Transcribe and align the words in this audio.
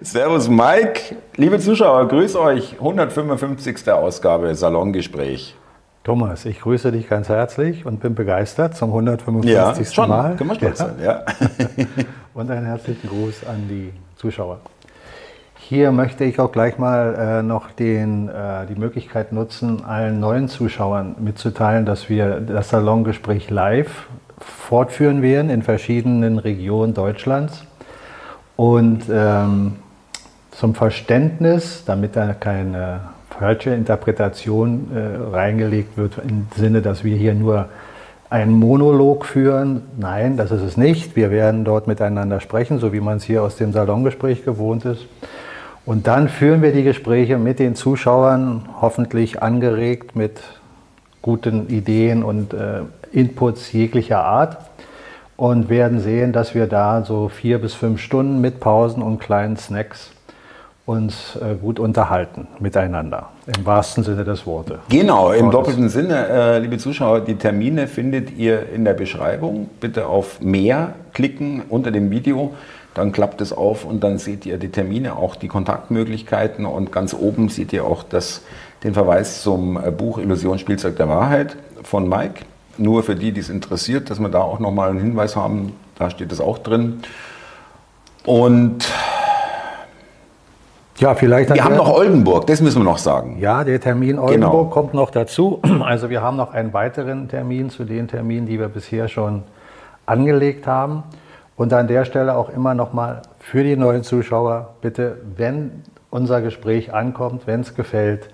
Servus 0.00 0.48
Mike, 0.48 1.16
liebe 1.36 1.58
Zuschauer, 1.58 2.08
grüß 2.08 2.36
euch. 2.36 2.72
155. 2.78 3.90
Ausgabe 3.92 4.54
Salongespräch. 4.54 5.54
Thomas, 6.04 6.46
ich 6.46 6.60
grüße 6.60 6.90
dich 6.90 7.06
ganz 7.08 7.28
herzlich 7.28 7.84
und 7.84 8.00
bin 8.00 8.14
begeistert 8.14 8.76
zum 8.76 8.88
155. 8.90 9.52
Ja, 9.52 9.84
schon, 9.92 10.08
Mal. 10.08 10.36
Können 10.36 10.50
wir 10.50 10.56
stolz 10.56 10.78
Ja. 10.78 10.86
sein, 10.86 10.96
ja. 11.02 11.22
Und 12.34 12.50
einen 12.50 12.66
herzlichen 12.66 13.08
Gruß 13.08 13.46
an 13.46 13.68
die 13.68 13.92
Zuschauer. 14.16 14.60
Hier 15.56 15.92
möchte 15.92 16.24
ich 16.24 16.40
auch 16.40 16.50
gleich 16.50 16.78
mal 16.78 17.14
äh, 17.14 17.42
noch 17.42 17.70
den, 17.70 18.28
äh, 18.28 18.66
die 18.66 18.74
Möglichkeit 18.78 19.32
nutzen, 19.32 19.84
allen 19.84 20.18
neuen 20.18 20.48
Zuschauern 20.48 21.14
mitzuteilen, 21.20 21.84
dass 21.86 22.08
wir 22.08 22.40
das 22.40 22.70
Salongespräch 22.70 23.50
live 23.50 24.08
fortführen 24.40 25.20
werden 25.22 25.48
in 25.50 25.62
verschiedenen 25.62 26.38
Regionen 26.38 26.92
Deutschlands. 26.94 27.64
Und 28.56 29.02
ähm, 29.10 29.76
zum 30.52 30.74
Verständnis, 30.74 31.84
damit 31.84 32.16
da 32.16 32.32
keine 32.32 33.00
falsche 33.38 33.70
Interpretation 33.70 34.90
äh, 34.94 35.34
reingelegt 35.34 35.96
wird, 35.96 36.18
im 36.18 36.46
Sinne, 36.56 36.82
dass 36.82 37.02
wir 37.02 37.16
hier 37.16 37.34
nur 37.34 37.68
einen 38.30 38.52
Monolog 38.52 39.26
führen. 39.26 39.82
Nein, 39.98 40.36
das 40.36 40.50
ist 40.50 40.62
es 40.62 40.76
nicht. 40.76 41.16
Wir 41.16 41.30
werden 41.30 41.64
dort 41.64 41.86
miteinander 41.86 42.40
sprechen, 42.40 42.78
so 42.78 42.92
wie 42.92 43.00
man 43.00 43.18
es 43.18 43.24
hier 43.24 43.42
aus 43.42 43.56
dem 43.56 43.72
Salongespräch 43.72 44.44
gewohnt 44.44 44.84
ist. 44.84 45.06
Und 45.84 46.06
dann 46.06 46.28
führen 46.28 46.62
wir 46.62 46.72
die 46.72 46.82
Gespräche 46.82 47.36
mit 47.36 47.58
den 47.58 47.74
Zuschauern, 47.74 48.68
hoffentlich 48.80 49.42
angeregt 49.42 50.16
mit 50.16 50.40
guten 51.20 51.68
Ideen 51.68 52.22
und 52.22 52.54
äh, 52.54 52.80
Inputs 53.12 53.72
jeglicher 53.72 54.24
Art 54.24 54.58
und 55.36 55.68
werden 55.68 56.00
sehen, 56.00 56.32
dass 56.32 56.54
wir 56.54 56.66
da 56.66 57.04
so 57.04 57.28
vier 57.28 57.58
bis 57.58 57.74
fünf 57.74 58.00
Stunden 58.00 58.40
mit 58.40 58.60
Pausen 58.60 59.02
und 59.02 59.18
kleinen 59.18 59.56
Snacks 59.56 60.12
uns 60.86 61.36
äh, 61.36 61.54
gut 61.54 61.78
unterhalten 61.78 62.46
miteinander, 62.58 63.30
im 63.46 63.64
wahrsten 63.64 64.04
Sinne 64.04 64.22
des 64.22 64.46
Wortes. 64.46 64.78
Genau, 64.90 65.32
im 65.32 65.50
doppelten 65.50 65.88
Sinne, 65.88 66.28
äh, 66.28 66.58
liebe 66.58 66.76
Zuschauer, 66.76 67.20
die 67.20 67.36
Termine 67.36 67.86
findet 67.86 68.36
ihr 68.36 68.68
in 68.70 68.84
der 68.84 68.92
Beschreibung. 68.92 69.70
Bitte 69.80 70.06
auf 70.06 70.42
mehr 70.42 70.92
klicken 71.14 71.62
unter 71.70 71.90
dem 71.90 72.10
Video, 72.10 72.52
dann 72.92 73.12
klappt 73.12 73.40
es 73.40 73.52
auf 73.54 73.86
und 73.86 74.04
dann 74.04 74.18
seht 74.18 74.44
ihr 74.44 74.58
die 74.58 74.68
Termine, 74.68 75.16
auch 75.16 75.36
die 75.36 75.48
Kontaktmöglichkeiten 75.48 76.66
und 76.66 76.92
ganz 76.92 77.14
oben 77.14 77.48
seht 77.48 77.72
ihr 77.72 77.86
auch 77.86 78.02
das, 78.02 78.42
den 78.84 78.92
Verweis 78.92 79.42
zum 79.42 79.82
äh, 79.82 79.90
Buch 79.90 80.18
Illusion 80.18 80.58
Spielzeug 80.58 80.96
der 80.96 81.08
Wahrheit 81.08 81.56
von 81.82 82.06
Mike. 82.06 82.44
Nur 82.78 83.02
für 83.02 83.14
die, 83.14 83.32
die 83.32 83.40
es 83.40 83.50
interessiert, 83.50 84.10
dass 84.10 84.18
wir 84.20 84.28
da 84.28 84.40
auch 84.40 84.58
nochmal 84.58 84.90
einen 84.90 85.00
Hinweis 85.00 85.36
haben, 85.36 85.72
da 85.98 86.10
steht 86.10 86.32
es 86.32 86.40
auch 86.40 86.58
drin. 86.58 87.02
Und 88.24 88.84
Ja, 90.98 91.14
vielleicht 91.14 91.52
wir 91.52 91.64
haben 91.64 91.76
noch 91.76 91.92
Oldenburg, 91.92 92.46
das 92.46 92.60
müssen 92.60 92.80
wir 92.80 92.84
noch 92.84 92.98
sagen. 92.98 93.38
Ja, 93.40 93.64
der 93.64 93.80
Termin 93.80 94.18
Oldenburg 94.18 94.52
Genau. 94.52 94.64
kommt 94.66 94.94
noch 94.94 95.10
dazu. 95.10 95.60
Also 95.84 96.08
wir 96.08 96.22
haben 96.22 96.36
noch 96.36 96.52
einen 96.54 96.72
weiteren 96.72 97.28
Termin 97.28 97.68
zu 97.70 97.84
den 97.84 98.06
Terminen, 98.08 98.46
die 98.46 98.58
wir 98.58 98.68
bisher 98.68 99.08
schon 99.08 99.42
angelegt 100.06 100.66
haben. 100.66 101.02
Und 101.56 101.72
an 101.72 101.86
der 101.88 102.04
Stelle 102.04 102.36
auch 102.36 102.48
immer 102.48 102.74
noch 102.74 102.92
mal 102.92 103.22
für 103.38 103.62
die 103.62 103.76
neuen 103.76 104.02
Zuschauer, 104.02 104.74
bitte, 104.80 105.18
wenn 105.36 105.82
unser 106.10 106.40
Gespräch 106.40 106.92
ankommt, 106.94 107.46
wenn 107.46 107.60
es 107.60 107.74
gefällt, 107.74 108.28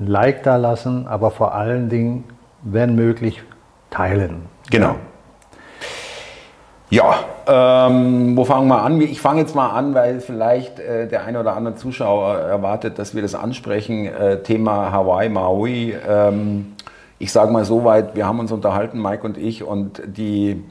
ein 0.00 0.06
Like 0.06 0.42
da 0.42 0.56
lassen, 0.56 1.06
aber 1.06 1.30
vor 1.30 1.54
allen 1.54 1.88
Dingen, 1.88 2.24
wenn 2.62 2.94
möglich, 2.94 3.42
teilen. 3.90 4.42
Genau. 4.70 4.96
Ja, 6.90 7.18
ähm, 7.46 8.34
wo 8.34 8.44
fangen 8.46 8.68
wir 8.68 8.82
an? 8.82 8.98
Ich 9.00 9.20
fange 9.20 9.40
jetzt 9.40 9.54
mal 9.54 9.68
an, 9.70 9.94
weil 9.94 10.20
vielleicht 10.20 10.78
äh, 10.80 11.06
der 11.06 11.24
eine 11.24 11.40
oder 11.40 11.54
andere 11.54 11.74
Zuschauer 11.74 12.38
erwartet, 12.38 12.98
dass 12.98 13.14
wir 13.14 13.20
das 13.20 13.34
ansprechen. 13.34 14.06
Äh, 14.06 14.42
Thema 14.42 14.90
Hawaii, 14.90 15.28
Maui. 15.28 15.94
Ähm, 16.08 16.72
ich 17.18 17.30
sage 17.30 17.52
mal 17.52 17.66
so 17.66 17.84
weit, 17.84 18.14
wir 18.16 18.26
haben 18.26 18.40
uns 18.40 18.52
unterhalten, 18.52 19.02
Mike 19.02 19.26
und 19.26 19.36
ich, 19.36 19.64
und 19.64 20.00
die 20.06 20.64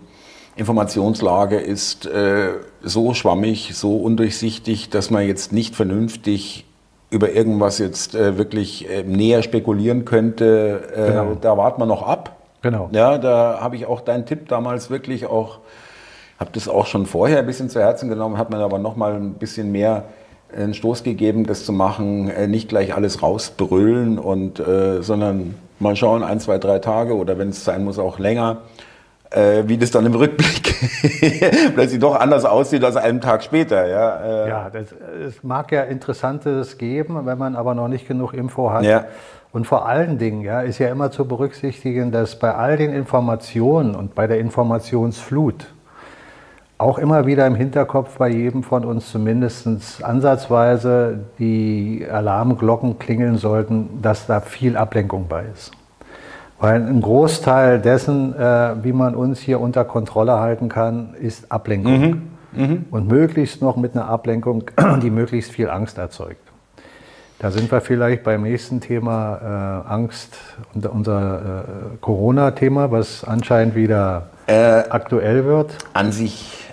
Informationslage 0.55 1.57
ist 1.57 2.07
äh, 2.07 2.49
so 2.81 3.13
schwammig, 3.13 3.71
so 3.75 3.97
undurchsichtig, 3.97 4.89
dass 4.89 5.11
man 5.11 5.27
jetzt 5.27 5.51
nicht 5.53 5.75
vernünftig 5.75 6.65
über 7.11 7.31
irgendwas 7.31 7.77
jetzt 7.77 8.15
äh, 8.15 8.39
wirklich 8.39 8.89
äh, 8.89 9.03
näher 9.03 9.43
spekulieren 9.43 10.03
könnte. 10.03 10.81
Äh, 10.95 11.11
Genau. 11.11 11.37
Da 11.39 11.55
warten 11.57 11.79
wir 11.79 11.85
noch 11.85 12.01
ab. 12.01 12.36
Genau. 12.67 12.89
Ja, 12.91 13.17
da 13.17 13.59
habe 13.61 13.77
ich 13.77 13.85
auch 13.85 14.01
deinen 14.01 14.25
Tipp 14.25 14.49
damals 14.49 14.89
wirklich 14.89 15.25
auch, 15.25 15.59
habe 16.37 16.49
das 16.51 16.67
auch 16.67 16.85
schon 16.85 17.05
vorher 17.05 17.39
ein 17.39 17.45
bisschen 17.45 17.69
zu 17.69 17.79
Herzen 17.79 18.09
genommen, 18.09 18.37
hat 18.37 18.49
mir 18.49 18.57
aber 18.57 18.77
noch 18.77 18.97
mal 18.97 19.13
ein 19.13 19.35
bisschen 19.35 19.71
mehr 19.71 20.03
einen 20.53 20.73
Stoß 20.73 21.03
gegeben, 21.03 21.45
das 21.45 21.63
zu 21.63 21.71
machen, 21.71 22.29
äh, 22.29 22.47
nicht 22.47 22.67
gleich 22.67 22.93
alles 22.93 23.23
rausbrüllen 23.23 24.19
und, 24.19 24.59
äh, 24.59 25.01
sondern 25.01 25.55
mal 25.79 25.95
schauen, 25.95 26.23
ein, 26.23 26.41
zwei, 26.41 26.57
drei 26.57 26.79
Tage 26.79 27.15
oder 27.15 27.37
wenn 27.37 27.49
es 27.49 27.63
sein 27.63 27.85
muss, 27.85 27.99
auch 27.99 28.19
länger, 28.19 28.57
äh, 29.29 29.63
wie 29.67 29.77
das 29.77 29.91
dann 29.91 30.05
im 30.05 30.15
Rückblick 30.15 30.75
plötzlich 31.73 31.99
doch 32.01 32.15
anders 32.15 32.43
aussieht 32.43 32.83
als 32.83 32.97
einen 32.97 33.21
Tag 33.21 33.43
später. 33.43 33.87
Ja, 33.87 34.17
äh, 34.45 34.49
Ja, 34.49 34.69
das, 34.69 34.87
es 35.25 35.41
mag 35.41 35.71
ja 35.71 35.83
Interessantes 35.83 36.77
geben, 36.77 37.25
wenn 37.25 37.37
man 37.37 37.55
aber 37.55 37.75
noch 37.75 37.87
nicht 37.87 38.09
genug 38.09 38.33
Info 38.33 38.71
hat. 38.71 38.83
Ja. 38.83 39.05
Und 39.51 39.65
vor 39.65 39.87
allen 39.87 40.17
Dingen 40.17 40.41
ja, 40.41 40.61
ist 40.61 40.77
ja 40.77 40.89
immer 40.89 41.11
zu 41.11 41.25
berücksichtigen, 41.25 42.11
dass 42.11 42.37
bei 42.37 42.53
all 42.53 42.77
den 42.77 42.93
Informationen 42.93 43.95
und 43.95 44.13
bei 44.13 44.27
der 44.27 44.39
Informationsflut 44.39 45.67
auch 46.77 46.99
immer 46.99 47.25
wieder 47.25 47.47
im 47.47 47.55
Hinterkopf 47.55 48.17
bei 48.17 48.29
jedem 48.29 48.61
von 48.61 48.85
uns 48.85 49.11
zumindest 49.11 50.03
ansatzweise 50.03 51.19
die 51.39 52.05
Alarmglocken 52.09 52.99
klingeln 52.99 53.37
sollten, 53.37 54.01
dass 54.01 54.27
da 54.27 54.41
viel 54.41 54.77
Ablenkung 54.77 55.25
bei 55.27 55.45
ist. 55.51 55.71
Weil 56.59 56.81
ein 56.81 57.01
Großteil 57.01 57.79
dessen, 57.79 58.35
äh, 58.35 58.83
wie 58.83 58.93
man 58.93 59.15
uns 59.15 59.39
hier 59.39 59.59
unter 59.59 59.85
Kontrolle 59.85 60.39
halten 60.39 60.69
kann, 60.69 61.13
ist 61.19 61.51
Ablenkung. 61.51 61.93
Und 62.91 63.07
möglichst 63.07 63.61
noch 63.61 63.75
mit 63.75 63.95
einer 63.95 64.07
Ablenkung, 64.07 64.63
die 65.01 65.11
möglichst 65.11 65.51
viel 65.51 65.69
Angst 65.69 65.97
erzeugt. 65.97 66.46
Da 67.39 67.51
sind 67.51 67.71
wir 67.71 67.81
vielleicht 67.81 68.23
beim 68.23 68.41
nächsten 68.41 68.81
Thema 68.81 69.83
äh, 69.85 69.89
Angst, 69.93 70.37
unser, 70.73 70.91
unser 70.91 71.35
äh, 71.39 71.97
Corona-Thema, 72.01 72.89
was 72.91 73.23
anscheinend 73.23 73.75
wieder 73.75 74.29
aktuell 74.47 75.43
wird. 75.45 75.77
an 75.93 76.13
sich, 76.13 76.65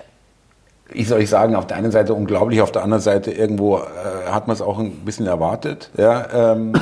ich 0.92 1.08
soll 1.08 1.20
ich 1.20 1.28
sagen, 1.28 1.56
auf 1.56 1.66
der 1.66 1.76
einen 1.76 1.90
Seite 1.90 2.14
unglaublich, 2.14 2.62
auf 2.62 2.70
der 2.70 2.84
anderen 2.84 3.02
Seite 3.02 3.32
irgendwo 3.32 3.78
äh, 3.78 4.30
hat 4.30 4.46
man 4.46 4.54
es 4.54 4.62
auch 4.62 4.78
ein 4.78 4.92
bisschen 5.04 5.26
erwartet. 5.26 5.90
Ja, 5.98 6.52
ähm, 6.52 6.72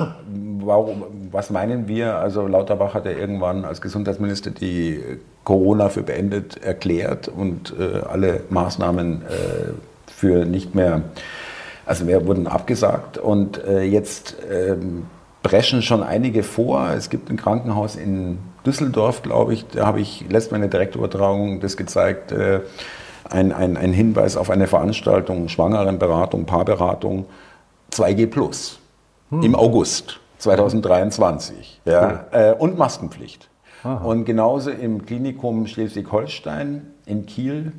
warum, 0.64 1.04
was 1.30 1.50
meinen 1.50 1.88
wir? 1.88 2.16
Also 2.16 2.46
Lauterbach 2.46 2.94
hat 2.94 3.06
ja 3.06 3.12
irgendwann 3.12 3.64
als 3.64 3.80
Gesundheitsminister 3.80 4.50
die 4.50 5.00
Corona 5.44 5.88
für 5.88 6.02
beendet 6.02 6.62
erklärt 6.62 7.28
und 7.28 7.72
äh, 7.78 8.00
alle 8.00 8.40
Maßnahmen 8.50 9.22
äh, 9.22 10.10
für 10.10 10.44
nicht 10.44 10.74
mehr, 10.74 11.02
also 11.92 12.06
mehr 12.06 12.26
wurden 12.26 12.46
abgesagt 12.46 13.18
und 13.18 13.62
äh, 13.64 13.82
jetzt 13.82 14.36
ähm, 14.50 15.04
brechen 15.42 15.82
schon 15.82 16.02
einige 16.02 16.42
vor. 16.42 16.88
Es 16.96 17.10
gibt 17.10 17.28
ein 17.28 17.36
Krankenhaus 17.36 17.96
in 17.96 18.38
Düsseldorf, 18.64 19.20
glaube 19.20 19.52
ich, 19.52 19.66
da 19.66 19.84
habe 19.84 20.00
ich 20.00 20.24
letztes 20.30 20.52
Mal 20.52 20.56
in 20.56 20.62
der 20.62 20.70
Direktübertragung 20.70 21.60
das 21.60 21.76
gezeigt, 21.76 22.32
äh, 22.32 22.60
ein, 23.28 23.52
ein, 23.52 23.76
ein 23.76 23.92
Hinweis 23.92 24.38
auf 24.38 24.48
eine 24.48 24.68
Veranstaltung, 24.68 25.50
Schwangerenberatung, 25.50 26.46
Paarberatung, 26.46 27.26
2G 27.92 28.26
Plus 28.28 28.78
im 29.30 29.54
August 29.54 30.18
2023 30.38 31.82
ja, 31.84 32.24
äh, 32.32 32.52
und 32.52 32.78
Maskenpflicht. 32.78 33.50
Und 33.84 34.24
genauso 34.24 34.70
im 34.70 35.04
Klinikum 35.04 35.66
Schleswig-Holstein 35.66 36.86
in 37.04 37.26
Kiel, 37.26 37.72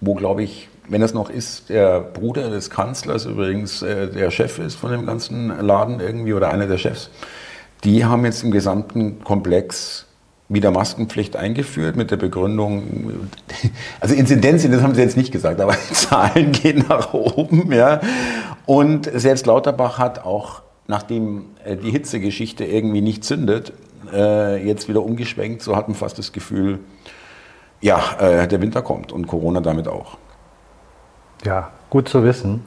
wo, 0.00 0.14
glaube 0.14 0.42
ich, 0.42 0.68
wenn 0.88 1.02
es 1.02 1.14
noch 1.14 1.30
ist, 1.30 1.68
der 1.68 2.00
Bruder 2.00 2.50
des 2.50 2.70
Kanzlers 2.70 3.26
übrigens 3.26 3.82
äh, 3.82 4.08
der 4.08 4.30
Chef 4.30 4.58
ist 4.58 4.76
von 4.76 4.90
dem 4.90 5.06
ganzen 5.06 5.48
Laden 5.60 6.00
irgendwie 6.00 6.32
oder 6.32 6.50
einer 6.50 6.66
der 6.66 6.78
Chefs, 6.78 7.10
die 7.84 8.04
haben 8.04 8.24
jetzt 8.24 8.42
im 8.42 8.50
gesamten 8.50 9.22
Komplex 9.22 10.06
wieder 10.48 10.70
Maskenpflicht 10.70 11.36
eingeführt 11.36 11.96
mit 11.96 12.10
der 12.10 12.16
Begründung, 12.16 13.28
also 14.00 14.14
Inzidenzen, 14.14 14.72
das 14.72 14.82
haben 14.82 14.94
sie 14.94 15.02
jetzt 15.02 15.16
nicht 15.16 15.30
gesagt, 15.30 15.60
aber 15.60 15.76
die 15.90 15.94
Zahlen 15.94 16.52
gehen 16.52 16.84
nach 16.88 17.12
oben. 17.12 17.70
Ja. 17.72 18.00
Und 18.66 19.10
selbst 19.12 19.46
Lauterbach 19.46 19.98
hat 19.98 20.24
auch, 20.24 20.62
nachdem 20.86 21.46
äh, 21.64 21.76
die 21.76 21.90
Hitzegeschichte 21.90 22.64
irgendwie 22.64 23.02
nicht 23.02 23.24
zündet, 23.24 23.72
äh, 24.12 24.66
jetzt 24.66 24.88
wieder 24.88 25.02
umgeschwenkt, 25.02 25.62
so 25.62 25.76
hat 25.76 25.88
man 25.88 25.94
fast 25.94 26.18
das 26.18 26.32
Gefühl, 26.32 26.78
ja, 27.80 28.00
äh, 28.18 28.48
der 28.48 28.60
Winter 28.60 28.82
kommt 28.82 29.12
und 29.12 29.26
Corona 29.26 29.60
damit 29.60 29.86
auch. 29.86 30.16
Ja, 31.44 31.70
gut 31.90 32.08
zu 32.08 32.22
wissen. 32.24 32.64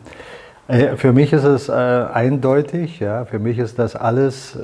Äh, 0.67 0.95
Für 0.95 1.13
mich 1.13 1.33
ist 1.33 1.43
es 1.43 1.69
äh, 1.69 1.71
eindeutig, 1.71 2.99
ja, 2.99 3.25
für 3.25 3.39
mich 3.39 3.57
ist 3.57 3.77
das 3.79 3.95
alles 3.95 4.55
äh, 4.55 4.59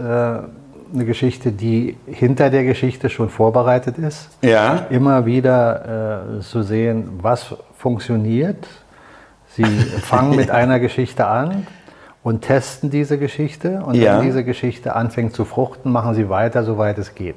eine 0.94 1.06
Geschichte, 1.06 1.52
die 1.52 1.98
hinter 2.06 2.50
der 2.50 2.64
Geschichte 2.64 3.10
schon 3.10 3.30
vorbereitet 3.30 3.98
ist. 3.98 4.30
Ja. 4.42 4.86
Immer 4.90 5.26
wieder 5.26 6.38
äh, 6.38 6.42
zu 6.42 6.64
sehen, 6.64 7.20
was 7.22 7.54
funktioniert. 7.78 8.68
Sie 9.50 9.64
fangen 10.02 10.36
mit 10.36 10.50
einer 10.50 10.80
Geschichte 10.80 11.26
an 11.28 11.68
und 12.24 12.42
testen 12.42 12.90
diese 12.90 13.18
Geschichte 13.18 13.82
und 13.86 13.96
Ja. 13.96 14.18
wenn 14.20 14.26
diese 14.26 14.44
Geschichte 14.46 14.96
anfängt 14.96 15.34
zu 15.34 15.44
fruchten, 15.46 15.92
machen 15.92 16.14
Sie 16.14 16.30
weiter, 16.30 16.64
soweit 16.64 16.98
es 16.98 17.16
geht. 17.16 17.36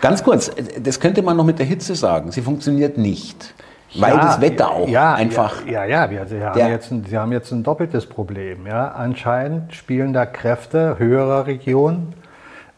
Ganz 0.00 0.22
kurz, 0.22 0.50
das 0.82 1.00
könnte 1.00 1.22
man 1.22 1.36
noch 1.36 1.44
mit 1.44 1.58
der 1.58 1.66
Hitze 1.66 1.94
sagen. 1.94 2.30
Sie 2.30 2.42
funktioniert 2.42 2.96
nicht. 2.98 3.54
Weil 3.94 4.14
Ja, 4.14 4.20
das 4.20 4.40
Wetter 4.40 4.70
auch 4.70 4.88
ja, 4.88 5.14
einfach. 5.14 5.66
Ja, 5.66 5.84
ja, 5.84 6.10
wir, 6.10 6.26
Sie, 6.26 6.42
haben 6.42 6.58
jetzt 6.58 6.90
ein, 6.90 7.04
Sie 7.04 7.18
haben 7.18 7.32
jetzt 7.32 7.52
ein 7.52 7.62
doppeltes 7.62 8.06
Problem. 8.06 8.66
Ja? 8.66 8.88
Anscheinend 8.88 9.74
spielen 9.74 10.12
da 10.12 10.24
Kräfte 10.24 10.98
höherer 10.98 11.46
Regionen 11.46 12.14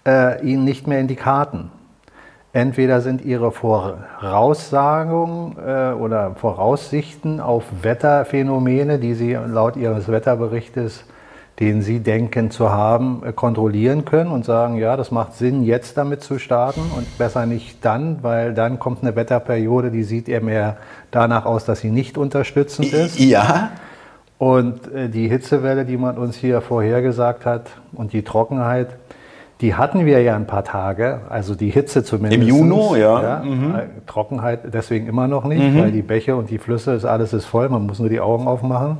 äh, 0.06 0.44
Ihnen 0.44 0.64
nicht 0.64 0.86
mehr 0.86 1.00
in 1.00 1.08
die 1.08 1.16
Karten. 1.16 1.70
Entweder 2.52 3.00
sind 3.00 3.24
Ihre 3.24 3.50
Voraussagungen 3.50 5.56
äh, 5.58 5.92
oder 5.92 6.34
Voraussichten 6.36 7.40
auf 7.40 7.64
Wetterphänomene, 7.82 8.98
die 8.98 9.14
Sie 9.14 9.34
laut 9.34 9.76
Ihres 9.76 10.08
Wetterberichtes, 10.08 11.04
den 11.60 11.82
Sie 11.82 12.00
denken 12.00 12.50
zu 12.50 12.70
haben, 12.70 13.22
äh, 13.24 13.32
kontrollieren 13.32 14.04
können 14.04 14.30
und 14.30 14.44
sagen, 14.44 14.76
ja, 14.76 14.96
das 14.96 15.10
macht 15.10 15.34
Sinn, 15.34 15.62
jetzt 15.62 15.96
damit 15.96 16.22
zu 16.22 16.38
starten 16.38 16.80
und 16.96 17.16
besser 17.16 17.46
nicht 17.46 17.84
dann, 17.84 18.22
weil 18.22 18.54
dann 18.54 18.78
kommt 18.80 19.02
eine 19.02 19.14
Wetterperiode, 19.14 19.90
die 19.90 20.02
sieht 20.02 20.28
eher 20.28 20.40
mehr 20.40 20.78
danach 21.12 21.44
aus, 21.46 21.64
dass 21.64 21.80
sie 21.80 21.90
nicht 21.90 22.18
unterstützend 22.18 22.92
ist. 22.92 23.20
Ja, 23.20 23.70
Und 24.36 24.92
äh, 24.92 25.08
die 25.08 25.28
Hitzewelle, 25.28 25.84
die 25.84 25.96
man 25.96 26.18
uns 26.18 26.36
hier 26.36 26.60
vorhergesagt 26.60 27.46
hat 27.46 27.70
und 27.92 28.12
die 28.12 28.22
Trockenheit, 28.22 28.88
die 29.60 29.76
hatten 29.76 30.04
wir 30.04 30.20
ja 30.22 30.34
ein 30.34 30.48
paar 30.48 30.64
Tage, 30.64 31.20
also 31.30 31.54
die 31.54 31.70
Hitze 31.70 32.02
zumindest. 32.02 32.42
Im 32.42 32.48
Juni, 32.48 32.98
ja. 32.98 33.42
Mhm. 33.44 33.74
äh, 33.76 33.82
Trockenheit 34.08 34.74
deswegen 34.74 35.06
immer 35.06 35.28
noch 35.28 35.44
nicht, 35.44 35.78
weil 35.78 35.92
die 35.92 36.02
Bäche 36.02 36.34
und 36.34 36.50
die 36.50 36.58
Flüsse, 36.58 36.94
ist, 36.94 37.04
alles 37.04 37.32
ist 37.32 37.44
voll, 37.44 37.68
man 37.68 37.86
muss 37.86 38.00
nur 38.00 38.08
die 38.08 38.20
Augen 38.20 38.48
aufmachen. 38.48 38.98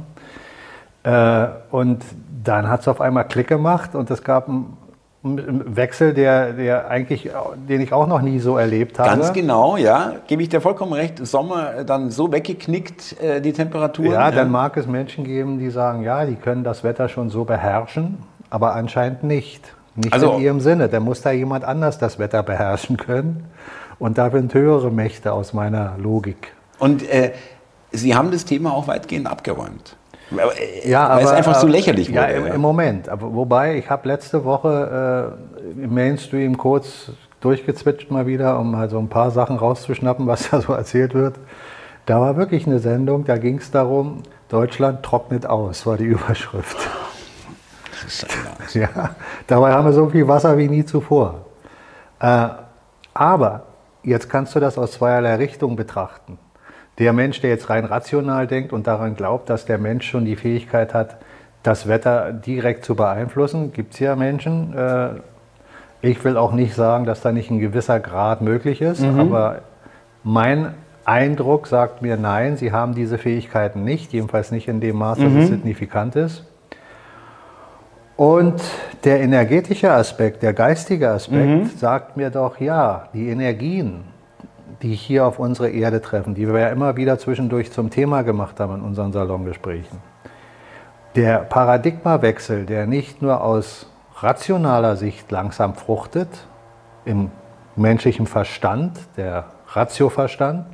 Und 1.70 1.98
dann 2.44 2.68
hat 2.68 2.80
es 2.82 2.88
auf 2.88 3.00
einmal 3.00 3.26
Klick 3.26 3.48
gemacht 3.48 3.94
und 3.94 4.10
es 4.10 4.22
gab 4.22 4.48
einen 4.48 5.76
Wechsel, 5.76 6.12
der, 6.12 6.52
der 6.52 6.88
eigentlich, 6.88 7.30
den 7.68 7.80
ich 7.80 7.92
auch 7.92 8.06
noch 8.06 8.20
nie 8.20 8.38
so 8.40 8.58
erlebt 8.58 8.98
habe. 8.98 9.08
ganz 9.08 9.32
genau, 9.32 9.76
ja. 9.78 10.12
Gebe 10.26 10.42
ich 10.42 10.50
dir 10.50 10.60
vollkommen 10.60 10.92
recht. 10.92 11.26
Sommer 11.26 11.76
äh, 11.76 11.84
dann 11.84 12.10
so 12.10 12.30
weggeknickt, 12.30 13.20
äh, 13.22 13.40
die 13.40 13.52
Temperatur. 13.54 14.12
Ja, 14.12 14.30
dann 14.30 14.50
mag 14.50 14.76
es 14.76 14.86
Menschen 14.86 15.24
geben, 15.24 15.58
die 15.58 15.70
sagen, 15.70 16.02
ja, 16.02 16.26
die 16.26 16.34
können 16.36 16.62
das 16.62 16.84
Wetter 16.84 17.08
schon 17.08 17.30
so 17.30 17.44
beherrschen, 17.44 18.18
aber 18.50 18.74
anscheinend 18.74 19.24
nicht. 19.24 19.74
Nicht 19.96 20.12
Also- 20.12 20.34
in 20.34 20.40
ihrem 20.42 20.60
Sinne. 20.60 20.88
Da 20.88 21.00
muss 21.00 21.22
da 21.22 21.30
jemand 21.30 21.64
anders 21.64 21.98
das 21.98 22.18
Wetter 22.18 22.42
beherrschen 22.42 22.96
können. 22.98 23.44
Und 23.98 24.18
da 24.18 24.30
sind 24.30 24.52
höhere 24.52 24.90
Mächte 24.90 25.32
aus 25.32 25.52
meiner 25.54 25.94
Logik. 25.98 26.52
Und 26.78 27.08
äh, 27.08 27.32
Sie 27.92 28.16
haben 28.16 28.32
das 28.32 28.44
Thema 28.44 28.74
auch 28.74 28.88
weitgehend 28.88 29.28
abgeräumt. 29.28 29.96
Ja, 30.84 31.16
weil 31.16 31.24
es 31.24 31.30
einfach 31.30 31.54
so 31.54 31.66
aber- 31.66 31.70
lächerlich 31.72 32.08
ja, 32.08 32.22
wurde. 32.22 32.32
im, 32.34 32.46
im 32.46 32.60
Moment. 32.60 33.08
Aber 33.08 33.32
wobei, 33.34 33.76
ich 33.76 33.90
habe 33.90 34.08
letzte 34.08 34.44
Woche 34.44 35.36
äh, 35.78 35.82
im 35.84 35.92
Mainstream 35.94 36.56
kurz 36.58 37.10
durchgezwitscht 37.40 38.10
mal 38.10 38.26
wieder, 38.26 38.58
um 38.58 38.76
halt 38.76 38.90
so 38.90 38.98
ein 38.98 39.08
paar 39.08 39.30
Sachen 39.30 39.56
rauszuschnappen, 39.56 40.26
was 40.26 40.48
da 40.50 40.60
so 40.60 40.72
erzählt 40.72 41.14
wird. 41.14 41.36
Da 42.06 42.20
war 42.20 42.36
wirklich 42.36 42.66
eine 42.66 42.78
Sendung, 42.78 43.24
da 43.24 43.38
ging 43.38 43.58
es 43.58 43.70
darum, 43.70 44.22
Deutschland 44.48 45.02
trocknet 45.02 45.46
aus, 45.46 45.86
war 45.86 45.96
die 45.96 46.04
Überschrift. 46.16 46.76
Ja, 48.74 49.14
dabei 49.46 49.72
haben 49.72 49.86
wir 49.86 49.92
so 49.92 50.08
viel 50.10 50.28
Wasser 50.28 50.58
wie 50.58 50.68
nie 50.68 50.84
zuvor. 50.84 51.46
Äh, 52.20 52.48
aber 53.14 53.62
jetzt 54.02 54.28
kannst 54.28 54.54
du 54.54 54.60
das 54.60 54.76
aus 54.76 54.92
zweierlei 54.92 55.36
Richtungen 55.36 55.76
betrachten. 55.76 56.38
Der 56.98 57.12
Mensch, 57.12 57.40
der 57.40 57.50
jetzt 57.50 57.70
rein 57.70 57.84
rational 57.84 58.46
denkt 58.46 58.72
und 58.72 58.86
daran 58.86 59.16
glaubt, 59.16 59.50
dass 59.50 59.64
der 59.64 59.78
Mensch 59.78 60.08
schon 60.08 60.24
die 60.24 60.36
Fähigkeit 60.36 60.94
hat, 60.94 61.16
das 61.62 61.88
Wetter 61.88 62.32
direkt 62.32 62.84
zu 62.84 62.94
beeinflussen, 62.94 63.72
gibt 63.72 63.94
es 63.94 64.00
ja 64.00 64.16
Menschen. 64.16 64.76
Äh, 64.76 65.08
ich 66.02 66.22
will 66.24 66.36
auch 66.36 66.52
nicht 66.52 66.74
sagen, 66.74 67.06
dass 67.06 67.22
da 67.22 67.32
nicht 67.32 67.50
ein 67.50 67.58
gewisser 67.58 67.98
Grad 67.98 68.42
möglich 68.42 68.82
ist, 68.82 69.02
aber 69.02 69.62
mein 70.22 70.74
Eindruck 71.06 71.66
sagt 71.66 72.02
mir, 72.02 72.16
nein, 72.16 72.56
sie 72.58 72.72
haben 72.72 72.94
diese 72.94 73.16
Fähigkeiten 73.18 73.84
nicht, 73.84 74.12
jedenfalls 74.12 74.50
nicht 74.50 74.68
in 74.68 74.80
dem 74.80 74.96
Maß, 74.96 75.18
dass 75.18 75.32
es 75.32 75.48
signifikant 75.48 76.14
ist. 76.16 76.44
Und 78.16 78.62
der 79.04 79.20
energetische 79.20 79.92
Aspekt, 79.92 80.42
der 80.42 80.52
geistige 80.52 81.10
Aspekt, 81.10 81.78
sagt 81.78 82.16
mir 82.16 82.30
doch, 82.30 82.60
ja, 82.60 83.08
die 83.12 83.28
Energien, 83.28 84.04
die 84.84 84.94
hier 84.94 85.24
auf 85.24 85.38
unsere 85.38 85.70
Erde 85.70 86.02
treffen, 86.02 86.34
die 86.34 86.46
wir 86.46 86.60
ja 86.60 86.68
immer 86.68 86.94
wieder 86.96 87.18
zwischendurch 87.18 87.72
zum 87.72 87.88
Thema 87.88 88.20
gemacht 88.20 88.60
haben 88.60 88.74
in 88.74 88.80
unseren 88.82 89.12
Salongesprächen. 89.12 89.98
Der 91.14 91.38
Paradigmawechsel, 91.38 92.66
der 92.66 92.86
nicht 92.86 93.22
nur 93.22 93.42
aus 93.42 93.90
rationaler 94.16 94.96
Sicht 94.96 95.30
langsam 95.30 95.74
fruchtet, 95.74 96.28
im 97.06 97.30
menschlichen 97.76 98.26
Verstand, 98.26 98.98
der 99.16 99.46
Ratioverstand, 99.68 100.66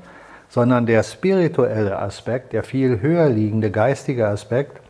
sondern 0.48 0.86
der 0.86 1.04
spirituelle 1.04 1.96
Aspekt, 2.00 2.52
der 2.52 2.64
viel 2.64 3.00
höher 3.00 3.28
liegende 3.28 3.70
geistige 3.70 4.26
Aspekt, 4.26 4.80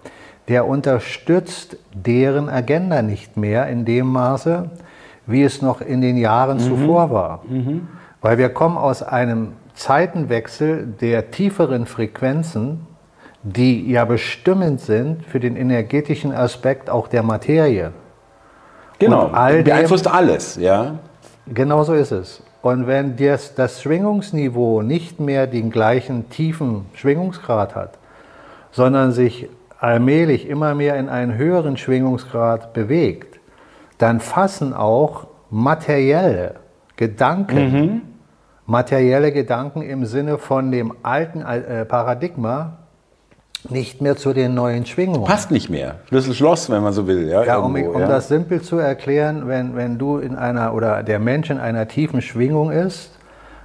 der 0.49 0.67
unterstützt 0.67 1.77
deren 1.93 2.49
Agenda 2.49 3.03
nicht 3.03 3.37
mehr 3.37 3.67
in 3.69 3.85
dem 3.85 4.07
Maße, 4.07 4.71
wie 5.27 5.43
es 5.43 5.61
noch 5.61 5.83
in 5.83 6.01
den 6.01 6.17
Jahren 6.17 6.59
zuvor 6.59 7.11
war. 7.11 7.45
Weil 8.21 8.39
wir 8.39 8.51
kommen 8.51 8.77
aus 8.77 9.03
einem 9.03 9.53
Zeitenwechsel 9.75 10.87
der 11.01 11.31
tieferen 11.31 11.87
Frequenzen, 11.87 12.87
die 13.43 13.91
ja 13.91 14.05
bestimmend 14.05 14.81
sind 14.81 15.25
für 15.25 15.41
den 15.41 15.57
energetischen 15.57 16.33
Aspekt 16.33 16.91
auch 16.91 17.09
der 17.09 17.23
Materie. 17.23 17.93
genau. 18.99 19.27
und 19.27 19.35
all 19.35 19.63
dem- 19.63 19.65
beeinflusst 19.65 20.07
alles, 20.07 20.57
ja. 20.57 20.99
Genau 21.47 21.83
so 21.85 21.95
ist 21.95 22.13
es. 22.13 22.43
Und 22.63 22.87
wenn 22.87 23.17
das, 23.17 23.55
das 23.55 23.81
Schwingungsniveau 23.81 24.83
nicht 24.83 25.19
mehr 25.19 25.47
den 25.47 25.71
gleichen 25.71 26.29
tiefen 26.29 26.85
Schwingungsgrad 26.93 27.75
hat, 27.75 27.97
sondern 28.71 29.13
sich 29.13 29.49
allmählich 29.79 30.47
immer 30.47 30.75
mehr 30.75 30.97
in 30.97 31.09
einen 31.09 31.35
höheren 31.39 31.79
Schwingungsgrad 31.79 32.75
bewegt, 32.75 33.41
dann 33.97 34.21
fassen 34.21 34.75
auch 34.75 35.27
materielle 35.49 36.57
Gedanken, 36.97 38.03
materielle 38.71 39.33
Gedanken 39.33 39.83
im 39.83 40.07
Sinne 40.07 40.39
von 40.39 40.71
dem 40.71 40.95
alten 41.03 41.43
äh, 41.43 41.85
Paradigma 41.85 42.79
nicht 43.69 44.01
mehr 44.01 44.17
zu 44.17 44.33
den 44.33 44.55
neuen 44.55 44.87
Schwingungen. 44.87 45.25
Passt 45.25 45.51
nicht 45.51 45.69
mehr. 45.69 45.97
Schlüssel 46.09 46.33
Schloss, 46.35 46.71
wenn 46.71 46.83
man 46.83 46.93
so 46.93 47.07
will. 47.07 47.29
Ja, 47.29 47.45
Ja, 47.45 47.59
um, 47.59 47.77
irgendwo, 47.77 47.97
um 47.97 48.03
ja. 48.03 48.09
das 48.09 48.29
simpel 48.29 48.63
zu 48.63 48.79
erklären, 48.79 49.49
wenn, 49.49 49.77
wenn 49.77 49.99
du 49.99 50.19
in 50.19 50.37
einer 50.37 50.73
oder 50.73 51.03
der 51.03 51.19
Mensch 51.19 51.51
in 51.51 51.59
einer 51.59 51.89
tiefen 51.89 52.23
Schwingung 52.23 52.71
ist, 52.71 53.11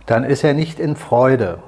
dann 0.07 0.23
ist 0.23 0.43
er 0.43 0.53
nicht 0.53 0.79
in 0.79 0.95
Freude, 0.95 1.59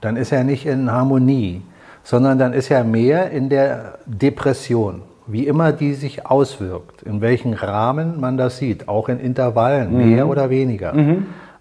dann 0.00 0.16
ist 0.16 0.32
er 0.32 0.44
nicht 0.44 0.64
in 0.64 0.90
Harmonie, 0.90 1.62
sondern 2.02 2.38
dann 2.38 2.52
ist 2.52 2.70
er 2.70 2.84
mehr 2.84 3.30
in 3.30 3.48
der 3.48 3.98
Depression, 4.06 5.02
wie 5.26 5.46
immer 5.46 5.72
die 5.72 5.94
sich 5.94 6.24
auswirkt, 6.24 7.02
in 7.02 7.20
welchem 7.20 7.52
Rahmen 7.52 8.20
man 8.20 8.36
das 8.36 8.58
sieht, 8.58 8.88
auch 8.88 9.08
in 9.08 9.18
Intervallen, 9.18 9.96
mehr 9.96 10.28
oder 10.28 10.50
weniger. 10.50 10.94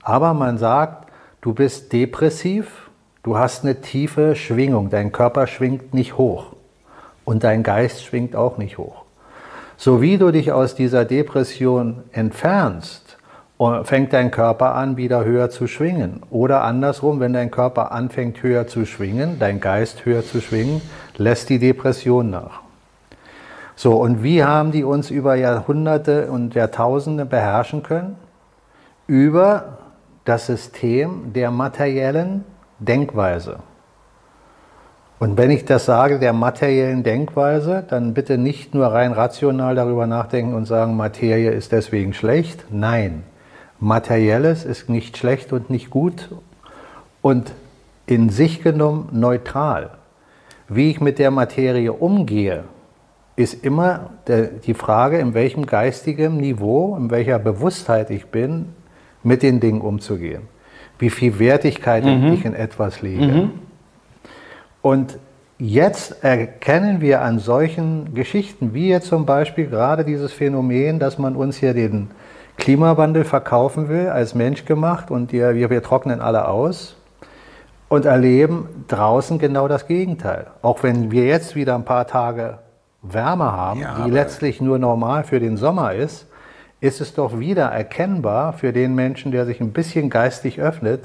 Aber 0.01 0.35
man 0.35 0.59
sagt, 0.59 1.04
du 1.45 1.53
bist 1.53 1.93
depressiv, 1.93 2.89
du 3.21 3.37
hast 3.37 3.63
eine 3.63 3.79
tiefe 3.79 4.35
Schwingung, 4.35 4.89
dein 4.89 5.11
Körper 5.11 5.45
schwingt 5.45 5.93
nicht 5.93 6.17
hoch 6.17 6.47
und 7.23 7.43
dein 7.43 7.61
Geist 7.61 8.03
schwingt 8.03 8.35
auch 8.35 8.57
nicht 8.57 8.79
hoch. 8.79 9.03
So 9.77 10.01
wie 10.01 10.17
du 10.17 10.31
dich 10.31 10.51
aus 10.51 10.73
dieser 10.73 11.05
Depression 11.05 12.01
entfernst, 12.11 13.17
äh, 13.59 13.83
fängt 13.83 14.11
dein 14.13 14.31
Körper 14.31 14.73
an, 14.73 14.97
wieder 14.97 15.23
höher 15.23 15.51
zu 15.51 15.67
schwingen. 15.67 16.23
Oder 16.31 16.63
andersrum, 16.63 17.19
wenn 17.19 17.33
dein 17.33 17.51
Körper 17.51 17.91
anfängt, 17.91 18.41
höher 18.41 18.65
zu 18.65 18.87
schwingen, 18.87 19.37
dein 19.37 19.59
Geist 19.59 20.03
höher 20.03 20.25
zu 20.25 20.41
schwingen, 20.41 20.81
lässt 21.15 21.49
die 21.49 21.59
Depression 21.59 22.31
nach. 22.31 22.61
So, 23.75 23.97
und 23.97 24.23
wie 24.23 24.43
haben 24.43 24.71
die 24.71 24.83
uns 24.83 25.11
über 25.11 25.35
Jahrhunderte 25.35 26.31
und 26.31 26.55
Jahrtausende 26.55 27.25
beherrschen 27.25 27.83
können? 27.83 28.15
Über 29.05 29.77
das 30.25 30.47
System 30.47 31.33
der 31.33 31.51
materiellen 31.51 32.43
Denkweise. 32.79 33.59
Und 35.17 35.37
wenn 35.37 35.49
ich 35.49 35.63
das 35.63 35.85
sage, 35.85 36.19
der 36.19 36.33
materiellen 36.33 37.03
Denkweise, 37.03 37.85
dann 37.87 38.13
bitte 38.13 38.37
nicht 38.37 38.75
nur 38.75 38.87
rein 38.87 39.13
rational 39.13 39.75
darüber 39.75 40.07
nachdenken 40.07 40.53
und 40.53 40.65
sagen, 40.65 40.97
Materie 40.97 41.51
ist 41.51 41.71
deswegen 41.71 42.13
schlecht. 42.13 42.65
Nein, 42.69 43.23
Materielles 43.79 44.65
ist 44.65 44.89
nicht 44.89 45.17
schlecht 45.17 45.53
und 45.53 45.69
nicht 45.69 45.89
gut 45.89 46.29
und 47.21 47.53
in 48.07 48.29
sich 48.29 48.61
genommen 48.61 49.09
neutral. 49.13 49.91
Wie 50.67 50.89
ich 50.89 50.99
mit 50.99 51.17
der 51.17 51.31
Materie 51.31 51.93
umgehe, 51.93 52.65
ist 53.35 53.63
immer 53.65 54.11
die 54.27 54.73
Frage, 54.73 55.17
in 55.19 55.33
welchem 55.33 55.65
geistigen 55.65 56.37
Niveau, 56.37 56.95
in 56.95 57.09
welcher 57.11 57.39
Bewusstheit 57.39 58.09
ich 58.09 58.27
bin, 58.27 58.73
mit 59.25 59.43
den 59.43 59.59
Dingen 59.59 59.81
umzugehen. 59.81 60.43
Wie 60.99 61.09
viel 61.09 61.39
Wertigkeit 61.39 62.05
ich 62.05 62.45
in 62.45 62.53
etwas 62.53 63.01
lege. 63.01 63.49
Und 64.81 65.17
jetzt 65.57 66.23
erkennen 66.23 67.01
wir 67.01 67.21
an 67.21 67.39
solchen 67.39 68.13
Geschichten, 68.13 68.73
wie 68.73 68.89
jetzt 68.89 69.07
zum 69.07 69.25
Beispiel 69.25 69.67
gerade 69.67 70.05
dieses 70.05 70.31
Phänomen, 70.31 70.99
dass 70.99 71.17
man 71.17 71.35
uns 71.35 71.57
hier 71.57 71.73
den 71.73 72.11
Klimawandel 72.57 73.25
verkaufen 73.25 73.89
will, 73.89 74.07
als 74.07 74.35
Mensch 74.35 74.63
gemacht 74.65 75.11
und 75.11 75.33
wir, 75.33 75.69
wir 75.69 75.83
trocknen 75.83 76.21
alle 76.21 76.47
aus 76.47 76.95
und 77.89 78.05
erleben 78.05 78.85
draußen 78.87 79.39
genau 79.39 79.67
das 79.67 79.87
Gegenteil. 79.87 80.47
Auch 80.61 80.83
wenn 80.83 81.11
wir 81.11 81.25
jetzt 81.25 81.55
wieder 81.55 81.75
ein 81.75 81.85
paar 81.85 82.07
Tage 82.07 82.59
Wärme 83.01 83.51
haben, 83.51 83.81
ja, 83.81 84.03
die 84.05 84.11
letztlich 84.11 84.61
nur 84.61 84.79
normal 84.79 85.23
für 85.23 85.39
den 85.39 85.57
Sommer 85.57 85.93
ist, 85.93 86.27
ist 86.85 87.01
es 87.01 87.13
doch 87.13 87.39
wieder 87.39 87.65
erkennbar 87.65 88.53
für 88.53 88.71
den 88.71 88.93
Menschen, 88.95 89.31
der 89.31 89.45
sich 89.45 89.59
ein 89.59 89.71
bisschen 89.71 90.09
geistig 90.09 90.61
öffnet, 90.61 91.01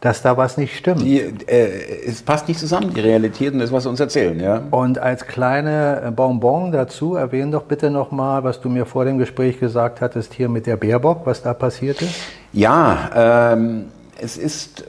dass 0.00 0.20
da 0.20 0.36
was 0.36 0.58
nicht 0.58 0.76
stimmt. 0.76 1.00
Die, 1.00 1.18
äh, 1.18 2.06
es 2.06 2.22
passt 2.22 2.46
nicht 2.46 2.60
zusammen, 2.60 2.92
die 2.92 3.00
Realität 3.00 3.54
und 3.54 3.58
das, 3.58 3.72
was 3.72 3.84
sie 3.84 3.88
uns 3.88 4.00
erzählen. 4.00 4.38
Ja? 4.38 4.62
Und 4.70 4.98
als 4.98 5.26
kleine 5.26 6.12
Bonbon 6.14 6.72
dazu, 6.72 7.14
erwähne 7.14 7.52
doch 7.52 7.62
bitte 7.62 7.90
nochmal, 7.90 8.44
was 8.44 8.60
du 8.60 8.68
mir 8.68 8.84
vor 8.84 9.06
dem 9.06 9.16
Gespräch 9.16 9.58
gesagt 9.58 10.02
hattest, 10.02 10.34
hier 10.34 10.50
mit 10.50 10.66
der 10.66 10.76
Baerbock, 10.76 11.22
was 11.24 11.42
da 11.42 11.54
passiert 11.54 12.02
ist. 12.02 12.16
Ja, 12.52 13.52
ähm, 13.54 13.86
es 14.20 14.36
ist 14.36 14.84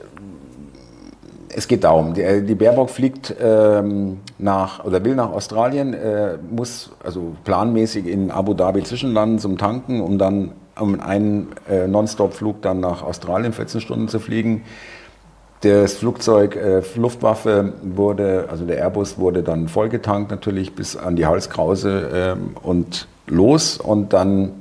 es 1.54 1.68
geht 1.68 1.84
darum, 1.84 2.14
die, 2.14 2.22
äh, 2.22 2.42
die 2.42 2.54
Baerbock 2.54 2.90
fliegt 2.90 3.34
ähm, 3.40 4.20
nach 4.38 4.84
oder 4.84 5.04
will 5.04 5.14
nach 5.14 5.30
Australien, 5.30 5.94
äh, 5.94 6.38
muss 6.50 6.90
also 7.02 7.34
planmäßig 7.44 8.06
in 8.06 8.30
Abu 8.30 8.54
Dhabi 8.54 8.82
zwischenlanden 8.82 9.38
zum 9.38 9.58
Tanken, 9.58 10.00
um 10.00 10.18
dann 10.18 10.52
um 10.78 11.00
einen 11.00 11.48
äh, 11.70 11.86
Nonstop-Flug 11.86 12.62
dann 12.62 12.80
nach 12.80 13.02
Australien 13.02 13.52
14 13.52 13.80
Stunden 13.80 14.08
zu 14.08 14.18
fliegen. 14.18 14.64
Das 15.62 15.94
Flugzeug 15.94 16.54
äh, 16.54 16.82
Luftwaffe 16.96 17.72
wurde, 17.82 18.46
also 18.50 18.66
der 18.66 18.76
Airbus 18.76 19.18
wurde 19.18 19.42
dann 19.42 19.68
vollgetankt 19.68 20.30
natürlich 20.30 20.74
bis 20.74 20.96
an 20.96 21.16
die 21.16 21.26
Halskrause 21.26 22.10
ähm, 22.12 22.50
und 22.62 23.08
los 23.26 23.78
und 23.78 24.12
dann 24.12 24.52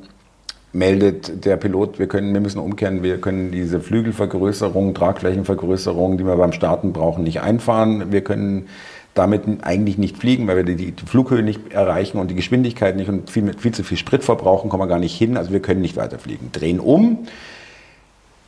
meldet 0.76 1.46
der 1.46 1.56
Pilot, 1.56 2.00
wir, 2.00 2.08
können, 2.08 2.34
wir 2.34 2.42
müssen 2.42 2.60
umkehren, 2.60 3.02
wir 3.02 3.20
können 3.22 3.52
diese 3.52 3.80
Flügelvergrößerung, 3.80 4.94
Tragflächenvergrößerung, 4.94 6.18
die 6.18 6.26
wir 6.26 6.36
beim 6.36 6.52
Starten 6.52 6.92
brauchen, 6.92 7.24
nicht 7.24 7.42
einfahren. 7.42 8.12
Wir 8.12 8.22
können 8.22 8.68
damit 9.14 9.44
eigentlich 9.62 9.98
nicht 9.98 10.18
fliegen, 10.18 10.48
weil 10.48 10.58
wir 10.58 10.64
die, 10.76 10.92
die 10.92 11.06
Flughöhe 11.06 11.42
nicht 11.42 11.72
erreichen 11.72 12.18
und 12.18 12.30
die 12.30 12.36
Geschwindigkeit 12.36 12.98
nicht 12.98 13.08
und 13.08 13.30
viel, 13.30 13.54
viel 13.58 13.74
zu 13.74 13.84
viel 13.84 13.98
Sprit 13.98 14.26
verbrauchen, 14.26 14.70
kommen 14.70 14.84
wir 14.84 14.88
gar 14.88 15.00
nicht 15.00 15.18
hin. 15.18 15.38
Also 15.38 15.52
wir 15.52 15.62
können 15.62 15.82
nicht 15.82 15.96
weiterfliegen. 15.96 16.52
Drehen 16.52 16.82
um. 16.82 17.20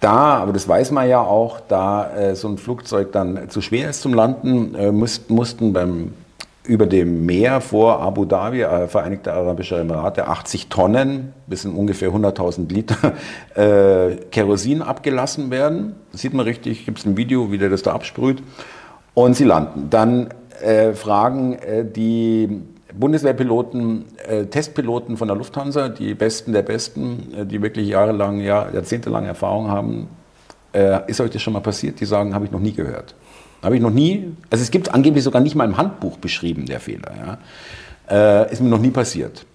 Da, 0.02 0.36
aber 0.36 0.52
das 0.52 0.68
weiß 0.68 0.92
man 0.92 1.08
ja 1.08 1.22
auch, 1.22 1.62
da 1.62 2.14
äh, 2.16 2.36
so 2.36 2.50
ein 2.50 2.58
Flugzeug 2.58 3.14
dann 3.14 3.50
zu 3.50 3.62
schwer 3.62 3.90
ist 3.90 4.02
zum 4.02 4.14
Landen, 4.14 4.76
äh, 4.76 4.92
mussten 4.92 5.74
beim 5.74 6.14
über 6.68 6.86
dem 6.86 7.26
Meer 7.26 7.62
vor 7.62 8.02
Abu 8.02 8.26
Dhabi, 8.26 8.62
äh, 8.62 8.88
Vereinigte 8.88 9.34
Arabische 9.34 9.78
Emirate, 9.78 10.28
80 10.28 10.68
Tonnen, 10.68 11.34
bis 11.48 11.66
in 11.66 11.74
ungefähr 11.74 12.12
100.000 12.12 12.72
Liter 12.72 13.14
äh, 13.56 14.16
Kerosin 14.32 14.82
abgelassen 14.82 15.50
werden. 15.50 15.96
Das 16.12 16.22
sieht 16.22 16.34
man 16.34 16.46
richtig, 16.46 16.86
gibt 16.86 17.00
es 17.00 17.06
ein 17.06 17.18
Video, 17.18 17.52
wie 17.52 17.58
der 17.58 17.70
das 17.70 17.84
da 17.84 17.94
absprüht. 17.94 18.44
Und 19.14 19.36
sie 19.36 19.46
landen. 19.46 19.90
Dann 19.90 20.30
äh, 20.62 20.94
fragen 20.94 21.54
äh, 21.54 21.86
die 21.86 22.62
Bundeswehrpiloten, 22.94 24.06
äh, 24.28 24.46
Testpiloten 24.46 25.18
von 25.18 25.28
der 25.28 25.38
Lufthansa, 25.38 25.90
die 25.90 26.14
Besten 26.14 26.52
der 26.52 26.64
Besten, 26.64 27.34
äh, 27.36 27.46
die 27.46 27.62
wirklich 27.62 27.88
jahrelang, 27.88 28.40
Jahr, 28.40 28.74
jahrzehntelang 28.74 29.26
Erfahrung 29.26 29.70
haben, 29.70 30.08
ist 31.08 31.22
euch 31.22 31.32
das 31.32 31.42
schon 31.42 31.54
mal 31.54 31.62
passiert? 31.62 32.00
Die 32.02 32.06
sagen, 32.06 32.36
habe 32.36 32.46
ich 32.46 32.52
noch 32.52 32.60
nie 32.60 32.74
gehört. 32.74 33.16
Habe 33.62 33.76
ich 33.76 33.82
noch 33.82 33.92
nie, 33.92 34.36
also 34.50 34.62
es 34.62 34.72
gibt 34.72 34.94
angeblich 34.94 35.24
sogar 35.24 35.42
nicht 35.42 35.56
mal 35.56 35.66
im 35.66 35.78
Handbuch 35.78 36.18
beschrieben, 36.18 36.66
der 36.66 36.80
Fehler. 36.80 37.12
Ja. 38.10 38.44
Äh, 38.44 38.52
ist 38.52 38.62
mir 38.62 38.70
noch 38.70 38.80
nie 38.80 38.92
passiert. 38.92 39.46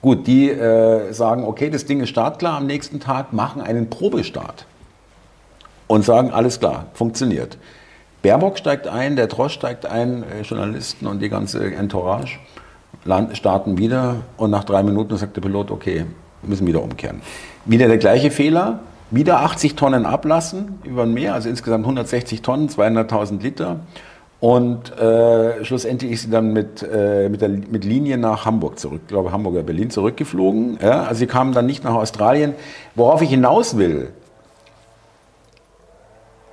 Gut, 0.00 0.26
die 0.26 0.50
äh, 0.50 1.12
sagen, 1.12 1.44
okay, 1.44 1.68
das 1.68 1.84
Ding 1.84 2.00
ist 2.00 2.08
startklar 2.08 2.56
am 2.56 2.66
nächsten 2.66 2.98
Tag, 2.98 3.32
machen 3.32 3.60
einen 3.60 3.90
Probestart 3.90 4.66
und 5.86 6.04
sagen, 6.04 6.30
alles 6.30 6.58
klar, 6.58 6.86
funktioniert. 6.94 7.58
Baerbock 8.22 8.56
steigt 8.56 8.86
ein, 8.86 9.16
der 9.16 9.28
Trosch 9.28 9.52
steigt 9.52 9.84
ein, 9.84 10.22
äh, 10.22 10.42
Journalisten 10.42 11.06
und 11.06 11.20
die 11.20 11.28
ganze 11.28 11.74
Entourage 11.74 12.38
land, 13.04 13.36
starten 13.36 13.78
wieder 13.78 14.22
und 14.36 14.50
nach 14.50 14.64
drei 14.64 14.82
Minuten 14.82 15.16
sagt 15.16 15.36
der 15.36 15.42
Pilot, 15.42 15.70
okay, 15.70 16.06
müssen 16.42 16.66
wieder 16.66 16.82
umkehren. 16.82 17.20
Wieder 17.64 17.88
der 17.88 17.98
gleiche 17.98 18.30
Fehler, 18.30 18.80
wieder 19.12 19.40
80 19.40 19.76
Tonnen 19.76 20.06
ablassen 20.06 20.80
über 20.84 21.02
ein 21.02 21.12
Meer, 21.12 21.34
also 21.34 21.48
insgesamt 21.48 21.84
160 21.84 22.42
Tonnen, 22.42 22.68
200.000 22.68 23.40
Liter. 23.42 23.80
Und 24.40 24.90
äh, 24.98 25.64
schlussendlich 25.64 26.10
ist 26.10 26.22
sie 26.22 26.30
dann 26.30 26.52
mit, 26.52 26.82
äh, 26.82 27.28
mit, 27.28 27.42
der, 27.42 27.48
mit 27.48 27.84
Linie 27.84 28.18
nach 28.18 28.44
Hamburg 28.44 28.80
zurück, 28.80 29.02
glaube 29.06 29.30
Hamburg 29.30 29.54
oder 29.54 29.62
Berlin 29.62 29.90
zurückgeflogen. 29.90 30.78
Ja? 30.82 31.04
Also 31.04 31.20
sie 31.20 31.26
kamen 31.28 31.52
dann 31.52 31.66
nicht 31.66 31.84
nach 31.84 31.94
Australien. 31.94 32.54
Worauf 32.96 33.22
ich 33.22 33.30
hinaus 33.30 33.76
will, 33.76 34.08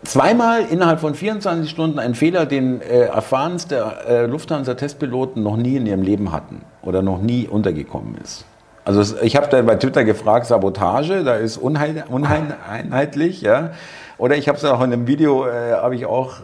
zweimal 0.04 0.66
innerhalb 0.70 1.00
von 1.00 1.16
24 1.16 1.68
Stunden 1.68 1.98
ein 1.98 2.14
Fehler, 2.14 2.46
den 2.46 2.82
äh, 2.82 3.06
erfahrenste 3.06 3.84
äh, 4.08 4.26
Lufthansa-Testpiloten 4.28 5.42
noch 5.42 5.58
nie 5.58 5.78
in 5.78 5.88
ihrem 5.88 6.04
Leben 6.04 6.32
hatten 6.32 6.62
oder 6.84 7.02
noch 7.02 7.20
nie 7.20 7.48
untergekommen 7.48 8.18
ist. 8.24 8.46
Also 8.90 9.18
ich 9.22 9.36
habe 9.36 9.48
da 9.50 9.62
bei 9.62 9.76
Twitter 9.76 10.04
gefragt, 10.04 10.48
Sabotage, 10.48 11.24
da 11.24 11.36
ist 11.36 11.58
unheil, 11.58 12.06
uneinheitlich, 12.10 13.42
ja. 13.42 13.70
Oder 14.18 14.36
ich 14.36 14.48
habe 14.48 14.58
es 14.58 14.66
auch 14.66 14.82
in 14.82 14.92
einem 14.92 15.06
Video, 15.06 15.46
äh, 15.46 15.74
habe 15.74 15.94
ich 15.94 16.08
auch 16.08 16.38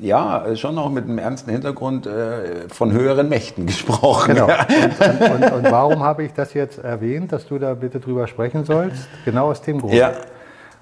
ja, 0.00 0.56
schon 0.56 0.78
auch 0.78 0.88
mit 0.88 1.04
einem 1.04 1.18
ernsten 1.18 1.50
Hintergrund 1.50 2.06
äh, 2.06 2.70
von 2.70 2.90
höheren 2.90 3.28
Mächten 3.28 3.66
gesprochen. 3.66 4.34
Genau. 4.34 4.46
Und, 4.46 5.20
und, 5.20 5.42
und, 5.42 5.52
und 5.52 5.70
warum 5.70 6.02
habe 6.02 6.24
ich 6.24 6.32
das 6.32 6.54
jetzt 6.54 6.82
erwähnt, 6.82 7.32
dass 7.32 7.46
du 7.46 7.58
da 7.58 7.74
bitte 7.74 8.00
drüber 8.00 8.28
sprechen 8.28 8.64
sollst? 8.64 9.06
Genau 9.26 9.50
aus 9.50 9.60
dem 9.60 9.82
Grund. 9.82 9.92
Ja. 9.92 10.12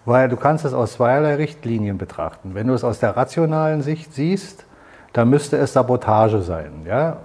Weil 0.04 0.28
du 0.28 0.37
kannst 0.37 0.64
es 0.64 0.73
aus 0.73 0.92
zweierlei 0.92 1.35
Richtlinien 1.35 1.99
betrachten. 1.99 2.54
Wenn 2.54 2.68
du 2.68 2.75
es 2.75 2.85
aus 2.85 3.00
der 3.00 3.16
rationalen 3.16 3.82
Sicht 3.82 4.14
siehst, 4.14 4.66
dann 5.12 5.30
müsste 5.30 5.56
es 5.56 5.73
Sabotage 5.73 6.42
sein. 6.42 6.87
Ja? 6.87 7.16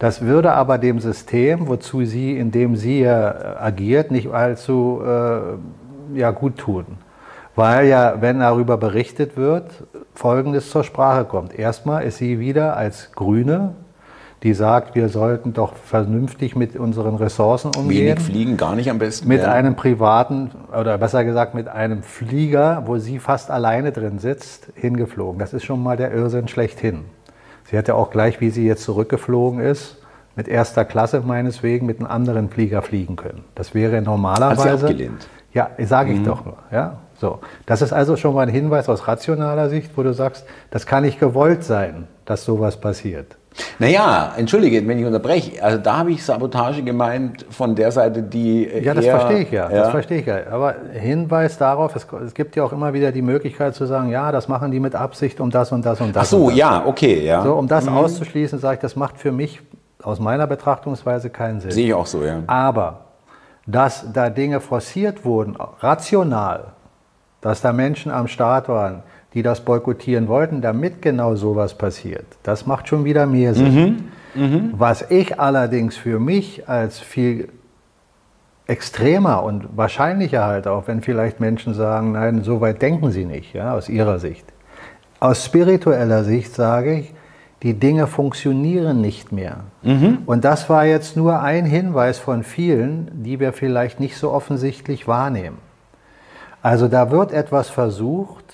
Das 0.00 0.22
würde 0.22 0.52
aber 0.52 0.78
dem 0.78 0.98
System, 0.98 1.68
wozu 1.68 2.06
sie, 2.06 2.36
in 2.36 2.50
dem 2.50 2.74
sie 2.74 3.00
ja 3.02 3.30
äh, 3.30 3.56
agiert, 3.58 4.10
nicht 4.10 4.32
allzu 4.32 5.02
äh, 5.06 6.18
ja, 6.18 6.30
gut 6.30 6.56
tun. 6.56 6.86
Weil 7.54 7.86
ja, 7.86 8.14
wenn 8.20 8.40
darüber 8.40 8.78
berichtet 8.78 9.36
wird, 9.36 9.70
Folgendes 10.14 10.70
zur 10.70 10.84
Sprache 10.84 11.26
kommt. 11.26 11.56
Erstmal 11.56 12.04
ist 12.04 12.16
sie 12.16 12.40
wieder 12.40 12.78
als 12.78 13.12
Grüne, 13.12 13.74
die 14.42 14.54
sagt, 14.54 14.94
wir 14.94 15.10
sollten 15.10 15.52
doch 15.52 15.74
vernünftig 15.74 16.56
mit 16.56 16.76
unseren 16.76 17.16
Ressourcen 17.16 17.72
umgehen. 17.76 18.06
Wenig 18.06 18.20
fliegen, 18.20 18.56
gar 18.56 18.74
nicht 18.74 18.90
am 18.90 18.98
besten. 18.98 19.28
Mit 19.28 19.42
ja. 19.42 19.52
einem 19.52 19.76
privaten, 19.76 20.50
oder 20.72 20.96
besser 20.96 21.24
gesagt 21.24 21.54
mit 21.54 21.68
einem 21.68 22.02
Flieger, 22.02 22.84
wo 22.86 22.96
sie 22.96 23.18
fast 23.18 23.50
alleine 23.50 23.92
drin 23.92 24.18
sitzt, 24.18 24.68
hingeflogen. 24.76 25.38
Das 25.38 25.52
ist 25.52 25.64
schon 25.64 25.82
mal 25.82 25.98
der 25.98 26.10
Irrsinn 26.14 26.48
schlechthin. 26.48 27.04
Sie 27.70 27.76
hätte 27.76 27.94
auch 27.94 28.10
gleich, 28.10 28.40
wie 28.40 28.50
sie 28.50 28.66
jetzt 28.66 28.82
zurückgeflogen 28.82 29.60
ist, 29.60 29.98
mit 30.34 30.48
erster 30.48 30.84
Klasse 30.84 31.20
meineswegen 31.20 31.86
mit 31.86 32.00
einem 32.00 32.10
anderen 32.10 32.50
Flieger 32.50 32.82
fliegen 32.82 33.14
können. 33.14 33.44
Das 33.54 33.74
wäre 33.74 34.02
normalerweise. 34.02 34.70
Hat 34.70 34.78
sie 34.80 34.86
abgelehnt? 34.86 35.28
Ja, 35.52 35.70
sage 35.78 36.12
ich 36.12 36.18
mhm. 36.18 36.24
doch 36.24 36.44
nur. 36.44 36.56
Ja, 36.72 36.98
so. 37.20 37.38
Das 37.66 37.80
ist 37.80 37.92
also 37.92 38.16
schon 38.16 38.34
mal 38.34 38.42
ein 38.42 38.48
Hinweis 38.48 38.88
aus 38.88 39.06
rationaler 39.06 39.68
Sicht, 39.68 39.96
wo 39.96 40.02
du 40.02 40.12
sagst, 40.12 40.46
das 40.70 40.84
kann 40.84 41.04
nicht 41.04 41.20
gewollt 41.20 41.62
sein, 41.62 42.08
dass 42.24 42.44
sowas 42.44 42.80
passiert. 42.80 43.36
Naja, 43.78 44.32
entschuldige, 44.36 44.86
wenn 44.86 44.98
ich 44.98 45.04
unterbreche. 45.04 45.62
Also 45.62 45.78
da 45.78 45.98
habe 45.98 46.12
ich 46.12 46.24
Sabotage 46.24 46.82
gemeint 46.82 47.44
von 47.50 47.74
der 47.74 47.90
Seite, 47.92 48.22
die. 48.22 48.64
Ja, 48.64 48.94
das 48.94 49.04
eher, 49.04 49.18
verstehe 49.18 49.42
ich 49.42 49.50
ja, 49.50 49.70
ja. 49.70 49.76
Das 49.76 49.90
verstehe 49.90 50.20
ich 50.20 50.26
ja. 50.26 50.38
Aber 50.50 50.74
Hinweis 50.92 51.58
darauf, 51.58 51.96
es, 51.96 52.06
es, 52.24 52.34
gibt 52.34 52.56
ja 52.56 52.64
auch 52.64 52.72
immer 52.72 52.92
wieder 52.92 53.12
die 53.12 53.22
Möglichkeit 53.22 53.74
zu 53.74 53.86
sagen, 53.86 54.08
ja, 54.10 54.32
das 54.32 54.48
machen 54.48 54.70
die 54.70 54.80
mit 54.80 54.94
Absicht, 54.94 55.40
um 55.40 55.50
das 55.50 55.72
und 55.72 55.84
das 55.84 56.00
und 56.00 56.14
das. 56.14 56.26
Ach 56.26 56.30
so, 56.30 56.48
das. 56.48 56.58
ja, 56.58 56.84
okay, 56.86 57.24
ja. 57.24 57.42
So, 57.42 57.54
um 57.54 57.66
das 57.66 57.86
mhm. 57.86 57.96
auszuschließen, 57.96 58.58
sage 58.58 58.74
ich, 58.74 58.80
das 58.80 58.96
macht 58.96 59.18
für 59.18 59.32
mich 59.32 59.60
aus 60.02 60.20
meiner 60.20 60.46
Betrachtungsweise 60.46 61.30
keinen 61.30 61.60
Sinn. 61.60 61.70
Sehe 61.70 61.86
ich 61.86 61.94
auch 61.94 62.06
so, 62.06 62.22
ja. 62.22 62.42
Aber 62.46 63.00
dass 63.66 64.12
da 64.12 64.30
Dinge 64.30 64.60
forciert 64.60 65.24
wurden, 65.24 65.56
rational, 65.80 66.72
dass 67.40 67.60
da 67.60 67.72
Menschen 67.72 68.10
am 68.12 68.26
Start 68.28 68.68
waren, 68.68 69.02
die 69.34 69.42
das 69.42 69.64
boykottieren 69.64 70.28
wollten, 70.28 70.60
damit 70.60 71.02
genau 71.02 71.34
sowas 71.36 71.74
passiert. 71.74 72.26
Das 72.42 72.66
macht 72.66 72.88
schon 72.88 73.04
wieder 73.04 73.26
mehr 73.26 73.54
Sinn. 73.54 74.08
Mhm. 74.34 74.42
Mhm. 74.42 74.74
Was 74.76 75.10
ich 75.10 75.40
allerdings 75.40 75.96
für 75.96 76.18
mich 76.18 76.68
als 76.68 76.98
viel 76.98 77.48
extremer 78.66 79.42
und 79.42 79.76
wahrscheinlicher 79.76 80.44
halte, 80.44 80.70
auch 80.70 80.86
wenn 80.86 81.00
vielleicht 81.02 81.40
Menschen 81.40 81.74
sagen, 81.74 82.12
nein, 82.12 82.42
so 82.44 82.60
weit 82.60 82.80
denken 82.80 83.10
sie 83.10 83.24
nicht, 83.24 83.52
ja, 83.52 83.74
aus 83.74 83.88
ihrer 83.88 84.18
Sicht. 84.20 84.46
Aus 85.18 85.44
spiritueller 85.44 86.24
Sicht 86.24 86.54
sage 86.54 86.94
ich, 86.94 87.14
die 87.62 87.74
Dinge 87.74 88.06
funktionieren 88.06 89.00
nicht 89.00 89.32
mehr. 89.32 89.64
Mhm. 89.82 90.18
Und 90.24 90.44
das 90.44 90.70
war 90.70 90.86
jetzt 90.86 91.16
nur 91.16 91.42
ein 91.42 91.66
Hinweis 91.66 92.18
von 92.18 92.42
vielen, 92.42 93.10
die 93.22 93.38
wir 93.38 93.52
vielleicht 93.52 94.00
nicht 94.00 94.16
so 94.16 94.30
offensichtlich 94.30 95.06
wahrnehmen. 95.06 95.58
Also 96.62 96.88
da 96.88 97.10
wird 97.10 97.32
etwas 97.32 97.68
versucht, 97.68 98.49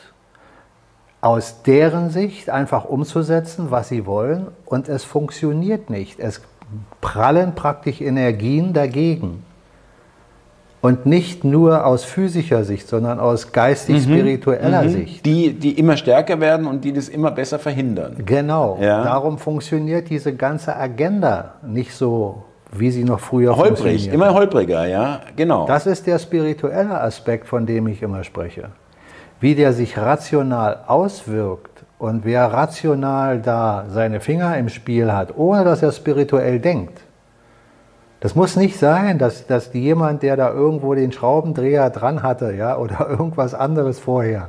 aus 1.27 1.63
deren 1.63 2.11
Sicht 2.11 2.51
einfach 2.51 2.85
umzusetzen, 2.85 3.67
was 3.71 3.89
sie 3.89 4.07
wollen, 4.07 4.47
und 4.65 4.89
es 4.89 5.03
funktioniert 5.03 5.91
nicht. 5.91 6.21
Es 6.21 6.41
prallen 7.01 7.57
praktisch 7.57 8.01
Energien 8.01 8.73
dagegen. 8.73 9.43
Und 10.83 11.05
nicht 11.05 11.43
nur 11.43 11.85
aus 11.85 12.05
physischer 12.05 12.63
Sicht, 12.63 12.87
sondern 12.87 13.19
aus 13.19 13.51
geistig-spiritueller 13.51 14.85
mhm. 14.85 14.89
Sicht. 14.91 15.27
Die, 15.27 15.53
die 15.53 15.73
immer 15.73 15.97
stärker 15.97 16.39
werden 16.39 16.69
und 16.69 16.85
die 16.85 16.93
das 16.93 17.09
immer 17.09 17.33
besser 17.33 17.59
verhindern. 17.59 18.23
Genau. 18.25 18.79
Ja. 18.81 19.03
Darum 19.03 19.39
funktioniert 19.39 20.09
diese 20.09 20.33
ganze 20.33 20.77
Agenda 20.77 21.55
nicht 21.67 21.93
so, 21.93 22.45
wie 22.71 22.93
sie 22.93 23.03
noch 23.03 23.19
früher 23.19 23.57
Holprig, 23.57 24.13
immer 24.13 24.33
holpriger, 24.33 24.87
ja, 24.87 25.23
genau. 25.35 25.67
Das 25.67 25.87
ist 25.87 26.07
der 26.07 26.21
spirituelle 26.21 27.01
Aspekt, 27.01 27.49
von 27.49 27.67
dem 27.67 27.89
ich 27.89 28.01
immer 28.01 28.23
spreche. 28.23 28.71
Wie 29.41 29.55
der 29.55 29.73
sich 29.73 29.99
rational 29.99 30.81
auswirkt 30.87 31.85
und 31.99 32.25
wer 32.25 32.53
rational 32.53 33.41
da 33.41 33.87
seine 33.89 34.21
Finger 34.21 34.57
im 34.57 34.69
Spiel 34.69 35.13
hat, 35.13 35.37
ohne 35.37 35.65
dass 35.65 35.83
er 35.83 35.93
spirituell 35.93 36.59
denkt 36.59 37.07
das 38.21 38.35
muss 38.35 38.57
nicht 38.57 38.79
sein, 38.79 39.19
dass, 39.19 39.47
dass 39.47 39.73
jemand, 39.73 40.23
der 40.23 40.37
da 40.37 40.51
irgendwo 40.51 40.95
den 40.95 41.13
Schraubendreher 41.13 41.91
dran 41.91 42.23
hatte, 42.23 42.53
ja, 42.53 42.77
oder 42.77 43.09
irgendwas 43.11 43.55
anderes 43.55 43.99
vorher, 43.99 44.49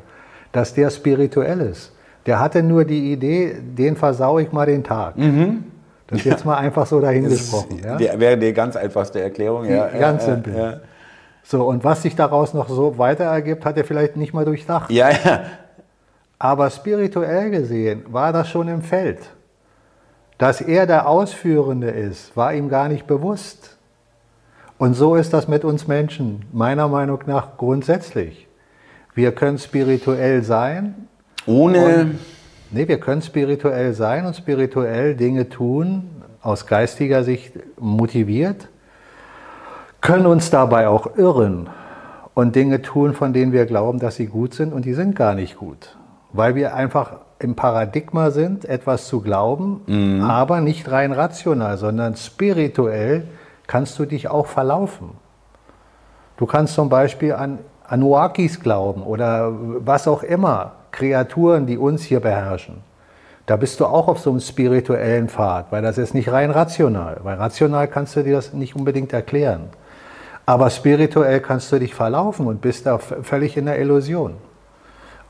dass 0.51 0.73
der 0.73 0.89
spirituell 0.89 1.61
ist. 1.61 1.93
Der 2.25 2.39
hatte 2.39 2.63
nur 2.63 2.85
die 2.85 3.11
Idee, 3.11 3.55
den 3.61 3.95
versau 3.95 4.39
ich 4.39 4.51
mal 4.51 4.65
den 4.65 4.83
Tag. 4.83 5.17
Mhm. 5.17 5.65
Das 6.07 6.19
ist 6.19 6.25
jetzt 6.25 6.45
mal 6.45 6.55
einfach 6.55 6.87
so 6.87 6.99
dahingesprochen. 7.01 7.81
Ja? 7.83 7.99
Wäre 8.19 8.37
die 8.37 8.53
ganz 8.53 8.75
einfachste 8.75 9.21
Erklärung. 9.21 9.65
Ja, 9.65 9.87
ganz 9.87 10.25
ja, 10.25 10.33
simpel. 10.33 10.81
So, 11.49 11.63
und 11.63 11.85
was 11.85 12.01
sich 12.01 12.13
daraus 12.13 12.53
noch 12.53 12.67
so 12.67 12.97
weiter 12.97 13.23
ergibt, 13.23 13.63
hat 13.63 13.77
er 13.77 13.85
vielleicht 13.85 14.17
nicht 14.17 14.33
mal 14.33 14.43
durchdacht. 14.43 14.91
Ja, 14.91 15.09
ja. 15.09 15.43
Aber 16.37 16.69
spirituell 16.69 17.51
gesehen 17.51 18.03
war 18.09 18.33
das 18.33 18.49
schon 18.49 18.67
im 18.67 18.81
Feld. 18.81 19.19
Dass 20.37 20.59
er 20.59 20.85
der 20.85 21.07
Ausführende 21.07 21.89
ist, 21.89 22.35
war 22.35 22.53
ihm 22.53 22.67
gar 22.67 22.89
nicht 22.89 23.07
bewusst. 23.07 23.77
Und 24.77 24.95
so 24.95 25.15
ist 25.15 25.31
das 25.31 25.47
mit 25.47 25.63
uns 25.63 25.87
Menschen, 25.87 26.43
meiner 26.51 26.89
Meinung 26.89 27.19
nach 27.27 27.55
grundsätzlich. 27.55 28.45
Wir 29.15 29.31
können 29.31 29.57
spirituell 29.57 30.43
sein. 30.43 31.07
Ohne. 31.45 32.15
nee, 32.71 32.89
wir 32.89 32.99
können 32.99 33.21
spirituell 33.21 33.93
sein 33.93 34.25
und 34.25 34.35
spirituell 34.35 35.15
Dinge 35.15 35.47
tun, 35.47 36.09
aus 36.41 36.67
geistiger 36.67 37.23
Sicht 37.23 37.53
motiviert, 37.79 38.67
können 40.01 40.25
uns 40.25 40.49
dabei 40.49 40.87
auch 40.87 41.17
irren 41.17 41.69
und 42.33 42.55
Dinge 42.55 42.81
tun, 42.81 43.13
von 43.13 43.33
denen 43.33 43.51
wir 43.51 43.65
glauben, 43.65 43.99
dass 43.99 44.15
sie 44.15 44.27
gut 44.27 44.53
sind 44.53 44.73
und 44.73 44.85
die 44.85 44.93
sind 44.93 45.15
gar 45.15 45.33
nicht 45.33 45.57
gut. 45.57 45.97
Weil 46.33 46.55
wir 46.55 46.75
einfach 46.75 47.13
im 47.39 47.55
Paradigma 47.55 48.31
sind, 48.31 48.65
etwas 48.65 49.07
zu 49.07 49.21
glauben, 49.21 49.81
mhm. 49.87 50.21
aber 50.21 50.61
nicht 50.61 50.91
rein 50.91 51.11
rational, 51.11 51.77
sondern 51.77 52.15
spirituell 52.15 53.23
kannst 53.65 53.97
du 53.99 54.05
dich 54.05 54.27
auch 54.29 54.47
verlaufen. 54.47 55.11
Du 56.37 56.45
kannst 56.45 56.75
zum 56.75 56.89
Beispiel 56.89 57.33
an 57.33 57.59
Anuakis 57.87 58.59
glauben 58.59 59.01
oder 59.03 59.51
was 59.79 60.07
auch 60.07 60.23
immer, 60.23 60.73
Kreaturen, 60.91 61.65
die 61.65 61.77
uns 61.77 62.03
hier 62.03 62.19
beherrschen. 62.19 62.81
Da 63.45 63.55
bist 63.55 63.79
du 63.79 63.85
auch 63.85 64.07
auf 64.07 64.19
so 64.19 64.29
einem 64.29 64.41
spirituellen 64.41 65.29
Pfad, 65.29 65.71
weil 65.71 65.81
das 65.81 65.97
ist 65.97 66.13
nicht 66.13 66.31
rein 66.31 66.51
rational. 66.51 67.17
Weil 67.23 67.37
rational 67.37 67.87
kannst 67.87 68.15
du 68.15 68.23
dir 68.23 68.35
das 68.35 68.53
nicht 68.53 68.75
unbedingt 68.75 69.13
erklären. 69.13 69.69
Aber 70.47 70.69
spirituell 70.69 71.41
kannst 71.41 71.71
du 71.73 71.77
dich 71.77 71.93
verlaufen 71.93 72.47
und 72.47 72.61
bist 72.61 72.85
da 72.85 72.97
völlig 72.97 73.57
in 73.57 73.65
der 73.65 73.79
Illusion. 73.79 74.35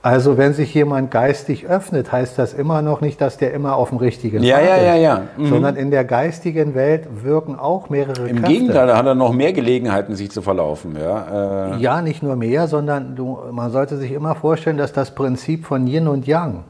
Also 0.04 0.38
wenn 0.38 0.54
sich 0.54 0.74
jemand 0.76 1.10
geistig 1.10 1.66
öffnet, 1.66 2.12
heißt 2.12 2.38
das 2.38 2.54
immer 2.54 2.84
noch 2.84 3.02
nicht, 3.02 3.20
dass 3.20 3.38
der 3.38 3.52
immer 3.52 3.76
auf 3.76 3.90
dem 3.90 3.98
richtigen 3.98 4.44
ja, 4.44 4.58
Pfad 4.58 4.68
ja, 4.68 4.78
ja, 4.78 4.96
ja. 4.96 5.22
Mhm. 5.36 5.48
sondern 5.48 5.76
in 5.76 5.90
der 5.90 6.06
geistigen 6.06 6.76
Welt 6.76 7.08
wirken 7.24 7.58
auch 7.58 7.90
mehrere 7.90 8.30
Im 8.30 8.38
Kräfte. 8.38 8.54
Im 8.54 8.60
Gegenteil, 8.60 8.88
da 8.88 8.96
hat 8.96 9.08
er 9.08 9.16
noch 9.16 9.34
mehr 9.34 9.54
Gelegenheiten, 9.54 10.16
sich 10.16 10.30
zu 10.30 10.44
verlaufen. 10.44 10.96
Ja, 10.96 11.74
äh. 11.74 11.78
ja 11.78 12.02
nicht 12.04 12.22
nur 12.22 12.36
mehr, 12.36 12.68
sondern 12.68 13.16
du, 13.16 13.40
man 13.52 13.72
sollte 13.72 13.98
sich 13.98 14.12
immer 14.12 14.36
vorstellen, 14.36 14.78
dass 14.78 14.94
das 14.94 15.16
Prinzip 15.16 15.66
von 15.66 15.88
Yin 15.88 16.08
und 16.08 16.28
Yang 16.28 16.64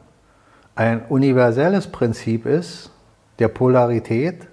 ein 0.76 1.02
universelles 1.10 1.88
Prinzip 1.88 2.46
ist, 2.46 2.92
der 3.40 3.50
Polarität, 3.50 4.48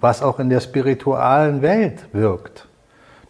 was 0.00 0.22
auch 0.22 0.40
in 0.40 0.50
der 0.50 0.60
spiritualen 0.60 1.62
Welt 1.62 2.08
wirkt. 2.12 2.67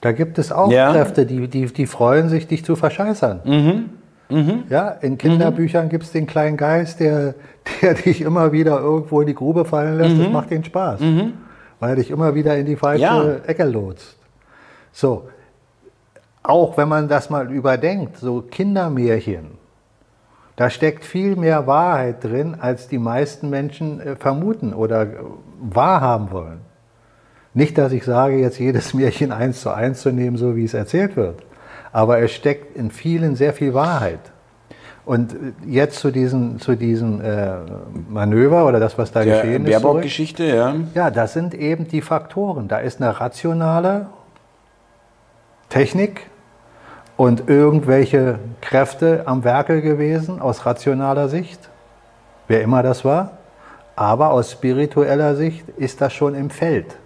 Da 0.00 0.12
gibt 0.12 0.38
es 0.38 0.52
auch 0.52 0.70
ja. 0.70 0.92
Kräfte, 0.92 1.26
die, 1.26 1.48
die, 1.48 1.66
die 1.66 1.86
freuen 1.86 2.28
sich, 2.28 2.46
dich 2.46 2.64
zu 2.64 2.76
verscheißern. 2.76 3.40
Mhm. 3.44 3.90
Mhm. 4.30 4.64
Ja, 4.68 4.90
in 4.90 5.18
Kinderbüchern 5.18 5.86
mhm. 5.86 5.90
gibt 5.90 6.04
es 6.04 6.12
den 6.12 6.26
kleinen 6.26 6.56
Geist, 6.56 7.00
der, 7.00 7.34
der 7.82 7.94
dich 7.94 8.20
immer 8.20 8.52
wieder 8.52 8.78
irgendwo 8.78 9.20
in 9.20 9.26
die 9.26 9.34
Grube 9.34 9.64
fallen 9.64 9.96
lässt. 9.96 10.16
Mhm. 10.16 10.24
Das 10.24 10.32
macht 10.32 10.50
den 10.50 10.64
Spaß, 10.64 11.00
mhm. 11.00 11.32
weil 11.80 11.90
er 11.90 11.96
dich 11.96 12.10
immer 12.10 12.34
wieder 12.34 12.56
in 12.56 12.66
die 12.66 12.76
falsche 12.76 13.02
ja. 13.02 13.34
Ecke 13.46 13.64
lotst. 13.64 14.16
So, 14.92 15.28
auch 16.42 16.76
wenn 16.76 16.88
man 16.88 17.08
das 17.08 17.30
mal 17.30 17.50
überdenkt, 17.52 18.18
so 18.18 18.42
Kindermärchen, 18.42 19.58
da 20.56 20.70
steckt 20.70 21.04
viel 21.04 21.36
mehr 21.36 21.66
Wahrheit 21.66 22.24
drin, 22.24 22.56
als 22.58 22.88
die 22.88 22.98
meisten 22.98 23.48
Menschen 23.48 24.00
äh, 24.00 24.16
vermuten 24.16 24.74
oder 24.74 25.06
wahrhaben 25.60 26.30
wollen. 26.30 26.67
Nicht, 27.58 27.76
dass 27.76 27.92
ich 27.92 28.04
sage, 28.04 28.38
jetzt 28.38 28.58
jedes 28.58 28.94
Märchen 28.94 29.32
eins 29.32 29.60
zu 29.60 29.70
eins 29.70 30.00
zu 30.00 30.12
nehmen, 30.12 30.36
so 30.36 30.56
wie 30.56 30.64
es 30.64 30.74
erzählt 30.74 31.16
wird 31.16 31.42
aber 31.92 32.20
es 32.20 32.32
steckt 32.32 32.76
in 32.76 32.90
vielen 32.90 33.36
sehr 33.36 33.52
viel 33.52 33.74
Wahrheit. 33.74 34.20
Und 35.04 35.34
jetzt 35.66 36.00
zu 36.00 36.10
diesem, 36.10 36.60
zu 36.60 36.76
diesem 36.76 37.22
äh, 37.22 37.54
Manöver 38.10 38.66
oder 38.66 38.78
das, 38.78 38.98
was 38.98 39.10
da 39.10 39.24
Der 39.24 39.36
geschehen 39.36 39.64
ist. 39.64 39.70
Baerbock-Geschichte, 39.70 40.44
ja. 40.44 40.74
Ja, 40.94 41.10
das 41.10 41.32
sind 41.32 41.54
eben 41.54 41.88
die 41.88 42.02
Faktoren. 42.02 42.68
Da 42.68 42.78
ist 42.78 43.00
eine 43.00 43.18
rationale 43.18 44.06
Technik 45.70 46.26
und 47.16 47.48
irgendwelche 47.48 48.38
Kräfte 48.60 49.22
am 49.24 49.44
Werke 49.44 49.80
gewesen 49.80 50.42
aus 50.42 50.66
rationaler 50.66 51.28
Sicht, 51.28 51.70
wer 52.46 52.60
immer 52.60 52.82
das 52.82 53.02
war. 53.04 53.38
Aber 53.96 54.30
aus 54.30 54.52
spiritueller 54.52 55.36
Sicht 55.36 55.68
ist 55.70 56.02
das 56.02 56.12
schon 56.12 56.34
im 56.34 56.50
Feld. 56.50 56.96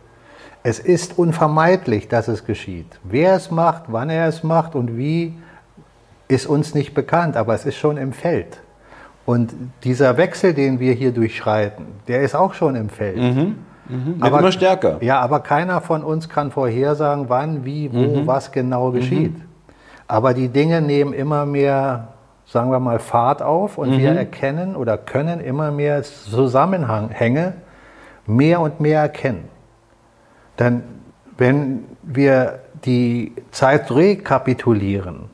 Es 0.63 0.79
ist 0.79 1.19
unvermeidlich, 1.19 2.09
dass 2.09 2.29
es 2.29 2.45
geschieht. 2.45 2.87
Wer 3.03 3.35
es 3.35 3.51
macht, 3.51 3.85
wann 3.89 4.11
er 4.11 4.29
es 4.29 4.43
macht 4.43 4.75
und 4.75 4.97
wie, 4.97 5.35
ist 6.29 6.47
uns 6.47 6.75
nicht 6.75 6.95
bekannt, 6.95 7.37
aber 7.37 7.55
es 7.55 7.67
ist 7.67 7.77
schon 7.77 7.97
im 7.97 8.13
Feld. 8.13 8.61
Und 9.27 9.55
dieser 9.85 10.17
Wechsel, 10.17 10.55
den 10.55 10.81
wir 10.81 10.95
hier 10.95 11.13
durchschreiten, 11.13 11.87
der 12.09 12.23
ist 12.23 12.35
auch 12.35 12.55
schon 12.55 12.75
im 12.75 12.89
Feld. 12.89 13.17
Mhm. 13.17 13.57
Mhm. 13.89 14.17
Aber, 14.21 14.39
immer 14.39 14.53
stärker. 14.53 14.99
Ja, 15.01 15.21
aber 15.21 15.41
keiner 15.41 15.81
von 15.81 16.03
uns 16.03 16.29
kann 16.29 16.51
vorhersagen, 16.51 17.29
wann, 17.29 17.65
wie, 17.65 17.93
wo, 17.93 18.21
mhm. 18.21 18.27
was 18.27 18.53
genau 18.53 18.91
mhm. 18.91 18.95
geschieht. 18.95 19.37
Aber 20.09 20.35
die 20.35 20.49
Dinge 20.49 20.81
nehmen 20.81 21.13
immer 21.13 21.47
mehr, 21.47 22.09
sagen 22.47 22.71
wir 22.71 22.81
mal, 22.81 22.99
Fahrt 22.99 23.43
auf 23.43 23.79
und 23.79 23.99
wir 23.99 24.13
mhm. 24.13 24.17
erkennen 24.17 24.77
oder 24.77 24.97
können 24.97 25.41
immer 25.41 25.71
mehr 25.71 26.03
Zusammenhänge 26.03 27.55
mehr 28.27 28.61
und 28.61 28.81
mehr 28.81 29.01
erkennen. 29.01 29.49
Dann, 30.57 30.83
wenn 31.37 31.85
wir 32.03 32.61
die 32.85 33.33
Zeit 33.51 33.91
rekapitulieren 33.91 35.31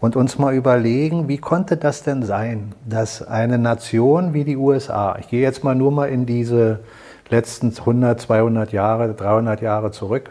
und 0.00 0.16
uns 0.16 0.38
mal 0.38 0.54
überlegen, 0.54 1.28
wie 1.28 1.38
konnte 1.38 1.76
das 1.76 2.02
denn 2.02 2.22
sein, 2.22 2.74
dass 2.86 3.26
eine 3.26 3.58
Nation 3.58 4.34
wie 4.34 4.44
die 4.44 4.56
USA, 4.56 5.16
ich 5.18 5.28
gehe 5.28 5.42
jetzt 5.42 5.64
mal 5.64 5.74
nur 5.74 5.92
mal 5.92 6.08
in 6.08 6.26
diese 6.26 6.80
letzten 7.28 7.68
100, 7.76 8.20
200 8.20 8.72
Jahre, 8.72 9.14
300 9.14 9.60
Jahre 9.60 9.92
zurück, 9.92 10.30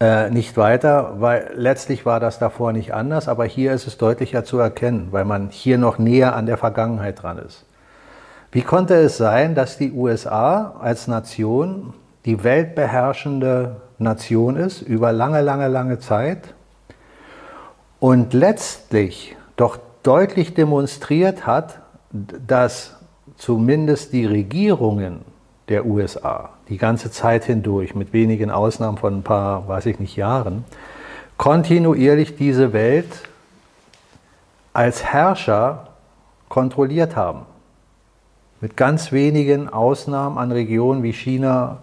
äh, 0.00 0.30
nicht 0.30 0.56
weiter, 0.56 1.14
weil 1.18 1.50
letztlich 1.54 2.06
war 2.06 2.20
das 2.20 2.38
davor 2.38 2.72
nicht 2.72 2.94
anders, 2.94 3.26
aber 3.26 3.44
hier 3.46 3.72
ist 3.72 3.86
es 3.86 3.98
deutlicher 3.98 4.44
zu 4.44 4.58
erkennen, 4.58 5.08
weil 5.10 5.24
man 5.24 5.48
hier 5.50 5.76
noch 5.76 5.98
näher 5.98 6.36
an 6.36 6.46
der 6.46 6.56
Vergangenheit 6.56 7.22
dran 7.22 7.38
ist. 7.38 7.64
Wie 8.52 8.62
konnte 8.62 8.94
es 8.94 9.16
sein, 9.16 9.54
dass 9.54 9.76
die 9.76 9.92
USA 9.92 10.76
als 10.80 11.08
Nation 11.08 11.92
die 12.24 12.44
weltbeherrschende 12.44 13.76
Nation 13.98 14.56
ist 14.56 14.82
über 14.82 15.12
lange, 15.12 15.40
lange, 15.40 15.68
lange 15.68 15.98
Zeit 15.98 16.54
und 18.00 18.32
letztlich 18.34 19.36
doch 19.56 19.78
deutlich 20.02 20.54
demonstriert 20.54 21.46
hat, 21.46 21.80
dass 22.10 22.96
zumindest 23.36 24.12
die 24.12 24.26
Regierungen 24.26 25.20
der 25.68 25.86
USA 25.86 26.50
die 26.68 26.78
ganze 26.78 27.10
Zeit 27.10 27.44
hindurch, 27.44 27.94
mit 27.94 28.12
wenigen 28.12 28.50
Ausnahmen 28.50 28.98
von 28.98 29.18
ein 29.18 29.22
paar, 29.22 29.68
weiß 29.68 29.86
ich 29.86 29.98
nicht, 29.98 30.16
Jahren, 30.16 30.64
kontinuierlich 31.36 32.36
diese 32.36 32.72
Welt 32.72 33.22
als 34.72 35.04
Herrscher 35.04 35.88
kontrolliert 36.48 37.16
haben. 37.16 37.42
Mit 38.60 38.76
ganz 38.76 39.12
wenigen 39.12 39.68
Ausnahmen 39.68 40.36
an 40.36 40.52
Regionen 40.52 41.02
wie 41.02 41.12
China, 41.12 41.78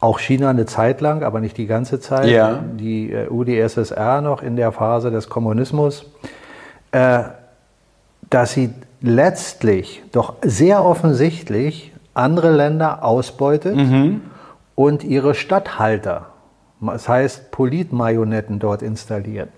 auch 0.00 0.18
China 0.18 0.50
eine 0.50 0.66
Zeit 0.66 1.00
lang, 1.00 1.22
aber 1.22 1.40
nicht 1.40 1.56
die 1.58 1.66
ganze 1.66 2.00
Zeit, 2.00 2.28
ja. 2.28 2.64
die 2.74 3.12
äh, 3.12 3.28
UdSSR 3.28 4.22
noch 4.22 4.42
in 4.42 4.56
der 4.56 4.72
Phase 4.72 5.10
des 5.10 5.28
Kommunismus, 5.28 6.06
äh, 6.90 7.24
dass 8.30 8.52
sie 8.52 8.70
letztlich 9.02 10.02
doch 10.12 10.34
sehr 10.42 10.84
offensichtlich 10.84 11.92
andere 12.14 12.50
Länder 12.50 13.04
ausbeutet 13.04 13.76
und 14.74 15.04
ihre 15.04 15.34
Statthalter, 15.34 16.26
das 16.80 17.08
heißt 17.08 17.50
Politmarionetten 17.50 18.58
dort 18.58 18.82
installiert. 18.82 19.48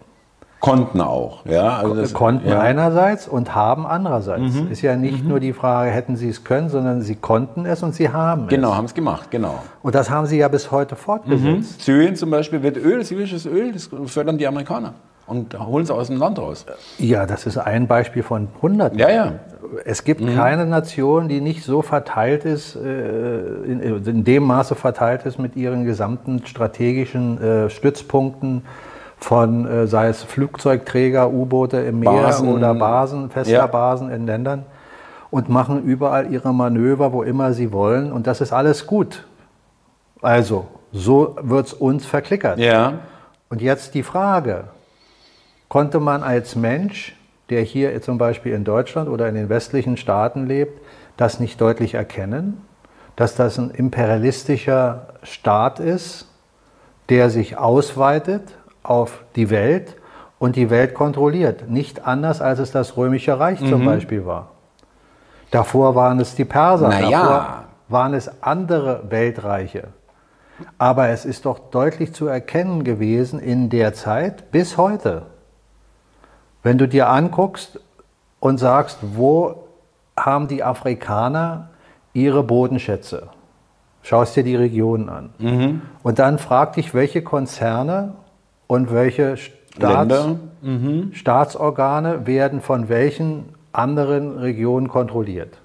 Konnten 0.63 1.01
auch, 1.01 1.45
ja. 1.45 1.79
Also 1.79 1.97
das, 1.97 2.15
konnten 2.15 2.49
ja. 2.49 2.61
einerseits 2.61 3.27
und 3.27 3.53
haben 3.53 3.85
andererseits. 3.85 4.55
Ist 4.71 4.81
ja 4.81 4.95
nicht 4.95 5.27
nur 5.27 5.41
die 5.41 5.53
Frage, 5.53 5.91
hätten 5.91 6.15
sie 6.15 6.29
es 6.29 6.45
können, 6.45 6.69
sondern 6.69 7.03
sie 7.03 7.17
konnten 7.17 7.67
es 7.67 7.83
und 7.83 7.97
sie 7.97 8.11
haben 8.11 8.47
Genau, 8.47 8.71
es. 8.71 8.77
haben 8.77 8.85
es 8.85 8.95
gemacht, 8.95 9.33
genau. 9.33 9.59
Und 9.83 9.97
das 9.97 10.09
haben 10.09 10.27
sie 10.27 10.39
ja 10.39 10.47
bis 10.47 10.71
heute 10.71 10.95
fortgesetzt. 10.95 11.83
Syrien 11.83 12.15
zum 12.15 12.31
Beispiel 12.31 12.63
wird 12.63 12.77
Öl, 12.77 13.05
syrisches 13.05 13.45
Öl, 13.45 13.73
das 13.73 13.91
fördern 14.07 14.39
die 14.39 14.47
Amerikaner 14.47 14.95
und 15.27 15.59
holen 15.59 15.83
es 15.83 15.91
aus 15.91 16.07
dem 16.07 16.19
Land 16.19 16.39
raus. 16.39 16.65
Ja, 16.99 17.27
das 17.27 17.45
ist 17.47 17.59
ein 17.59 17.89
Beispiel 17.89 18.23
von 18.23 18.47
hunderten. 18.61 18.99
Ja, 19.01 19.11
ja. 19.11 19.33
Es 19.85 20.05
gibt 20.05 20.21
keine 20.35 20.67
Nation, 20.67 21.29
die 21.29 21.41
nicht 21.41 21.65
so 21.65 21.83
verteilt 21.83 22.45
ist, 22.45 22.77
äh, 22.77 23.39
in, 23.65 23.81
in 24.05 24.23
dem 24.23 24.45
Maße 24.45 24.77
verteilt 24.77 25.25
ist 25.27 25.39
mit 25.39 25.57
ihren 25.57 25.85
gesamten 25.85 26.47
strategischen 26.47 27.43
äh, 27.43 27.71
Stützpunkten 27.71 28.63
von, 29.23 29.67
äh, 29.67 29.87
sei 29.87 30.09
es 30.09 30.23
Flugzeugträger, 30.23 31.31
U-Boote 31.31 31.79
im 31.79 32.01
Meer 32.01 32.11
Basen. 32.11 32.49
oder 32.49 32.75
Basen, 32.75 33.31
fester 33.31 33.53
Ja. 33.55 33.67
Basen 33.67 34.11
in 34.11 34.27
Ländern 34.27 34.65
und 35.31 35.49
machen 35.49 35.85
überall 35.85 36.33
ihre 36.33 36.53
Manöver, 36.53 37.13
wo 37.13 37.23
immer 37.23 37.53
sie 37.53 37.73
wollen. 37.73 38.13
Und 38.13 38.27
das 38.27 38.41
ist 38.41 38.53
alles 38.53 38.87
gut. 38.87 39.27
Also, 40.21 40.67
so 40.93 41.37
wird 41.41 41.69
es 41.69 41.73
uns 41.73 42.05
verklickert. 42.05 42.59
Ja. 42.59 42.95
Und 43.49 43.63
jetzt 43.63 43.95
die 43.95 44.03
Frage, 44.03 44.65
konnte 45.69 46.01
man 46.01 46.23
als 46.23 46.57
Mensch, 46.57 47.17
der 47.49 47.63
hier 47.63 48.01
zum 48.03 48.19
Beispiel 48.19 48.53
in 48.53 48.65
Deutschland 48.65 49.09
oder 49.09 49.29
in 49.29 49.35
den 49.35 49.49
westlichen 49.49 49.97
Staaten 49.97 50.47
lebt, 50.47 50.81
das 51.17 51.39
nicht 51.39 51.61
deutlich 51.61 51.95
erkennen, 51.95 52.61
dass 53.17 53.37
das 53.37 53.59
ein 53.59 53.71
imperialistischer 53.71 55.07
Staat 55.23 55.79
ist, 55.79 56.29
der 57.09 57.31
sich 57.31 57.57
ausweitet 57.57 58.43
auf 58.83 59.25
die 59.37 59.51
Welt 59.51 59.97
und 60.39 60.57
die 60.57 60.71
Welt 60.71 60.95
kontrolliert. 60.95 61.71
Nicht 61.71 62.07
anders, 62.07 62.41
als 62.41 62.59
es 62.59 62.73
das 62.73 62.97
Römische 62.97 63.39
Reich 63.39 63.61
zum 63.61 63.85
Beispiel 63.85 64.27
war. 64.27 64.51
Davor 65.51 65.95
waren 65.95 66.19
es 66.19 66.35
die 66.35 66.45
Perser, 66.45 66.89
Na 66.89 67.01
ja. 67.01 67.11
davor 67.11 67.65
waren 67.89 68.15
es 68.15 68.43
andere 68.43 69.05
Weltreiche. 69.11 69.89
Aber 70.79 71.09
es 71.09 71.25
ist 71.25 71.45
doch 71.45 71.59
deutlich 71.71 72.13
zu 72.15 72.27
erkennen 72.27 72.85
gewesen 72.85 73.39
in 73.39 73.69
der 73.69 73.95
Zeit 73.95 74.51
bis 74.51 74.77
heute. 74.77 75.27
Wenn 76.63 76.79
du 76.79 76.89
dir 76.89 77.09
anguckst 77.09 77.81
und 78.41 78.59
sagst, 78.59 78.99
wo 79.03 79.65
haben 80.17 80.49
die 80.49 80.63
Afrikaner 80.63 81.71
ihre 82.13 82.43
Bodenschätze? 82.43 83.29
Schaust 84.03 84.35
dir 84.37 84.43
die 84.45 84.57
Regionen 84.57 85.09
an. 85.09 85.31
Und 86.03 86.19
dann 86.19 86.39
frag 86.39 86.73
dich, 86.73 86.95
welche 86.95 87.23
Konzerne 87.23 88.15
und 88.73 88.91
welche 88.91 89.37
Staats 89.37 90.09
Länder. 90.09 90.39
Staatsorgane 91.13 92.27
werden 92.27 92.63
von 92.63 92.89
welchen 92.89 93.51
anderen 93.73 94.39
Regionen 94.39 94.89
kontrolliert. 94.89 95.59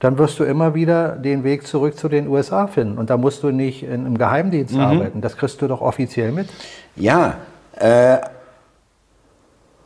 Dann 0.00 0.18
wirst 0.18 0.40
du 0.40 0.44
immer 0.44 0.74
wieder 0.74 1.12
den 1.12 1.44
Weg 1.44 1.64
zurück 1.64 1.96
zu 1.96 2.08
den 2.08 2.26
USA 2.26 2.66
finden. 2.66 2.98
Und 2.98 3.08
da 3.08 3.16
musst 3.16 3.44
du 3.44 3.52
nicht 3.52 3.84
in, 3.84 4.04
im 4.04 4.18
Geheimdienst 4.18 4.76
arbeiten. 4.76 5.20
Das 5.20 5.36
kriegst 5.36 5.62
du 5.62 5.68
doch 5.68 5.80
offiziell 5.80 6.32
mit. 6.32 6.48
Ja, 6.96 7.34
äh, 7.78 8.18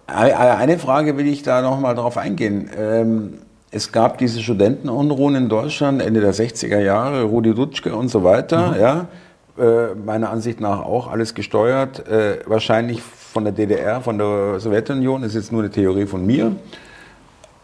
eine 0.06 0.78
Frage 0.78 1.18
will 1.18 1.28
ich 1.28 1.42
da 1.42 1.60
nochmal 1.60 1.94
drauf 1.94 2.16
eingehen. 2.16 2.70
Ähm, 2.76 3.34
es 3.70 3.92
gab 3.92 4.16
diese 4.16 4.40
Studentenunruhen 4.40 5.34
in 5.34 5.48
Deutschland 5.50 6.00
Ende 6.00 6.22
der 6.22 6.32
60er 6.32 6.80
Jahre, 6.80 7.24
Rudi 7.24 7.54
Dutschke 7.54 7.94
und 7.94 8.08
so 8.08 8.24
weiter, 8.24 8.80
ja. 8.80 9.06
Äh, 9.58 9.94
meiner 9.94 10.30
Ansicht 10.30 10.60
nach 10.60 10.80
auch 10.84 11.10
alles 11.10 11.34
gesteuert, 11.34 12.06
äh, 12.08 12.38
wahrscheinlich 12.46 13.02
von 13.02 13.44
der 13.44 13.52
DDR, 13.52 14.00
von 14.00 14.16
der 14.16 14.60
Sowjetunion, 14.60 15.22
das 15.22 15.30
ist 15.30 15.34
jetzt 15.44 15.52
nur 15.52 15.62
eine 15.62 15.70
Theorie 15.70 16.06
von 16.06 16.24
mir. 16.24 16.52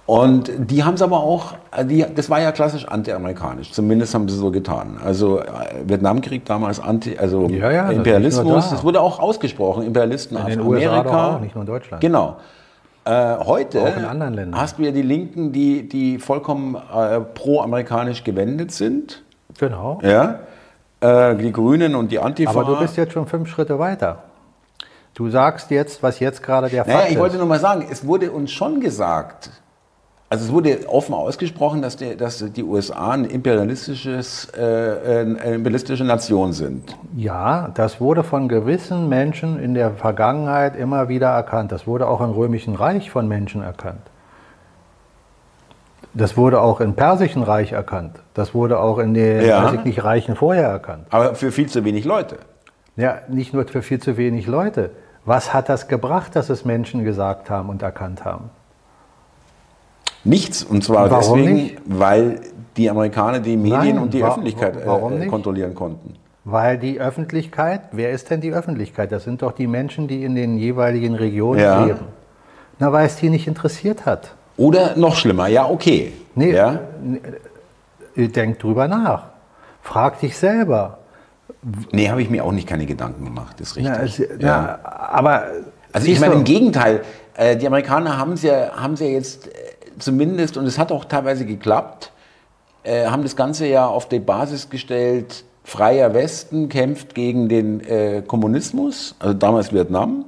Und 0.04 0.50
die 0.56 0.84
haben 0.84 0.94
es 0.94 1.02
aber 1.02 1.18
auch, 1.20 1.54
äh, 1.76 1.84
die, 1.84 2.04
das 2.14 2.30
war 2.30 2.40
ja 2.40 2.52
klassisch 2.52 2.86
antiamerikanisch, 2.86 3.72
zumindest 3.72 4.14
haben 4.14 4.28
sie 4.28 4.36
so 4.36 4.50
getan. 4.50 4.98
Also 5.04 5.40
äh, 5.40 5.44
Vietnamkrieg 5.84 6.44
damals 6.44 6.78
anti, 6.80 7.16
also 7.18 7.46
Ja, 7.48 7.70
ja, 7.72 7.90
Imperialismus, 7.90 8.68
da. 8.68 8.74
das 8.76 8.84
wurde 8.84 9.00
auch 9.00 9.18
ausgesprochen, 9.18 9.84
Imperialisten 9.84 10.36
In 10.36 10.42
aus 10.44 10.48
den 10.50 10.60
Amerika. 10.60 10.90
USA 11.00 11.36
auch, 11.36 11.40
nicht 11.40 11.54
nur 11.54 11.62
in 11.62 11.66
Deutschland. 11.66 12.00
Genau. 12.00 12.36
Äh, 13.04 13.36
heute 13.44 13.82
Auch 13.82 13.96
in 13.96 14.04
anderen 14.04 14.34
Ländern. 14.34 14.60
hast 14.60 14.78
du 14.78 14.82
ja 14.82 14.90
die 14.92 15.02
Linken, 15.02 15.52
die, 15.52 15.88
die 15.88 16.18
vollkommen 16.18 16.74
äh, 16.76 17.20
pro-amerikanisch 17.20 18.22
gewendet 18.24 18.72
sind. 18.72 19.22
Genau. 19.58 20.00
Ja? 20.02 20.40
Äh, 21.00 21.36
die 21.36 21.52
Grünen 21.52 21.94
und 21.94 22.10
die 22.10 22.18
Antifa. 22.18 22.50
Aber 22.50 22.64
du 22.64 22.78
bist 22.78 22.96
jetzt 22.96 23.12
schon 23.12 23.26
fünf 23.26 23.48
Schritte 23.48 23.78
weiter. 23.78 24.24
Du 25.14 25.30
sagst 25.30 25.70
jetzt, 25.70 26.02
was 26.02 26.20
jetzt 26.20 26.42
gerade 26.42 26.68
der 26.68 26.86
naja, 26.86 26.98
Fakt 26.98 27.10
ich 27.10 27.18
wollte 27.18 27.34
ist. 27.36 27.38
nur 27.38 27.48
mal 27.48 27.60
sagen, 27.60 27.86
es 27.90 28.06
wurde 28.06 28.30
uns 28.30 28.52
schon 28.52 28.80
gesagt, 28.80 29.50
also 30.28 30.44
es 30.44 30.52
wurde 30.52 30.88
offen 30.88 31.14
ausgesprochen, 31.14 31.82
dass, 31.82 31.96
die, 31.96 32.16
dass 32.16 32.44
die 32.52 32.64
USA 32.64 33.12
ein 33.12 33.24
imperialistisches, 33.24 34.48
äh, 34.56 34.60
eine 34.60 35.54
imperialistische 35.54 36.04
Nation 36.04 36.52
sind. 36.52 36.96
Ja, 37.16 37.70
das 37.74 38.00
wurde 38.00 38.24
von 38.24 38.48
gewissen 38.48 39.08
Menschen 39.08 39.60
in 39.60 39.74
der 39.74 39.92
Vergangenheit 39.92 40.76
immer 40.76 41.08
wieder 41.08 41.28
erkannt. 41.28 41.70
Das 41.72 41.86
wurde 41.86 42.08
auch 42.08 42.20
im 42.20 42.30
Römischen 42.30 42.74
Reich 42.74 43.10
von 43.10 43.28
Menschen 43.28 43.62
erkannt. 43.62 44.00
Das 46.18 46.36
wurde 46.36 46.60
auch 46.62 46.80
im 46.80 46.94
Persischen 46.94 47.42
Reich 47.42 47.72
erkannt. 47.72 48.16
Das 48.32 48.54
wurde 48.54 48.78
auch 48.80 48.98
in 48.98 49.12
den 49.12 49.44
Ja. 49.44 49.70
nicht, 49.84 50.02
Reichen 50.02 50.34
vorher 50.34 50.66
erkannt. 50.68 51.06
Aber 51.10 51.34
für 51.34 51.52
viel 51.52 51.68
zu 51.68 51.84
wenig 51.84 52.04
Leute. 52.06 52.36
Ja, 52.96 53.18
nicht 53.28 53.52
nur 53.52 53.66
für 53.66 53.82
viel 53.82 54.00
zu 54.00 54.16
wenig 54.16 54.46
Leute. 54.46 54.90
Was 55.26 55.52
hat 55.52 55.68
das 55.68 55.88
gebracht, 55.88 56.34
dass 56.34 56.48
es 56.48 56.64
Menschen 56.64 57.04
gesagt 57.04 57.50
haben 57.50 57.68
und 57.68 57.82
erkannt 57.82 58.24
haben? 58.24 58.48
Nichts. 60.24 60.64
Und 60.64 60.82
zwar 60.84 61.10
Warum 61.10 61.38
deswegen, 61.38 61.54
nicht? 61.54 61.78
weil 61.86 62.40
die 62.76 62.88
Amerikaner 62.90 63.40
die 63.40 63.56
Medien 63.56 63.78
Nein, 63.96 63.98
und 63.98 64.14
die 64.14 64.22
wa- 64.22 64.28
Öffentlichkeit 64.28 64.76
äh, 64.76 65.26
kontrollieren 65.26 65.74
konnten. 65.74 66.14
Weil 66.44 66.78
die 66.78 67.00
Öffentlichkeit, 67.00 67.80
wer 67.92 68.10
ist 68.12 68.30
denn 68.30 68.40
die 68.40 68.52
Öffentlichkeit? 68.52 69.12
Das 69.12 69.24
sind 69.24 69.42
doch 69.42 69.52
die 69.52 69.66
Menschen, 69.66 70.08
die 70.08 70.24
in 70.24 70.34
den 70.34 70.56
jeweiligen 70.58 71.14
Regionen 71.14 71.60
Ja. 71.60 71.84
leben. 71.84 72.00
Na, 72.78 72.92
weil 72.92 73.06
es 73.06 73.16
die 73.16 73.30
nicht 73.30 73.46
interessiert 73.48 74.06
hat. 74.06 74.34
Oder 74.56 74.96
noch 74.96 75.16
schlimmer, 75.16 75.48
ja, 75.48 75.68
okay. 75.68 76.12
Nee, 76.34 76.52
Ja? 76.54 76.80
denk 78.16 78.58
drüber 78.58 78.88
nach. 78.88 79.24
Frag 79.82 80.20
dich 80.20 80.36
selber. 80.36 80.98
Nee, 81.92 82.08
habe 82.08 82.22
ich 82.22 82.30
mir 82.30 82.44
auch 82.44 82.52
nicht 82.52 82.66
keine 82.66 82.86
Gedanken 82.86 83.24
gemacht, 83.24 83.60
ist 83.60 83.76
richtig. 83.76 83.92
Na, 83.94 84.02
es, 84.02 84.18
ja. 84.18 84.26
na, 84.40 84.78
aber 84.84 85.44
Also 85.92 86.08
ich 86.08 86.20
meine, 86.20 86.34
im 86.34 86.44
Gegenteil, 86.44 87.02
äh, 87.36 87.56
die 87.56 87.66
Amerikaner 87.66 88.18
haben 88.18 88.32
es 88.32 88.42
ja, 88.42 88.70
haben's 88.76 89.00
ja 89.00 89.06
jetzt 89.06 89.48
äh, 89.48 89.50
zumindest, 89.98 90.56
und 90.56 90.66
es 90.66 90.78
hat 90.78 90.92
auch 90.92 91.04
teilweise 91.04 91.44
geklappt, 91.44 92.12
äh, 92.84 93.06
haben 93.06 93.22
das 93.22 93.36
Ganze 93.36 93.66
ja 93.66 93.86
auf 93.86 94.08
die 94.08 94.20
Basis 94.20 94.70
gestellt, 94.70 95.44
freier 95.64 96.14
Westen 96.14 96.68
kämpft 96.68 97.14
gegen 97.14 97.48
den 97.48 97.80
äh, 97.80 98.22
Kommunismus, 98.26 99.16
also 99.18 99.34
damals 99.34 99.72
Vietnam 99.72 100.24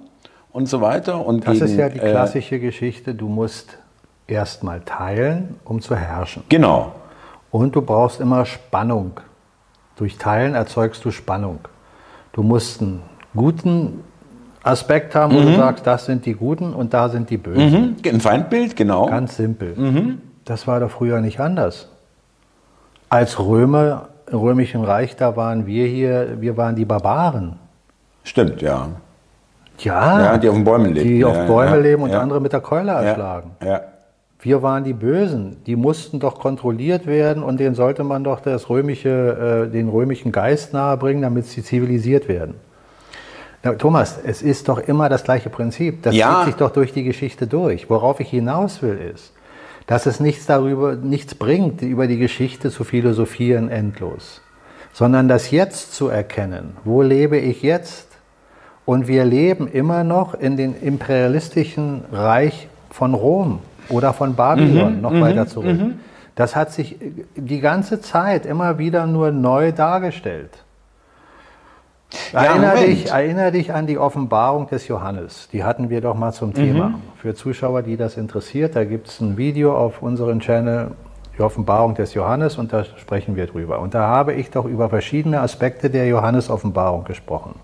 und 0.52 0.68
so 0.68 0.80
weiter. 0.80 1.24
Und 1.24 1.46
das 1.46 1.54
gegen, 1.54 1.64
ist 1.66 1.76
ja 1.76 1.88
die 1.88 2.00
äh, 2.00 2.10
klassische 2.10 2.58
Geschichte. 2.58 3.14
Du 3.14 3.28
musst 3.28 3.78
erstmal 4.28 4.80
teilen, 4.80 5.56
um 5.64 5.80
zu 5.80 5.96
herrschen. 5.96 6.44
Genau. 6.48 6.92
Und 7.50 7.74
du 7.74 7.82
brauchst 7.82 8.20
immer 8.20 8.44
Spannung. 8.44 9.12
Durch 9.96 10.16
Teilen 10.18 10.54
erzeugst 10.54 11.04
du 11.04 11.10
Spannung. 11.10 11.60
Du 12.32 12.42
musst 12.42 12.80
einen 12.82 13.02
guten 13.34 14.04
Aspekt 14.62 15.14
haben, 15.14 15.34
wo 15.34 15.40
du 15.40 15.56
sagst, 15.56 15.86
das 15.86 16.04
sind 16.04 16.26
die 16.26 16.34
Guten 16.34 16.72
und 16.74 16.92
da 16.94 17.08
sind 17.08 17.30
die 17.30 17.38
Bösen. 17.38 17.96
Mhm. 18.04 18.10
Ein 18.14 18.20
Feindbild, 18.20 18.76
genau. 18.76 19.06
Ganz 19.06 19.36
simpel. 19.36 20.18
Das 20.44 20.66
war 20.66 20.78
doch 20.80 20.90
früher 20.90 21.20
nicht 21.20 21.40
anders. 21.40 21.88
Als 23.08 23.38
Römer 23.40 24.08
im 24.30 24.38
Römischen 24.38 24.84
Reich, 24.84 25.16
da 25.16 25.36
waren 25.36 25.66
wir 25.66 25.86
hier, 25.86 26.40
wir 26.40 26.56
waren 26.58 26.76
die 26.76 26.84
Barbaren. 26.84 27.58
Stimmt, 28.24 28.60
ja. 28.60 28.88
Ja, 29.78 30.20
Ja, 30.20 30.36
die 30.38 30.48
auf 30.48 30.54
den 30.54 30.64
Bäumen 30.64 30.92
leben. 30.92 31.08
die 31.08 31.24
auf 31.24 31.34
Ja, 31.36 31.46
Bäume 31.46 31.76
ja, 31.76 31.82
leben 31.82 32.02
und 32.02 32.12
andere 32.14 32.40
mit 32.40 32.52
der 32.52 32.60
Keule 32.60 32.90
erschlagen. 32.92 33.52
ja. 33.64 33.80
Wir 34.40 34.62
waren 34.62 34.84
die 34.84 34.92
Bösen. 34.92 35.56
Die 35.66 35.74
mussten 35.74 36.20
doch 36.20 36.38
kontrolliert 36.38 37.06
werden 37.06 37.42
und 37.42 37.58
denen 37.58 37.74
sollte 37.74 38.04
man 38.04 38.22
doch 38.22 38.40
das 38.40 38.70
römische, 38.70 39.66
äh, 39.66 39.70
den 39.70 39.88
römischen 39.88 40.30
Geist 40.30 40.72
nahebringen, 40.72 41.22
damit 41.22 41.46
sie 41.46 41.62
zivilisiert 41.62 42.28
werden. 42.28 42.54
Na, 43.64 43.72
Thomas, 43.72 44.18
es 44.24 44.40
ist 44.42 44.68
doch 44.68 44.78
immer 44.78 45.08
das 45.08 45.24
gleiche 45.24 45.50
Prinzip. 45.50 46.02
Das 46.04 46.14
Ja. 46.14 46.36
zieht 46.36 46.46
sich 46.52 46.54
doch 46.56 46.70
durch 46.70 46.92
die 46.92 47.02
Geschichte 47.02 47.48
durch. 47.48 47.90
Worauf 47.90 48.20
ich 48.20 48.28
hinaus 48.30 48.80
will, 48.82 48.96
ist, 49.12 49.32
dass 49.88 50.06
es 50.06 50.20
nichts 50.20 50.46
darüber, 50.46 50.94
nichts 50.94 51.34
bringt, 51.34 51.82
über 51.82 52.06
die 52.06 52.18
Geschichte 52.18 52.70
zu 52.70 52.84
philosophieren 52.84 53.68
endlos, 53.68 54.40
sondern 54.92 55.26
das 55.26 55.50
Jetzt 55.50 55.94
zu 55.94 56.08
erkennen. 56.08 56.76
Wo 56.84 57.02
lebe 57.02 57.38
ich 57.38 57.62
jetzt? 57.62 58.06
Und 58.84 59.08
wir 59.08 59.24
leben 59.24 59.66
immer 59.66 60.04
noch 60.04 60.34
in 60.34 60.56
dem 60.56 60.74
imperialistischen 60.80 62.04
Reich 62.12 62.68
von 62.90 63.14
Rom. 63.14 63.58
Oder 63.88 64.12
von 64.12 64.34
Babylon 64.34 64.96
mhm, 64.96 65.00
noch 65.00 65.12
mhm, 65.12 65.20
weiter 65.20 65.46
zurück. 65.46 65.78
Mhm. 65.78 66.00
Das 66.34 66.54
hat 66.54 66.72
sich 66.72 66.96
die 67.34 67.60
ganze 67.60 68.00
Zeit 68.00 68.46
immer 68.46 68.78
wieder 68.78 69.06
nur 69.06 69.32
neu 69.32 69.72
dargestellt. 69.72 70.50
Ja, 72.32 72.44
erinnere, 72.44 72.86
dich, 72.86 73.10
erinnere 73.10 73.52
dich 73.52 73.72
an 73.72 73.86
die 73.86 73.98
Offenbarung 73.98 74.68
des 74.68 74.88
Johannes. 74.88 75.48
Die 75.52 75.64
hatten 75.64 75.90
wir 75.90 76.00
doch 76.00 76.14
mal 76.14 76.32
zum 76.32 76.54
Thema. 76.54 76.90
Mhm. 76.90 77.02
Für 77.16 77.34
Zuschauer, 77.34 77.82
die 77.82 77.96
das 77.96 78.16
interessiert, 78.16 78.76
da 78.76 78.84
gibt 78.84 79.08
es 79.08 79.20
ein 79.20 79.36
Video 79.36 79.76
auf 79.76 80.00
unserem 80.00 80.40
Channel, 80.40 80.92
die 81.36 81.42
Offenbarung 81.42 81.94
des 81.94 82.14
Johannes, 82.14 82.56
und 82.56 82.72
da 82.72 82.84
sprechen 82.84 83.36
wir 83.36 83.46
drüber. 83.46 83.80
Und 83.80 83.94
da 83.94 84.06
habe 84.08 84.32
ich 84.32 84.50
doch 84.50 84.64
über 84.64 84.88
verschiedene 84.88 85.40
Aspekte 85.40 85.90
der 85.90 86.06
Johannes-Offenbarung 86.06 87.04
gesprochen. 87.04 87.56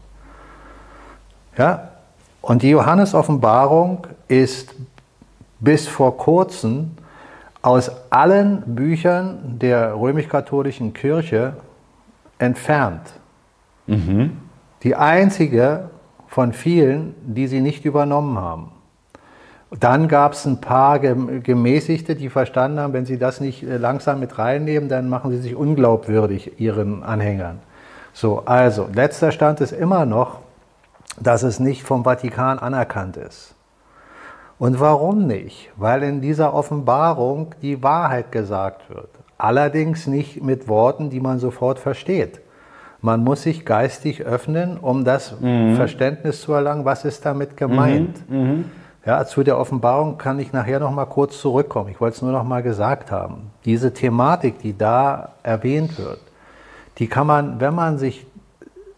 Ja? 1.57 1.91
Und 2.43 2.63
die 2.63 2.71
Johannes-Offenbarung 2.71 4.07
ist 4.29 4.75
bis 5.65 5.89
vor 5.89 6.17
kurzem 6.17 6.93
aus 7.63 7.91
allen 8.11 8.63
Büchern 8.75 9.59
der 9.59 9.99
römisch-katholischen 9.99 10.93
Kirche 10.93 11.55
entfernt. 12.39 13.15
Mhm. 13.87 14.37
Die 14.83 14.95
einzige 14.95 15.89
von 16.29 16.53
vielen, 16.53 17.15
die 17.23 17.47
sie 17.47 17.61
nicht 17.61 17.85
übernommen 17.85 18.39
haben. 18.39 18.71
Dann 19.81 20.09
gab 20.09 20.35
es 20.35 20.45
ein 20.45 20.61
paar 20.61 20.99
Gemäßigte, 21.01 22.15
die 22.15 22.29
verstanden 22.29 22.79
haben, 22.79 22.93
wenn 22.93 23.07
sie 23.07 23.19
das 23.19 23.41
nicht 23.41 23.63
äh, 23.65 23.77
langsam 23.77 24.21
mit 24.21 24.39
reinnehmen, 24.39 24.89
dann 24.89 25.09
machen 25.09 25.33
sie 25.33 25.39
sich 25.39 25.57
unglaubwürdig 25.57 26.61
ihren 26.61 27.03
Anhängern. 27.03 27.59
So, 28.13 28.45
also, 28.45 28.89
letzter 28.93 29.33
Stand 29.33 29.61
ist 29.61 29.73
immer 29.73 30.07
noch, 30.07 30.39
dass 31.19 31.43
es 31.43 31.59
nicht 31.59 31.83
vom 31.83 32.05
Vatikan 32.05 32.59
anerkannt 32.59 33.17
ist. 33.17 33.54
Und 34.59 34.81
warum 34.81 35.27
nicht? 35.27 35.71
Weil 35.77 36.03
in 36.03 36.21
dieser 36.21 36.55
Offenbarung 36.55 37.55
die 37.61 37.83
Wahrheit 37.83 38.33
gesagt 38.33 38.89
wird. 38.89 39.11
Allerdings 39.37 40.07
nicht 40.07 40.43
mit 40.43 40.69
Worten, 40.69 41.11
die 41.11 41.21
man 41.21 41.39
sofort 41.39 41.79
versteht. 41.79 42.41
Man 43.01 43.23
muss 43.23 43.43
sich 43.43 43.67
geistig 43.67 44.23
öffnen, 44.23 44.79
um 44.79 45.05
das 45.05 45.39
mhm. 45.41 45.77
Verständnis 45.77 46.41
zu 46.41 46.53
erlangen, 46.53 46.85
was 46.85 47.05
ist 47.05 47.27
damit 47.27 47.57
gemeint. 47.57 48.31
Mhm. 48.31 48.39
Mhm. 48.39 48.65
Ja, 49.05 49.27
zu 49.27 49.43
der 49.43 49.59
Offenbarung 49.59 50.17
kann 50.17 50.39
ich 50.39 50.53
nachher 50.55 50.81
noch 50.81 50.91
mal 50.91 51.05
kurz 51.05 51.39
zurückkommen. 51.39 51.91
Ich 51.91 52.01
wollte 52.01 52.17
es 52.17 52.23
nur 52.23 52.33
noch 52.33 52.45
mal 52.45 52.63
gesagt 52.63 53.11
haben. 53.11 53.51
Diese 53.67 53.93
Thematik, 53.93 54.59
die 54.61 54.79
da 54.79 55.33
erwähnt 55.43 55.99
wird, 55.99 56.21
die 56.97 57.07
kann 57.07 57.27
man, 57.27 57.61
wenn 57.61 57.75
man 57.75 57.99
sich 57.99 58.27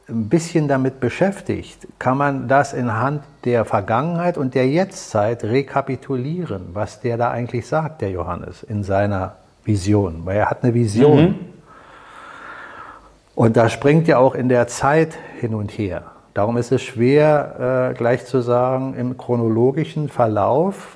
ein 0.08 0.28
bisschen 0.28 0.68
damit 0.68 1.00
beschäftigt, 1.00 1.88
kann 1.98 2.16
man 2.16 2.48
das 2.48 2.72
in 2.72 2.92
Hand 2.92 3.22
der 3.44 3.64
Vergangenheit 3.64 4.38
und 4.38 4.54
der 4.54 4.68
Jetztzeit 4.68 5.42
rekapitulieren, 5.42 6.68
was 6.72 7.00
der 7.00 7.16
da 7.16 7.30
eigentlich 7.30 7.66
sagt, 7.66 8.02
der 8.02 8.10
Johannes, 8.10 8.62
in 8.62 8.84
seiner 8.84 9.36
Vision. 9.64 10.22
Weil 10.24 10.38
er 10.38 10.50
hat 10.50 10.62
eine 10.62 10.74
Vision. 10.74 11.22
Mhm. 11.22 11.34
Und 13.34 13.56
da 13.56 13.68
springt 13.68 14.06
ja 14.08 14.18
auch 14.18 14.34
in 14.34 14.48
der 14.48 14.68
Zeit 14.68 15.14
hin 15.40 15.54
und 15.54 15.70
her. 15.72 16.02
Darum 16.34 16.56
ist 16.56 16.70
es 16.70 16.82
schwer, 16.82 17.90
äh, 17.90 17.94
gleich 17.94 18.26
zu 18.26 18.40
sagen, 18.42 18.94
im 18.94 19.16
chronologischen 19.16 20.08
Verlauf 20.08 20.95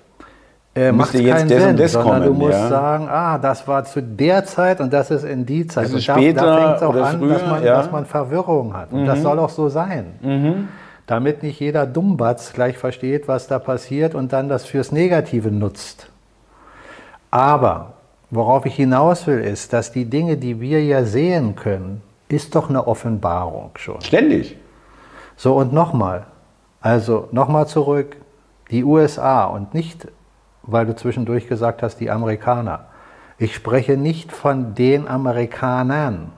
äh, 0.81 0.93
macht 0.93 1.15
es 1.15 1.25
keinen 1.25 1.49
Sinn, 1.49 1.89
sondern 1.89 2.03
kommen, 2.03 2.25
du 2.25 2.33
musst 2.35 2.59
ja. 2.59 2.69
sagen, 2.69 3.09
ah, 3.09 3.39
das 3.39 3.67
war 3.69 3.85
zu 3.85 4.03
der 4.03 4.45
Zeit 4.45 4.81
und 4.81 4.93
das 4.93 5.11
ist 5.11 5.25
in 5.25 5.45
die 5.45 5.67
Zeit. 5.67 5.87
Das 5.87 5.93
und 5.93 6.09
da, 6.09 6.15
später 6.15 6.47
da 6.47 6.57
fängt 6.57 6.77
es 6.77 6.83
auch 6.83 6.95
an, 6.95 7.19
früher, 7.19 7.35
dass, 7.35 7.47
man, 7.47 7.65
ja. 7.65 7.77
dass 7.77 7.91
man 7.93 8.07
Verwirrung 8.07 8.75
hat. 8.75 8.93
Und 8.93 9.03
mhm. 9.03 9.07
das 9.07 9.21
soll 9.21 9.39
auch 9.39 9.51
so 9.51 9.69
sein. 9.69 10.15
Mhm. 10.23 10.69
Damit 11.07 11.43
nicht 11.43 11.61
jeder 11.61 11.87
Dummbatz 11.87 12.53
gleich 12.53 12.79
versteht, 12.79 13.29
was 13.29 13.47
da 13.47 13.59
passiert 13.59 14.15
und 14.15 14.33
dann 14.33 14.49
das 14.49 14.65
fürs 14.65 14.93
Negative 14.93 15.51
nutzt. 15.51 16.09
Aber 17.31 17.95
worauf 18.31 18.65
ich 18.65 18.75
hinaus 18.75 19.27
will, 19.27 19.41
ist, 19.41 19.73
dass 19.73 19.93
die 19.93 20.07
Dinge, 20.07 20.37
die 20.37 20.61
wir 20.61 20.83
ja 20.83 21.05
sehen 21.05 21.57
können, 21.57 22.03
ist 22.29 22.55
doch 22.55 22.71
eine 22.71 22.87
Offenbarung 22.87 23.71
schon. 23.75 24.01
Ständig. 24.01 24.57
So 25.37 25.57
und 25.57 25.73
nochmal, 25.73 26.27
also 26.81 27.29
nochmal 27.33 27.67
zurück, 27.67 28.17
die 28.71 28.85
USA 28.85 29.45
und 29.45 29.75
nicht, 29.75 30.07
weil 30.63 30.87
du 30.87 30.95
zwischendurch 30.95 31.49
gesagt 31.49 31.83
hast, 31.83 31.97
die 31.97 32.11
Amerikaner. 32.11 32.87
Ich 33.39 33.55
spreche 33.55 33.97
nicht 33.97 34.33
von 34.33 34.75
den 34.75 35.09
Amerikanern 35.09 36.33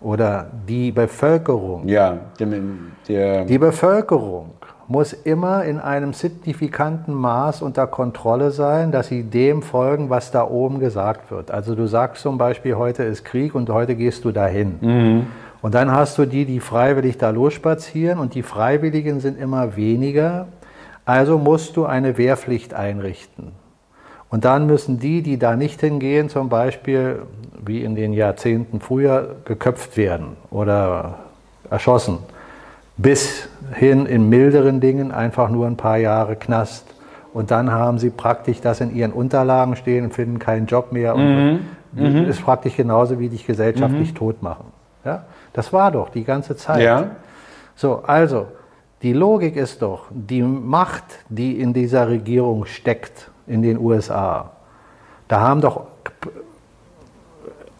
oder 0.00 0.46
die 0.68 0.92
Bevölkerung. 0.92 1.88
Ja, 1.88 2.18
dem, 2.38 2.92
der 3.08 3.44
die 3.44 3.58
Bevölkerung 3.58 4.50
muss 4.86 5.12
immer 5.12 5.64
in 5.64 5.80
einem 5.80 6.12
signifikanten 6.12 7.14
Maß 7.14 7.62
unter 7.62 7.86
Kontrolle 7.86 8.50
sein, 8.50 8.92
dass 8.92 9.08
sie 9.08 9.22
dem 9.24 9.62
folgen, 9.62 10.10
was 10.10 10.30
da 10.30 10.46
oben 10.46 10.78
gesagt 10.78 11.30
wird. 11.30 11.50
Also 11.50 11.74
du 11.74 11.86
sagst 11.86 12.22
zum 12.22 12.38
Beispiel, 12.38 12.76
heute 12.76 13.02
ist 13.02 13.24
Krieg 13.24 13.54
und 13.54 13.70
heute 13.70 13.94
gehst 13.96 14.24
du 14.24 14.30
dahin. 14.30 14.78
Mhm. 14.80 15.26
Und 15.62 15.74
dann 15.74 15.90
hast 15.90 16.18
du 16.18 16.26
die, 16.26 16.44
die 16.44 16.60
freiwillig 16.60 17.16
da 17.16 17.30
losspazieren 17.30 18.18
und 18.18 18.34
die 18.34 18.42
Freiwilligen 18.42 19.20
sind 19.20 19.40
immer 19.40 19.76
weniger. 19.76 20.48
Also 21.06 21.38
musst 21.38 21.76
du 21.76 21.86
eine 21.86 22.18
Wehrpflicht 22.18 22.74
einrichten. 22.74 23.52
Und 24.34 24.44
dann 24.44 24.66
müssen 24.66 24.98
die, 24.98 25.22
die 25.22 25.38
da 25.38 25.54
nicht 25.54 25.80
hingehen, 25.80 26.28
zum 26.28 26.48
Beispiel 26.48 27.22
wie 27.64 27.84
in 27.84 27.94
den 27.94 28.12
Jahrzehnten 28.12 28.80
früher, 28.80 29.36
geköpft 29.44 29.96
werden 29.96 30.36
oder 30.50 31.20
erschossen 31.70 32.18
bis 32.96 33.48
hin 33.74 34.06
in 34.06 34.28
milderen 34.28 34.80
Dingen 34.80 35.12
einfach 35.12 35.50
nur 35.50 35.68
ein 35.68 35.76
paar 35.76 35.98
Jahre 35.98 36.34
Knast. 36.34 36.84
Und 37.32 37.52
dann 37.52 37.70
haben 37.70 37.98
sie 37.98 38.10
praktisch 38.10 38.60
das 38.60 38.80
in 38.80 38.92
ihren 38.92 39.12
Unterlagen 39.12 39.76
stehen 39.76 40.06
und 40.06 40.14
finden 40.14 40.40
keinen 40.40 40.66
Job 40.66 40.90
mehr. 40.90 41.14
Und 41.14 41.60
mhm. 41.92 42.24
ist 42.24 42.42
praktisch 42.42 42.74
genauso 42.74 43.20
wie 43.20 43.28
dich 43.28 43.46
gesellschaftlich 43.46 44.10
mhm. 44.10 44.16
tot 44.16 44.42
machen. 44.42 44.64
Ja? 45.04 45.26
Das 45.52 45.72
war 45.72 45.92
doch 45.92 46.08
die 46.08 46.24
ganze 46.24 46.56
Zeit. 46.56 46.82
Ja. 46.82 47.10
So, 47.76 48.02
also, 48.04 48.48
die 49.00 49.12
Logik 49.12 49.54
ist 49.54 49.80
doch, 49.80 50.06
die 50.10 50.42
Macht, 50.42 51.04
die 51.28 51.60
in 51.60 51.72
dieser 51.72 52.08
Regierung 52.08 52.64
steckt, 52.64 53.30
in 53.46 53.62
den 53.62 53.78
USA, 53.78 54.52
da 55.28 55.40
haben 55.40 55.60
doch 55.60 55.86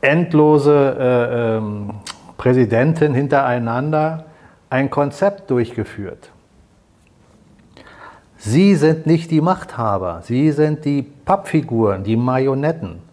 endlose 0.00 0.96
äh, 0.98 1.56
ähm, 1.56 1.90
Präsidenten 2.36 3.14
hintereinander 3.14 4.26
ein 4.68 4.90
Konzept 4.90 5.50
durchgeführt. 5.50 6.30
Sie 8.36 8.74
sind 8.74 9.06
nicht 9.06 9.30
die 9.30 9.40
Machthaber, 9.40 10.20
sie 10.22 10.52
sind 10.52 10.84
die 10.84 11.02
Pappfiguren, 11.02 12.04
die 12.04 12.16
Marionetten. 12.16 13.03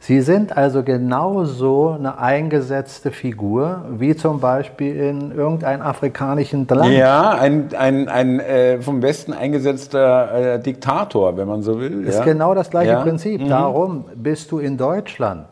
Sie 0.00 0.20
sind 0.20 0.56
also 0.56 0.84
genauso 0.84 1.90
eine 1.90 2.18
eingesetzte 2.18 3.10
Figur 3.10 3.84
wie 3.90 4.14
zum 4.14 4.40
Beispiel 4.40 4.96
in 4.96 5.32
irgendeinem 5.32 5.82
afrikanischen 5.82 6.66
Land. 6.68 6.92
Ja, 6.92 7.32
ein, 7.32 7.70
ein, 7.76 8.08
ein 8.08 8.40
äh, 8.40 8.80
vom 8.80 9.02
Westen 9.02 9.32
eingesetzter 9.32 10.54
äh, 10.54 10.60
Diktator, 10.60 11.36
wenn 11.36 11.48
man 11.48 11.62
so 11.62 11.80
will. 11.80 12.04
Ist 12.04 12.18
ja. 12.18 12.24
genau 12.24 12.54
das 12.54 12.70
gleiche 12.70 12.92
ja. 12.92 13.02
Prinzip. 13.02 13.40
Mhm. 13.40 13.48
Darum 13.48 14.04
bist 14.14 14.52
du 14.52 14.60
in 14.60 14.76
Deutschland. 14.76 15.46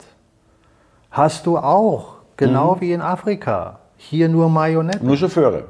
Hast 1.11 1.46
du 1.46 1.59
auch, 1.59 2.14
genau 2.37 2.76
mhm. 2.76 2.80
wie 2.80 2.92
in 2.92 3.00
Afrika, 3.00 3.80
hier 3.96 4.28
nur 4.28 4.48
Marionetten. 4.48 5.06
Nur 5.06 5.16
Chauffeure. 5.16 5.64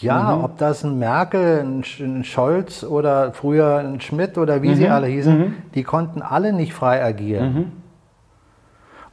Ja, 0.00 0.36
mhm. 0.36 0.44
ob 0.44 0.58
das 0.58 0.84
ein 0.84 0.98
Merkel, 0.98 1.60
ein 1.60 2.24
Scholz 2.24 2.84
oder 2.84 3.32
früher 3.32 3.78
ein 3.78 4.00
Schmidt 4.00 4.36
oder 4.36 4.62
wie 4.62 4.70
mhm. 4.70 4.74
sie 4.74 4.88
alle 4.88 5.06
hießen, 5.06 5.38
mhm. 5.38 5.54
die 5.74 5.84
konnten 5.84 6.20
alle 6.20 6.52
nicht 6.52 6.74
frei 6.74 7.02
agieren. 7.02 7.83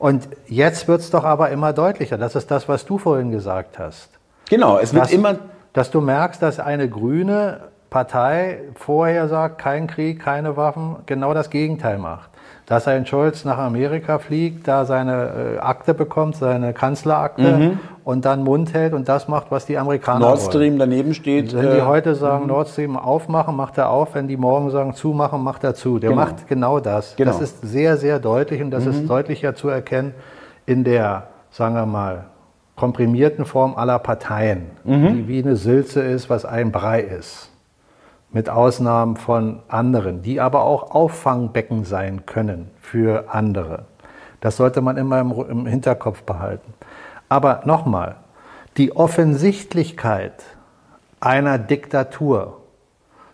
Und 0.02 0.30
jetzt 0.48 0.88
wird 0.88 1.02
es 1.02 1.12
doch 1.12 1.24
aber 1.24 1.52
immer 1.52 1.74
deutlicher. 1.74 2.18
Das 2.18 2.36
ist 2.36 2.50
das, 2.50 2.68
was 2.68 2.86
du 2.86 2.98
vorhin 2.98 3.30
gesagt 3.30 3.78
hast. 3.78 4.10
Genau, 4.50 4.80
es 4.80 4.96
wird 4.96 5.06
dass, 5.06 5.12
immer. 5.12 5.36
Dass 5.74 5.92
du 5.92 6.02
merkst, 6.02 6.42
dass 6.42 6.60
eine 6.60 6.90
grüne 6.90 7.60
Partei 7.92 8.62
vorher 8.74 9.28
sagt, 9.28 9.60
kein 9.60 9.86
Krieg, 9.86 10.20
keine 10.20 10.58
Waffen, 10.58 10.96
genau 11.06 11.36
das 11.36 11.52
Gegenteil 11.52 12.00
macht 12.00 12.32
dass 12.72 12.88
ein 12.88 13.06
Scholz 13.06 13.44
nach 13.44 13.58
Amerika 13.58 14.18
fliegt, 14.18 14.66
da 14.66 14.86
seine 14.86 15.58
äh, 15.58 15.60
Akte 15.60 15.94
bekommt, 15.94 16.38
seine 16.38 16.72
Kanzlerakte 16.72 17.58
mhm. 17.58 17.80
und 18.06 18.24
dann 18.24 18.46
Mund 18.46 18.74
hält 18.74 18.94
und 18.94 19.10
das 19.10 19.28
macht, 19.28 19.48
was 19.50 19.66
die 19.66 19.78
Amerikaner 19.78 20.20
Nord 20.20 20.40
Stream 20.40 20.80
wollen. 20.80 20.80
daneben 20.80 21.14
steht. 21.14 21.54
Wenn 21.54 21.66
äh, 21.66 21.76
die 21.76 21.82
heute 21.82 22.16
sagen, 22.16 22.44
mhm. 22.44 22.48
Nord 22.48 22.70
Stream 22.70 22.96
aufmachen, 22.96 23.58
macht 23.58 23.78
er 23.78 23.90
auf. 23.90 24.16
Wenn 24.16 24.30
die 24.30 24.38
morgen 24.38 24.70
sagen, 24.70 24.94
zumachen, 24.94 25.44
macht 25.44 25.66
er 25.66 25.76
zu. 25.76 26.00
Der 26.00 26.12
genau. 26.12 26.22
macht 26.22 26.48
genau 26.48 26.80
das. 26.80 27.18
Genau. 27.18 27.30
Das 27.30 27.42
ist 27.42 27.62
sehr, 27.62 27.98
sehr 27.98 28.20
deutlich 28.20 28.62
und 28.62 28.72
das 28.72 28.86
mhm. 28.86 28.92
ist 28.92 29.10
deutlicher 29.10 29.54
zu 29.54 29.68
erkennen 29.68 30.14
in 30.66 30.86
der, 30.86 31.24
sagen 31.50 31.76
wir 31.76 31.86
mal, 31.86 32.24
komprimierten 32.78 33.44
Form 33.44 33.76
aller 33.76 34.00
Parteien, 34.00 34.68
mhm. 34.86 35.14
die 35.14 35.28
wie 35.28 35.44
eine 35.44 35.58
Sülze 35.58 36.02
ist, 36.02 36.30
was 36.30 36.46
ein 36.46 36.72
Brei 36.72 37.02
ist 37.02 37.51
mit 38.34 38.50
Ausnahmen 38.50 39.18
von 39.18 39.60
anderen, 39.68 40.22
die 40.22 40.40
aber 40.40 40.64
auch 40.64 40.92
Auffangbecken 40.92 41.84
sein 41.84 42.26
können 42.26 42.70
für 42.80 43.34
andere. 43.34 43.86
Das 44.40 44.58
sollte 44.58 44.82
man 44.82 44.98
immer 44.98 45.20
im, 45.20 45.32
im 45.50 45.66
Hinterkopf 45.66 46.24
behalten. 46.24 46.74
Aber 47.30 47.62
nochmal, 47.66 48.16
die 48.78 48.96
Offensichtlichkeit 48.96 50.44
einer 51.20 51.58
Diktatur, 51.60 52.58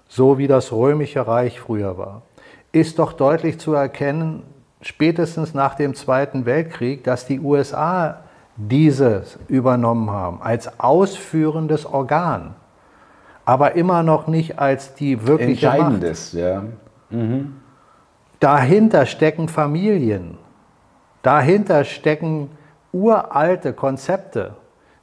so 0.08 0.38
wie 0.38 0.48
das 0.48 0.72
römische 0.72 1.28
Reich 1.28 1.60
früher 1.60 1.98
war, 1.98 2.24
ist 2.72 3.00
doch 3.00 3.14
deutlich 3.14 3.60
zu 3.60 3.74
erkennen, 3.74 4.44
spätestens 4.82 5.54
nach 5.54 5.76
dem 5.76 5.96
Zweiten 5.96 6.46
Weltkrieg, 6.46 7.04
dass 7.04 7.26
die 7.26 7.40
USA 7.40 8.22
dieses 8.56 9.38
übernommen 9.48 10.10
haben 10.12 10.42
als 10.42 10.80
ausführendes 10.80 11.86
Organ, 11.86 12.56
aber 13.48 13.76
immer 13.76 14.04
noch 14.04 14.28
nicht 14.28 14.60
als 14.60 14.94
die 14.94 15.26
wirkliche 15.26 15.68
Entscheidendes, 15.68 16.34
Macht. 16.34 16.44
ja. 16.44 16.64
Dahinter 18.42 19.06
stecken 19.06 19.48
Familien, 19.48 20.38
dahinter 21.22 21.86
stecken 21.86 22.50
uralte 22.92 23.72
Konzepte, 23.72 24.56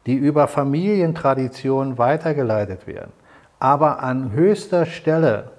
die 0.05 0.13
über 0.13 0.47
Familientraditionen 0.47 1.97
weitergeleitet 1.97 2.87
werden. 2.87 3.13
Aber 3.61 4.03
an 4.03 4.33
höchster 4.33 4.85
Stelle 4.85 5.53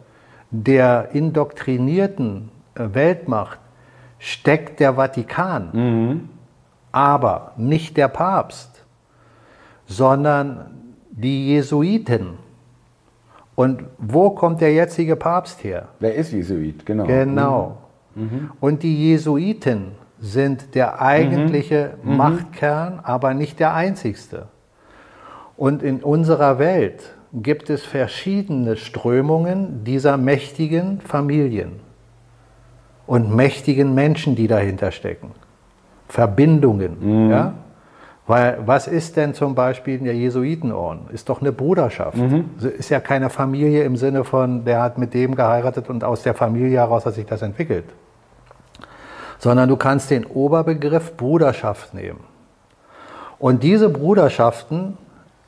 der 0.52 1.10
indoktrinierten 1.13 2.52
äh, 2.76 2.89
Weltmacht 2.93 3.58
steckt 4.19 4.80
der 4.80 4.93
Vatikan, 4.93 6.30
aber 6.91 7.54
nicht 7.58 7.98
der 7.98 8.10
Papst, 8.10 8.86
sondern 9.88 10.93
die 11.10 11.48
Jesuiten. 11.48 12.44
Und 13.55 13.83
wo 13.97 14.31
kommt 14.31 14.61
der 14.61 14.73
jetzige 14.73 15.15
Papst 15.15 15.63
her? 15.63 15.87
Wer 15.99 16.15
ist 16.15 16.31
Jesuit? 16.31 16.85
Genau. 16.85 17.05
Genau. 17.05 17.77
Und 18.59 18.83
die 18.83 19.09
Jesuiten 19.09 19.91
sind 20.19 20.73
der 20.75 21.01
eigentliche 21.01 21.95
Machtkern, 22.03 22.99
aber 23.03 23.33
nicht 23.33 23.59
der 23.59 23.73
einzigste. 23.73 24.47
Und 25.57 25.83
in 25.83 26.01
unserer 26.01 26.59
Welt 26.59 27.13
gibt 27.33 27.69
es 27.69 27.83
verschiedene 27.83 28.77
Strömungen 28.77 29.83
dieser 29.83 30.17
mächtigen 30.17 31.01
Familien 31.01 31.79
und 33.07 33.35
mächtigen 33.35 33.93
Menschen, 33.93 34.35
die 34.35 34.47
dahinter 34.47 34.91
stecken. 34.91 35.31
Verbindungen. 36.07 37.29
Ja? 37.29 37.53
Weil 38.27 38.57
was 38.65 38.88
ist 38.88 39.17
denn 39.17 39.35
zum 39.35 39.53
Beispiel 39.53 39.99
der 39.99 40.15
Jesuitenorden? 40.15 41.09
Ist 41.11 41.29
doch 41.29 41.41
eine 41.41 41.51
Bruderschaft. 41.51 42.17
Also 42.55 42.69
Ist 42.69 42.89
ja 42.89 42.99
keine 42.99 43.29
Familie 43.29 43.83
im 43.83 43.97
Sinne 43.97 44.23
von, 44.23 44.65
der 44.65 44.81
hat 44.81 44.97
mit 44.97 45.13
dem 45.13 45.35
geheiratet 45.35 45.89
und 45.89 46.03
aus 46.03 46.23
der 46.23 46.33
Familie 46.33 46.79
heraus 46.79 47.05
hat 47.05 47.13
sich 47.13 47.25
das 47.25 47.43
entwickelt. 47.43 47.85
Sondern 49.38 49.69
du 49.69 49.75
kannst 49.75 50.09
den 50.09 50.25
Oberbegriff 50.25 51.15
Bruderschaft 51.17 51.93
nehmen. 51.93 52.21
Und 53.38 53.61
diese 53.61 53.89
Bruderschaften 53.89 54.97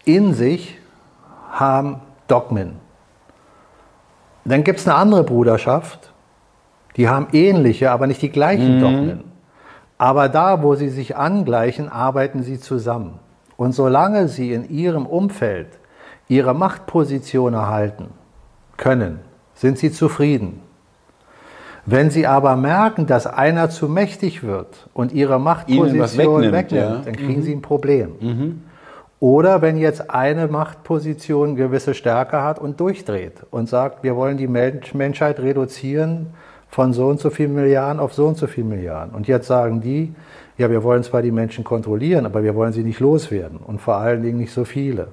in 0.05 0.33
sich 0.33 0.77
haben 1.51 2.01
Dogmen. 2.27 2.73
Dann 4.45 4.63
gibt 4.63 4.79
es 4.79 4.87
eine 4.87 4.95
andere 4.95 5.23
Bruderschaft, 5.23 6.13
die 6.95 7.09
haben 7.09 7.27
ähnliche, 7.31 7.91
aber 7.91 8.07
nicht 8.07 8.21
die 8.21 8.29
gleichen 8.29 8.79
Dogmen. 8.79 9.23
Aber 9.97 10.29
da, 10.29 10.61
wo 10.61 10.75
sie 10.75 10.89
sich 10.89 11.15
angleichen, 11.15 11.89
arbeiten 11.89 12.43
sie 12.43 12.59
zusammen. 12.59 13.19
Und 13.55 13.73
solange 13.73 14.27
sie 14.27 14.53
in 14.53 14.69
ihrem 14.69 15.05
Umfeld 15.05 15.67
ihre 16.27 16.53
Machtposition 16.53 17.53
erhalten 17.53 18.09
können, 18.77 19.19
sind 19.55 19.79
sie 19.79 19.91
zufrieden. 19.91 20.61
Wenn 21.85 22.09
sie 22.11 22.27
aber 22.27 22.55
merken, 22.57 23.07
dass 23.07 23.25
einer 23.25 23.69
zu 23.69 23.87
mächtig 23.87 24.43
wird 24.43 24.89
und 24.93 25.13
ihre 25.13 25.39
Machtposition 25.39 26.41
wegnimmt, 26.41 26.53
wegnimmt, 26.53 26.71
ja. 26.71 27.01
dann 27.05 27.15
kriegen 27.15 27.41
sie 27.41 27.53
ein 27.53 27.61
Problem. 27.61 28.61
Oder 29.19 29.61
wenn 29.63 29.77
jetzt 29.77 30.11
eine 30.11 30.47
Machtposition 30.47 31.55
gewisse 31.55 31.95
Stärke 31.95 32.43
hat 32.43 32.59
und 32.59 32.79
durchdreht 32.79 33.41
und 33.49 33.67
sagt, 33.67 34.03
wir 34.03 34.15
wollen 34.15 34.37
die 34.37 34.47
Mensch 34.47 34.93
Menschheit 34.93 35.39
reduzieren 35.39 36.27
von 36.69 36.93
so 36.93 37.07
und 37.07 37.19
so 37.19 37.29
viel 37.29 37.47
Milliarden 37.47 37.99
auf 37.99 38.13
so 38.13 38.27
und 38.27 38.37
so 38.37 38.47
viel 38.47 38.63
Milliarden. 38.63 39.15
Und 39.15 39.27
jetzt 39.27 39.47
sagen 39.47 39.81
die, 39.81 40.13
ja, 40.57 40.69
wir 40.69 40.83
wollen 40.83 41.03
zwar 41.03 41.21
die 41.21 41.31
Menschen 41.31 41.63
kontrollieren, 41.63 42.25
aber 42.25 42.43
wir 42.43 42.55
wollen 42.55 42.73
sie 42.73 42.83
nicht 42.83 42.99
loswerden 42.99 43.57
und 43.57 43.79
vor 43.79 43.95
allen 43.97 44.23
Dingen 44.23 44.37
nicht 44.37 44.51
so 44.51 44.65
viele. 44.65 45.09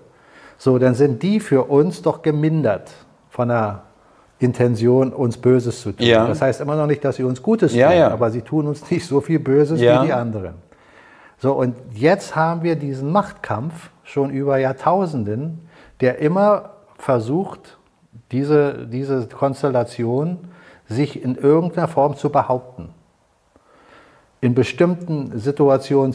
So, 0.58 0.78
dann 0.78 0.94
sind 0.94 1.22
die 1.22 1.40
für 1.40 1.64
uns 1.64 2.02
doch 2.02 2.22
gemindert 2.22 2.90
von 3.28 3.48
der 3.48 3.82
Intention, 4.38 5.12
uns 5.12 5.36
Böses 5.36 5.80
zu 5.80 5.92
tun. 5.92 6.06
Ja. 6.06 6.26
Das 6.26 6.42
heißt 6.42 6.60
immer 6.60 6.76
noch 6.76 6.86
nicht, 6.86 7.04
dass 7.04 7.16
sie 7.16 7.24
uns 7.24 7.42
Gutes 7.42 7.72
tun, 7.72 7.80
Ja, 7.80 7.92
ja. 7.92 8.10
aber 8.10 8.30
sie 8.30 8.42
tun 8.42 8.66
uns 8.66 8.90
nicht 8.90 9.06
so 9.06 9.20
viel 9.20 9.38
Böses 9.38 9.80
wie 9.80 10.06
die 10.06 10.12
anderen. 10.12 10.54
So, 11.38 11.52
und 11.52 11.76
jetzt 11.92 12.36
haben 12.36 12.62
wir 12.62 12.76
diesen 12.76 13.12
Machtkampf 13.12 13.90
schon 14.02 14.30
über 14.30 14.58
Jahrtausenden, 14.58 15.68
der 16.00 16.18
immer 16.18 16.70
versucht, 16.98 17.78
diese, 18.32 18.86
diese 18.86 19.26
Konstellation 19.28 20.38
sich 20.94 21.22
in 21.22 21.36
irgendeiner 21.36 21.88
Form 21.88 22.16
zu 22.16 22.30
behaupten. 22.30 22.88
In 24.40 24.54
bestimmten 24.54 25.38
Situationen 25.38 26.14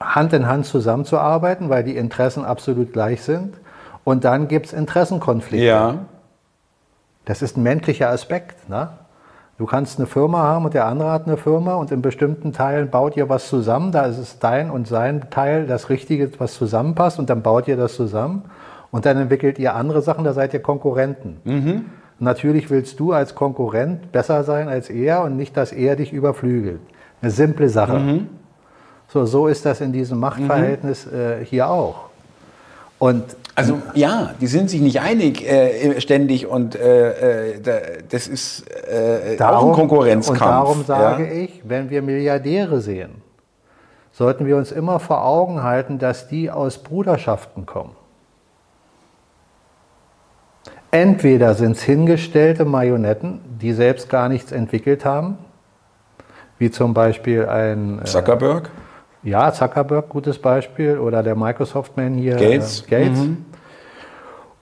Hand 0.00 0.32
in 0.32 0.46
Hand 0.46 0.66
zusammenzuarbeiten, 0.66 1.70
weil 1.70 1.82
die 1.82 1.96
Interessen 1.96 2.44
absolut 2.44 2.92
gleich 2.92 3.22
sind. 3.22 3.56
Und 4.04 4.24
dann 4.24 4.48
gibt 4.48 4.66
es 4.66 4.72
Interessenkonflikte. 4.72 5.66
Ja. 5.66 5.96
Das 7.24 7.42
ist 7.42 7.56
ein 7.56 7.62
menschlicher 7.62 8.08
Aspekt. 8.08 8.68
Ne? 8.68 8.88
Du 9.58 9.66
kannst 9.66 9.98
eine 9.98 10.06
Firma 10.06 10.38
haben 10.38 10.64
und 10.64 10.74
der 10.74 10.86
andere 10.86 11.10
hat 11.10 11.26
eine 11.26 11.36
Firma 11.36 11.74
und 11.74 11.90
in 11.90 12.00
bestimmten 12.00 12.52
Teilen 12.52 12.90
baut 12.90 13.16
ihr 13.16 13.28
was 13.28 13.48
zusammen. 13.48 13.90
Da 13.90 14.06
ist 14.06 14.18
es 14.18 14.38
dein 14.38 14.70
und 14.70 14.86
sein 14.86 15.30
Teil, 15.30 15.66
das 15.66 15.90
Richtige, 15.90 16.30
was 16.38 16.54
zusammenpasst 16.54 17.18
und 17.18 17.28
dann 17.28 17.42
baut 17.42 17.66
ihr 17.66 17.76
das 17.76 17.96
zusammen 17.96 18.44
und 18.92 19.04
dann 19.04 19.16
entwickelt 19.18 19.58
ihr 19.58 19.74
andere 19.74 20.00
Sachen, 20.00 20.24
da 20.24 20.32
seid 20.32 20.54
ihr 20.54 20.62
Konkurrenten. 20.62 21.40
Natürlich 22.20 22.68
willst 22.70 22.98
du 22.98 23.12
als 23.12 23.34
Konkurrent 23.34 24.10
besser 24.12 24.42
sein 24.44 24.68
als 24.68 24.90
er 24.90 25.22
und 25.22 25.36
nicht, 25.36 25.56
dass 25.56 25.72
er 25.72 25.94
dich 25.96 26.12
überflügelt. 26.12 26.80
Eine 27.22 27.30
simple 27.30 27.68
Sache. 27.68 28.22
So, 29.08 29.24
so 29.24 29.46
ist 29.46 29.64
das 29.64 29.80
in 29.80 29.92
diesem 29.92 30.18
Machtverhältnis 30.18 31.06
äh, 31.06 31.44
hier 31.44 31.68
auch. 31.70 32.08
Und 32.98 33.22
Also 33.54 33.78
ja, 33.94 34.34
die 34.40 34.48
sind 34.48 34.68
sich 34.70 34.80
nicht 34.80 35.00
einig 35.00 35.48
äh, 35.48 36.00
ständig 36.00 36.46
und 36.48 36.74
äh, 36.74 37.52
äh, 37.52 37.60
da- 37.60 37.78
das 38.10 38.26
ist 38.26 38.64
äh, 38.90 39.40
auch 39.40 39.66
ein 39.68 39.72
Konkurrenzkampf. 39.72 40.40
Und 40.40 40.48
darum 40.48 40.84
sage 40.84 41.24
ja. 41.26 41.32
ich, 41.44 41.62
wenn 41.64 41.88
wir 41.90 42.02
Milliardäre 42.02 42.80
sehen, 42.80 43.22
sollten 44.12 44.46
wir 44.46 44.56
uns 44.56 44.72
immer 44.72 44.98
vor 44.98 45.24
Augen 45.24 45.62
halten, 45.62 46.00
dass 46.00 46.26
die 46.26 46.50
aus 46.50 46.78
Bruderschaften 46.78 47.66
kommen. 47.66 47.92
Entweder 50.90 51.54
sind 51.54 51.72
es 51.72 51.82
hingestellte 51.82 52.64
Marionetten, 52.64 53.40
die 53.60 53.72
selbst 53.72 54.08
gar 54.08 54.28
nichts 54.28 54.52
entwickelt 54.52 55.04
haben, 55.04 55.36
wie 56.58 56.70
zum 56.70 56.94
Beispiel 56.94 57.46
ein 57.46 58.00
äh, 58.00 58.04
Zuckerberg, 58.04 58.70
ja, 59.22 59.52
Zuckerberg, 59.52 60.08
gutes 60.08 60.38
Beispiel, 60.38 60.98
oder 60.98 61.22
der 61.22 61.34
Microsoft-Man 61.34 62.14
hier, 62.14 62.36
Gates. 62.36 62.82
Äh, 62.82 62.90
Gates. 62.90 63.20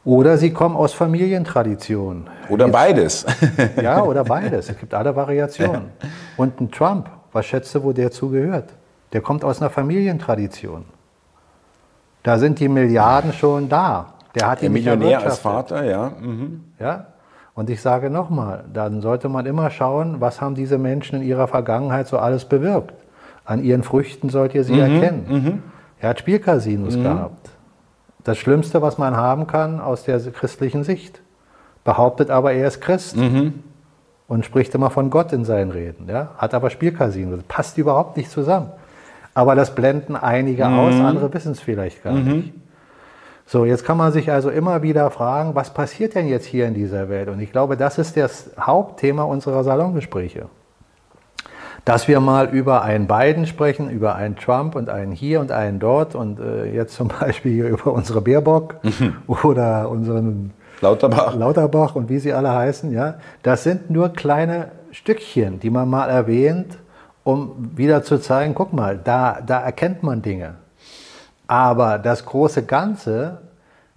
Oder 0.05 0.39
sie 0.39 0.53
kommen 0.53 0.77
aus 0.77 0.93
Familientraditionen. 0.93 2.29
oder 2.49 2.69
beides. 2.69 3.27
Ja, 3.83 4.03
oder 4.03 4.25
beides. 4.37 4.69
Es 4.71 4.79
gibt 4.79 4.95
alle 4.95 5.15
Variationen. 5.15 5.91
Und 6.37 6.61
ein 6.61 6.71
Trump, 6.71 7.11
was 7.33 7.47
schätzt 7.47 7.75
du, 7.75 7.83
wo 7.83 7.93
der 7.93 8.11
zugehört? 8.11 8.71
Der 9.13 9.21
kommt 9.21 9.45
aus 9.45 9.61
einer 9.61 9.71
Familientradition. 9.71 10.85
Da 12.23 12.39
sind 12.39 12.59
die 12.61 12.69
Milliarden 12.69 13.33
schon 13.33 13.69
da. 13.69 14.15
Der 14.37 14.49
hat 14.49 14.63
Der 14.63 14.71
Millionär 14.71 15.23
als. 15.23 15.39
Vater, 15.39 15.85
ja. 15.85 16.13
Mhm. 16.21 16.65
Ja? 16.79 17.07
Und 17.55 17.71
ich 17.71 17.81
sage 17.81 18.11
nochmal, 18.11 18.65
dann 18.73 19.01
sollte 19.01 19.29
man 19.31 19.47
immer 19.47 19.71
schauen, 19.71 20.21
was 20.21 20.41
haben 20.43 20.55
diese 20.55 20.77
Menschen 20.77 21.23
in 21.23 21.27
ihrer 21.27 21.49
Vergangenheit 21.49 22.07
so 22.07 22.19
alles 22.19 22.45
bewirkt. 22.45 22.93
An 23.47 23.65
ihren 23.65 23.83
Früchten 23.83 24.29
sollt 24.29 24.55
ihr 24.55 24.63
sie 24.63 24.75
Mhm, 24.75 24.81
erkennen. 24.81 25.63
Er 25.99 26.11
hat 26.11 26.19
Spielcasinos 26.21 26.95
gehabt. 26.97 27.51
Das 28.25 28.37
Schlimmste, 28.37 28.83
was 28.83 28.99
man 28.99 29.17
haben 29.17 29.47
kann 29.47 29.81
aus 29.81 30.05
der 30.05 30.19
christlichen 30.21 30.85
Sicht. 30.85 31.23
Behauptet 31.85 32.29
aber, 32.31 32.53
er 32.53 32.67
ist 32.69 32.81
Christ. 32.81 33.17
Mhm. 33.17 33.63
Und 34.29 34.45
spricht 34.45 34.75
immer 34.75 34.91
von 34.91 35.09
Gott 35.09 35.33
in 35.33 35.45
seinen 35.45 35.71
Reden. 35.71 36.09
Ja? 36.09 36.31
Hat 36.37 36.53
aber 36.53 36.69
Spielcasinos. 36.69 37.37
Das 37.39 37.47
passt 37.47 37.79
überhaupt 37.79 38.17
nicht 38.17 38.31
zusammen. 38.31 38.71
Aber 39.33 39.55
das 39.55 39.75
blenden 39.75 40.17
einige 40.17 40.67
aus, 40.67 40.95
andere 40.95 41.33
wissen 41.33 41.53
es 41.53 41.61
vielleicht 41.61 42.03
gar 42.03 42.13
nicht. 42.15 42.53
So, 43.49 43.65
jetzt 43.65 43.85
kann 43.85 43.97
man 43.97 44.11
sich 44.11 44.33
also 44.33 44.51
immer 44.51 44.83
wieder 44.83 45.09
fragen, 45.13 45.55
was 45.55 45.73
passiert 45.73 46.17
denn 46.17 46.27
jetzt 46.27 46.47
hier 46.47 46.67
in 46.67 46.75
dieser 46.75 47.09
Welt? 47.09 47.29
Und 47.29 47.39
ich 47.39 47.53
glaube, 47.53 47.77
das 47.77 47.97
ist 47.97 48.17
das 48.17 48.51
Hauptthema 48.59 49.23
unserer 49.23 49.63
Salongespräche. 49.63 50.47
Dass 51.85 52.09
wir 52.09 52.19
mal 52.19 52.49
über 52.49 52.83
einen 52.83 53.07
Biden 53.07 53.47
sprechen, 53.47 53.89
über 53.89 54.17
einen 54.17 54.35
Trump 54.35 54.75
und 54.75 54.91
einen 54.91 55.13
hier 55.13 55.39
und 55.39 55.53
einen 55.53 55.79
dort 55.79 56.17
und 56.17 56.41
äh, 56.41 56.65
jetzt 56.75 56.97
zum 56.97 57.07
Beispiel 57.21 57.53
hier 57.53 57.69
über 57.69 57.93
unsere 57.93 58.21
Baerbock 58.21 58.81
oder 59.29 59.89
unseren 59.91 60.53
Lauterbach. 60.81 61.37
Lauterbach 61.37 61.95
und 61.95 62.09
wie 62.09 62.19
sie 62.19 62.33
alle 62.33 62.53
heißen, 62.53 62.91
ja, 62.93 63.15
das 63.45 63.63
sind 63.63 63.91
nur 63.91 64.09
kleine 64.09 64.73
Stückchen, 64.91 65.61
die 65.61 65.71
man 65.71 65.89
mal 65.89 66.11
erwähnt, 66.11 66.79
um 67.23 67.71
wieder 67.77 68.03
zu 68.03 68.19
zeigen, 68.19 68.55
guck 68.57 68.73
mal, 68.73 68.99
da, 69.03 69.39
da 69.47 69.61
erkennt 69.61 70.03
man 70.03 70.21
Dinge. 70.21 70.57
Aber 71.47 71.99
das 71.99 72.25
große 72.25 72.65
Ganze 72.65 73.39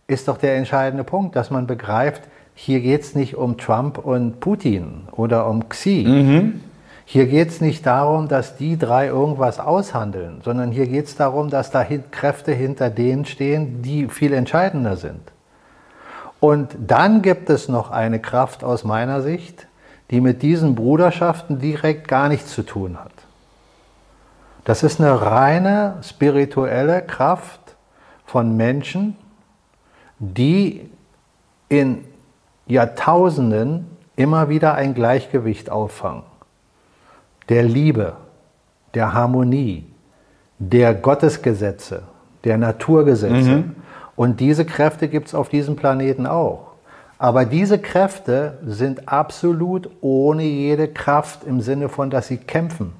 ist 0.08 0.28
doch 0.28 0.38
der 0.38 0.58
entscheidende 0.58 1.04
Punkt, 1.04 1.36
dass 1.36 1.52
man 1.52 1.68
begreift, 1.68 2.24
hier 2.54 2.82
geht 2.82 3.02
es 3.02 3.16
nicht 3.16 3.36
um 3.36 3.58
Trump 3.58 3.98
und 3.98 4.40
Putin 4.40 5.08
oder 5.12 5.48
um 5.48 5.70
Xi. 5.70 6.06
Mhm. 6.08 6.62
Hier 7.06 7.26
geht 7.26 7.50
es 7.50 7.62
nicht 7.62 7.86
darum, 7.86 8.28
dass 8.28 8.58
die 8.58 8.78
drei 8.78 9.08
irgendwas 9.08 9.60
aushandeln, 9.60 10.42
sondern 10.44 10.72
hier 10.72 10.88
geht 10.88 11.06
es 11.06 11.16
darum, 11.16 11.50
dass 11.50 11.72
da 11.72 11.84
Kräfte 12.12 12.52
hinter 12.52 12.90
denen 12.90 13.26
stehen, 13.26 13.82
die 13.82 14.08
viel 14.10 14.34
entscheidender 14.34 14.96
sind. 14.96 15.22
Und 16.40 16.76
dann 16.86 17.22
gibt 17.22 17.50
es 17.50 17.68
noch 17.68 17.92
eine 17.92 18.20
Kraft 18.20 18.64
aus 18.64 18.84
meiner 18.84 19.22
Sicht, 19.22 19.68
die 20.12 20.22
mit 20.22 20.42
diesen 20.42 20.76
Bruderschaften 20.76 21.60
direkt 21.60 22.08
gar 22.08 22.30
nichts 22.30 22.54
zu 22.54 22.64
tun 22.64 22.98
hat. 23.00 23.12
Das 24.64 24.84
ist 24.84 25.00
eine 25.00 25.22
reine 25.22 25.96
spirituelle 26.02 27.02
Kraft 27.02 27.76
von 28.26 28.56
Menschen, 28.56 29.16
die 30.20 30.90
in 31.70 32.04
Jahrtausenden 32.68 33.88
immer 34.16 34.50
wieder 34.50 34.76
ein 34.76 34.94
Gleichgewicht 34.94 35.70
auffangen. 35.70 36.24
Der 37.48 37.64
Liebe, 37.64 38.18
der 38.94 39.14
Harmonie, 39.14 39.86
der 40.60 40.94
Gottesgesetze, 40.94 42.04
der 42.44 42.58
Naturgesetze. 42.58 43.50
Mhm. 43.50 43.76
Und 44.16 44.40
diese 44.40 44.66
Kräfte 44.66 45.08
gibt 45.08 45.30
es 45.30 45.36
auf 45.36 45.50
diesem 45.50 45.76
Planeten 45.76 46.28
auch. 46.28 46.74
Aber 47.18 47.46
diese 47.46 47.80
Kräfte 47.80 48.58
sind 48.66 49.10
absolut 49.10 49.90
ohne 50.02 50.44
jede 50.44 50.88
Kraft 50.88 51.44
im 51.46 51.62
Sinne 51.62 51.90
von, 51.90 52.10
dass 52.10 52.28
sie 52.28 52.38
kämpfen. 52.38 52.94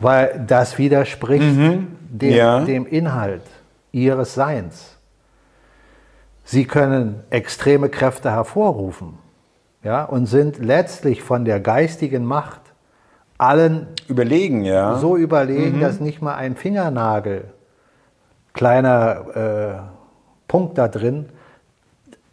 Weil 0.00 0.44
das 0.46 0.78
widerspricht 0.78 1.56
mhm. 1.56 1.88
dem, 2.08 2.32
ja. 2.32 2.60
dem 2.64 2.86
Inhalt 2.86 3.42
ihres 3.92 4.34
Seins. 4.34 4.96
Sie 6.44 6.64
können 6.64 7.22
extreme 7.30 7.88
Kräfte 7.88 8.30
hervorrufen 8.32 9.18
ja, 9.84 10.04
und 10.04 10.26
sind 10.26 10.58
letztlich 10.58 11.22
von 11.22 11.44
der 11.44 11.60
geistigen 11.60 12.24
Macht 12.24 12.60
allen 13.38 13.86
überlegen, 14.08 14.64
ja. 14.64 14.96
so 14.96 15.16
überlegen, 15.16 15.76
mhm. 15.76 15.80
dass 15.80 16.00
nicht 16.00 16.20
mal 16.20 16.34
ein 16.34 16.56
Fingernagel, 16.56 17.44
kleiner 18.52 19.36
äh, 19.36 20.48
Punkt 20.48 20.76
da 20.76 20.88
drin, 20.88 21.26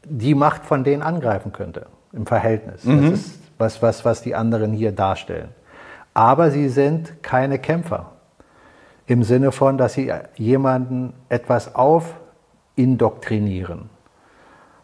die 0.03 0.35
Macht 0.35 0.65
von 0.65 0.83
denen 0.83 1.01
angreifen 1.01 1.53
könnte 1.53 1.85
im 2.11 2.25
Verhältnis. 2.25 2.83
Mhm. 2.83 3.11
Das 3.11 3.19
ist 3.19 3.39
was, 3.57 3.81
was, 3.81 4.05
was 4.05 4.21
die 4.21 4.35
anderen 4.35 4.73
hier 4.73 4.91
darstellen. 4.91 5.49
Aber 6.17 6.49
sie 6.49 6.67
sind 6.67 7.21
keine 7.21 7.59
Kämpfer. 7.59 8.07
Im 9.05 9.21
Sinne 9.21 9.51
von, 9.51 9.77
dass 9.77 9.93
sie 9.93 10.11
jemanden 10.33 11.13
etwas 11.29 11.75
aufindoktrinieren. 11.75 13.91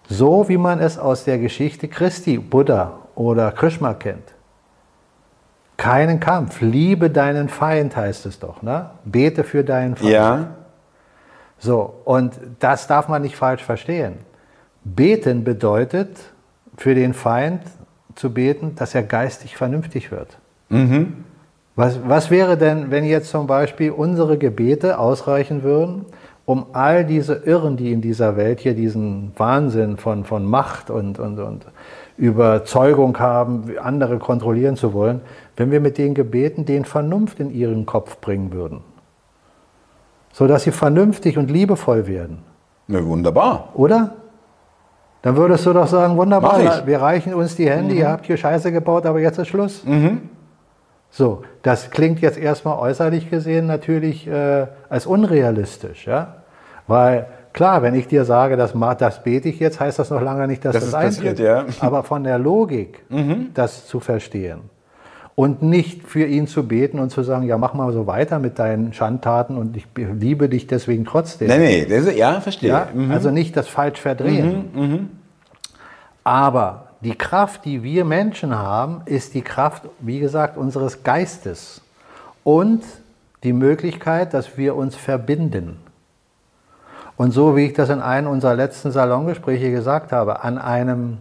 So 0.07 0.47
wie 0.47 0.59
man 0.59 0.79
es 0.79 0.99
aus 0.99 1.23
der 1.23 1.39
Geschichte 1.39 1.87
Christi, 1.87 2.37
Buddha 2.37 2.99
oder 3.15 3.51
Krishna 3.51 3.95
kennt. 3.95 4.35
Keinen 5.75 6.19
Kampf. 6.19 6.61
Liebe 6.61 7.09
deinen 7.09 7.49
Feind 7.49 7.95
heißt 7.95 8.27
es 8.27 8.37
doch. 8.37 8.61
Ne? 8.61 8.91
Bete 9.03 9.43
für 9.43 9.63
deinen 9.63 9.95
Feind. 9.95 10.11
Ja. 10.11 10.49
So, 11.57 11.95
und 12.05 12.39
das 12.59 12.85
darf 12.85 13.07
man 13.07 13.23
nicht 13.23 13.37
falsch 13.37 13.63
verstehen. 13.63 14.19
Beten 14.83 15.43
bedeutet 15.43 16.15
für 16.77 16.93
den 16.93 17.15
Feind 17.15 17.63
zu 18.13 18.31
beten, 18.31 18.75
dass 18.75 18.93
er 18.93 19.01
geistig 19.01 19.57
vernünftig 19.57 20.11
wird. 20.11 20.37
Mhm. 20.73 21.13
Was, 21.75 21.99
was 22.07 22.29
wäre 22.29 22.57
denn, 22.57 22.91
wenn 22.91 23.03
jetzt 23.03 23.29
zum 23.29 23.47
Beispiel 23.47 23.91
unsere 23.91 24.37
Gebete 24.37 24.99
ausreichen 24.99 25.63
würden, 25.63 26.05
um 26.45 26.67
all 26.73 27.05
diese 27.05 27.35
Irren, 27.45 27.77
die 27.77 27.91
in 27.91 28.01
dieser 28.01 28.35
Welt 28.35 28.59
hier 28.59 28.75
diesen 28.75 29.31
Wahnsinn 29.37 29.97
von, 29.97 30.23
von 30.25 30.45
Macht 30.45 30.89
und, 30.89 31.17
und, 31.17 31.39
und 31.39 31.65
Überzeugung 32.17 33.17
haben, 33.17 33.63
andere 33.81 34.19
kontrollieren 34.19 34.75
zu 34.75 34.93
wollen, 34.93 35.21
wenn 35.55 35.71
wir 35.71 35.79
mit 35.79 35.97
den 35.97 36.13
Gebeten 36.13 36.65
den 36.65 36.85
Vernunft 36.85 37.39
in 37.39 37.51
ihren 37.51 37.85
Kopf 37.85 38.19
bringen 38.19 38.51
würden? 38.51 38.81
Sodass 40.31 40.63
sie 40.63 40.71
vernünftig 40.71 41.37
und 41.37 41.49
liebevoll 41.49 42.07
werden. 42.07 42.39
Ja, 42.87 43.03
wunderbar. 43.05 43.69
Oder? 43.75 44.15
Dann 45.21 45.37
würdest 45.37 45.65
du 45.65 45.71
doch 45.71 45.87
sagen, 45.87 46.17
wunderbar, 46.17 46.85
wir 46.85 47.01
reichen 47.01 47.33
uns 47.33 47.55
die 47.55 47.69
Hände, 47.69 47.93
mhm. 47.93 47.99
ihr 47.99 48.09
habt 48.09 48.25
hier 48.25 48.35
Scheiße 48.35 48.71
gebaut, 48.71 49.05
aber 49.05 49.21
jetzt 49.21 49.39
ist 49.39 49.47
Schluss. 49.47 49.85
Mhm. 49.85 50.29
So, 51.15 51.43
das 51.61 51.91
klingt 51.91 52.21
jetzt 52.21 52.39
erstmal 52.39 52.79
äußerlich 52.79 53.29
gesehen 53.29 53.67
natürlich 53.67 54.25
äh, 54.25 54.65
als 54.89 55.05
unrealistisch, 55.05 56.07
ja? 56.07 56.37
Weil 56.87 57.27
klar, 57.53 57.83
wenn 57.83 57.93
ich 57.93 58.07
dir 58.07 58.25
sage, 58.25 58.57
das, 58.57 58.73
das 58.97 59.21
bete 59.21 59.47
ich 59.47 59.59
jetzt, 59.59 59.79
heißt 59.79 59.99
das 59.99 60.09
noch 60.09 60.23
lange 60.23 60.47
nicht, 60.47 60.65
dass 60.65 60.73
das, 60.73 60.85
das 60.85 60.93
eintritt. 60.95 61.37
Ja. 61.37 61.65
Aber 61.81 62.01
von 62.01 62.23
der 62.23 62.39
Logik, 62.39 63.03
mhm. 63.09 63.51
das 63.53 63.85
zu 63.85 63.99
verstehen 63.99 64.61
und 65.35 65.61
nicht 65.61 66.01
für 66.01 66.25
ihn 66.25 66.47
zu 66.47 66.67
beten 66.67 66.97
und 66.97 67.11
zu 67.11 67.21
sagen, 67.21 67.45
ja, 67.45 67.59
mach 67.59 67.75
mal 67.75 67.93
so 67.93 68.07
weiter 68.07 68.39
mit 68.39 68.57
deinen 68.57 68.91
Schandtaten 68.93 69.55
und 69.55 69.77
ich 69.77 69.85
liebe 69.95 70.49
dich 70.49 70.65
deswegen 70.65 71.05
trotzdem. 71.05 71.47
Nee, 71.47 71.59
nee, 71.59 71.85
das 71.85 72.05
ist, 72.05 72.17
ja, 72.17 72.41
verstehe. 72.41 72.69
Ja? 72.69 72.87
Mhm. 72.91 73.11
Also 73.11 73.29
nicht 73.29 73.55
das 73.55 73.67
falsch 73.67 73.99
verdrehen. 73.99 74.71
Mhm, 74.73 74.81
mhm. 74.81 75.09
Aber 76.23 76.92
die 77.03 77.15
Kraft, 77.15 77.65
die 77.65 77.83
wir 77.83 78.05
Menschen 78.05 78.57
haben, 78.57 79.01
ist 79.05 79.33
die 79.33 79.41
Kraft, 79.41 79.83
wie 79.99 80.19
gesagt, 80.19 80.57
unseres 80.57 81.03
Geistes 81.03 81.81
und 82.43 82.83
die 83.43 83.53
Möglichkeit, 83.53 84.33
dass 84.33 84.57
wir 84.57 84.75
uns 84.75 84.95
verbinden. 84.95 85.77
Und 87.17 87.31
so 87.31 87.55
wie 87.55 87.67
ich 87.67 87.73
das 87.73 87.89
in 87.89 88.01
einem 88.01 88.27
unserer 88.27 88.55
letzten 88.55 88.91
Salongespräche 88.91 89.71
gesagt 89.71 90.11
habe, 90.11 90.43
an 90.43 90.57
einem 90.57 91.19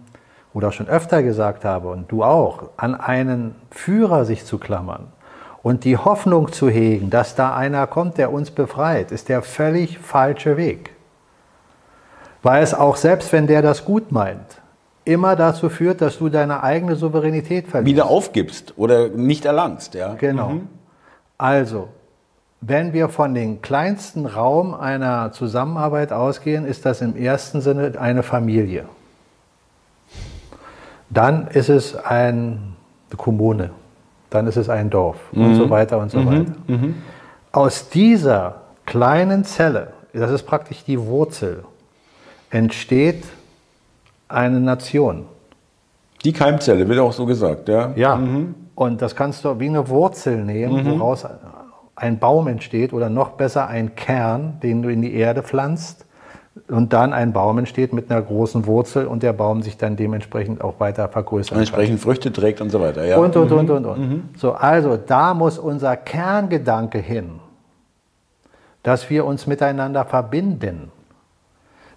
oder 0.55 0.73
schon 0.73 0.89
öfter 0.89 1.23
gesagt 1.23 1.65
habe 1.65 1.89
und 1.89 2.11
du 2.11 2.23
auch, 2.23 2.71
an 2.77 2.95
einen 2.95 3.55
Führer 3.71 4.25
sich 4.25 4.45
zu 4.45 4.59
klammern 4.59 5.09
und 5.63 5.85
die 5.85 5.97
Hoffnung 5.97 6.53
zu 6.53 6.69
hegen, 6.69 7.11
dass 7.11 7.35
da 7.35 7.55
einer 7.55 7.87
kommt, 7.87 8.19
der 8.19 8.33
uns 8.33 8.51
befreit, 8.51 9.13
ist 9.13 9.29
der 9.29 9.43
völlig 9.43 9.99
falsche 9.99 10.57
Weg. 10.57 10.91
Weil 12.43 12.63
es 12.63 12.75
auch 12.75 12.97
selbst, 12.97 13.33
wenn 13.33 13.47
der 13.47 13.63
das 13.63 13.85
gut 13.85 14.13
meint, 14.13 14.62
immer 15.05 15.37
dazu 15.37 15.69
führt, 15.69 16.01
dass 16.01 16.19
du 16.19 16.29
deine 16.29 16.63
eigene 16.63 16.97
Souveränität 16.97 17.69
verlierst. 17.69 17.95
Wieder 17.95 18.07
aufgibst 18.07 18.75
oder 18.77 19.09
nicht 19.09 19.45
erlangst, 19.45 19.95
ja. 19.95 20.15
Genau. 20.15 20.51
Mhm. 20.51 20.69
Also, 21.39 21.89
wenn 22.61 22.93
wir 22.93 23.09
von 23.09 23.35
dem 23.35 23.61
kleinsten 23.61 24.27
Raum 24.27 24.75
einer 24.75 25.33
Zusammenarbeit 25.33 26.13
ausgehen, 26.13 26.65
ist 26.65 26.87
das 26.87 27.01
im 27.01 27.17
ersten 27.17 27.61
Sinne 27.61 27.95
eine 27.99 28.23
Familie. 28.23 28.85
Dann 31.11 31.49
ist 31.49 31.69
es 31.69 31.97
eine 31.97 32.59
Kommune, 33.17 33.71
dann 34.31 34.47
ist 34.47 34.57
es 34.57 34.69
ein 34.69 34.89
Dorf 34.89 35.17
mhm. 35.33 35.45
und 35.45 35.55
so 35.57 35.71
weiter 35.71 35.99
und 35.99 36.11
so 36.11 36.21
mhm. 36.21 36.27
weiter. 36.27 36.53
Mhm. 36.69 36.95
Aus 37.51 37.89
dieser 37.89 38.63
kleinen 38.87 39.45
Zelle, 39.45 39.93
das 40.13 40.31
ist 40.31 40.45
praktisch 40.45 40.85
die 40.85 41.01
Wurzel, 41.01 41.65
entsteht 42.51 43.25
eine 44.33 44.61
Nation. 44.61 45.27
Die 46.25 46.33
Keimzelle 46.33 46.89
wird 46.89 46.99
auch 47.01 47.13
so 47.13 47.27
gesagt, 47.27 47.69
ja? 47.69 47.93
Ja. 47.97 48.17
Mhm. 48.17 48.55
Und 48.75 49.03
das 49.03 49.15
kannst 49.15 49.45
du 49.45 49.59
wie 49.61 49.69
eine 49.69 49.89
Wurzel 49.89 50.45
nehmen, 50.45 50.85
mhm. 50.85 50.99
woraus 50.99 51.27
ein 51.95 52.19
Baum 52.19 52.49
entsteht 52.49 52.93
oder 52.93 53.11
noch 53.11 53.31
besser 53.31 53.69
ein 53.69 53.95
Kern, 53.95 54.59
den 54.63 54.83
du 54.83 54.89
in 54.89 55.03
die 55.03 55.15
Erde 55.15 55.43
pflanzt 55.43 56.07
und 56.69 56.93
dann 56.93 57.13
ein 57.13 57.33
Baum 57.33 57.59
entsteht 57.59 57.93
mit 57.93 58.11
einer 58.11 58.21
großen 58.21 58.67
Wurzel 58.67 59.07
und 59.07 59.23
der 59.23 59.33
Baum 59.33 59.63
sich 59.63 59.77
dann 59.77 59.97
dementsprechend 59.97 60.63
auch 60.63 60.81
weiter 60.81 61.09
vergrößert. 61.09 61.53
Und 61.53 61.61
entsprechend. 61.61 62.01
Früchte 62.01 62.33
trägt 62.33 62.61
und 62.61 62.71
so 62.71 62.81
weiter. 62.81 63.05
Ja. 63.05 63.19
Und, 63.19 63.37
und, 63.37 63.51
mhm. 63.51 63.59
und, 63.59 63.71
und, 63.71 63.87
und. 63.87 63.99
Mhm. 63.99 64.23
So, 64.37 64.53
also 64.53 64.97
da 64.97 65.35
muss 65.35 65.59
unser 65.59 65.97
Kerngedanke 65.97 66.99
hin, 66.99 67.41
dass 68.83 69.09
wir 69.09 69.25
uns 69.25 69.47
miteinander 69.47 70.05
verbinden. 70.05 70.91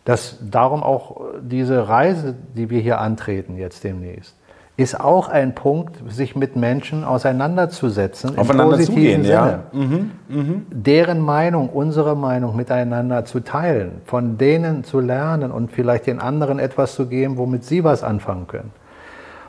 Dass 0.05 0.37
darum 0.39 0.83
auch 0.83 1.19
diese 1.41 1.89
Reise, 1.89 2.35
die 2.55 2.69
wir 2.69 2.79
hier 2.79 3.01
antreten 3.01 3.57
jetzt 3.57 3.83
demnächst, 3.83 4.35
ist 4.77 4.99
auch 4.99 5.29
ein 5.29 5.55
Punkt, 5.55 5.97
sich 6.09 6.35
mit 6.35 6.55
Menschen 6.55 7.05
auseinanderzusetzen. 7.05 8.37
Aufeinander 8.37 8.79
zugehen, 8.79 9.23
Sinne. 9.23 9.33
ja. 9.33 9.59
Mhm, 9.71 10.11
mh. 10.27 10.43
Deren 10.69 11.21
Meinung, 11.21 11.69
unsere 11.69 12.15
Meinung 12.15 12.55
miteinander 12.55 13.23
zu 13.23 13.39
teilen, 13.39 14.01
von 14.05 14.37
denen 14.37 14.83
zu 14.83 14.99
lernen 14.99 15.51
und 15.51 15.71
vielleicht 15.71 16.07
den 16.07 16.19
anderen 16.19 16.59
etwas 16.59 16.95
zu 16.95 17.07
geben, 17.07 17.37
womit 17.37 17.63
sie 17.63 17.85
was 17.85 18.03
anfangen 18.03 18.47
können. 18.47 18.71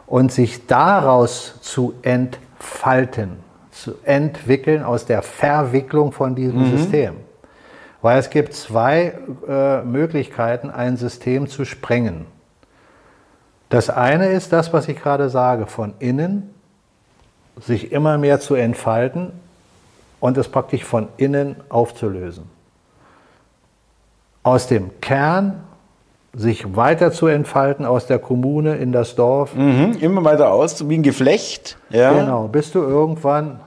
Und 0.07 0.31
sich 0.31 0.69
daraus 0.69 1.61
zu 1.61 1.95
entfalten, 2.03 3.31
zu 3.73 3.95
entwickeln 4.05 4.85
aus 4.85 5.07
der 5.07 5.23
Verwicklung 5.23 6.13
von 6.13 6.37
diesem 6.37 6.61
mhm. 6.61 6.77
System. 6.77 7.15
Weil 8.07 8.21
es 8.21 8.31
gibt 8.31 8.55
zwei 8.55 9.15
äh, 9.49 9.83
Möglichkeiten, 9.83 10.71
ein 10.71 10.97
System 10.97 11.49
zu 11.49 11.65
sprengen. 11.65 12.27
Das 13.69 13.91
eine 13.91 14.29
ist 14.29 14.53
das, 14.53 14.73
was 14.73 14.87
ich 14.87 15.03
gerade 15.03 15.29
sage, 15.29 15.67
von 15.67 15.93
innen 15.99 16.55
sich 17.61 17.91
immer 17.91 18.17
mehr 18.17 18.39
zu 18.39 18.55
entfalten 18.55 19.33
und 20.21 20.39
es 20.39 20.47
praktisch 20.47 20.85
von 20.85 21.09
innen 21.17 21.57
aufzulösen. 21.69 22.45
Aus 24.45 24.69
dem 24.69 25.01
Kern 25.01 25.65
sich 26.33 26.77
weiter 26.77 27.11
zu 27.11 27.27
entfalten 27.27 27.85
aus 27.85 28.07
der 28.07 28.21
Kommune 28.21 28.77
in 28.77 28.93
das 28.93 29.17
Dorf. 29.17 29.53
Mhm, 29.53 29.97
immer 29.99 30.23
weiter 30.23 30.53
aus, 30.53 30.89
wie 30.89 30.95
ein 30.97 31.03
Geflecht. 31.03 31.77
Ja. 31.91 32.13
Genau, 32.13 32.47
bis 32.47 32.71
du 32.71 32.83
irgendwann 32.83 33.59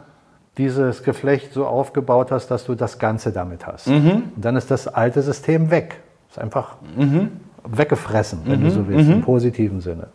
dieses 0.59 1.03
Geflecht 1.03 1.53
so 1.53 1.65
aufgebaut 1.65 2.31
hast, 2.31 2.51
dass 2.51 2.65
du 2.65 2.75
das 2.75 2.99
Ganze 2.99 3.31
damit 3.31 3.65
hast. 3.65 3.87
Mhm. 3.87 4.23
Und 4.35 4.45
dann 4.45 4.57
ist 4.57 4.69
das 4.69 4.89
alte 4.89 5.21
System 5.21 5.71
weg. 5.71 6.01
Ist 6.29 6.37
einfach 6.37 6.75
mhm. 6.97 7.31
weggefressen, 7.65 8.41
wenn 8.43 8.59
du 8.59 8.67
mhm. 8.67 8.71
so 8.71 8.87
willst, 8.87 9.09
im 9.09 9.17
mhm. 9.17 9.21
positiven 9.21 9.79
Sinne. 9.79 10.07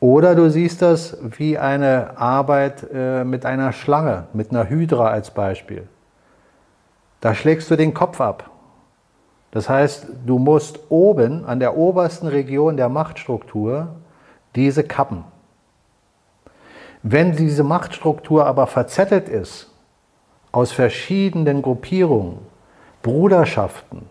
Oder 0.00 0.34
du 0.34 0.48
siehst 0.50 0.80
das 0.80 1.18
wie 1.36 1.58
eine 1.58 2.18
Arbeit 2.18 2.86
äh, 2.92 3.22
mit 3.22 3.44
einer 3.44 3.72
Schlange, 3.72 4.24
mit 4.32 4.50
einer 4.50 4.70
Hydra 4.70 5.08
als 5.08 5.30
Beispiel. 5.30 5.86
Da 7.20 7.34
schlägst 7.34 7.70
du 7.70 7.76
den 7.76 7.92
Kopf 7.92 8.18
ab. 8.18 8.48
Das 9.50 9.68
heißt, 9.68 10.06
du 10.24 10.38
musst 10.38 10.80
oben 10.88 11.44
an 11.44 11.60
der 11.60 11.76
obersten 11.76 12.28
Region 12.28 12.78
der 12.78 12.88
Machtstruktur 12.88 13.88
diese 14.54 14.84
kappen. 14.84 15.24
Wenn 17.02 17.34
diese 17.34 17.64
Machtstruktur 17.64 18.46
aber 18.46 18.66
verzettelt 18.66 19.28
ist 19.28 19.70
aus 20.52 20.72
verschiedenen 20.72 21.62
Gruppierungen, 21.62 22.38
Bruderschaften, 23.02 24.02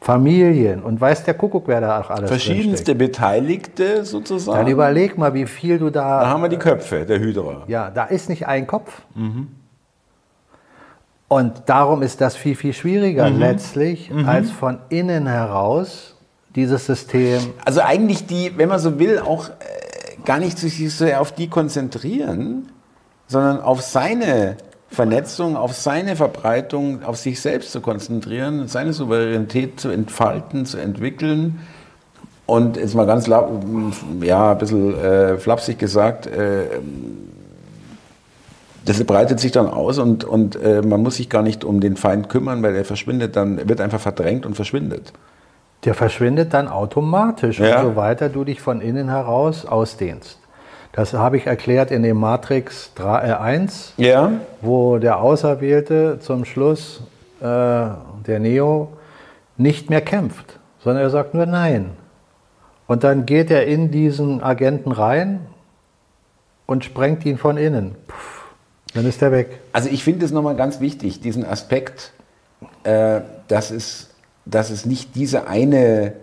Familien 0.00 0.82
und 0.82 1.00
weiß 1.00 1.24
der 1.24 1.34
Kuckuck, 1.34 1.64
wer 1.66 1.80
da 1.80 2.00
auch 2.00 2.10
alles 2.10 2.30
Verschiedenste 2.30 2.94
Beteiligte 2.94 4.04
sozusagen. 4.04 4.58
Dann 4.58 4.68
überleg 4.68 5.18
mal, 5.18 5.34
wie 5.34 5.46
viel 5.46 5.78
du 5.78 5.90
da. 5.90 6.20
Da 6.20 6.28
haben 6.28 6.42
wir 6.42 6.48
die 6.48 6.56
Köpfe 6.56 7.04
der 7.04 7.18
Hydra. 7.18 7.64
Ja, 7.66 7.90
da 7.90 8.04
ist 8.04 8.28
nicht 8.28 8.46
ein 8.46 8.66
Kopf. 8.66 9.02
Mhm. 9.14 9.48
Und 11.26 11.64
darum 11.66 12.02
ist 12.02 12.20
das 12.20 12.36
viel, 12.36 12.54
viel 12.54 12.72
schwieriger 12.72 13.28
mhm. 13.28 13.38
letztlich, 13.38 14.10
mhm. 14.10 14.26
als 14.26 14.50
von 14.50 14.78
innen 14.88 15.26
heraus 15.26 16.16
dieses 16.54 16.86
System. 16.86 17.40
Also 17.64 17.82
eigentlich 17.82 18.26
die, 18.26 18.56
wenn 18.56 18.68
man 18.68 18.78
so 18.78 18.98
will, 18.98 19.18
auch 19.18 19.48
äh, 19.48 19.52
gar 20.24 20.38
nicht 20.38 20.58
sich 20.58 20.94
so 20.94 21.06
auf 21.06 21.32
die 21.32 21.48
konzentrieren, 21.48 22.70
sondern 23.26 23.60
auf 23.60 23.82
seine 23.82 24.56
Vernetzung, 24.90 25.56
auf 25.56 25.74
seine 25.74 26.16
Verbreitung, 26.16 27.02
auf 27.02 27.16
sich 27.16 27.40
selbst 27.40 27.72
zu 27.72 27.80
konzentrieren, 27.80 28.68
seine 28.68 28.92
Souveränität 28.92 29.78
zu 29.78 29.90
entfalten, 29.90 30.64
zu 30.64 30.78
entwickeln. 30.78 31.60
Und 32.46 32.78
jetzt 32.78 32.94
mal 32.94 33.04
ganz 33.04 33.26
ja, 33.26 34.52
ein 34.52 34.58
bisschen 34.58 34.98
äh, 34.98 35.36
flapsig 35.36 35.78
gesagt, 35.78 36.26
äh, 36.26 36.80
das 38.86 39.04
breitet 39.04 39.38
sich 39.38 39.52
dann 39.52 39.66
aus 39.66 39.98
und, 39.98 40.24
und 40.24 40.56
äh, 40.56 40.80
man 40.80 41.02
muss 41.02 41.16
sich 41.16 41.28
gar 41.28 41.42
nicht 41.42 41.62
um 41.62 41.80
den 41.80 41.98
Feind 41.98 42.30
kümmern, 42.30 42.62
weil 42.62 42.74
er 42.74 42.86
verschwindet 42.86 43.36
dann, 43.36 43.68
wird 43.68 43.82
einfach 43.82 44.00
verdrängt 44.00 44.46
und 44.46 44.54
verschwindet. 44.54 45.12
Der 45.88 45.94
verschwindet 45.94 46.52
dann 46.52 46.68
automatisch, 46.68 47.60
ja. 47.60 47.80
umso 47.80 47.96
weiter 47.96 48.28
du 48.28 48.44
dich 48.44 48.60
von 48.60 48.82
innen 48.82 49.08
heraus 49.08 49.64
ausdehnst. 49.64 50.38
Das 50.92 51.14
habe 51.14 51.38
ich 51.38 51.46
erklärt 51.46 51.90
in 51.90 52.02
dem 52.02 52.18
Matrix 52.18 52.92
3, 52.96 53.26
äh 53.26 53.32
1, 53.32 53.94
ja. 53.96 54.32
wo 54.60 54.98
der 54.98 55.22
Auserwählte 55.22 56.18
zum 56.20 56.44
Schluss, 56.44 57.02
äh, 57.40 57.44
der 57.44 58.38
Neo, 58.38 58.88
nicht 59.56 59.88
mehr 59.88 60.02
kämpft, 60.02 60.58
sondern 60.80 61.04
er 61.04 61.08
sagt 61.08 61.32
nur 61.32 61.46
Nein. 61.46 61.92
Und 62.86 63.02
dann 63.02 63.24
geht 63.24 63.50
er 63.50 63.66
in 63.66 63.90
diesen 63.90 64.42
Agenten 64.42 64.92
rein 64.92 65.40
und 66.66 66.84
sprengt 66.84 67.24
ihn 67.24 67.38
von 67.38 67.56
innen. 67.56 67.94
Puh. 68.06 68.14
Dann 68.92 69.06
ist 69.06 69.22
er 69.22 69.32
weg. 69.32 69.60
Also 69.72 69.88
ich 69.88 70.04
finde 70.04 70.26
es 70.26 70.32
nochmal 70.32 70.54
ganz 70.54 70.80
wichtig, 70.80 71.22
diesen 71.22 71.46
Aspekt, 71.46 72.12
äh, 72.84 73.22
dass, 73.48 73.70
es, 73.70 74.10
dass 74.50 74.70
es 74.70 74.86
nicht 74.86 75.14
diese 75.14 75.46
eine, 75.46 76.14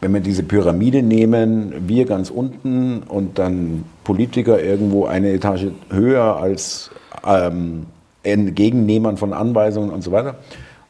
wenn 0.00 0.12
wir 0.14 0.20
diese 0.20 0.42
Pyramide 0.42 1.02
nehmen, 1.02 1.88
wir 1.88 2.06
ganz 2.06 2.30
unten 2.30 3.02
und 3.02 3.38
dann 3.38 3.84
Politiker 4.04 4.62
irgendwo 4.62 5.06
eine 5.06 5.32
Etage 5.32 5.66
höher 5.90 6.36
als 6.36 6.90
ähm, 7.26 7.86
Entgegennehmern 8.22 9.16
von 9.16 9.32
Anweisungen 9.32 9.90
und 9.90 10.02
so 10.02 10.12
weiter. 10.12 10.36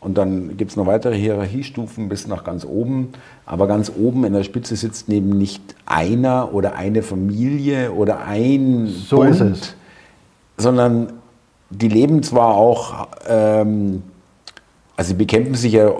Und 0.00 0.16
dann 0.16 0.56
gibt 0.56 0.70
es 0.70 0.76
noch 0.78 0.86
weitere 0.86 1.14
Hierarchiestufen 1.14 2.08
bis 2.08 2.26
nach 2.26 2.42
ganz 2.42 2.64
oben. 2.64 3.10
Aber 3.44 3.66
ganz 3.66 3.92
oben 3.94 4.24
in 4.24 4.32
der 4.32 4.44
Spitze 4.44 4.74
sitzt 4.74 5.08
neben 5.08 5.36
nicht 5.36 5.62
einer 5.84 6.54
oder 6.54 6.74
eine 6.74 7.02
Familie 7.02 7.92
oder 7.92 8.24
ein 8.24 8.86
so 8.86 9.16
Bund, 9.16 9.30
ist 9.32 9.40
es 9.40 9.74
sondern 10.60 11.12
die 11.70 11.88
leben 11.88 12.22
zwar 12.22 12.54
auch, 12.54 13.08
ähm, 13.28 14.02
also 15.00 15.08
sie 15.08 15.14
bekämpfen 15.14 15.54
sich 15.54 15.72
ja, 15.72 15.90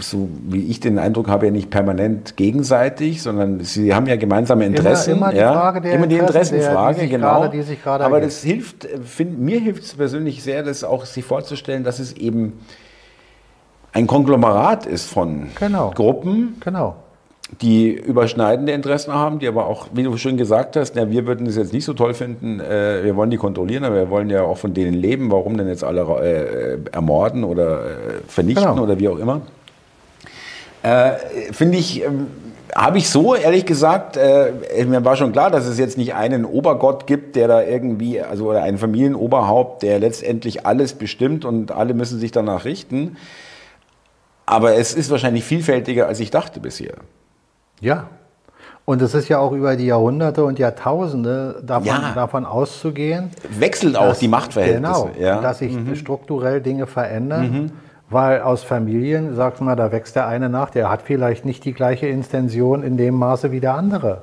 so 0.00 0.28
wie 0.48 0.64
ich 0.64 0.80
den 0.80 0.98
Eindruck 0.98 1.28
habe, 1.28 1.46
ja 1.46 1.52
nicht 1.52 1.70
permanent 1.70 2.36
gegenseitig, 2.36 3.22
sondern 3.22 3.60
sie 3.60 3.94
haben 3.94 4.08
ja 4.08 4.16
gemeinsame 4.16 4.66
Interessen. 4.66 5.12
Immer, 5.12 5.26
immer 5.26 5.30
die, 5.30 5.38
ja, 5.38 5.52
Frage 5.52 5.80
der 5.80 5.92
immer 5.92 6.08
die 6.08 6.16
Interessenfrage, 6.16 6.96
der, 6.96 7.04
die 7.04 7.10
genau. 7.10 7.48
Grade, 7.84 8.04
Aber 8.04 8.20
das 8.20 8.42
hilft, 8.42 8.88
find, 9.04 9.38
mir 9.38 9.60
hilft 9.60 9.84
es 9.84 9.94
persönlich 9.94 10.42
sehr, 10.42 10.64
das 10.64 10.82
auch 10.82 11.04
sich 11.04 11.24
vorzustellen, 11.24 11.84
dass 11.84 12.00
es 12.00 12.12
eben 12.14 12.54
ein 13.92 14.08
Konglomerat 14.08 14.84
ist 14.84 15.08
von 15.08 15.50
genau. 15.54 15.92
Gruppen, 15.94 16.56
genau 16.58 16.96
die 17.60 17.92
überschneidende 17.92 18.72
Interessen 18.72 19.12
haben, 19.12 19.38
die 19.38 19.48
aber 19.48 19.66
auch, 19.66 19.88
wie 19.92 20.02
du 20.02 20.16
schon 20.16 20.36
gesagt 20.36 20.76
hast, 20.76 20.94
na, 20.94 21.10
wir 21.10 21.26
würden 21.26 21.46
es 21.46 21.56
jetzt 21.56 21.72
nicht 21.72 21.84
so 21.84 21.92
toll 21.92 22.14
finden, 22.14 22.60
äh, 22.60 23.04
wir 23.04 23.16
wollen 23.16 23.30
die 23.30 23.36
kontrollieren, 23.36 23.84
aber 23.84 23.96
wir 23.96 24.10
wollen 24.10 24.30
ja 24.30 24.42
auch 24.42 24.58
von 24.58 24.74
denen 24.74 24.94
leben, 24.94 25.30
warum 25.30 25.56
denn 25.56 25.68
jetzt 25.68 25.84
alle 25.84 26.02
äh, 26.02 26.78
ermorden 26.92 27.44
oder 27.44 27.80
äh, 27.80 27.90
vernichten 28.26 28.64
genau. 28.64 28.82
oder 28.82 28.98
wie 28.98 29.08
auch 29.08 29.18
immer. 29.18 29.42
Äh, 30.82 31.12
Finde 31.52 31.78
ich, 31.78 32.02
ähm, 32.02 32.26
habe 32.74 32.98
ich 32.98 33.08
so, 33.08 33.34
ehrlich 33.34 33.66
gesagt, 33.66 34.16
äh, 34.16 34.52
mir 34.86 35.04
war 35.04 35.16
schon 35.16 35.32
klar, 35.32 35.50
dass 35.50 35.66
es 35.66 35.78
jetzt 35.78 35.96
nicht 35.96 36.14
einen 36.14 36.44
Obergott 36.44 37.06
gibt, 37.06 37.36
der 37.36 37.48
da 37.48 37.62
irgendwie, 37.62 38.20
also 38.20 38.50
oder 38.50 38.62
ein 38.62 38.78
Familienoberhaupt, 38.78 39.82
der 39.82 39.98
letztendlich 40.00 40.66
alles 40.66 40.94
bestimmt 40.94 41.44
und 41.44 41.72
alle 41.72 41.94
müssen 41.94 42.18
sich 42.18 42.32
danach 42.32 42.64
richten. 42.64 43.16
Aber 44.46 44.74
es 44.74 44.92
ist 44.92 45.10
wahrscheinlich 45.10 45.44
vielfältiger, 45.44 46.06
als 46.06 46.20
ich 46.20 46.30
dachte 46.30 46.60
bisher. 46.60 46.94
Ja. 47.84 48.08
Und 48.86 49.00
es 49.00 49.14
ist 49.14 49.28
ja 49.28 49.38
auch 49.38 49.52
über 49.52 49.76
die 49.76 49.86
Jahrhunderte 49.86 50.44
und 50.44 50.58
Jahrtausende 50.58 51.62
davon, 51.64 51.86
ja. 51.86 52.12
davon 52.14 52.44
auszugehen. 52.44 53.30
Wechseln 53.58 53.96
auch 53.96 54.14
die 54.14 54.28
Machtverhältnisse. 54.28 55.10
Genau, 55.14 55.18
ja. 55.18 55.40
dass 55.40 55.60
sich 55.60 55.72
mhm. 55.72 55.94
strukturell 55.94 56.60
Dinge 56.60 56.86
verändern. 56.86 57.50
Mhm. 57.50 57.70
Weil 58.10 58.42
aus 58.42 58.62
Familien, 58.62 59.34
sagt 59.34 59.62
man, 59.62 59.76
da 59.78 59.90
wächst 59.90 60.14
der 60.16 60.26
eine 60.26 60.50
nach, 60.50 60.68
der 60.68 60.90
hat 60.90 61.00
vielleicht 61.02 61.46
nicht 61.46 61.64
die 61.64 61.72
gleiche 61.72 62.06
Intention 62.06 62.82
in 62.82 62.98
dem 62.98 63.14
Maße 63.14 63.50
wie 63.50 63.60
der 63.60 63.74
andere. 63.74 64.22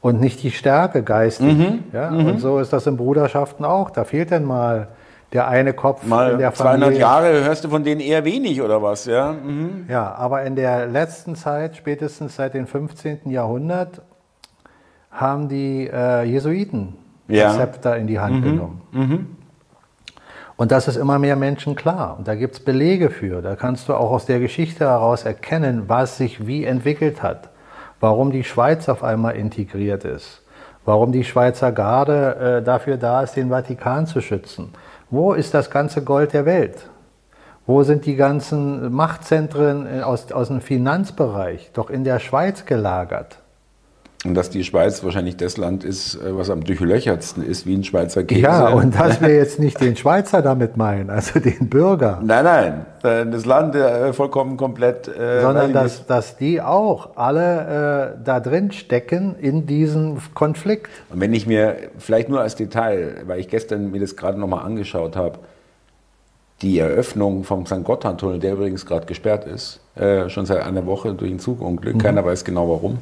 Und 0.00 0.20
nicht 0.20 0.42
die 0.42 0.50
Stärke 0.50 1.04
geistig. 1.04 1.56
Mhm. 1.56 1.84
Ja? 1.92 2.08
Und 2.08 2.26
mhm. 2.26 2.38
so 2.38 2.58
ist 2.58 2.72
das 2.72 2.86
in 2.88 2.96
Bruderschaften 2.96 3.64
auch. 3.64 3.90
Da 3.90 4.02
fehlt 4.02 4.32
dann 4.32 4.44
mal 4.44 4.88
der 5.32 5.48
eine 5.48 5.72
Kopf 5.72 6.04
Mal 6.04 6.32
in 6.32 6.38
der 6.38 6.52
Familie. 6.52 6.88
200 6.88 6.98
Jahre 6.98 7.44
hörst 7.44 7.64
du 7.64 7.68
von 7.68 7.84
denen 7.84 8.00
eher 8.00 8.24
wenig 8.24 8.60
oder 8.62 8.82
was, 8.82 9.06
ja? 9.06 9.32
Mhm. 9.32 9.86
Ja, 9.88 10.14
aber 10.14 10.42
in 10.42 10.56
der 10.56 10.86
letzten 10.86 11.36
Zeit, 11.36 11.76
spätestens 11.76 12.36
seit 12.36 12.54
dem 12.54 12.66
15. 12.66 13.30
Jahrhundert, 13.30 14.02
haben 15.10 15.48
die 15.48 15.88
äh, 15.92 16.24
Jesuiten 16.24 16.96
ja. 17.28 17.44
das 17.44 17.56
Zepter 17.56 17.96
in 17.96 18.06
die 18.06 18.18
Hand 18.18 18.40
mhm. 18.40 18.42
genommen. 18.42 18.82
Mhm. 18.92 19.36
Und 20.56 20.72
das 20.72 20.88
ist 20.88 20.96
immer 20.96 21.18
mehr 21.18 21.36
Menschen 21.36 21.74
klar. 21.74 22.16
Und 22.18 22.28
da 22.28 22.34
gibt 22.34 22.54
es 22.54 22.60
Belege 22.60 23.08
für. 23.08 23.40
Da 23.40 23.56
kannst 23.56 23.88
du 23.88 23.94
auch 23.94 24.10
aus 24.10 24.26
der 24.26 24.40
Geschichte 24.40 24.84
heraus 24.84 25.24
erkennen, 25.24 25.84
was 25.86 26.18
sich 26.18 26.46
wie 26.46 26.64
entwickelt 26.64 27.22
hat. 27.22 27.48
Warum 27.98 28.30
die 28.30 28.44
Schweiz 28.44 28.88
auf 28.88 29.02
einmal 29.02 29.36
integriert 29.36 30.04
ist. 30.04 30.42
Warum 30.84 31.12
die 31.12 31.24
Schweizer 31.24 31.72
Garde 31.72 32.58
äh, 32.58 32.64
dafür 32.64 32.96
da 32.96 33.22
ist, 33.22 33.36
den 33.36 33.50
Vatikan 33.50 34.06
zu 34.06 34.20
schützen 34.20 34.72
wo 35.10 35.32
ist 35.32 35.54
das 35.54 35.70
ganze 35.70 36.02
Gold 36.02 36.32
der 36.32 36.46
Welt? 36.46 36.88
Wo 37.66 37.82
sind 37.82 38.06
die 38.06 38.16
ganzen 38.16 38.92
Machtzentren 38.92 40.02
aus, 40.02 40.32
aus 40.32 40.48
dem 40.48 40.60
Finanzbereich? 40.60 41.70
Doch 41.72 41.90
in 41.90 42.04
der 42.04 42.18
Schweiz 42.18 42.64
gelagert. 42.64 43.38
Und 44.22 44.34
dass 44.34 44.50
die 44.50 44.64
Schweiz 44.64 45.02
wahrscheinlich 45.02 45.38
das 45.38 45.56
Land 45.56 45.82
ist, 45.82 46.16
äh, 46.16 46.36
was 46.36 46.50
am 46.50 46.62
durchlöchertsten 46.62 47.42
ist, 47.42 47.66
wie 47.66 47.74
ein 47.74 47.84
Schweizer 47.84 48.22
Käse. 48.22 48.42
Ja, 48.42 48.68
und 48.68 48.94
dass 48.94 49.22
wir 49.22 49.34
jetzt 49.34 49.58
nicht 49.58 49.80
den 49.80 49.96
Schweizer 49.96 50.42
damit 50.42 50.76
meinen, 50.76 51.08
also 51.08 51.40
den 51.40 51.70
Bürger. 51.70 52.20
Nein, 52.22 52.44
nein, 52.44 52.86
äh, 53.02 53.24
das 53.30 53.46
Land 53.46 53.74
äh, 53.74 54.12
vollkommen 54.12 54.58
komplett. 54.58 55.08
Äh, 55.08 55.40
Sondern 55.40 55.72
dass, 55.72 56.04
dass 56.04 56.36
die 56.36 56.60
auch 56.60 57.16
alle 57.16 58.16
äh, 58.18 58.22
da 58.22 58.40
drin 58.40 58.72
stecken 58.72 59.36
in 59.40 59.64
diesem 59.64 60.18
Konflikt. 60.34 60.90
Und 61.08 61.20
wenn 61.20 61.32
ich 61.32 61.46
mir, 61.46 61.76
vielleicht 61.96 62.28
nur 62.28 62.42
als 62.42 62.56
Detail, 62.56 63.22
weil 63.26 63.40
ich 63.40 63.48
gestern 63.48 63.90
mir 63.90 64.00
das 64.00 64.16
gerade 64.16 64.38
nochmal 64.38 64.66
angeschaut 64.66 65.16
habe, 65.16 65.38
die 66.60 66.78
Eröffnung 66.78 67.44
vom 67.44 67.64
St. 67.64 67.84
Gotthardtunnel, 67.84 68.38
der 68.38 68.52
übrigens 68.52 68.84
gerade 68.84 69.06
gesperrt 69.06 69.46
ist, 69.46 69.80
äh, 69.94 70.28
schon 70.28 70.44
seit 70.44 70.62
einer 70.62 70.84
Woche 70.84 71.14
durch 71.14 71.30
ein 71.30 71.38
Zugunglück, 71.38 71.94
mhm. 71.94 72.00
keiner 72.00 72.22
weiß 72.22 72.44
genau 72.44 72.68
warum 72.68 72.98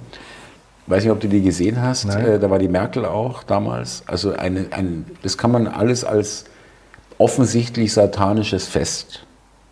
weiß 0.89 1.05
nicht, 1.05 1.13
ob 1.13 1.21
du 1.21 1.29
die 1.29 1.43
gesehen 1.43 1.81
hast. 1.81 2.07
Äh, 2.07 2.39
da 2.39 2.51
war 2.51 2.59
die 2.59 2.69
Merkel 2.69 3.05
auch 3.05 3.43
damals. 3.43 4.03
Also 4.07 4.33
eine, 4.33 4.67
ein, 4.71 5.07
das 5.23 5.39
kann 5.39 5.51
man 5.51 5.67
alles 5.67 6.05
als 6.05 6.45
offensichtlich 7.19 7.93
satanisches 7.93 8.67
Fest 8.67 9.27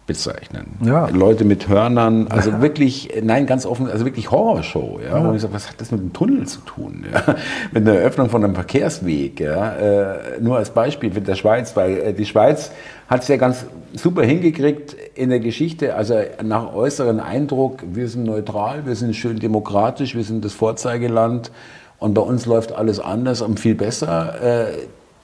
bezeichnen. 0.06 0.66
Ja. 0.84 1.08
Leute 1.08 1.44
mit 1.44 1.68
Hörnern, 1.68 2.28
also 2.28 2.60
wirklich, 2.60 3.10
nein, 3.22 3.46
ganz 3.46 3.66
offen, 3.66 3.90
also 3.90 4.04
wirklich 4.04 4.30
Horrorshow. 4.30 5.00
Ja? 5.04 5.18
Und 5.18 5.34
ich 5.34 5.42
sage, 5.42 5.54
was 5.54 5.68
hat 5.68 5.80
das 5.80 5.90
mit 5.90 6.00
dem 6.00 6.12
Tunnel 6.12 6.46
zu 6.46 6.60
tun? 6.60 7.04
Ja? 7.12 7.36
Mit 7.72 7.86
der 7.86 8.00
Eröffnung 8.00 8.30
von 8.30 8.42
einem 8.42 8.54
Verkehrsweg. 8.54 9.40
Ja? 9.40 9.74
Äh, 9.74 10.40
nur 10.40 10.56
als 10.56 10.70
Beispiel 10.70 11.10
mit 11.12 11.26
der 11.26 11.34
Schweiz, 11.34 11.76
weil 11.76 11.98
äh, 11.98 12.12
die 12.12 12.26
Schweiz 12.26 12.72
hat 13.08 13.22
es 13.22 13.28
ja 13.28 13.36
ganz 13.36 13.66
super 13.94 14.22
hingekriegt 14.22 14.96
in 15.14 15.30
der 15.30 15.40
Geschichte, 15.40 15.94
also 15.94 16.16
nach 16.42 16.74
äußeren 16.74 17.20
Eindruck, 17.20 17.82
wir 17.92 18.08
sind 18.08 18.24
neutral, 18.24 18.86
wir 18.86 18.96
sind 18.96 19.14
schön 19.14 19.38
demokratisch, 19.38 20.14
wir 20.14 20.24
sind 20.24 20.44
das 20.44 20.52
Vorzeigeland 20.52 21.50
und 21.98 22.14
bei 22.14 22.22
uns 22.22 22.46
läuft 22.46 22.72
alles 22.72 23.00
anders 23.00 23.40
und 23.40 23.60
viel 23.60 23.74
besser. 23.74 24.42
Äh, 24.42 24.66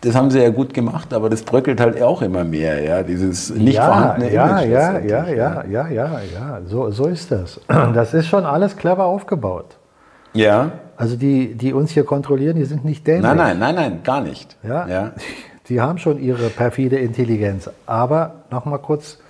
das 0.02 0.16
haben 0.16 0.30
sie 0.30 0.40
ja 0.40 0.50
gut 0.50 0.74
gemacht, 0.74 1.14
aber 1.14 1.30
das 1.30 1.42
bröckelt 1.42 1.80
halt 1.80 2.02
auch 2.02 2.22
immer 2.22 2.44
mehr, 2.44 2.82
ja, 2.82 3.02
dieses 3.02 3.50
nicht 3.50 3.76
ja, 3.76 3.86
vorhandene 3.86 4.32
ja, 4.32 4.58
Image. 4.60 4.70
ja, 4.70 4.98
ja, 4.98 5.28
ja, 5.28 5.64
ja, 5.64 5.88
ja, 5.88 6.20
ja, 6.34 6.60
so, 6.66 6.90
so 6.90 7.06
ist 7.06 7.30
das. 7.30 7.60
Das 7.94 8.12
ist 8.12 8.26
schon 8.26 8.44
alles 8.44 8.76
clever 8.76 9.04
aufgebaut. 9.04 9.76
Ja. 10.34 10.72
Also 10.96 11.16
die, 11.16 11.54
die 11.54 11.72
uns 11.72 11.92
hier 11.92 12.04
kontrollieren, 12.04 12.56
die 12.56 12.64
sind 12.64 12.84
nicht 12.84 13.06
dämlich. 13.06 13.22
Nein, 13.22 13.36
nein, 13.36 13.58
nein, 13.58 13.74
nein, 13.74 14.00
gar 14.02 14.20
nicht. 14.20 14.56
Ja, 14.62 14.86
ja. 14.86 15.12
Die 15.68 15.80
haben 15.80 15.98
schon 15.98 16.18
ihre 16.18 16.48
perfide 16.48 16.96
Intelligenz. 16.96 17.70
Aber 17.86 18.42
nochmal 18.50 18.80
kurz, 18.80 19.20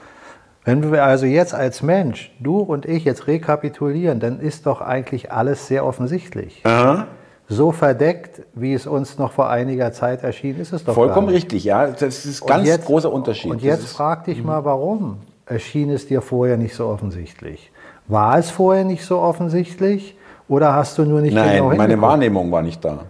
wenn 0.64 0.90
wir 0.90 1.04
also 1.04 1.26
jetzt 1.26 1.54
als 1.54 1.82
Mensch, 1.82 2.34
du 2.40 2.58
und 2.58 2.86
ich 2.86 3.04
jetzt 3.04 3.26
rekapitulieren, 3.26 4.18
dann 4.18 4.40
ist 4.40 4.64
doch 4.64 4.80
eigentlich 4.80 5.30
alles 5.30 5.66
sehr 5.68 5.84
offensichtlich. 5.84 6.62
Aha. 6.64 7.06
So 7.52 7.70
verdeckt, 7.70 8.42
wie 8.54 8.72
es 8.72 8.86
uns 8.86 9.18
noch 9.18 9.32
vor 9.32 9.50
einiger 9.50 9.92
Zeit 9.92 10.22
erschien, 10.24 10.58
ist 10.58 10.72
es 10.72 10.84
doch 10.84 10.94
Vollkommen 10.94 11.28
richtig, 11.28 11.64
ja. 11.64 11.86
Das 11.88 12.24
ist 12.24 12.40
Und 12.40 12.48
ganz 12.48 12.66
jetzt- 12.66 12.86
großer 12.86 13.12
Unterschied. 13.12 13.50
Und 13.50 13.62
jetzt 13.62 13.84
ist, 13.84 13.92
frag 13.92 14.24
dich 14.24 14.42
mal, 14.42 14.64
warum 14.64 15.18
erschien 15.44 15.90
es 15.90 16.06
dir 16.06 16.22
vorher 16.22 16.56
nicht 16.56 16.74
so 16.74 16.86
offensichtlich? 16.88 17.70
War 18.08 18.38
es 18.38 18.50
vorher 18.50 18.84
nicht 18.84 19.04
so 19.04 19.18
offensichtlich 19.20 20.16
oder 20.48 20.74
hast 20.74 20.96
du 20.98 21.04
nur 21.04 21.20
nicht 21.20 21.34
nein, 21.34 21.56
genau 21.56 21.68
meine? 21.74 22.00
Wahrnehmung 22.00 22.50
war 22.50 22.62
nicht 22.62 22.82
da. 22.84 23.00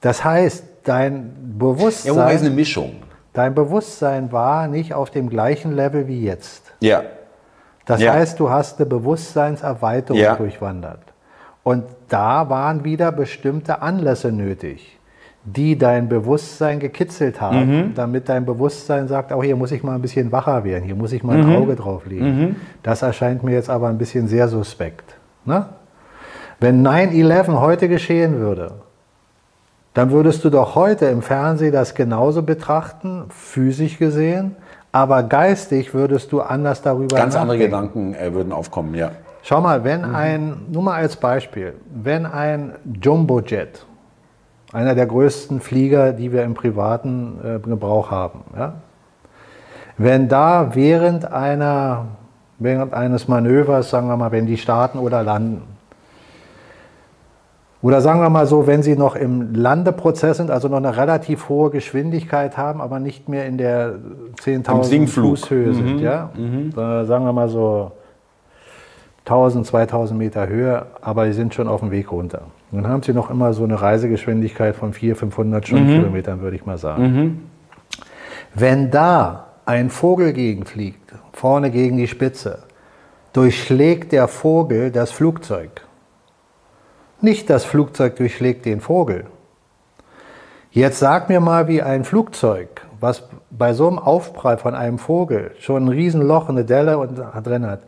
Das 0.00 0.24
heißt, 0.24 0.64
dein 0.84 1.14
Ja, 1.14 1.64
wobei 1.64 1.88
es 1.88 2.04
eine 2.06 2.14
Bewusstsein, 2.14 2.54
Mischung. 2.54 2.92
dein 3.32 3.54
Bewusstsein 3.54 4.32
war 4.32 4.66
nicht 4.68 4.94
auf 4.94 5.10
dem 5.10 5.28
gleichen 5.28 5.74
Level 5.76 6.06
wie 6.08 6.22
jetzt. 6.22 6.72
Ja. 6.80 7.02
Das 7.86 8.00
Ja. 8.00 8.14
heißt, 8.14 8.40
du 8.40 8.50
hast 8.50 8.78
eine 8.80 8.86
Bewusstseinserweiterung 8.86 10.20
Ja. 10.20 10.34
durchwandert. 10.34 11.00
Und 11.66 11.82
da 12.08 12.48
waren 12.48 12.84
wieder 12.84 13.10
bestimmte 13.10 13.82
Anlässe 13.82 14.30
nötig, 14.30 15.00
die 15.42 15.76
dein 15.76 16.08
Bewusstsein 16.08 16.78
gekitzelt 16.78 17.40
haben, 17.40 17.66
Mhm. 17.88 17.94
damit 17.96 18.28
dein 18.28 18.46
Bewusstsein 18.46 19.08
sagt, 19.08 19.32
auch 19.32 19.42
hier 19.42 19.56
muss 19.56 19.72
ich 19.72 19.82
mal 19.82 19.96
ein 19.96 20.00
bisschen 20.00 20.30
wacher 20.30 20.62
werden, 20.62 20.84
hier 20.84 20.94
muss 20.94 21.10
ich 21.10 21.24
mal 21.24 21.36
Mhm. 21.36 21.50
ein 21.50 21.56
Auge 21.56 21.74
drauf 21.74 22.06
legen. 22.06 22.54
Das 22.84 23.02
erscheint 23.02 23.42
mir 23.42 23.50
jetzt 23.50 23.68
aber 23.68 23.88
ein 23.88 23.98
bisschen 23.98 24.28
sehr 24.28 24.46
suspekt. 24.46 25.16
Ne? 25.44 25.66
Wenn 26.60 26.82
9-11 26.86 27.58
heute 27.60 27.88
geschehen 27.88 28.38
würde, 28.38 28.70
dann 29.92 30.12
würdest 30.12 30.44
du 30.44 30.50
doch 30.50 30.76
heute 30.76 31.06
im 31.06 31.20
Fernsehen 31.20 31.72
das 31.72 31.96
genauso 31.96 32.42
betrachten, 32.42 33.24
physisch 33.30 33.98
gesehen, 33.98 34.54
aber 34.92 35.24
geistig 35.24 35.94
würdest 35.94 36.30
du 36.30 36.42
anders 36.42 36.80
darüber 36.82 37.16
Ganz 37.16 37.34
andere 37.34 37.58
nachdenken. 37.58 38.12
Gedanken 38.12 38.14
äh, 38.14 38.32
würden 38.32 38.52
aufkommen, 38.52 38.94
ja. 38.94 39.10
Schau 39.48 39.60
mal, 39.60 39.84
wenn 39.84 40.04
ein, 40.04 40.62
nur 40.72 40.82
mal 40.82 40.96
als 40.96 41.14
Beispiel, 41.14 41.74
wenn 41.94 42.26
ein 42.26 42.72
Jumbojet, 43.00 43.86
einer 44.72 44.96
der 44.96 45.06
größten 45.06 45.60
Flieger, 45.60 46.12
die 46.12 46.32
wir 46.32 46.42
im 46.42 46.54
privaten 46.54 47.38
äh, 47.44 47.58
Gebrauch 47.60 48.10
haben, 48.10 48.40
ja, 48.56 48.72
wenn 49.98 50.28
da 50.28 50.74
während 50.74 51.30
einer, 51.30 52.06
während 52.58 52.92
eines 52.92 53.28
Manövers, 53.28 53.88
sagen 53.88 54.08
wir 54.08 54.16
mal, 54.16 54.32
wenn 54.32 54.46
die 54.46 54.56
starten 54.56 54.98
oder 54.98 55.22
landen, 55.22 55.62
oder 57.82 58.00
sagen 58.00 58.20
wir 58.22 58.30
mal 58.30 58.46
so, 58.46 58.66
wenn 58.66 58.82
sie 58.82 58.96
noch 58.96 59.14
im 59.14 59.54
Landeprozess 59.54 60.38
sind, 60.38 60.50
also 60.50 60.66
noch 60.66 60.78
eine 60.78 60.96
relativ 60.96 61.48
hohe 61.48 61.70
Geschwindigkeit 61.70 62.56
haben, 62.56 62.80
aber 62.80 62.98
nicht 62.98 63.28
mehr 63.28 63.46
in 63.46 63.58
der 63.58 63.94
Im 64.44 64.64
10.000 64.64 64.82
Sinkflug. 64.82 65.38
Fußhöhe 65.38 65.72
sind, 65.72 66.00
ja, 66.00 66.30
äh, 66.36 67.04
sagen 67.04 67.24
wir 67.24 67.32
mal 67.32 67.48
so 67.48 67.92
1000, 69.26 69.66
2000 69.66 70.18
Meter 70.18 70.46
Höhe, 70.46 70.86
aber 71.00 71.26
die 71.26 71.32
sind 71.32 71.52
schon 71.52 71.66
auf 71.66 71.80
dem 71.80 71.90
Weg 71.90 72.12
runter. 72.12 72.42
Und 72.70 72.82
dann 72.82 72.90
haben 72.90 73.02
sie 73.02 73.12
noch 73.12 73.28
immer 73.28 73.52
so 73.52 73.64
eine 73.64 73.80
Reisegeschwindigkeit 73.80 74.76
von 74.76 74.92
400, 74.92 75.18
500 75.18 75.66
Stundenkilometern, 75.66 76.40
würde 76.40 76.56
ich 76.56 76.64
mal 76.64 76.78
sagen. 76.78 77.50
Wenn 78.54 78.90
da 78.90 79.46
ein 79.64 79.90
Vogel 79.90 80.32
gegenfliegt, 80.32 81.12
vorne 81.32 81.72
gegen 81.72 81.96
die 81.96 82.06
Spitze, 82.06 82.60
durchschlägt 83.32 84.12
der 84.12 84.28
Vogel 84.28 84.92
das 84.92 85.10
Flugzeug. 85.10 85.82
Nicht 87.20 87.50
das 87.50 87.64
Flugzeug 87.64 88.16
durchschlägt 88.16 88.64
den 88.64 88.80
Vogel. 88.80 89.26
Jetzt 90.70 91.00
sag 91.00 91.28
mir 91.28 91.40
mal, 91.40 91.66
wie 91.66 91.82
ein 91.82 92.04
Flugzeug, 92.04 92.82
was 93.00 93.24
bei 93.50 93.72
so 93.72 93.88
einem 93.88 93.98
Aufprall 93.98 94.58
von 94.58 94.74
einem 94.74 94.98
Vogel 94.98 95.50
schon 95.58 95.86
ein 95.86 95.88
Riesenloch, 95.88 96.48
eine 96.48 96.64
Delle 96.64 96.98
und 96.98 97.16
drin 97.16 97.66
hat, 97.66 97.80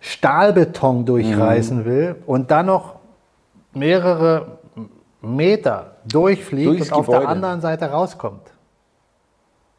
Stahlbeton 0.00 1.04
durchreißen 1.04 1.84
will 1.84 2.16
und 2.26 2.50
dann 2.50 2.66
noch 2.66 2.96
mehrere 3.72 4.58
Meter 5.20 5.96
durchfliegt 6.06 6.66
Durchs 6.68 6.88
und 6.90 6.94
auf 6.98 7.06
der 7.08 7.28
anderen 7.28 7.60
Seite 7.60 7.86
rauskommt. 7.90 8.52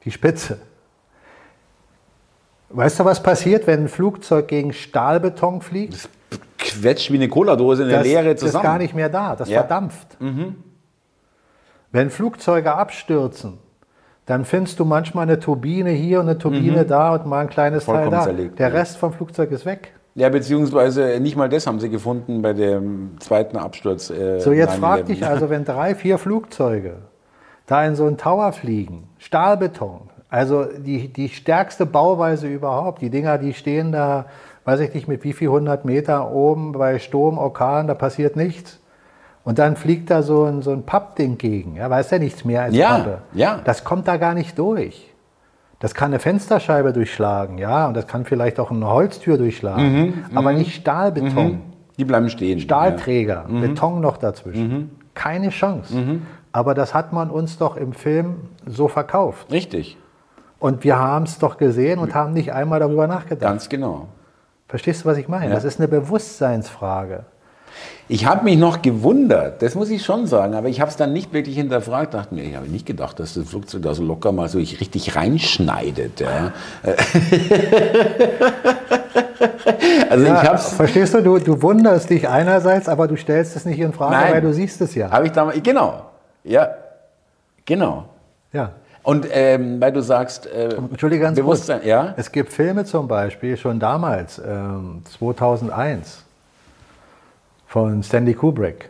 Die 0.05 0.11
Spitze. 0.11 0.59
Weißt 2.69 2.99
du, 2.99 3.05
was 3.05 3.21
passiert, 3.21 3.67
wenn 3.67 3.81
ein 3.85 3.87
Flugzeug 3.89 4.47
gegen 4.47 4.71
Stahlbeton 4.73 5.61
fliegt? 5.61 6.07
Quetscht 6.57 7.11
wie 7.11 7.15
eine 7.15 7.27
Cola-Dose 7.27 7.83
in 7.83 7.89
der 7.89 7.97
das 7.99 8.07
Leere 8.07 8.29
ist 8.31 8.39
zusammen. 8.39 8.63
gar 8.63 8.77
nicht 8.77 8.93
mehr 8.95 9.09
da, 9.09 9.35
das 9.35 9.49
Ja. 9.49 9.57
Mhm. 9.61 9.67
verdampft. 9.67 10.17
Wenn 11.91 12.09
Flugzeuge 12.09 12.73
abstürzen, 12.73 13.57
dann 14.25 14.45
findest 14.45 14.79
du 14.79 14.85
manchmal 14.85 15.23
eine 15.23 15.39
Turbine 15.39 15.89
hier 15.89 16.19
und 16.21 16.29
eine 16.29 16.37
Turbine 16.37 16.85
da 16.85 17.15
und 17.15 17.25
mal 17.25 17.39
ein 17.41 17.49
kleines 17.49 17.83
Mhm. 17.83 17.91
Vollkommen 17.91 18.11
Teil 18.11 18.19
da. 18.19 18.23
zerlegt, 18.25 18.59
Der 18.59 18.69
ja. 18.69 18.75
Rest 18.75 18.97
vom 18.97 19.11
Flugzeug 19.11 19.51
ist 19.51 19.65
weg. 19.65 19.93
Ja, 20.15 20.29
beziehungsweise 20.29 21.19
nicht 21.21 21.37
mal 21.37 21.47
das 21.47 21.67
haben 21.67 21.79
sie 21.79 21.89
gefunden 21.89 22.41
bei 22.41 22.53
dem 22.53 23.11
zweiten 23.19 23.55
Absturz. 23.57 24.09
Äh, 24.09 24.39
So, 24.39 24.51
jetzt 24.51 24.73
9/11. 24.75 24.79
frag 24.79 25.05
dich 25.05 25.25
also, 25.25 25.49
wenn 25.49 25.63
drei, 25.65 25.95
vier 25.95 26.17
Flugzeuge 26.17 26.95
da 27.65 27.85
in 27.85 27.95
so 27.95 28.05
einen 28.05 28.17
Tower 28.17 28.51
fliegen, 28.51 29.07
Stahlbeton, 29.19 30.09
also 30.29 30.65
die, 30.65 31.07
die 31.13 31.29
stärkste 31.29 31.85
Bauweise 31.85 32.47
überhaupt, 32.47 33.01
die 33.01 33.09
Dinger, 33.09 33.37
die 33.37 33.53
stehen 33.53 33.91
da, 33.93 34.25
weiß 34.65 34.81
ich 34.81 34.93
nicht, 34.93 35.07
mit 35.07 35.23
wie 35.23 35.31
viel 35.33 35.47
hundert 35.49 35.85
Meter 35.85 36.31
oben 36.31 36.73
bei 36.73 36.99
Sturm, 36.99 37.37
Orkan, 37.37 37.87
da 37.87 37.93
passiert 37.93 38.35
nichts. 38.35 38.79
Und 39.43 39.57
dann 39.59 39.75
fliegt 39.75 40.11
da 40.11 40.21
so 40.21 40.43
ein, 40.43 40.61
so 40.61 40.71
ein 40.71 40.83
Pappding 40.83 41.37
gegen, 41.37 41.75
ja, 41.75 41.89
weiß 41.89 42.11
ja 42.11 42.19
nichts 42.19 42.45
mehr 42.45 42.63
als 42.63 42.75
Ja, 42.75 42.97
Pappe. 42.99 43.17
ja. 43.33 43.59
Das 43.63 43.83
kommt 43.83 44.07
da 44.07 44.17
gar 44.17 44.33
nicht 44.33 44.59
durch. 44.59 45.10
Das 45.81 45.93
kann 45.95 46.11
eine 46.11 46.19
Fensterscheibe 46.19 46.93
durchschlagen, 46.93 47.57
ja, 47.57 47.87
und 47.87 47.95
das 47.95 48.07
kann 48.07 48.23
vielleicht 48.23 48.59
auch 48.59 48.71
eine 48.71 48.87
Holztür 48.87 49.37
durchschlagen, 49.37 49.91
Mhm, 49.93 50.13
aber 50.35 50.53
nicht 50.53 50.73
Stahlbeton. 50.75 51.61
Die 51.97 52.05
bleiben 52.05 52.29
stehen. 52.29 52.59
Stahlträger, 52.59 53.45
Mhm. 53.49 53.61
Beton 53.61 53.99
noch 53.99 54.17
dazwischen. 54.17 54.91
Keine 55.13 55.49
Chance. 55.49 56.19
Aber 56.53 56.73
das 56.73 56.93
hat 56.93 57.11
man 57.13 57.29
uns 57.29 57.57
doch 57.57 57.75
im 57.77 57.93
Film 57.93 58.35
so 58.65 58.87
verkauft. 58.87 59.47
Ja. 59.49 59.55
Richtig, 59.55 59.97
Und 60.59 60.83
wir 60.83 60.99
haben 60.99 61.23
es 61.25 61.39
doch 61.39 61.57
gesehen 61.57 61.97
und 61.99 62.13
haben 62.13 62.33
nicht 62.33 62.53
einmal 62.53 62.79
darüber 62.79 63.07
nachgedacht. 63.07 63.41
ganz 63.49 63.67
genau. 63.67 64.07
Verstehst 64.67 65.03
du, 65.03 65.09
was 65.09 65.17
ich 65.17 65.27
meine? 65.27 65.47
Ja. 65.47 65.55
Das 65.55 65.63
ist 65.65 65.79
eine 65.79 65.87
Bewusstseinsfrage. 65.87 67.25
Ich 68.07 68.25
habe 68.25 68.43
mich 68.43 68.57
noch 68.57 68.81
gewundert, 68.81 69.61
das 69.61 69.73
muss 69.75 69.89
ich 69.89 70.03
schon 70.03 70.27
sagen, 70.27 70.53
aber 70.53 70.67
ich 70.67 70.81
habe 70.81 70.91
es 70.91 70.97
dann 70.97 71.13
nicht 71.13 71.31
wirklich 71.31 71.55
hinterfragt. 71.55 72.13
Dachte 72.13 72.35
mir, 72.35 72.43
ich 72.43 72.55
habe 72.55 72.67
nicht 72.67 72.85
gedacht, 72.85 73.19
dass 73.19 73.35
das 73.35 73.47
Flugzeug 73.47 73.83
da 73.83 73.93
so 73.93 74.03
locker 74.03 74.31
mal 74.33 74.49
so 74.49 74.57
richtig 74.57 75.15
reinschneidet. 75.15 76.19
Ja. 76.19 76.51
also 80.09 80.25
ich 80.25 80.31
habe 80.31 80.55
es 80.55 80.73
Verstehst 80.73 81.13
du? 81.13 81.21
du? 81.21 81.39
Du 81.39 81.61
wunderst 81.61 82.09
dich 82.09 82.27
einerseits, 82.27 82.89
aber 82.89 83.07
du 83.07 83.15
stellst 83.15 83.55
es 83.55 83.65
nicht 83.65 83.79
in 83.79 83.93
Frage, 83.93 84.15
Nein. 84.15 84.33
weil 84.33 84.41
du 84.41 84.53
siehst 84.53 84.81
es 84.81 84.93
ja. 84.95 85.09
Habe 85.09 85.27
ich 85.27 85.31
damals, 85.31 85.61
genau, 85.63 86.01
ja, 86.43 86.69
genau. 87.65 88.05
ja. 88.51 88.71
Und 89.03 89.25
ähm, 89.31 89.81
weil 89.81 89.91
du 89.91 90.01
sagst, 90.01 90.45
äh, 90.45 90.75
Entschuldige 90.75 91.23
ganz 91.23 91.35
Bewusstsein, 91.35 91.77
kurz. 91.79 91.87
ja, 91.87 92.13
Es 92.17 92.31
gibt 92.31 92.53
Filme 92.53 92.85
zum 92.85 93.07
Beispiel, 93.07 93.57
schon 93.57 93.79
damals, 93.79 94.39
ähm, 94.39 95.01
2001, 95.17 96.23
von 97.71 98.03
Stanley 98.03 98.33
Kubrick. 98.33 98.89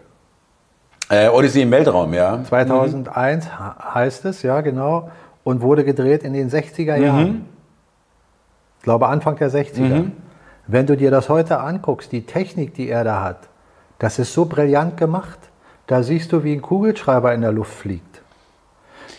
äh, 1.10 1.28
Odyssey 1.30 1.62
im 1.62 1.70
Weltraum, 1.72 2.14
ja. 2.16 2.44
2001 2.44 3.46
he- 3.46 3.52
heißt 3.94 4.26
es, 4.26 4.42
ja 4.42 4.62
genau, 4.62 5.12
und 5.44 5.62
wurde 5.62 5.84
gedreht 5.84 6.24
in 6.24 6.34
den 6.34 6.50
60er 6.50 6.96
Jahren. 6.96 7.46
Ich 8.80 8.84
glaube 8.84 9.08
Anfang 9.08 9.36
der 9.36 9.52
60er. 9.52 10.10
Wenn 10.68 10.88
du 10.88 10.98
dir 10.98 11.12
das 11.12 11.30
heute 11.30 11.60
anguckst, 11.60 12.12
die 12.12 12.26
Technik, 12.26 12.74
die 12.74 12.90
er 12.90 13.04
da 13.04 13.22
hat, 13.22 13.50
das 14.00 14.18
ist 14.18 14.34
so 14.34 14.46
brillant 14.46 14.98
gemacht. 14.98 15.38
Da 15.86 16.02
siehst 16.02 16.32
du, 16.32 16.44
wie 16.44 16.54
ein 16.54 16.62
Kugelschreiber 16.64 17.34
in 17.36 17.42
der 17.42 17.52
Luft 17.52 17.74
fliegt. 17.74 18.22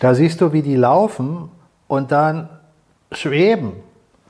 Da 0.01 0.15
siehst 0.15 0.41
du, 0.41 0.53
wie 0.53 0.63
die 0.63 0.75
laufen 0.77 1.51
und 1.87 2.11
dann 2.11 2.49
schweben 3.13 3.75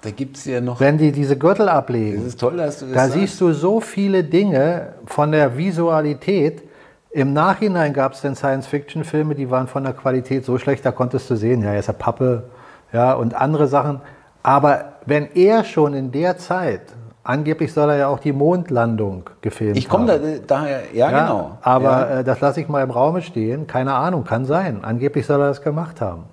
Da 0.02 0.10
gibt 0.10 0.36
es 0.36 0.44
ja 0.44 0.60
noch. 0.60 0.80
Wenn 0.80 0.98
die 0.98 1.12
diese 1.12 1.38
Gürtel 1.38 1.68
ablegen. 1.68 2.18
Das 2.18 2.26
ist 2.28 2.40
toll, 2.40 2.56
dass 2.56 2.80
du 2.80 2.86
das 2.86 2.94
Da 2.94 3.00
sagst. 3.02 3.14
siehst 3.14 3.40
du 3.40 3.52
so 3.52 3.80
viele 3.80 4.24
Dinge 4.24 4.94
von 5.06 5.32
der 5.32 5.56
Visualität. 5.56 6.62
Im 7.10 7.32
Nachhinein 7.32 7.92
gab 7.92 8.14
es 8.14 8.22
dann 8.22 8.34
Science-Fiction-Filme, 8.34 9.34
die 9.34 9.50
waren 9.50 9.68
von 9.68 9.84
der 9.84 9.92
Qualität 9.92 10.44
so 10.44 10.58
schlecht, 10.58 10.84
da 10.84 10.92
konntest 10.92 11.28
du 11.30 11.36
sehen, 11.36 11.62
ja, 11.62 11.74
ist 11.74 11.86
ja 11.88 11.92
Pappe, 11.92 12.44
ja, 12.92 13.12
und 13.12 13.34
andere 13.34 13.66
Sachen. 13.68 14.00
Aber 14.42 14.94
wenn 15.04 15.28
er 15.34 15.62
schon 15.64 15.92
in 15.94 16.10
der 16.10 16.38
Zeit, 16.38 16.80
angeblich 17.22 17.72
soll 17.72 17.90
er 17.90 17.96
ja 17.96 18.08
auch 18.08 18.18
die 18.18 18.32
Mondlandung 18.32 19.28
gefilmt 19.42 19.76
Ich 19.76 19.88
komme 19.90 20.06
da, 20.06 20.12
haben. 20.14 20.40
daher, 20.46 20.80
ja, 20.94 21.10
Ja, 21.10 21.20
genau. 21.20 21.58
Aber 21.60 21.90
ja. 21.90 22.18
äh, 22.20 22.24
das 22.24 22.40
lasse 22.40 22.60
ich 22.62 22.68
mal 22.68 22.82
im 22.82 22.90
Raume 22.90 23.20
stehen. 23.22 23.66
Keine 23.66 23.92
Ahnung, 23.94 24.24
kann 24.24 24.46
sein. 24.46 24.82
Angeblich 24.82 25.26
soll 25.26 25.40
er 25.40 25.48
das 25.48 25.60
gemacht 25.62 26.00
haben. 26.00 26.24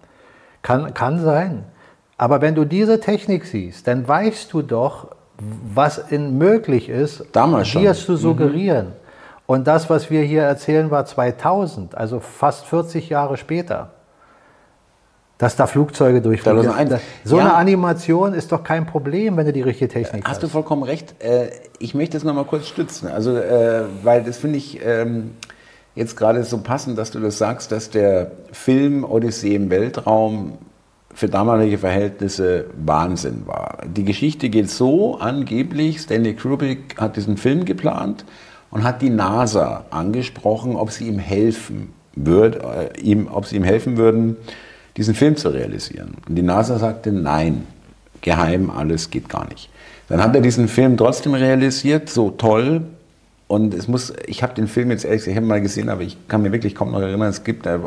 Kann, 0.61 0.93
kann 0.93 1.19
sein. 1.21 1.65
Aber 2.19 2.41
wenn 2.41 2.53
du 2.53 2.65
diese 2.65 2.99
Technik 2.99 3.45
siehst, 3.45 3.87
dann 3.87 4.05
weißt 4.07 4.51
du 4.53 4.61
doch, 4.61 5.07
was 5.73 5.97
in 5.97 6.37
möglich 6.37 6.89
ist, 6.89 7.23
Damals. 7.31 7.73
Mhm. 7.73 7.79
dir 7.79 7.93
zu 7.93 8.17
suggerieren. 8.17 8.87
Und 9.47 9.65
das, 9.67 9.89
was 9.89 10.11
wir 10.11 10.21
hier 10.21 10.43
erzählen, 10.43 10.91
war 10.91 11.05
2000, 11.05 11.95
also 11.97 12.19
fast 12.19 12.65
40 12.65 13.09
Jahre 13.09 13.37
später. 13.37 13.91
Dass 15.37 15.55
da 15.55 15.65
Flugzeuge 15.65 16.21
durchfliegen. 16.21 16.61
2001. 16.63 17.01
So 17.23 17.37
Ja. 17.37 17.43
eine 17.45 17.53
Animation 17.55 18.33
ist 18.33 18.51
doch 18.51 18.65
kein 18.65 18.85
Problem, 18.85 19.37
wenn 19.37 19.45
du 19.45 19.53
die 19.53 19.61
richtige 19.61 19.87
Technik 19.87 20.25
Hast 20.25 20.31
hast. 20.33 20.43
du 20.43 20.47
vollkommen 20.49 20.83
recht. 20.83 21.15
Äh, 21.23 21.51
ich 21.79 21.95
möchte 21.95 22.17
das 22.17 22.25
nochmal 22.25 22.43
kurz 22.43 22.67
stützen. 22.67 23.07
Also, 23.07 23.37
äh, 23.37 23.83
weil 24.03 24.23
das 24.25 24.37
finde 24.37 24.57
ich 24.57 24.81
ähm, 24.85 25.31
jetzt 25.95 26.17
gerade 26.17 26.43
so 26.43 26.57
passend, 26.57 26.97
dass 26.97 27.11
du 27.11 27.21
das 27.21 27.37
sagst, 27.37 27.71
dass 27.71 27.89
der 27.89 28.31
Film 28.51 29.05
Odyssee 29.05 29.55
im 29.55 29.69
Weltraum 29.69 30.57
für 31.13 31.27
damalige 31.27 31.77
Verhältnisse 31.77 32.65
Wahnsinn 32.85 33.43
war. 33.45 33.79
Die 33.85 34.03
Geschichte 34.03 34.49
geht 34.49 34.69
so, 34.69 35.17
angeblich, 35.19 35.99
Stanley 36.01 36.35
Kubrick 36.35 36.95
hat 36.97 37.15
diesen 37.15 37.37
Film 37.37 37.65
geplant 37.65 38.25
und 38.71 38.83
hat 38.83 39.01
die 39.01 39.09
NASA 39.09 39.85
angesprochen, 39.89 40.75
ob 40.75 40.91
sie 40.91 41.07
ihm 41.07 41.19
helfen 41.19 41.93
würd, 42.15 42.57
äh, 42.57 42.99
ihm, 43.01 43.27
ob 43.31 43.45
sie 43.45 43.55
ihm 43.55 43.63
helfen 43.63 43.97
würden, 43.97 44.37
diesen 44.97 45.15
Film 45.15 45.35
zu 45.35 45.49
realisieren. 45.49 46.15
Und 46.27 46.35
die 46.35 46.41
NASA 46.41 46.77
sagte 46.77 47.11
nein, 47.11 47.65
geheim, 48.21 48.69
alles 48.69 49.09
geht 49.09 49.29
gar 49.29 49.47
nicht. 49.47 49.69
Dann 50.07 50.21
hat 50.21 50.35
er 50.35 50.41
diesen 50.41 50.67
Film 50.67 50.97
trotzdem 50.97 51.33
realisiert, 51.33 52.09
so 52.09 52.31
toll. 52.31 52.81
Und 53.49 53.73
es 53.73 53.87
muss, 53.87 54.13
ich 54.27 54.43
habe 54.43 54.53
den 54.53 54.67
Film 54.67 54.91
jetzt 54.91 55.05
ehrlich 55.05 55.25
gesagt, 55.25 55.43
mal 55.43 55.59
gesehen, 55.59 55.89
aber 55.89 56.03
ich 56.03 56.15
kann 56.27 56.43
mir 56.43 56.51
wirklich 56.51 56.75
kaum 56.75 56.91
noch 56.91 57.01
erinnern, 57.01 57.29
es 57.29 57.43
gibt 57.43 57.65
eine 57.65 57.81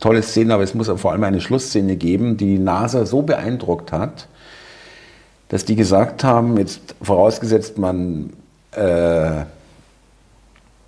tolle 0.00 0.22
Szene, 0.22 0.54
aber 0.54 0.62
es 0.62 0.72
muss 0.72 0.88
vor 0.88 1.12
allem 1.12 1.22
eine 1.22 1.42
Schlussszene 1.42 1.96
geben, 1.96 2.38
die 2.38 2.56
die 2.56 2.58
NASA 2.58 3.04
so 3.04 3.20
beeindruckt 3.20 3.92
hat, 3.92 4.26
dass 5.50 5.66
die 5.66 5.76
gesagt 5.76 6.24
haben, 6.24 6.56
jetzt 6.56 6.94
vorausgesetzt 7.02 7.76
man 7.76 8.32
äh, 8.72 9.44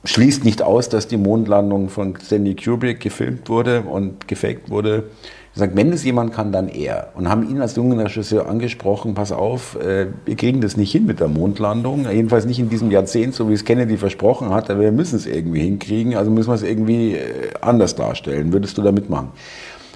schließt 0.05 0.43
nicht 0.43 0.63
aus, 0.63 0.89
dass 0.89 1.07
die 1.07 1.19
Mondlandung 1.19 1.91
von 1.91 2.17
Stanley 2.17 2.57
Kubrick 2.57 3.01
gefilmt 3.01 3.51
wurde 3.51 3.83
und 3.83 4.27
gefaked 4.27 4.71
wurde. 4.71 5.11
Gesagt, 5.55 5.75
wenn 5.77 5.93
es 5.93 6.05
jemand 6.05 6.33
kann, 6.33 6.53
dann 6.53 6.69
er. 6.69 7.09
Und 7.15 7.29
haben 7.29 7.49
ihn 7.49 7.61
als 7.61 7.75
jungen 7.75 7.99
Regisseur 7.99 8.49
angesprochen, 8.49 9.15
pass 9.15 9.33
auf, 9.33 9.77
äh, 9.81 10.07
wir 10.25 10.37
kriegen 10.37 10.61
das 10.61 10.77
nicht 10.77 10.93
hin 10.93 11.07
mit 11.07 11.19
der 11.21 11.29
Mondlandung, 11.29 12.07
jedenfalls 12.11 12.45
nicht 12.45 12.59
in 12.61 12.69
diesem 12.69 12.91
Jahrzehnt, 12.91 13.35
so 13.35 13.49
wie 13.49 13.55
es 13.55 13.65
Kennedy 13.65 13.97
versprochen 13.97 14.51
hat, 14.51 14.71
aber 14.71 14.81
wir 14.81 14.93
müssen 14.93 15.17
es 15.17 15.27
irgendwie 15.27 15.61
hinkriegen, 15.61 16.15
also 16.17 16.31
müssen 16.31 16.51
wir 16.51 16.55
es 16.55 16.63
irgendwie 16.63 17.15
äh, 17.15 17.51
anders 17.61 17.97
darstellen. 17.97 18.53
Würdest 18.53 18.79
du 18.79 18.83
da 18.83 18.93
mitmachen? 18.93 19.29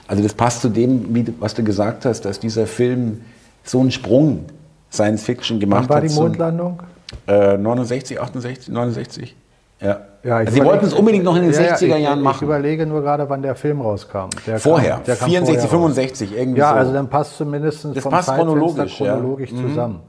Also 0.08 0.22
das 0.22 0.34
passt 0.34 0.62
zu 0.62 0.68
dem, 0.68 1.26
was 1.38 1.54
du 1.54 1.62
gesagt 1.62 2.04
hast, 2.06 2.22
dass 2.24 2.40
dieser 2.40 2.66
Film 2.66 3.20
so 3.62 3.80
einen 3.80 3.92
Sprung 3.92 4.46
Science 4.90 5.22
Fiction 5.22 5.60
gemacht 5.60 5.84
Wann 5.84 5.88
war 5.88 5.96
hat. 6.02 6.10
die 6.10 6.14
Mondlandung? 6.14 6.80
äh, 7.26 7.56
69, 7.56 8.20
68, 8.20 8.68
69? 8.68 9.36
Ja. 9.82 10.00
Ja, 10.24 10.40
ich 10.40 10.46
also 10.48 10.60
sie 10.60 10.64
wollten 10.64 10.86
es 10.86 10.94
unbedingt 10.94 11.24
noch 11.24 11.34
in 11.34 11.42
den 11.42 11.52
Ja, 11.52 11.60
ja, 11.62 11.74
60er 11.74 11.96
ich, 11.96 12.02
Jahren 12.04 12.18
Ich 12.20 12.24
machen. 12.24 12.44
überlege 12.44 12.86
nur 12.86 13.02
gerade, 13.02 13.28
wann 13.28 13.42
der 13.42 13.56
Film 13.56 13.80
rauskam. 13.80 14.28
Der 14.46 14.60
Vorher, 14.60 14.94
kam, 14.94 15.04
der 15.04 15.16
kam 15.16 15.28
64, 15.28 15.68
vorher 15.68 15.86
raus. 15.88 15.94
65, 15.96 16.36
irgendwie 16.38 16.60
Ja, 16.60 16.68
so. 16.70 16.74
also 16.76 16.92
dann 16.92 17.08
passt 17.08 17.36
zumindest 17.36 17.84
Das 17.86 17.98
vom 18.04 18.12
passt 18.12 18.28
Zeitfenster 18.28 18.54
chronologisch, 18.54 19.00
ja. 19.00 19.06
Mhm. 19.16 19.18
chronologisch 19.18 19.50
zusammen. 19.50 20.00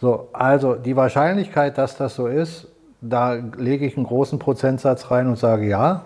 So, 0.00 0.28
also 0.32 0.74
die 0.76 0.94
Wahrscheinlichkeit, 0.94 1.76
dass 1.76 1.96
das 1.96 2.14
so 2.14 2.28
ist, 2.28 2.68
da 3.00 3.34
lege 3.56 3.84
ich 3.84 3.96
einen 3.96 4.06
großen 4.06 4.38
Prozentsatz 4.38 5.10
rein 5.10 5.26
und 5.26 5.36
sage 5.36 5.66
ja, 5.66 6.02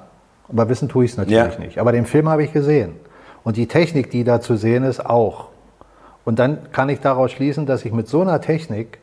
aber 0.48 0.70
wissen 0.70 0.88
tue 0.88 1.04
ich 1.04 1.10
es 1.12 1.18
natürlich 1.18 1.58
nicht. 1.58 1.78
Aber 1.78 1.92
den 1.92 2.06
Film 2.06 2.30
habe 2.30 2.42
ich 2.42 2.54
gesehen 2.54 2.94
und 3.44 3.58
die 3.58 3.66
Technik, 3.66 4.10
die 4.10 4.24
da 4.24 4.40
zu 4.40 4.56
sehen 4.56 4.82
ist, 4.82 5.04
auch. 5.04 5.48
Und 6.24 6.38
dann 6.38 6.72
kann 6.72 6.88
ich 6.88 7.00
daraus 7.00 7.32
schließen, 7.32 7.66
dass 7.66 7.84
ich 7.84 7.92
mit 7.92 8.08
so 8.08 8.22
einer 8.22 8.40
Technik 8.40 8.98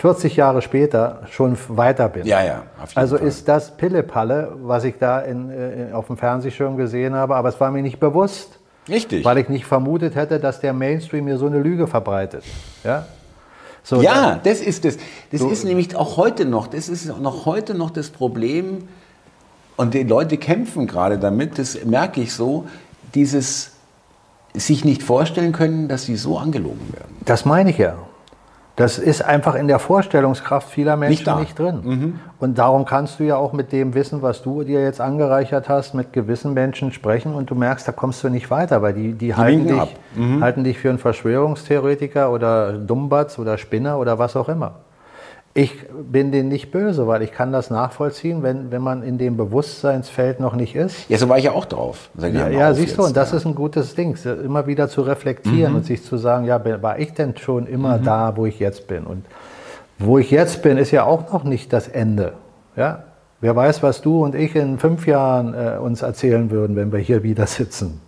40 0.00 0.34
Jahre 0.36 0.62
später 0.62 1.20
schon 1.30 1.58
weiter 1.68 2.08
bin. 2.08 2.26
Ja, 2.26 2.42
ja, 2.42 2.62
auf 2.82 2.90
jeden 2.90 2.98
Also 2.98 3.18
Fall. 3.18 3.26
ist 3.26 3.46
das 3.48 3.76
Pillepalle, 3.76 4.52
was 4.62 4.84
ich 4.84 4.94
da 4.98 5.20
in, 5.20 5.50
äh, 5.50 5.92
auf 5.92 6.06
dem 6.06 6.16
Fernsehschirm 6.16 6.78
gesehen 6.78 7.14
habe, 7.14 7.36
aber 7.36 7.50
es 7.50 7.60
war 7.60 7.70
mir 7.70 7.82
nicht 7.82 8.00
bewusst, 8.00 8.58
Richtig. 8.88 9.26
weil 9.26 9.36
ich 9.36 9.50
nicht 9.50 9.66
vermutet 9.66 10.14
hätte, 10.14 10.40
dass 10.40 10.60
der 10.60 10.72
Mainstream 10.72 11.26
mir 11.26 11.36
so 11.36 11.46
eine 11.46 11.58
Lüge 11.58 11.86
verbreitet. 11.86 12.44
Ja, 12.82 13.04
so, 13.82 14.00
ja, 14.00 14.40
das 14.42 14.60
ist 14.60 14.86
es. 14.86 14.96
Das 15.32 15.42
ist 15.42 15.64
nämlich 15.64 15.94
auch 15.94 16.16
heute 16.16 16.46
noch, 16.46 16.66
das 16.66 16.88
ist 16.88 17.18
noch 17.20 17.44
heute 17.44 17.74
noch 17.74 17.90
das 17.90 18.08
Problem, 18.08 18.88
und 19.76 19.94
die 19.94 20.02
Leute 20.02 20.38
kämpfen 20.38 20.86
gerade 20.86 21.18
damit, 21.18 21.58
das 21.58 21.84
merke 21.84 22.22
ich 22.22 22.34
so, 22.34 22.66
dieses 23.14 23.72
sich 24.54 24.84
nicht 24.84 25.02
vorstellen 25.02 25.52
können, 25.52 25.88
dass 25.88 26.04
sie 26.04 26.16
so 26.16 26.38
angelogen 26.38 26.92
werden. 26.92 27.16
Das 27.24 27.44
meine 27.44 27.70
ich 27.70 27.78
ja. 27.78 27.96
Das 28.80 28.98
ist 28.98 29.22
einfach 29.22 29.54
in 29.54 29.68
der 29.68 29.78
Vorstellungskraft 29.78 30.68
vieler 30.68 30.96
Menschen 30.96 31.38
Nicht. 31.38 31.58
Mhm. 31.58 31.72
nicht, 31.72 31.84
drin. 31.84 32.20
Und 32.38 32.58
darum 32.58 32.84
kannst 32.84 33.20
du 33.20 33.24
ja 33.24 33.36
auch 33.36 33.52
mit 33.52 33.72
dem 33.72 33.94
Wissen, 33.94 34.22
was 34.22 34.42
du 34.42 34.62
dir 34.62 34.82
jetzt 34.82 35.00
angereichert 35.00 35.68
hast, 35.68 35.94
mit 35.94 36.12
gewissen 36.12 36.54
Menschen 36.54 36.92
sprechen 36.92 37.34
und 37.34 37.50
du 37.50 37.54
merkst, 37.54 37.86
da 37.86 37.92
kommst 37.92 38.24
du 38.24 38.28
nicht 38.28 38.50
weiter, 38.50 38.82
weil 38.82 38.94
die, 38.94 39.12
die, 39.12 39.34
halten, 39.34 39.68
winken 39.68 39.80
dich. 39.80 39.96
Mhm. 40.16 40.42
halten 40.42 40.64
dich 40.64 40.78
für 40.78 40.88
einen 40.88 40.98
Verschwörungstheoretiker 40.98 42.32
oder 42.32 42.72
Dummbatz 42.72 43.38
oder 43.38 43.58
Spinner 43.58 43.98
oder 43.98 44.18
was 44.18 44.36
auch 44.36 44.48
immer. 44.48 44.76
Ich 45.52 45.74
bin 45.90 46.30
denen 46.30 46.48
nicht 46.48 46.70
böse, 46.70 47.08
weil 47.08 47.22
ich 47.22 47.32
kann 47.32 47.50
das 47.50 47.70
nachvollziehen, 47.70 48.44
wenn, 48.44 48.70
wenn 48.70 48.82
man 48.82 49.02
in 49.02 49.18
dem 49.18 49.36
Bewusstseinsfeld 49.36 50.38
noch 50.38 50.54
nicht 50.54 50.76
ist. 50.76 51.08
Ja, 51.10 51.18
so 51.18 51.28
war 51.28 51.38
ich 51.38 51.44
ja 51.44 51.52
auch 51.52 51.64
drauf. 51.64 52.08
Ja, 52.16 52.48
ja 52.48 52.72
siehst 52.72 52.96
du, 52.96 53.02
und 53.04 53.16
das 53.16 53.32
ja. 53.32 53.38
ist 53.38 53.46
ein 53.46 53.56
gutes 53.56 53.96
Ding, 53.96 54.16
immer 54.44 54.68
wieder 54.68 54.88
zu 54.88 55.02
reflektieren 55.02 55.74
und 55.74 55.84
sich 55.84 56.04
zu 56.04 56.18
sagen, 56.18 56.44
ja, 56.44 56.60
war 56.82 57.00
ich 57.00 57.14
denn 57.14 57.36
schon 57.36 57.66
immer 57.66 57.98
Mhm. 57.98 58.04
da, 58.04 58.36
wo 58.36 58.46
ich 58.46 58.60
jetzt 58.60 58.86
bin? 58.86 59.04
Und 59.04 59.24
wo 59.98 60.18
ich 60.18 60.30
jetzt 60.30 60.62
bin, 60.62 60.78
ist 60.78 60.92
ja 60.92 61.02
auch 61.04 61.32
noch 61.32 61.42
nicht 61.42 61.72
das 61.72 61.88
Ende. 61.88 62.34
Ja? 62.76 63.02
Wer 63.40 63.56
weiß, 63.56 63.82
was 63.82 64.02
du 64.02 64.22
und 64.22 64.36
ich 64.36 64.54
in 64.54 64.78
fünf 64.78 65.06
Jahren 65.08 65.54
äh, 65.54 65.78
uns 65.78 66.02
erzählen 66.02 66.50
würden, 66.52 66.76
wenn 66.76 66.92
wir 66.92 67.00
hier 67.00 67.24
wieder 67.24 67.46
sitzen. 67.48 68.00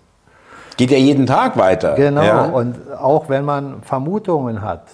Geht 0.77 0.91
ja 0.93 0.99
jeden 0.99 1.27
Tag 1.27 1.57
weiter. 1.57 1.95
Genau, 1.97 2.23
Ja? 2.23 2.45
und 2.45 2.77
auch 2.97 3.29
wenn 3.29 3.45
man 3.45 3.83
Vermutungen 3.83 4.63
hat, 4.63 4.85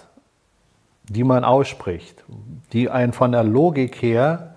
die 1.08 1.24
man 1.24 1.44
ausspricht, 1.44 2.24
die 2.72 2.90
einen 2.90 3.12
von 3.12 3.32
der 3.32 3.44
Logik 3.44 4.02
her 4.02 4.54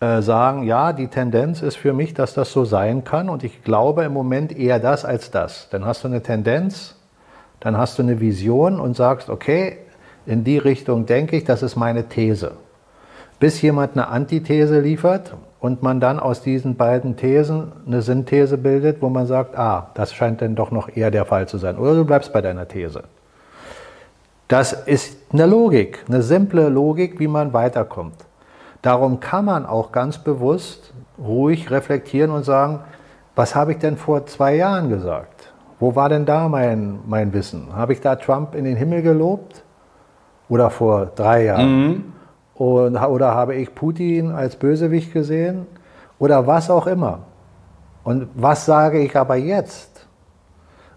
äh, 0.00 0.22
sagen, 0.22 0.64
ja, 0.64 0.92
die 0.92 1.08
Tendenz 1.08 1.62
ist 1.62 1.76
für 1.76 1.92
mich, 1.92 2.14
dass 2.14 2.34
das 2.34 2.52
so 2.52 2.64
sein 2.64 3.04
kann 3.04 3.28
und 3.28 3.44
ich 3.44 3.62
glaube 3.62 4.04
im 4.04 4.12
Moment 4.12 4.56
eher 4.56 4.78
das 4.78 5.04
als 5.04 5.30
das. 5.30 5.68
Dann 5.70 5.84
hast 5.84 6.04
du 6.04 6.08
eine 6.08 6.22
Tendenz, 6.22 6.96
dann 7.60 7.76
hast 7.76 7.98
du 7.98 8.02
eine 8.02 8.20
Vision 8.20 8.80
und 8.80 8.96
sagst, 8.96 9.30
okay, 9.30 9.78
in 10.26 10.44
die 10.44 10.58
Richtung 10.58 11.06
denke 11.06 11.36
ich, 11.36 11.44
das 11.44 11.62
ist 11.62 11.76
meine 11.76 12.08
These. 12.08 12.52
Bis 13.38 13.60
jemand 13.60 13.92
eine 13.92 14.08
Antithese 14.08 14.80
liefert 14.80 15.34
und 15.58 15.82
man 15.82 16.00
dann 16.00 16.20
aus 16.20 16.42
diesen 16.42 16.76
beiden 16.76 17.16
Thesen 17.16 17.72
eine 17.86 18.02
Synthese 18.02 18.58
bildet, 18.58 19.02
wo 19.02 19.08
man 19.08 19.26
sagt, 19.26 19.56
ah, 19.56 19.90
das 19.94 20.12
scheint 20.12 20.40
denn 20.40 20.54
doch 20.54 20.70
noch 20.70 20.88
eher 20.96 21.10
der 21.10 21.24
Fall 21.24 21.48
zu 21.48 21.58
sein. 21.58 21.76
Oder 21.76 21.94
du 21.94 22.04
bleibst 22.04 22.32
bei 22.32 22.40
deiner 22.40 22.66
These. 22.66 23.04
Das 24.52 24.74
ist 24.74 25.16
eine 25.32 25.46
Logik, 25.46 26.04
eine 26.08 26.20
simple 26.20 26.68
Logik, 26.68 27.18
wie 27.18 27.26
man 27.26 27.54
weiterkommt. 27.54 28.26
Darum 28.82 29.18
kann 29.18 29.46
man 29.46 29.64
auch 29.64 29.92
ganz 29.92 30.18
bewusst 30.18 30.92
ruhig 31.18 31.70
reflektieren 31.70 32.30
und 32.30 32.44
sagen, 32.44 32.80
was 33.34 33.54
habe 33.54 33.72
ich 33.72 33.78
denn 33.78 33.96
vor 33.96 34.26
zwei 34.26 34.56
Jahren 34.56 34.90
gesagt? 34.90 35.54
Wo 35.80 35.96
war 35.96 36.10
denn 36.10 36.26
da 36.26 36.50
mein, 36.50 36.98
mein 37.06 37.32
Wissen? 37.32 37.74
Habe 37.74 37.94
ich 37.94 38.02
da 38.02 38.14
Trump 38.16 38.54
in 38.54 38.66
den 38.66 38.76
Himmel 38.76 39.00
gelobt? 39.00 39.64
Oder 40.50 40.68
vor 40.68 41.06
drei 41.06 41.44
Jahren? 41.44 42.12
Und, 42.54 42.96
oder 42.98 43.34
habe 43.34 43.54
ich 43.54 43.74
Putin 43.74 44.32
als 44.32 44.56
Bösewicht 44.56 45.14
gesehen? 45.14 45.66
Oder 46.18 46.46
was 46.46 46.68
auch 46.68 46.86
immer. 46.86 47.20
Und 48.04 48.28
was 48.34 48.66
sage 48.66 48.98
ich 48.98 49.16
aber 49.16 49.36
jetzt? 49.36 49.91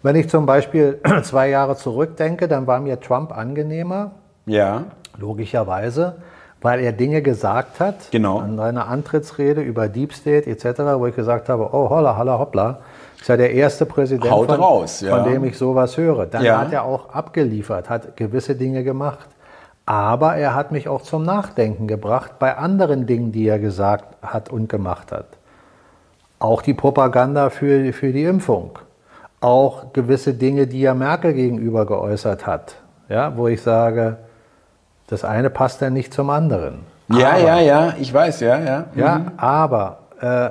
Wenn 0.06 0.16
ich 0.18 0.30
zum 0.30 0.46
Beispiel 0.46 1.00
zwei 1.24 1.50
Jahre 1.50 1.76
zurückdenke, 1.76 2.48
dann 2.48 2.68
war 2.68 2.80
mir 2.80 3.00
Trump 3.00 3.36
angenehmer, 3.36 4.12
ja. 4.46 4.84
logischerweise, 5.18 6.18
weil 6.62 6.80
er 6.82 6.92
Dinge 6.92 7.24
gesagt 7.24 7.80
hat 7.80 8.12
Genau. 8.12 8.38
an 8.38 8.56
seiner 8.56 8.88
Antrittsrede 8.88 9.62
über 9.62 9.90
Deep 9.90 10.14
State 10.14 10.48
etc., 10.48 10.82
wo 11.00 11.08
ich 11.08 11.16
gesagt 11.16 11.50
habe, 11.50 11.70
oh 11.74 11.90
holla, 11.90 12.16
holla, 12.20 12.38
hoppla, 12.38 12.82
Ist 13.20 13.30
ja 13.30 13.36
der 13.36 13.54
erste 13.54 13.88
Präsident, 13.88 14.30
Haut 14.30 14.46
von, 14.46 14.62
raus, 14.62 15.02
ja. 15.02 15.16
von 15.16 15.28
dem 15.28 15.44
ich 15.44 15.58
sowas 15.58 15.98
höre. 15.98 16.28
Dann 16.28 16.44
Ja. 16.44 16.60
hat 16.60 16.72
er 16.72 16.84
auch 16.84 17.10
abgeliefert, 17.10 17.90
hat 17.90 18.16
gewisse 18.16 18.54
Dinge 18.54 18.84
gemacht. 18.84 19.28
Aber 19.88 20.36
er 20.36 20.54
hat 20.54 20.72
mich 20.72 20.88
auch 20.88 21.02
zum 21.02 21.24
Nachdenken 21.24 21.88
gebracht 21.88 22.38
bei 22.38 22.56
anderen 22.56 23.08
Dingen, 23.08 23.32
die 23.32 23.48
er 23.48 23.58
gesagt 23.58 24.06
hat 24.22 24.52
und 24.52 24.70
gemacht 24.70 25.12
hat. 25.12 25.26
Auch 26.38 26.62
die 26.62 26.76
Propaganda 26.76 27.50
für, 27.50 27.92
für 27.92 28.14
die 28.14 28.26
Impfung. 28.26 28.78
Auch 29.42 29.94
gewisse 29.94 30.34
Dinge, 30.34 30.68
die 30.68 30.84
er 30.84 30.96
Merkel 30.96 31.34
gegenüber 31.34 31.86
geäußert 31.86 32.48
hat. 32.48 32.76
Ja, 33.10 33.38
wo 33.38 33.48
ich 33.48 33.62
sage, 33.62 34.18
das 35.08 35.24
eine 35.24 35.50
passt 35.50 35.82
ja 35.82 35.90
nicht 35.90 36.14
zum 36.14 36.30
anderen. 36.30 36.80
Ja, 37.10 37.32
Aber- 37.32 37.40
ja, 37.40 37.60
ja, 37.60 37.94
ich 38.00 38.12
weiß, 38.14 38.40
ja, 38.40 38.60
ja. 38.60 38.86
ja, 38.96 39.22
aber 39.38 40.00
äh, 40.20 40.50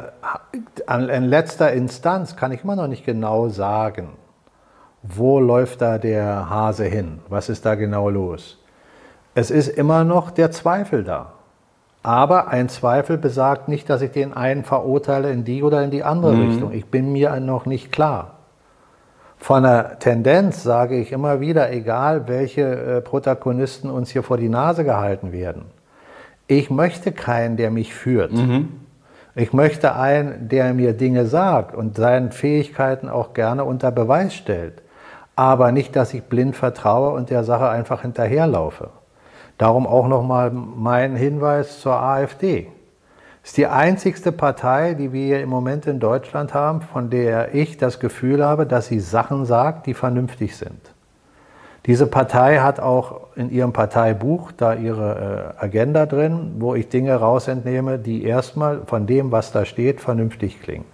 in 1.16 1.24
letzter 1.24 1.72
Instanz 1.72 2.37
kann 2.37 2.53
ich 2.53 2.62
immer 2.62 2.76
noch 2.76 2.87
nicht 2.87 3.05
genau 3.05 3.49
sagen, 3.49 4.11
wo 5.03 5.41
läuft 5.41 5.82
da 5.82 5.99
der 5.99 6.49
Hase 6.49 6.85
hin? 6.85 7.18
Was 7.28 7.49
ist 7.49 7.66
da 7.66 7.74
genau 7.74 8.09
los? 8.09 8.59
Es 9.35 9.51
ist 9.51 9.68
immer 9.68 10.05
noch 10.05 10.30
der 10.30 10.53
Zweifel 10.53 11.03
da. 11.03 11.32
Aber 12.05 12.49
ein 12.49 12.68
Zweifel 12.68 13.18
besagt 13.18 13.66
nicht, 13.68 13.91
dass 13.91 14.03
ich 14.03 14.12
den 14.12 14.32
einen 14.35 14.62
verurteile 14.62 15.30
in 15.32 15.45
die 15.45 15.62
oder 15.62 15.82
in 15.82 15.91
die 15.91 16.05
andere 16.05 16.39
Richtung. 16.39 16.72
Ich 16.72 16.87
bin 16.87 17.12
mir 17.12 17.41
noch 17.41 17.66
nicht 17.66 17.91
klar. 17.91 18.34
Von 19.39 19.62
der 19.62 19.99
Tendenz 19.99 20.62
sage 20.62 20.97
ich 20.97 21.12
immer 21.12 21.41
wieder, 21.41 21.70
egal 21.70 22.28
welche 22.28 22.62
äh, 22.62 23.01
Protagonisten 23.01 23.91
uns 23.91 24.11
hier 24.11 24.22
vor 24.22 24.37
die 24.37 24.49
Nase 24.49 24.85
gehalten 24.85 25.32
werden. 25.32 25.66
Ich 26.47 26.70
möchte 26.70 27.12
keinen, 27.12 27.57
der 27.57 27.70
mich 27.70 27.95
führt. 27.95 28.32
Ich 29.35 29.53
möchte 29.53 29.97
einen, 29.97 30.49
der 30.49 30.74
mir 30.74 30.93
Dinge 30.93 31.26
sagt 31.26 31.74
und 31.74 31.97
seinen 31.97 32.30
Fähigkeiten 32.32 33.09
auch 33.09 33.35
gerne 33.35 33.64
unter 33.64 33.91
Beweis 33.91 34.35
stellt. 34.35 34.82
Aber 35.37 35.72
nicht, 35.72 35.97
dass 35.97 36.14
ich 36.14 36.22
blind 36.22 36.55
vertraue 36.55 37.11
und 37.11 37.30
der 37.30 37.43
Sache 37.43 37.68
einfach 37.68 38.03
hinterherlaufe. 38.03 38.91
Darum 39.59 39.87
auch 39.87 40.07
nochmal 40.07 40.51
mein 40.53 41.16
Hinweis 41.16 41.80
zur 41.80 41.95
AfD. 41.95 42.68
Ist 43.45 43.59
die 43.59 43.66
einzigste 43.66 44.32
Partei, 44.32 44.95
die 44.95 45.12
wir 45.12 45.42
im 45.42 45.51
Moment 45.51 45.86
in 45.86 46.01
Deutschland 46.01 46.55
haben, 46.55 46.80
von 46.80 47.11
der 47.11 47.55
ich 47.55 47.76
das 47.76 48.01
Gefühl 48.01 48.42
habe, 48.42 48.64
dass 48.64 48.86
sie 48.86 49.01
Sachen 49.01 49.45
sagt, 49.45 49.86
die 49.86 49.92
vernünftig 49.92 50.57
sind. 50.57 50.80
Diese 51.84 52.07
Partei 52.07 52.61
hat 52.61 52.80
auch 52.80 53.26
in 53.36 53.51
ihrem 53.51 53.74
Parteibuch 53.74 54.51
da 54.53 54.72
ihre 54.72 55.55
äh, 55.59 55.62
Agenda 55.62 56.07
drin, 56.07 56.55
wo 56.59 56.74
ich 56.74 56.88
Dinge 56.88 57.14
rausentnehme, 57.14 57.99
die 57.99 58.24
erstmal 58.24 58.80
von 58.86 59.07
dem, 59.07 59.30
was 59.30 59.53
da 59.53 59.66
steht, 59.66 60.01
vernünftig 60.01 60.62
klingen. 60.62 60.86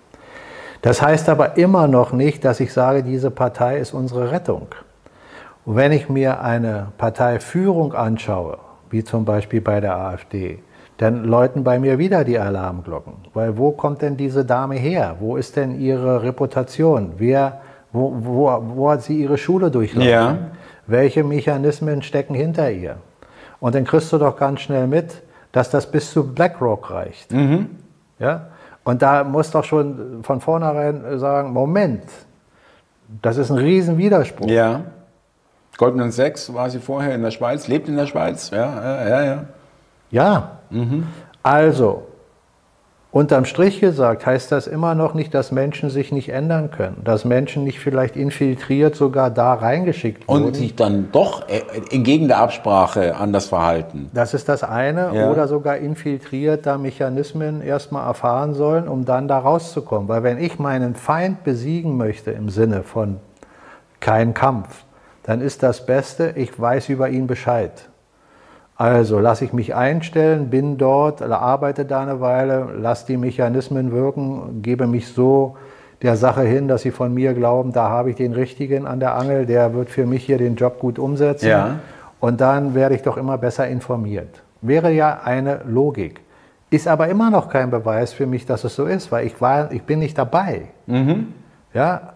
Das 0.82 1.00
heißt 1.00 1.28
aber 1.28 1.56
immer 1.56 1.86
noch 1.86 2.12
nicht, 2.12 2.44
dass 2.44 2.58
ich 2.58 2.72
sage, 2.72 3.04
diese 3.04 3.30
Partei 3.30 3.78
ist 3.78 3.94
unsere 3.94 4.32
Rettung. 4.32 4.66
Und 5.64 5.76
wenn 5.76 5.92
ich 5.92 6.08
mir 6.08 6.40
eine 6.40 6.88
Parteiführung 6.98 7.94
anschaue, 7.94 8.58
wie 8.90 9.04
zum 9.04 9.24
Beispiel 9.24 9.60
bei 9.60 9.80
der 9.80 9.96
AfD, 9.96 10.58
dann 11.00 11.24
läuten 11.24 11.64
bei 11.64 11.78
mir 11.78 11.96
wieder 11.96 12.24
die 12.24 12.38
Alarmglocken. 12.38 13.14
Weil 13.32 13.56
wo 13.56 13.70
kommt 13.70 14.02
denn 14.02 14.18
diese 14.18 14.44
Dame 14.44 14.74
her? 14.74 15.16
Wo 15.18 15.36
ist 15.36 15.56
denn 15.56 15.80
ihre 15.80 16.22
Reputation? 16.22 17.14
Wer, 17.16 17.62
wo, 17.90 18.12
wo, 18.18 18.62
wo 18.74 18.90
hat 18.90 19.02
sie 19.02 19.18
ihre 19.18 19.38
Schule 19.38 19.70
durchlaufen? 19.70 20.10
Ja. 20.10 20.36
Welche 20.86 21.24
Mechanismen 21.24 22.02
stecken 22.02 22.34
hinter 22.34 22.70
ihr? 22.70 22.96
Und 23.60 23.74
dann 23.74 23.84
kriegst 23.84 24.12
du 24.12 24.18
doch 24.18 24.36
ganz 24.36 24.60
schnell 24.60 24.86
mit, 24.86 25.22
dass 25.52 25.70
das 25.70 25.90
bis 25.90 26.12
zu 26.12 26.34
BlackRock 26.34 26.90
reicht. 26.90 27.32
Ja? 28.18 28.48
Und 28.84 29.00
da 29.00 29.24
muss 29.24 29.50
doch 29.50 29.64
schon 29.64 30.22
von 30.22 30.42
vornherein 30.42 31.18
sagen, 31.18 31.54
Moment, 31.54 32.02
das 33.22 33.38
ist 33.38 33.50
ein 33.50 33.56
Riesenwiderspruch. 33.56 34.48
Ja. 34.48 34.82
Goldman 35.78 36.10
Sachs 36.10 36.52
war 36.52 36.68
sie 36.68 36.78
vorher 36.78 37.14
in 37.14 37.22
der 37.22 37.30
Schweiz, 37.30 37.68
lebt 37.68 37.88
in 37.88 37.96
der 37.96 38.06
Schweiz. 38.06 38.50
Ja, 38.50 38.58
ja, 38.82 39.08
ja. 39.08 39.24
ja. 39.24 39.44
Ja. 40.10 40.58
Also, 41.42 42.02
unterm 43.12 43.44
Strich 43.44 43.80
gesagt, 43.80 44.24
heißt 44.24 44.52
das 44.52 44.66
immer 44.66 44.94
noch 44.94 45.14
nicht, 45.14 45.34
dass 45.34 45.50
Menschen 45.50 45.90
sich 45.90 46.12
nicht 46.12 46.28
ändern 46.28 46.70
können, 46.70 46.98
dass 47.04 47.24
Menschen 47.24 47.64
nicht 47.64 47.80
vielleicht 47.80 48.16
infiltriert 48.16 48.94
sogar 48.94 49.30
da 49.30 49.54
reingeschickt 49.54 50.28
wurden. 50.28 50.44
Und 50.44 50.56
sich 50.56 50.76
dann 50.76 51.08
doch 51.10 51.48
äh, 51.48 51.62
entgegen 51.90 52.28
der 52.28 52.38
Absprache 52.38 53.16
anders 53.16 53.46
verhalten. 53.46 54.10
Das 54.14 54.34
ist 54.34 54.48
das 54.48 54.62
eine. 54.62 55.10
Ja. 55.12 55.30
Oder 55.30 55.48
sogar 55.48 55.78
infiltriert 55.78 56.66
da 56.66 56.78
Mechanismen 56.78 57.62
erstmal 57.62 58.06
erfahren 58.06 58.54
sollen, 58.54 58.86
um 58.86 59.04
dann 59.04 59.26
da 59.26 59.38
rauszukommen. 59.38 60.08
Weil 60.08 60.22
wenn 60.22 60.38
ich 60.38 60.58
meinen 60.58 60.94
Feind 60.94 61.42
besiegen 61.42 61.96
möchte 61.96 62.30
im 62.30 62.48
Sinne 62.48 62.82
von 62.82 63.16
kein 63.98 64.34
Kampf, 64.34 64.84
dann 65.24 65.40
ist 65.40 65.62
das 65.62 65.84
Beste, 65.84 66.32
ich 66.36 66.58
weiß 66.58 66.88
über 66.88 67.08
ihn 67.08 67.26
Bescheid. 67.26 67.89
Also 68.80 69.18
lasse 69.18 69.44
ich 69.44 69.52
mich 69.52 69.74
einstellen, 69.74 70.48
bin 70.48 70.78
dort, 70.78 71.20
arbeite 71.20 71.84
da 71.84 72.00
eine 72.00 72.22
Weile, 72.22 72.68
lasse 72.78 73.04
die 73.08 73.18
Mechanismen 73.18 73.92
wirken, 73.92 74.62
gebe 74.62 74.86
mich 74.86 75.08
so 75.08 75.58
der 76.00 76.16
Sache 76.16 76.44
hin, 76.44 76.66
dass 76.66 76.80
sie 76.80 76.90
von 76.90 77.12
mir 77.12 77.34
glauben, 77.34 77.72
da 77.72 77.90
habe 77.90 78.08
ich 78.08 78.16
den 78.16 78.32
Richtigen 78.32 78.86
an 78.86 78.98
der 78.98 79.16
Angel, 79.16 79.44
der 79.44 79.74
wird 79.74 79.90
für 79.90 80.06
mich 80.06 80.24
hier 80.24 80.38
den 80.38 80.56
Job 80.56 80.78
gut 80.78 80.98
umsetzen. 80.98 81.48
Ja. 81.48 81.80
Und 82.20 82.40
dann 82.40 82.74
werde 82.74 82.94
ich 82.94 83.02
doch 83.02 83.18
immer 83.18 83.36
besser 83.36 83.68
informiert. 83.68 84.40
Wäre 84.62 84.90
ja 84.90 85.20
eine 85.24 85.60
Logik. 85.66 86.22
Ist 86.70 86.88
aber 86.88 87.08
immer 87.08 87.30
noch 87.30 87.50
kein 87.50 87.70
Beweis 87.70 88.14
für 88.14 88.26
mich, 88.26 88.46
dass 88.46 88.64
es 88.64 88.76
so 88.76 88.86
ist, 88.86 89.12
weil 89.12 89.26
ich, 89.26 89.42
war, 89.42 89.72
ich 89.72 89.82
bin 89.82 89.98
nicht 89.98 90.16
dabei. 90.16 90.68
Ja, 91.74 92.14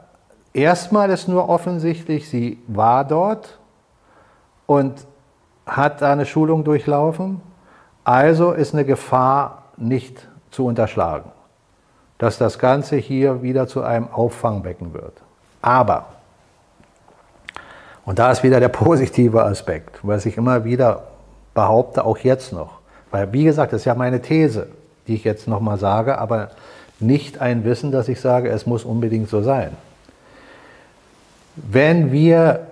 erstmal 0.55 1.11
ist 1.11 1.29
nur 1.29 1.47
offensichtlich, 1.47 2.31
sie 2.31 2.59
war 2.69 3.05
dort 3.05 3.59
und 4.65 5.07
hat 5.67 6.03
eine 6.03 6.27
Schulung 6.27 6.65
durchlaufen. 6.65 7.41
Also 8.05 8.53
ist 8.53 8.75
eine 8.75 8.85
Gefahr 8.85 9.65
nicht 9.77 10.29
zu 10.51 10.67
unterschlagen, 10.67 11.31
dass 12.19 12.39
das 12.39 12.59
Ganze 12.59 12.97
hier 12.97 13.43
wieder 13.43 13.67
zu 13.67 13.83
einem 13.83 14.09
Auffangbecken 14.09 14.93
wird. 14.93 15.15
Aber, 15.63 16.07
und 18.05 18.19
da 18.19 18.31
ist 18.31 18.43
wieder 18.43 18.61
der 18.61 18.69
positive 18.85 19.43
Aspekt, 19.45 19.99
was 20.03 20.27
ich 20.27 20.37
immer 20.37 20.65
wieder 20.65 21.05
behaupte, 21.55 22.05
auch 22.05 22.19
jetzt 22.19 22.53
noch. 22.53 22.81
Weil, 23.11 23.33
wie 23.33 23.45
gesagt, 23.45 23.73
das 23.73 23.83
ist 23.83 23.87
ja 23.87 23.95
meine 23.95 24.21
These, 24.21 24.69
die 25.07 25.15
ich 25.15 25.25
jetzt 25.25 25.49
nochmal 25.49 25.79
sage, 25.79 26.19
aber 26.19 26.51
nicht 27.01 27.41
ein 27.41 27.65
Wissen, 27.65 27.91
dass 27.91 28.09
ich 28.09 28.21
sage, 28.21 28.49
es 28.51 28.67
muss 28.67 28.85
unbedingt 28.85 29.29
so 29.29 29.43
sein. 29.43 29.71
Wenn 31.57 32.13
wir 32.13 32.67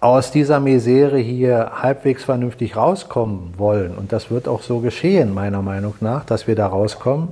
aus 0.00 0.30
dieser 0.30 0.60
Misere 0.60 1.18
hier 1.18 1.72
halbwegs 1.82 2.24
vernünftig 2.24 2.76
rauskommen 2.76 3.54
wollen, 3.56 3.96
und 3.96 4.12
das 4.12 4.30
wird 4.30 4.48
auch 4.48 4.62
so 4.62 4.80
geschehen, 4.80 5.32
meiner 5.32 5.62
Meinung 5.62 5.94
nach, 6.00 6.24
dass 6.24 6.46
wir 6.46 6.54
da 6.54 6.66
rauskommen, 6.66 7.28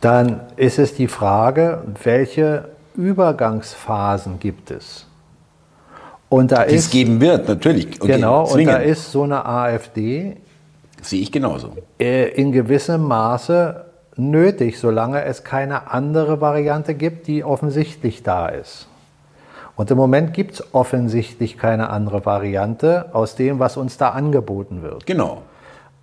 dann 0.00 0.40
ist 0.56 0.78
es 0.78 0.94
die 0.94 1.08
Frage, 1.08 1.82
welche 2.02 2.68
Übergangsphasen 2.96 4.38
gibt 4.38 4.70
es? 4.70 5.06
Und 6.28 6.52
da 6.52 6.64
Die 6.64 6.76
es 6.76 6.90
geben 6.90 7.20
wird, 7.20 7.48
natürlich. 7.48 8.00
Okay, 8.00 8.12
genau, 8.12 8.46
und 8.46 8.64
da 8.64 8.76
ist 8.76 9.10
so 9.10 9.24
eine 9.24 9.44
AfD 9.44 10.36
Sehe 11.02 11.20
ich 11.20 11.32
genauso. 11.32 11.72
äh, 11.98 12.28
in 12.28 12.52
gewissem 12.52 13.02
Maße 13.02 13.84
nötig, 14.16 14.78
solange 14.78 15.24
es 15.24 15.44
keine 15.44 15.90
andere 15.90 16.40
Variante 16.40 16.94
gibt, 16.94 17.26
die 17.26 17.42
offensichtlich 17.42 18.22
da 18.22 18.48
ist. 18.48 18.86
Und 19.80 19.90
im 19.90 19.96
Moment 19.96 20.34
gibt 20.34 20.52
es 20.52 20.74
offensichtlich 20.74 21.56
keine 21.56 21.88
andere 21.88 22.26
Variante 22.26 23.06
aus 23.14 23.34
dem, 23.34 23.60
was 23.60 23.78
uns 23.78 23.96
da 23.96 24.10
angeboten 24.10 24.82
wird. 24.82 25.06
Genau. 25.06 25.40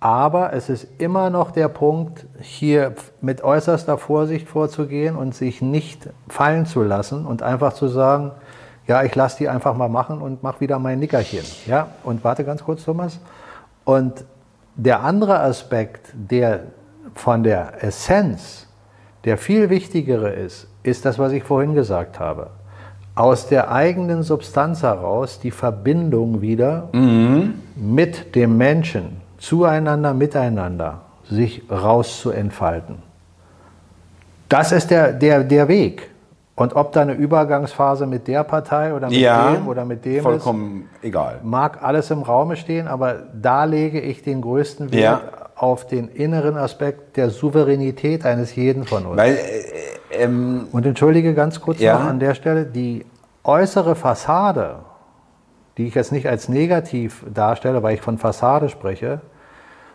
Aber 0.00 0.52
es 0.52 0.68
ist 0.68 0.88
immer 0.98 1.30
noch 1.30 1.52
der 1.52 1.68
Punkt, 1.68 2.26
hier 2.40 2.96
mit 3.20 3.44
äußerster 3.44 3.96
Vorsicht 3.96 4.48
vorzugehen 4.48 5.14
und 5.14 5.32
sich 5.32 5.62
nicht 5.62 6.08
fallen 6.26 6.66
zu 6.66 6.82
lassen 6.82 7.24
und 7.24 7.44
einfach 7.44 7.72
zu 7.72 7.86
sagen, 7.86 8.32
ja, 8.88 9.04
ich 9.04 9.14
lasse 9.14 9.38
die 9.38 9.48
einfach 9.48 9.76
mal 9.76 9.88
machen 9.88 10.20
und 10.22 10.42
mache 10.42 10.58
wieder 10.58 10.80
mein 10.80 10.98
Nickerchen. 10.98 11.44
Ja, 11.68 11.86
und 12.02 12.24
warte 12.24 12.42
ganz 12.42 12.64
kurz, 12.64 12.82
Thomas. 12.82 13.20
Und 13.84 14.24
der 14.74 15.04
andere 15.04 15.38
Aspekt, 15.38 16.12
der 16.14 16.64
von 17.14 17.44
der 17.44 17.84
Essenz, 17.84 18.66
der 19.22 19.38
viel 19.38 19.70
wichtigere 19.70 20.30
ist, 20.30 20.66
ist 20.82 21.04
das, 21.04 21.20
was 21.20 21.30
ich 21.30 21.44
vorhin 21.44 21.74
gesagt 21.74 22.18
habe. 22.18 22.57
Aus 23.18 23.48
der 23.48 23.72
eigenen 23.72 24.22
Substanz 24.22 24.84
heraus 24.84 25.40
die 25.40 25.50
Verbindung 25.50 26.40
wieder 26.40 26.88
mit 27.74 28.34
dem 28.36 28.56
Menschen, 28.56 29.20
zueinander, 29.38 30.14
miteinander, 30.14 31.00
sich 31.28 31.62
rauszuentfalten. 31.68 32.96
Das 34.48 34.70
ist 34.70 34.90
der, 34.92 35.12
der, 35.12 35.42
der 35.42 35.66
Weg. 35.66 36.10
Und 36.54 36.74
ob 36.76 36.92
da 36.92 37.02
eine 37.02 37.14
Übergangsphase 37.14 38.06
mit 38.06 38.26
der 38.28 38.44
Partei 38.44 38.94
oder 38.94 39.08
mit 39.08 39.18
Ja, 39.18 39.52
dem 39.52 39.66
oder 39.68 39.84
mit 39.84 40.04
dem 40.04 40.16
ist, 40.16 40.22
vollkommen 40.22 40.88
egal. 41.02 41.40
mag 41.42 41.82
alles 41.82 42.10
im 42.10 42.22
Raume 42.22 42.56
stehen, 42.56 42.86
aber 42.88 43.16
da 43.40 43.64
lege 43.64 44.00
ich 44.00 44.22
den 44.22 44.40
größten 44.42 44.92
Wert 44.92 45.02
Ja. 45.02 45.20
Auf 45.58 45.86
den 45.86 46.08
inneren 46.08 46.56
Aspekt 46.56 47.16
der 47.16 47.30
Souveränität 47.30 48.24
eines 48.24 48.54
jeden 48.54 48.84
von 48.84 49.06
uns. 49.06 49.16
Weil 49.16 49.34
äh, 49.34 49.88
Ähm, 50.10 50.68
und 50.72 50.86
entschuldige 50.86 51.34
ganz 51.34 51.60
kurz 51.60 51.80
ja. 51.80 51.98
noch 51.98 52.06
an 52.06 52.18
der 52.18 52.34
Stelle, 52.34 52.64
die 52.64 53.04
äußere 53.44 53.94
Fassade, 53.94 54.80
die 55.76 55.86
ich 55.86 55.94
jetzt 55.94 56.12
nicht 56.12 56.28
als 56.28 56.48
negativ 56.48 57.24
darstelle, 57.32 57.82
weil 57.82 57.94
ich 57.94 58.00
von 58.00 58.18
Fassade 58.18 58.68
spreche, 58.68 59.20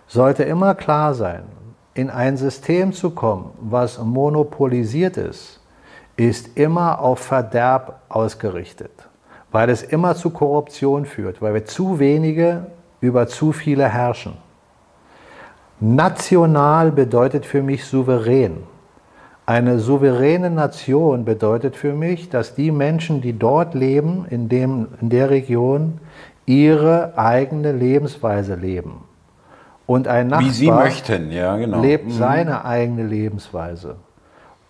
sollte 0.08 0.44
immer 0.44 0.76
klar 0.76 1.14
sein, 1.14 1.44
in 1.94 2.10
ein 2.10 2.38
System 2.38 2.94
zu 2.94 3.12
kommen, 3.12 3.52
was 3.60 4.00
monopolisiert 4.00 5.18
ist, 5.18 5.62
ist 6.16 6.58
immer 6.58 7.00
auf 7.00 7.20
Verderb 7.20 8.02
ausgerichtet, 8.10 8.92
weil 9.52 9.70
es 9.70 9.84
immer 9.84 10.16
zu 10.16 10.30
Korruption 10.30 11.06
führt, 11.06 11.42
weil 11.42 11.54
wir 11.54 11.66
zu 11.66 12.00
wenige 12.00 12.68
über 13.02 13.28
zu 13.28 13.52
viele 13.52 13.88
herrschen. 13.90 14.38
National 15.84 16.94
bedeutet 16.94 17.46
für 17.46 17.62
mich 17.62 17.84
souverän. 17.84 18.64
Eine 19.46 19.80
souveräne 19.80 20.50
Nation 20.50 21.26
bedeutet 21.26 21.76
für 21.76 21.94
mich, 21.94 22.30
dass 22.30 22.56
die 22.56 22.72
Menschen, 22.72 23.20
die 23.20 23.38
dort 23.38 23.74
leben, 23.74 24.26
in, 24.30 24.48
dem, 24.48 24.88
in 25.02 25.10
der 25.10 25.30
Region, 25.30 26.00
ihre 26.46 27.18
eigene 27.18 27.74
Lebensweise 27.74 28.56
leben. 28.56 29.04
Und 29.86 30.08
ein 30.08 30.28
Nachbar 30.28 30.84
möchten, 30.86 31.32
ja, 31.34 31.58
genau. 31.58 31.82
lebt 31.82 32.06
mhm. 32.06 32.12
seine 32.12 32.64
eigene 32.64 33.04
Lebensweise. 33.04 33.98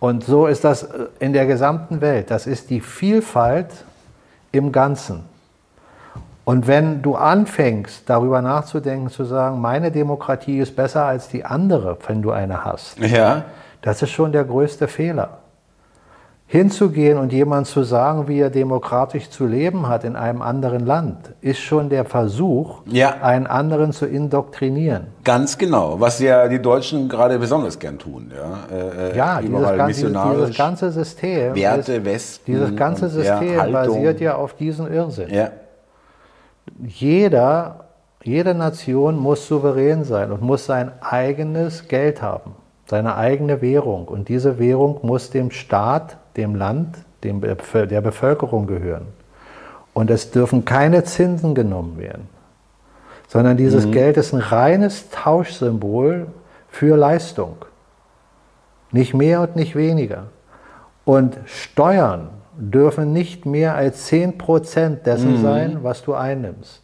Und 0.00 0.24
so 0.24 0.48
ist 0.48 0.64
das 0.64 0.88
in 1.20 1.32
der 1.32 1.46
gesamten 1.46 2.00
Welt. 2.00 2.32
Das 2.32 2.48
ist 2.48 2.70
die 2.70 2.80
Vielfalt 2.80 3.68
im 4.50 4.72
Ganzen. 4.72 5.20
Und 6.44 6.66
wenn 6.66 7.00
du 7.00 7.14
anfängst, 7.14 8.08
darüber 8.08 8.42
nachzudenken, 8.42 9.08
zu 9.08 9.24
sagen, 9.24 9.60
meine 9.60 9.90
Demokratie 9.90 10.58
ist 10.58 10.76
besser 10.76 11.04
als 11.04 11.28
die 11.28 11.44
andere, 11.44 11.96
wenn 12.06 12.20
du 12.20 12.32
eine 12.32 12.64
hast, 12.64 12.98
ja. 12.98 13.44
das 13.80 14.02
ist 14.02 14.10
schon 14.10 14.32
der 14.32 14.44
größte 14.44 14.86
Fehler. 14.86 15.38
Hinzugehen 16.46 17.16
und 17.16 17.32
jemand 17.32 17.66
zu 17.66 17.82
sagen, 17.82 18.28
wie 18.28 18.38
er 18.38 18.50
demokratisch 18.50 19.30
zu 19.30 19.46
leben 19.46 19.88
hat 19.88 20.04
in 20.04 20.14
einem 20.14 20.42
anderen 20.42 20.84
Land, 20.84 21.32
ist 21.40 21.58
schon 21.58 21.88
der 21.88 22.04
Versuch, 22.04 22.82
ja. 22.84 23.14
einen 23.22 23.46
anderen 23.46 23.92
zu 23.92 24.04
indoktrinieren. 24.04 25.06
Ganz 25.24 25.56
genau, 25.56 25.98
was 25.98 26.20
ja 26.20 26.46
die 26.46 26.60
Deutschen 26.60 27.08
gerade 27.08 27.38
besonders 27.38 27.78
gern 27.78 27.98
tun. 27.98 28.30
Ja, 28.36 28.76
äh, 28.76 29.12
äh 29.12 29.16
ja 29.16 29.40
dieses, 29.40 29.76
ganze, 29.76 30.12
dieses, 30.12 30.56
ganze 30.56 30.92
System. 30.92 31.54
Werte, 31.54 32.04
Westen. 32.04 32.52
Dieses 32.52 32.76
ganze 32.76 33.08
System 33.08 33.54
ja, 33.54 33.66
basiert 33.66 34.20
ja 34.20 34.34
auf 34.34 34.54
diesem 34.54 34.92
Irrsinn. 34.92 35.30
Ja 35.30 35.50
jeder, 36.86 37.84
jede 38.22 38.54
Nation 38.54 39.16
muss 39.18 39.46
souverän 39.46 40.04
sein 40.04 40.32
und 40.32 40.42
muss 40.42 40.66
sein 40.66 40.92
eigenes 41.00 41.88
Geld 41.88 42.22
haben, 42.22 42.54
seine 42.86 43.16
eigene 43.16 43.60
Währung. 43.60 44.08
Und 44.08 44.28
diese 44.28 44.58
Währung 44.58 45.00
muss 45.02 45.30
dem 45.30 45.50
Staat, 45.50 46.16
dem 46.36 46.54
Land, 46.54 46.96
dem, 47.22 47.40
der 47.40 48.00
Bevölkerung 48.00 48.66
gehören. 48.66 49.06
Und 49.92 50.10
es 50.10 50.30
dürfen 50.30 50.64
keine 50.64 51.04
Zinsen 51.04 51.54
genommen 51.54 51.98
werden, 51.98 52.28
sondern 53.28 53.56
dieses 53.56 53.86
mhm. 53.86 53.92
Geld 53.92 54.16
ist 54.16 54.32
ein 54.32 54.40
reines 54.40 55.10
Tauschsymbol 55.10 56.26
für 56.68 56.96
Leistung. 56.96 57.56
Nicht 58.90 59.14
mehr 59.14 59.40
und 59.40 59.56
nicht 59.56 59.76
weniger. 59.76 60.24
Und 61.04 61.36
Steuern 61.46 62.28
dürfen 62.58 63.12
nicht 63.12 63.46
mehr 63.46 63.74
als 63.74 64.10
10% 64.10 65.02
dessen 65.02 65.38
mhm. 65.38 65.42
sein, 65.42 65.78
was 65.82 66.02
du 66.02 66.14
einnimmst. 66.14 66.82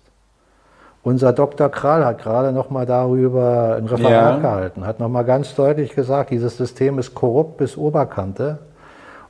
Unser 1.02 1.32
Dr. 1.32 1.70
Kral 1.70 2.04
hat 2.04 2.18
gerade 2.18 2.52
noch 2.52 2.68
mal 2.68 2.84
darüber 2.84 3.76
ein 3.78 3.86
Referat 3.86 4.10
ja. 4.12 4.38
gehalten, 4.38 4.86
hat 4.86 5.00
noch 5.00 5.08
mal 5.08 5.22
ganz 5.22 5.54
deutlich 5.54 5.94
gesagt, 5.94 6.30
dieses 6.30 6.56
System 6.58 6.98
ist 6.98 7.14
korrupt 7.14 7.56
bis 7.56 7.76
Oberkante 7.76 8.58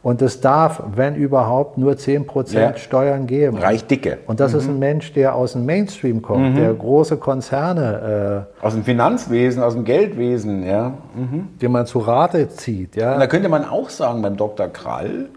und 0.03 0.22
es 0.22 0.41
darf, 0.41 0.82
wenn 0.95 1.14
überhaupt, 1.14 1.76
nur 1.76 1.93
10% 1.93 2.55
ja. 2.55 2.76
Steuern 2.76 3.26
geben. 3.26 3.59
Reicht 3.59 3.91
dicke. 3.91 4.18
Und 4.26 4.41
das 4.41 4.53
mhm. 4.53 4.59
ist 4.59 4.68
ein 4.68 4.78
Mensch, 4.78 5.12
der 5.12 5.34
aus 5.34 5.53
dem 5.53 5.66
Mainstream 5.66 6.22
kommt, 6.22 6.55
mhm. 6.55 6.57
der 6.57 6.72
große 6.72 7.18
Konzerne... 7.18 8.47
Äh, 8.61 8.64
aus 8.64 8.72
dem 8.72 8.84
Finanzwesen, 8.84 9.62
aus 9.62 9.74
dem 9.74 9.84
Geldwesen, 9.84 10.66
ja. 10.66 10.95
Mhm. 11.14 11.49
Den 11.61 11.72
man 11.72 11.84
zu 11.84 11.99
Rate 11.99 12.49
zieht, 12.49 12.97
ja. 12.97 13.12
Und 13.12 13.20
da 13.20 13.26
könnte 13.26 13.51
man 13.51 13.64
auch 13.64 13.91
sagen 13.91 14.22
beim 14.22 14.36
Dr. 14.38 14.68
Krall, 14.68 15.28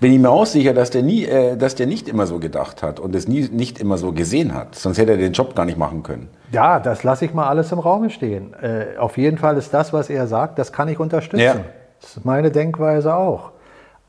bin 0.00 0.12
ich 0.12 0.18
mir 0.18 0.30
auch 0.30 0.46
sicher, 0.46 0.74
dass 0.74 0.90
der, 0.90 1.02
nie, 1.02 1.24
äh, 1.24 1.56
dass 1.56 1.74
der 1.74 1.86
nicht 1.86 2.08
immer 2.08 2.26
so 2.26 2.38
gedacht 2.38 2.82
hat 2.82 3.00
und 3.00 3.14
es 3.14 3.28
nie, 3.28 3.48
nicht 3.50 3.80
immer 3.80 3.98
so 3.98 4.12
gesehen 4.12 4.54
hat. 4.54 4.74
Sonst 4.74 4.98
hätte 4.98 5.12
er 5.12 5.18
den 5.18 5.32
Job 5.32 5.54
gar 5.54 5.64
nicht 5.64 5.78
machen 5.78 6.02
können. 6.02 6.28
Ja, 6.52 6.80
das 6.80 7.02
lasse 7.04 7.24
ich 7.24 7.34
mal 7.34 7.48
alles 7.48 7.72
im 7.72 7.78
Raum 7.78 8.08
stehen. 8.10 8.54
Äh, 8.54 8.98
auf 8.98 9.16
jeden 9.16 9.38
Fall 9.38 9.56
ist 9.56 9.72
das, 9.72 9.92
was 9.92 10.10
er 10.10 10.26
sagt, 10.26 10.58
das 10.58 10.72
kann 10.72 10.88
ich 10.88 11.00
unterstützen. 11.00 11.44
Ja. 11.44 11.56
Das 12.00 12.16
ist 12.16 12.24
meine 12.24 12.50
Denkweise 12.50 13.14
auch. 13.14 13.52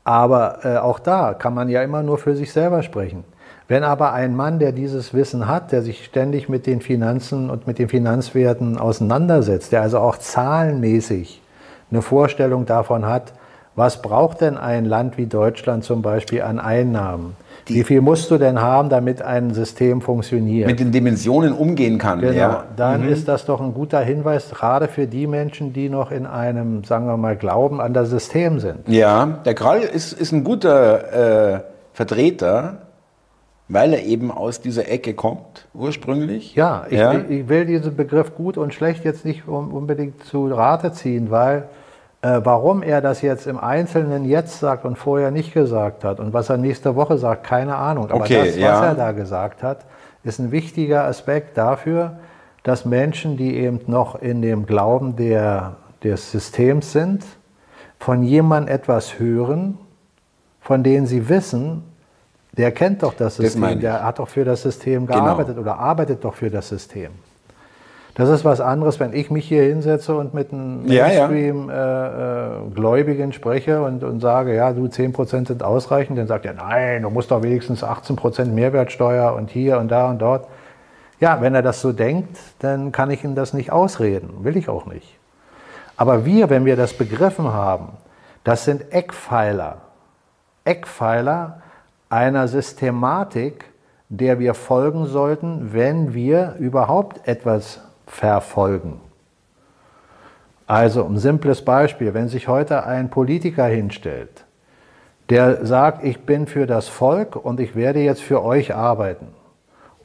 Aber 0.04 0.64
äh, 0.64 0.76
auch 0.76 0.98
da 0.98 1.34
kann 1.34 1.54
man 1.54 1.68
ja 1.68 1.82
immer 1.82 2.02
nur 2.02 2.18
für 2.18 2.36
sich 2.36 2.52
selber 2.52 2.82
sprechen. 2.82 3.24
Wenn 3.68 3.82
aber 3.82 4.12
ein 4.12 4.36
Mann, 4.36 4.60
der 4.60 4.70
dieses 4.70 5.12
Wissen 5.12 5.48
hat, 5.48 5.72
der 5.72 5.82
sich 5.82 6.04
ständig 6.04 6.48
mit 6.48 6.66
den 6.66 6.80
Finanzen 6.80 7.50
und 7.50 7.66
mit 7.66 7.80
den 7.80 7.88
Finanzwerten 7.88 8.78
auseinandersetzt, 8.78 9.72
der 9.72 9.82
also 9.82 9.98
auch 9.98 10.18
zahlenmäßig 10.18 11.42
eine 11.90 12.02
Vorstellung 12.02 12.66
davon 12.66 13.06
hat, 13.06 13.32
was 13.76 14.00
braucht 14.00 14.40
denn 14.40 14.56
ein 14.56 14.86
Land 14.86 15.18
wie 15.18 15.26
Deutschland 15.26 15.84
zum 15.84 16.02
Beispiel 16.02 16.42
an 16.42 16.58
Einnahmen? 16.58 17.36
Wie 17.66 17.84
viel 17.84 18.00
musst 18.00 18.30
du 18.30 18.38
denn 18.38 18.60
haben, 18.60 18.88
damit 18.88 19.20
ein 19.22 19.52
System 19.52 20.00
funktioniert? 20.00 20.68
Mit 20.68 20.78
den 20.80 20.92
Dimensionen 20.92 21.52
umgehen 21.52 21.98
kann. 21.98 22.20
Genau, 22.20 22.34
ja. 22.34 22.64
dann 22.76 23.02
mhm. 23.02 23.08
ist 23.08 23.28
das 23.28 23.44
doch 23.44 23.60
ein 23.60 23.74
guter 23.74 24.00
Hinweis, 24.00 24.50
gerade 24.50 24.88
für 24.88 25.06
die 25.06 25.26
Menschen, 25.26 25.72
die 25.72 25.88
noch 25.88 26.10
in 26.10 26.26
einem, 26.26 26.84
sagen 26.84 27.06
wir 27.06 27.16
mal, 27.16 27.36
Glauben 27.36 27.80
an 27.80 27.92
das 27.92 28.08
System 28.08 28.60
sind. 28.60 28.88
Ja, 28.88 29.26
der 29.44 29.54
Krall 29.54 29.80
ist, 29.80 30.12
ist 30.12 30.32
ein 30.32 30.44
guter 30.44 31.56
äh, 31.56 31.60
Vertreter, 31.92 32.78
weil 33.68 33.94
er 33.94 34.04
eben 34.04 34.30
aus 34.30 34.60
dieser 34.60 34.88
Ecke 34.88 35.14
kommt, 35.14 35.66
ursprünglich. 35.74 36.54
Ja, 36.54 36.86
ich, 36.88 36.98
ja. 36.98 37.18
ich 37.28 37.48
will 37.48 37.66
diesen 37.66 37.96
Begriff 37.96 38.36
gut 38.36 38.58
und 38.58 38.74
schlecht 38.74 39.04
jetzt 39.04 39.24
nicht 39.24 39.48
unbedingt 39.48 40.24
zu 40.24 40.46
Rate 40.46 40.92
ziehen, 40.92 41.30
weil 41.30 41.64
warum 42.42 42.82
er 42.82 43.00
das 43.00 43.22
jetzt 43.22 43.46
im 43.46 43.58
Einzelnen 43.58 44.24
jetzt 44.24 44.60
sagt 44.60 44.84
und 44.84 44.96
vorher 44.96 45.30
nicht 45.30 45.52
gesagt 45.52 46.04
hat 46.04 46.18
und 46.20 46.32
was 46.32 46.48
er 46.48 46.56
nächste 46.56 46.96
Woche 46.96 47.18
sagt, 47.18 47.44
keine 47.44 47.76
Ahnung. 47.76 48.10
Aber 48.10 48.22
okay, 48.22 48.38
das, 48.38 48.48
was 48.48 48.56
ja. 48.56 48.84
er 48.86 48.94
da 48.94 49.12
gesagt 49.12 49.62
hat, 49.62 49.84
ist 50.24 50.38
ein 50.38 50.50
wichtiger 50.50 51.04
Aspekt 51.04 51.56
dafür, 51.56 52.18
dass 52.62 52.84
Menschen, 52.84 53.36
die 53.36 53.56
eben 53.56 53.80
noch 53.86 54.20
in 54.20 54.42
dem 54.42 54.66
Glauben 54.66 55.14
der, 55.16 55.76
des 56.02 56.32
Systems 56.32 56.92
sind, 56.92 57.24
von 57.98 58.22
jemandem 58.22 58.74
etwas 58.74 59.18
hören, 59.18 59.78
von 60.60 60.82
denen 60.82 61.06
sie 61.06 61.28
wissen, 61.28 61.84
der 62.56 62.72
kennt 62.72 63.02
doch 63.02 63.14
das 63.14 63.36
System, 63.36 63.62
das 63.62 63.78
der 63.78 64.04
hat 64.04 64.18
doch 64.18 64.28
für 64.28 64.44
das 64.44 64.62
System 64.62 65.06
genau. 65.06 65.20
gearbeitet 65.20 65.56
genau. 65.56 65.70
oder 65.70 65.78
arbeitet 65.78 66.24
doch 66.24 66.34
für 66.34 66.50
das 66.50 66.68
System. 66.68 67.12
Das 68.16 68.28
ist 68.30 68.44
was 68.46 68.62
anderes, 68.62 68.98
wenn 68.98 69.12
ich 69.12 69.30
mich 69.30 69.46
hier 69.46 69.64
hinsetze 69.64 70.16
und 70.16 70.32
mit 70.32 70.50
einem 70.50 70.86
Mainstream-Gläubigen 70.86 73.18
ja, 73.18 73.24
ja. 73.24 73.30
äh, 73.30 73.34
spreche 73.34 73.82
und, 73.82 74.02
und 74.02 74.20
sage, 74.20 74.56
ja, 74.56 74.72
du 74.72 74.86
10% 74.86 75.46
sind 75.46 75.62
ausreichend, 75.62 76.18
dann 76.18 76.26
sagt 76.26 76.46
er, 76.46 76.54
nein, 76.54 77.02
du 77.02 77.10
musst 77.10 77.30
doch 77.30 77.42
wenigstens 77.42 77.84
18% 77.84 78.46
Mehrwertsteuer 78.46 79.34
und 79.34 79.50
hier 79.50 79.78
und 79.78 79.88
da 79.88 80.08
und 80.08 80.22
dort. 80.22 80.48
Ja, 81.20 81.42
wenn 81.42 81.54
er 81.54 81.60
das 81.60 81.82
so 81.82 81.92
denkt, 81.92 82.38
dann 82.60 82.90
kann 82.90 83.10
ich 83.10 83.22
ihm 83.22 83.34
das 83.34 83.52
nicht 83.52 83.70
ausreden, 83.70 84.44
will 84.44 84.56
ich 84.56 84.70
auch 84.70 84.86
nicht. 84.86 85.18
Aber 85.98 86.24
wir, 86.24 86.48
wenn 86.48 86.64
wir 86.64 86.76
das 86.76 86.94
begriffen 86.94 87.52
haben, 87.52 87.98
das 88.44 88.64
sind 88.64 88.94
Eckpfeiler, 88.94 89.82
Eckpfeiler 90.64 91.60
einer 92.08 92.48
Systematik, 92.48 93.66
der 94.08 94.38
wir 94.38 94.54
folgen 94.54 95.04
sollten, 95.04 95.74
wenn 95.74 96.14
wir 96.14 96.54
überhaupt 96.58 97.28
etwas 97.28 97.82
verfolgen. 98.06 99.00
Also 100.66 101.04
ein 101.04 101.18
simples 101.18 101.64
Beispiel, 101.64 102.14
wenn 102.14 102.28
sich 102.28 102.48
heute 102.48 102.84
ein 102.84 103.10
Politiker 103.10 103.66
hinstellt, 103.66 104.44
der 105.28 105.64
sagt, 105.66 106.04
ich 106.04 106.20
bin 106.24 106.46
für 106.46 106.66
das 106.66 106.88
Volk 106.88 107.36
und 107.36 107.60
ich 107.60 107.74
werde 107.74 108.00
jetzt 108.00 108.22
für 108.22 108.44
euch 108.44 108.74
arbeiten 108.74 109.28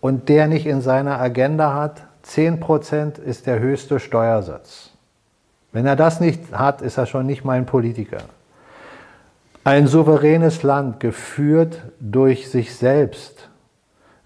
und 0.02 0.30
der 0.30 0.48
nicht 0.48 0.66
in 0.66 0.82
seiner 0.82 1.20
Agenda 1.20 1.74
hat, 1.74 2.04
10% 2.26 3.20
ist 3.20 3.48
der 3.48 3.60
höchste 3.60 4.00
Steuersatz. 4.00 4.92
Wenn 5.72 5.86
er 5.86 5.96
das 5.96 6.20
nicht 6.20 6.52
hat, 6.52 6.82
ist 6.82 6.98
er 6.98 7.06
schon 7.06 7.26
nicht 7.26 7.46
mein 7.46 7.66
Politiker. 7.66 8.20
Ein 9.64 9.88
souveränes 9.88 10.64
Land, 10.64 11.00
geführt 11.00 11.84
durch 12.00 12.50
sich 12.50 12.76
selbst, 12.76 13.50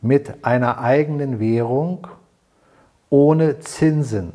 mit 0.02 0.46
einer 0.46 0.80
eigenen 0.80 1.40
Währung 1.40 2.08
ohne 3.10 3.60
Zinsen. 3.60 4.34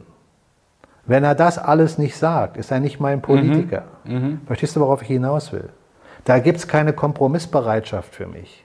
Wenn 1.06 1.24
er 1.24 1.34
das 1.34 1.58
alles 1.58 1.98
nicht 1.98 2.16
sagt, 2.16 2.56
ist 2.56 2.70
er 2.70 2.80
nicht 2.80 3.00
mein 3.00 3.20
Politiker. 3.20 3.84
Mhm. 4.04 4.14
Mhm. 4.14 4.40
Verstehst 4.46 4.76
du, 4.76 4.80
worauf 4.80 5.02
ich 5.02 5.08
hinaus 5.08 5.52
will? 5.52 5.68
Da 6.24 6.38
gibt 6.38 6.58
es 6.58 6.68
keine 6.68 6.92
Kompromissbereitschaft 6.92 8.14
für 8.14 8.26
mich. 8.26 8.64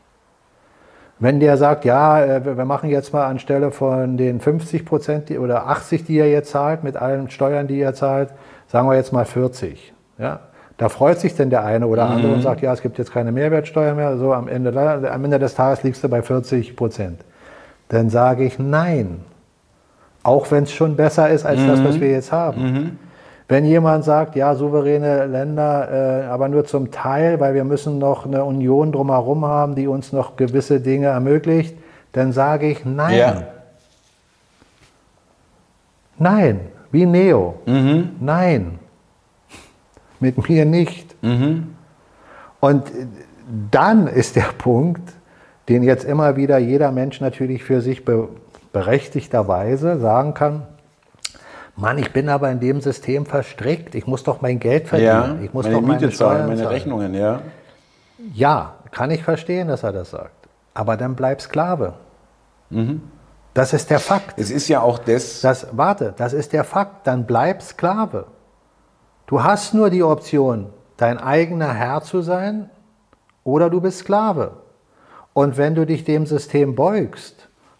Wenn 1.17 1.39
der 1.39 1.55
sagt, 1.57 1.85
ja, 1.85 2.21
äh, 2.23 2.57
wir 2.57 2.65
machen 2.65 2.89
jetzt 2.89 3.13
mal 3.13 3.25
anstelle 3.25 3.71
von 3.71 4.17
den 4.17 4.41
50 4.41 4.85
Prozent 4.85 5.31
oder 5.31 5.67
80, 5.67 6.03
die 6.03 6.17
er 6.19 6.29
jetzt 6.29 6.51
zahlt, 6.51 6.83
mit 6.83 6.97
allen 6.97 7.29
Steuern, 7.29 7.67
die 7.67 7.79
er 7.79 7.93
zahlt, 7.93 8.31
sagen 8.67 8.87
wir 8.89 8.95
jetzt 8.95 9.13
mal 9.13 9.23
40. 9.25 9.93
Ja? 10.17 10.41
Da 10.77 10.89
freut 10.89 11.19
sich 11.19 11.33
denn 11.35 11.49
der 11.49 11.63
eine 11.63 11.87
oder 11.87 12.09
andere 12.09 12.27
Mhm. 12.27 12.33
und 12.35 12.41
sagt, 12.41 12.61
ja, 12.61 12.73
es 12.73 12.81
gibt 12.81 12.97
jetzt 12.97 13.13
keine 13.13 13.31
Mehrwertsteuer 13.31 13.93
mehr. 13.93 14.17
So 14.17 14.33
am 14.33 14.49
Ende, 14.49 14.77
am 15.09 15.23
Ende 15.23 15.39
des 15.39 15.55
Tages 15.55 15.83
liegst 15.83 16.03
du 16.03 16.09
bei 16.09 16.21
40 16.21 16.75
Prozent. 16.75 17.21
Dann 17.87 18.09
sage 18.09 18.43
ich 18.43 18.59
nein. 18.59 19.21
Auch 20.25 20.49
wenn 20.49 20.63
es 20.63 20.71
schon 20.71 20.95
besser 20.95 21.29
ist 21.29 21.45
als 21.45 21.63
das, 21.67 21.79
Mhm. 21.79 21.85
was 21.85 21.99
wir 21.99 22.09
jetzt 22.09 22.31
haben. 22.31 22.97
Wenn 23.47 23.63
jemand 23.63 24.03
sagt, 24.03 24.35
ja, 24.35 24.55
souveräne 24.55 25.27
Länder, 25.27 26.23
äh, 26.23 26.25
aber 26.25 26.47
nur 26.47 26.65
zum 26.65 26.89
Teil, 26.89 27.39
weil 27.39 27.53
wir 27.53 27.63
müssen 27.63 27.99
noch 27.99 28.25
eine 28.25 28.43
Union 28.43 28.91
drumherum 28.91 29.45
haben, 29.45 29.75
die 29.75 29.87
uns 29.87 30.11
noch 30.11 30.35
gewisse 30.35 30.79
Dinge 30.79 31.07
ermöglicht, 31.07 31.77
dann 32.13 32.31
sage 32.31 32.67
ich 32.67 32.83
nein. 32.85 33.17
Ja. 33.19 33.43
Nein, 36.17 36.59
wie 36.91 37.05
Neo. 37.05 37.55
Mhm. 37.67 38.11
Nein, 38.19 38.79
mit 40.19 40.49
mir 40.49 40.65
nicht. 40.65 41.21
Mhm. 41.23 41.75
Und 42.59 42.83
dann 43.69 44.07
ist 44.07 44.35
der 44.35 44.49
Punkt, 44.57 45.03
den 45.69 45.83
jetzt 45.83 46.03
immer 46.03 46.35
wieder 46.35 46.57
jeder 46.57 46.91
Mensch 46.91 47.21
natürlich 47.21 47.63
für 47.63 47.81
sich 47.81 48.03
be 48.05 48.27
berechtigterweise 48.75 50.01
sagen 50.01 50.33
kann, 50.33 50.63
Mann, 51.77 51.97
ich 51.97 52.11
bin 52.11 52.27
aber 52.27 52.51
in 52.51 52.59
dem 52.59 52.81
System 52.81 53.25
verstrickt, 53.25 53.95
ich 53.95 54.05
muss 54.05 54.23
doch 54.23 54.41
mein 54.41 54.59
Geld 54.59 54.89
verdienen, 54.89 55.37
Ja, 55.37 55.37
ich 55.41 55.53
muss 55.53 55.63
meine 55.63 55.75
doch 55.75 55.81
meine 55.81 56.01
Miete 56.01 56.13
zahlen, 56.13 56.47
meine. 56.47 56.69
Rechnungen, 56.69 57.13
ja. 57.13 57.39
Ja, 58.33 58.73
kann 58.91 59.11
ich 59.11 59.23
verstehen, 59.23 59.69
dass 59.69 59.83
er 59.83 59.93
das 59.93 60.09
sagt. 60.09 60.49
Aber 60.73 60.97
dann 60.97 61.15
bleib 61.15 61.41
Sklave. 61.41 61.93
Mhm. 62.69 63.01
Das 63.53 63.71
ist 63.71 63.89
der 63.89 63.99
Fakt. 63.99 64.37
Es 64.37 64.51
ist 64.51 64.67
ja 64.67 64.81
auch 64.81 64.99
das, 64.99 65.39
Das, 65.39 65.67
warte, 65.71 66.13
das 66.17 66.33
ist 66.33 66.51
der 66.51 66.65
Fakt. 66.65 67.07
Dann 67.07 67.25
bleib 67.25 67.61
Sklave. 67.61 68.25
Du 69.25 69.41
hast 69.41 69.73
nur 69.73 69.89
die 69.89 70.03
Option, 70.03 70.67
dein 70.97 71.17
eigener 71.17 71.73
Herr 71.73 72.01
zu 72.03 72.21
sein 72.21 72.69
oder 73.45 73.69
du 73.69 73.79
bist 73.79 73.99
Sklave. 73.99 74.51
Und 75.33 75.55
wenn 75.57 75.75
du 75.75 75.85
dich 75.85 76.03
dem 76.03 76.25
System 76.25 76.75
beugst, 76.75 77.34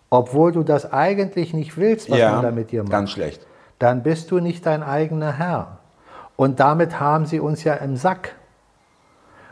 obwohl 0.09 0.51
du 0.51 0.63
das 0.63 0.91
eigentlich 0.91 1.53
nicht 1.53 1.77
willst, 1.77 2.09
was 2.09 2.19
ja, 2.19 2.31
man 2.33 2.43
da 2.43 2.51
mit 2.51 2.71
dir 2.71 2.83
macht, 2.83 2.91
ganz 2.91 3.11
schlecht. 3.11 3.45
dann 3.79 4.03
bist 4.03 4.31
du 4.31 4.39
nicht 4.39 4.65
dein 4.65 4.83
eigener 4.83 5.33
Herr. 5.37 5.79
Und 6.35 6.59
damit 6.59 6.99
haben 6.99 7.25
sie 7.25 7.39
uns 7.39 7.63
ja 7.63 7.75
im 7.75 7.95
Sack. 7.95 8.35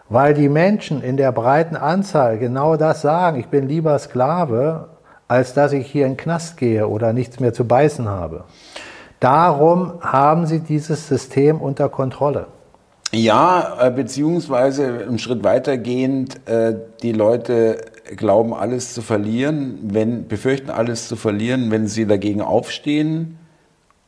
Weil 0.10 0.34
die 0.34 0.50
Menschen 0.50 1.02
in 1.02 1.18
der 1.18 1.32
breiten 1.32 1.76
Anzahl 1.76 2.38
genau 2.38 2.76
das 2.76 3.02
sagen, 3.02 3.40
ich 3.40 3.48
bin 3.48 3.68
lieber 3.68 3.98
Sklave, 3.98 4.90
als 5.28 5.54
dass 5.54 5.72
ich 5.72 5.88
hier 5.88 6.06
in 6.06 6.14
den 6.14 6.18
Knast 6.18 6.58
gehe 6.58 6.88
oder 6.88 7.14
nichts 7.14 7.40
mehr 7.40 7.54
zu 7.54 7.66
beißen 7.66 8.08
habe. 8.10 8.44
Darum 9.20 9.94
haben 10.02 10.46
sie 10.46 10.60
dieses 10.60 11.08
System 11.08 11.62
unter 11.62 11.88
Kontrolle. 11.88 12.48
Ja, 13.14 13.78
äh, 13.80 13.92
beziehungsweise 13.92 15.06
einen 15.08 15.20
Schritt 15.20 15.44
weitergehend, 15.44 16.48
äh, 16.50 16.76
die 17.02 17.14
Leute 17.14 17.78
glauben 18.16 18.54
alles 18.54 18.94
zu 18.94 19.02
verlieren, 19.02 19.80
wenn, 19.84 20.28
befürchten 20.28 20.70
alles 20.70 21.08
zu 21.08 21.16
verlieren, 21.16 21.72
wenn 21.72 21.88
sie 21.88 22.06
dagegen 22.06 22.42
aufstehen. 22.42 23.38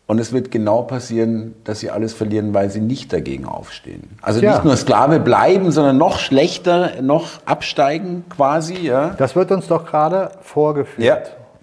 Und 0.08 0.20
es 0.20 0.32
wird 0.34 0.52
genau 0.52 0.84
passieren, 0.84 1.56
dass 1.64 1.80
sie 1.80 1.90
alles 1.90 2.14
verlieren, 2.14 2.54
weil 2.54 2.70
sie 2.70 2.82
nicht 2.82 3.12
dagegen 3.12 3.46
aufstehen. 3.46 4.18
Also 4.22 4.40
Tja. 4.40 4.52
nicht 4.54 4.64
nur 4.66 4.78
Sklave 4.78 5.20
bleiben, 5.20 5.72
sondern 5.72 5.98
noch 5.98 6.20
schlechter, 6.20 7.02
noch 7.02 7.40
absteigen 7.46 8.24
quasi. 8.30 8.76
Ja, 8.76 9.16
Das 9.18 9.36
wird 9.36 9.52
uns 9.52 9.68
doch 9.68 9.86
gerade 9.86 10.32
vorgeführt. 10.42 11.06
ja 11.06 11.18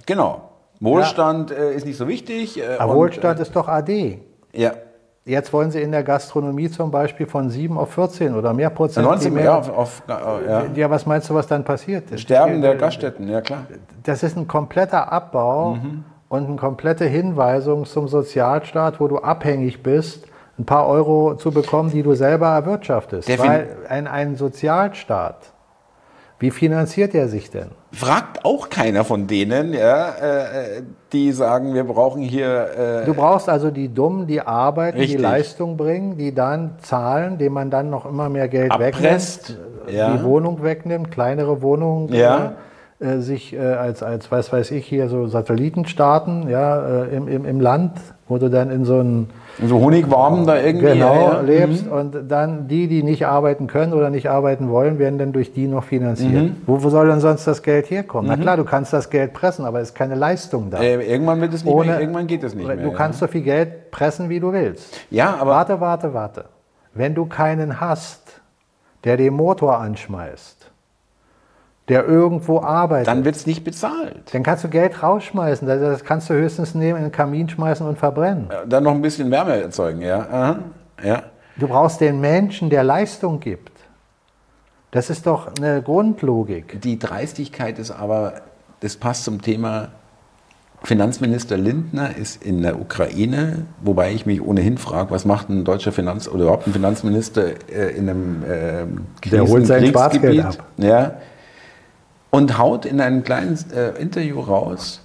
genau. 0.07 0.49
Wohlstand 0.80 1.53
äh, 1.53 1.74
ist 1.74 1.87
nicht 1.87 1.97
so 1.97 2.09
wichtig. 2.09 2.59
Äh, 2.59 2.76
Aber 2.78 2.97
Wohlstand 2.97 3.39
ist 3.39 3.55
doch 3.55 3.68
AD. 3.68 3.93
Äh, 3.93 4.18
ja. 4.53 4.72
Jetzt 5.25 5.53
wollen 5.53 5.70
sie 5.70 5.81
in 5.81 5.93
der 5.93 6.03
Gastronomie 6.03 6.68
zum 6.68 6.91
Beispiel 6.91 7.27
von 7.27 7.49
7 7.49 7.79
auf 7.79 7.93
14 7.95 8.35
oder 8.35 8.53
mehr 8.55 8.70
Prozent. 8.70 9.07
19, 9.07 9.31
die 9.31 9.35
mehr- 9.37 9.45
ja, 9.45 9.59
auf, 9.59 9.70
auf, 9.70 10.03
ja. 10.09 10.64
ja, 10.75 10.91
was 10.91 11.07
meinst 11.07 11.31
du, 11.31 11.35
was 11.35 11.47
dann 11.47 11.62
passiert 11.64 12.11
ist? 12.11 12.23
Sterben 12.23 12.61
der 12.61 12.75
Gaststätten, 12.75 13.29
ja 13.29 13.41
klar. 13.41 13.66
Das 14.03 14.25
ist 14.25 14.37
ein 14.37 14.49
kompletter 14.49 15.12
Abbau 15.12 15.79
und 16.29 16.47
eine 16.47 16.57
komplette 16.57 17.05
Hinweisung 17.05 17.85
zum 17.87 18.09
Sozialstaat, 18.09 18.99
wo 18.99 19.07
du 19.07 19.18
abhängig 19.18 19.83
bist, 19.85 20.27
ein 20.59 20.64
paar 20.66 20.89
Euro 20.89 21.37
zu 21.37 21.53
bekommen, 21.53 21.91
die 21.93 22.03
du 22.03 22.14
selber 22.14 22.49
erwirtschaftest. 22.49 23.29
Der 23.29 23.39
fin- 23.39 23.49
Weil 23.49 23.68
ein, 23.89 24.09
ein 24.09 24.35
Sozialstaat, 24.37 25.53
wie 26.41 26.51
finanziert 26.51 27.14
er 27.14 27.29
sich 27.29 27.49
denn? 27.51 27.70
Fragt 27.95 28.45
auch 28.45 28.70
keiner 28.70 29.05
von 29.05 29.26
denen, 29.26 29.74
ja, 29.74 30.09
äh, 30.09 30.82
die 31.12 31.30
sagen, 31.32 31.74
wir 31.74 31.84
brauchen 31.84 32.22
hier. 32.22 33.03
Äh, 33.03 33.05
Du 33.05 33.12
brauchst 33.12 33.51
also 33.51 33.70
die 33.70 33.88
Dummen, 33.93 34.26
die 34.26 34.40
arbeiten, 34.40 34.97
Richtig. 34.99 35.16
die 35.18 35.22
Leistung 35.22 35.76
bringen, 35.76 36.16
die 36.16 36.34
dann 36.34 36.76
zahlen, 36.80 37.36
denen 37.36 37.55
man 37.55 37.70
dann 37.70 37.90
noch 37.90 38.07
immer 38.07 38.30
mehr 38.30 38.49
Geld 38.49 38.72
Abpresst, 38.72 39.51
wegnimmt, 39.86 39.93
ja. 39.99 40.16
die 40.16 40.24
Wohnung 40.24 40.62
wegnimmt, 40.62 41.11
kleinere 41.11 41.61
Wohnungen, 41.61 42.12
Ja. 42.14 42.53
äh, 42.99 43.18
sich 43.18 43.53
äh, 43.53 43.59
als, 43.59 44.03
als, 44.03 44.30
was 44.32 44.51
weiß 44.53 44.70
ich, 44.70 44.86
hier 44.86 45.09
so 45.11 45.26
Satellitenstaaten 45.26 46.49
ja, 46.49 47.03
äh, 47.05 47.14
im, 47.14 47.28
im, 47.28 47.45
im 47.45 47.61
Land, 47.61 47.93
wo 48.33 48.39
du 48.39 48.49
dann 48.49 48.70
in 48.70 48.85
so 48.87 48.99
einem 48.99 49.26
so 49.68 49.78
Honigwaben 49.80 50.47
da 50.47 50.57
irgendwie. 50.59 50.87
genau 50.95 51.14
ja, 51.14 51.33
ja. 51.35 51.41
lebst 51.43 51.87
und 51.87 52.16
dann 52.30 52.66
die, 52.68 52.89
die 52.89 53.03
nicht 53.03 53.26
arbeiten 53.26 53.66
können 53.66 53.93
oder 53.93 54.09
nicht 54.09 54.30
arbeiten 54.30 54.70
wollen, 54.70 54.99
werden 54.99 55.18
dann 55.18 55.33
durch 55.33 55.53
die 55.53 55.66
noch 55.68 55.85
finanziert. 55.85 56.33
Mhm. 56.33 56.57
Wo, 56.66 56.83
wo 56.83 56.89
soll 56.89 57.07
denn 57.09 57.20
sonst 57.20 57.47
das 57.47 57.62
Geld 57.62 57.91
herkommen? 57.91 58.28
Na 58.28 58.37
klar, 58.39 58.57
du 58.57 58.64
kannst 58.64 58.93
das 58.95 59.11
Geld 59.11 59.35
pressen, 59.35 59.66
aber 59.66 59.80
es 59.80 59.91
ist 59.91 59.95
keine 59.95 60.14
Leistung 60.14 60.70
da. 60.70 60.80
Äh, 60.80 61.07
irgendwann 61.07 61.41
wird 61.43 61.53
es 61.53 61.62
nicht 61.64 61.72
Ohne- 61.74 61.91
mehr, 61.93 62.01
irgendwann 62.01 62.26
geht 62.26 62.43
es 62.43 62.55
nicht 62.55 62.66
mehr. 62.66 62.76
Du 62.76 62.93
kannst 62.93 63.18
so 63.18 63.26
viel 63.26 63.43
Geld 63.43 63.91
pressen, 63.91 64.30
wie 64.30 64.41
du 64.41 64.53
willst. 64.53 64.95
ja. 65.11 65.26
ja, 65.26 65.37
aber 65.39 65.51
Warte, 65.53 65.80
warte, 65.80 66.14
warte. 66.14 66.45
Wenn 66.95 67.14
du 67.14 67.26
keinen 67.26 67.78
hast, 67.80 68.41
der 69.05 69.16
den 69.18 69.35
Motor 69.35 69.78
anschmeißt, 69.78 70.61
der 71.89 72.07
irgendwo 72.07 72.61
arbeitet, 72.61 73.09
dann 73.09 73.18
dann, 73.18 73.24
wird 73.24 73.37
es 73.37 73.47
nicht 73.47 73.64
bezahlt. 73.64 74.30
kannst 74.45 74.64
du 74.64 74.68
Geld 74.68 75.03
rausschmeißen. 75.03 75.66
Das, 75.66 76.05
kannst 76.05 76.30
du 76.30 76.35
höchstens 76.35 76.74
nehmen, 76.74 76.99
in 76.99 77.05
den 77.05 77.12
Kamin 77.12 77.49
schmeißen 77.49 77.87
und 77.87 77.99
verbrennen. 77.99 78.49
Äh, 78.51 78.68
Dann 78.68 78.85
noch 78.85 78.93
ein 78.93 79.03
bisschen 79.03 79.30
Wärme 79.30 79.61
erzeugen, 79.61 80.01
ja. 80.01 80.20
Aha. 80.20 80.59
ja. 81.03 81.22
Du 81.57 81.68
brauchst 81.68 82.01
den 82.01 82.20
Menschen, 82.20 82.70
der 82.70 82.85
Leistung 82.85 83.41
gibt. 83.41 83.72
Das 84.91 85.11
ist 85.11 85.26
doch 85.26 85.49
eine 85.57 85.83
Grundlogik. 85.83 86.80
Die 86.83 86.99
Dreistigkeit 86.99 87.78
ist 87.78 87.91
aber, 87.91 88.35
das 88.80 88.97
passt 88.97 89.24
zum 89.24 89.41
Thema. 89.43 89.89
Finanzminister 90.85 91.57
Lindner 91.57 92.16
ist 92.16 92.45
in 92.45 92.62
der 92.62 92.80
Ukraine, 92.80 93.66
wobei 93.83 94.12
ich 94.12 94.26
mich 94.26 94.43
ohnehin 94.43 94.78
frage, 94.78 95.12
was 95.12 95.24
macht 95.24 95.49
ein 95.49 95.64
deutscher 95.64 95.93
Finanz- 95.93 96.28
oder 96.28 96.43
überhaupt 96.43 96.66
ein 96.66 96.72
Finanzminister 96.72 97.45
äh, 97.70 97.97
in 97.97 98.09
einem 98.09 98.43
äh, 98.43 99.28
Der 99.30 99.47
holt 99.47 99.66
sein 99.66 99.85
Kriegsgebiet, 99.85 99.93
Schwarzgeld 99.93 100.45
ab. 100.45 100.66
Ja, 100.78 101.14
und 102.33 102.59
haut 102.59 102.86
in 102.86 103.01
einem 103.01 103.23
kleinen 103.23 103.59
äh, 103.74 103.90
Interview 104.01 104.40
raus, 104.40 105.01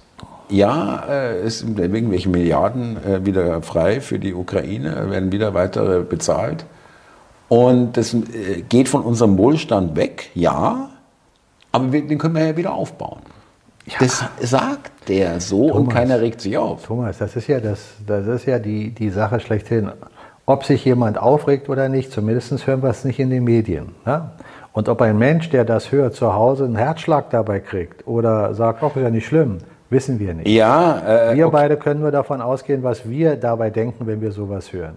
ja, 0.48 1.04
äh, 1.08 1.40
es 1.40 1.58
sind 1.58 1.78
irgendwelche 1.78 2.30
Milliarden 2.30 2.96
äh, 3.04 3.26
wieder 3.26 3.60
frei 3.60 4.00
für 4.00 4.18
die 4.18 4.34
Ukraine, 4.34 5.10
werden 5.10 5.30
wieder 5.30 5.52
weitere 5.52 6.00
bezahlt. 6.00 6.64
Und 7.48 7.98
das 7.98 8.14
äh, 8.14 8.62
geht 8.66 8.88
von 8.88 9.02
unserem 9.02 9.36
Wohlstand 9.36 9.94
weg, 9.94 10.30
ja, 10.34 10.88
aber 11.70 11.92
wir, 11.92 12.06
den 12.06 12.18
können 12.18 12.34
wir 12.34 12.46
ja 12.46 12.56
wieder 12.56 12.72
aufbauen. 12.72 13.20
Das 14.00 14.24
sagt 14.40 15.08
der 15.08 15.40
so 15.40 15.64
und 15.64 15.72
Thomas. 15.72 15.94
keiner 15.94 16.20
regt 16.20 16.40
sich 16.40 16.56
auf. 16.56 16.86
Thomas, 16.86 17.18
das 17.18 17.36
ist 17.36 17.46
ja, 17.46 17.60
das, 17.60 17.80
das 18.06 18.26
ist 18.26 18.46
ja 18.46 18.58
die, 18.58 18.90
die 18.90 19.10
Sache 19.10 19.40
schlechthin. 19.40 19.90
Ob 20.46 20.64
sich 20.64 20.84
jemand 20.84 21.18
aufregt 21.18 21.68
oder 21.68 21.90
nicht, 21.90 22.10
zumindest 22.10 22.66
hören 22.66 22.82
wir 22.82 22.88
es 22.90 23.04
nicht 23.04 23.18
in 23.18 23.28
den 23.30 23.44
Medien. 23.44 23.94
Ne? 24.06 24.30
Und 24.78 24.88
ob 24.88 25.02
ein 25.02 25.18
Mensch, 25.18 25.50
der 25.50 25.64
das 25.64 25.90
hört, 25.90 26.14
zu 26.14 26.34
Hause 26.34 26.64
einen 26.64 26.76
Herzschlag 26.76 27.30
dabei 27.30 27.58
kriegt 27.58 28.06
oder 28.06 28.54
sagt, 28.54 28.80
ach, 28.80 28.94
ist 28.94 29.02
ja 29.02 29.10
nicht 29.10 29.26
schlimm, 29.26 29.58
wissen 29.90 30.20
wir 30.20 30.34
nicht. 30.34 30.46
Ja, 30.46 31.30
äh, 31.32 31.34
Wir 31.34 31.48
okay. 31.48 31.56
beide 31.56 31.76
können 31.78 31.98
nur 31.98 32.12
davon 32.12 32.40
ausgehen, 32.40 32.84
was 32.84 33.08
wir 33.08 33.34
dabei 33.34 33.70
denken, 33.70 34.06
wenn 34.06 34.20
wir 34.20 34.30
sowas 34.30 34.72
hören. 34.72 34.94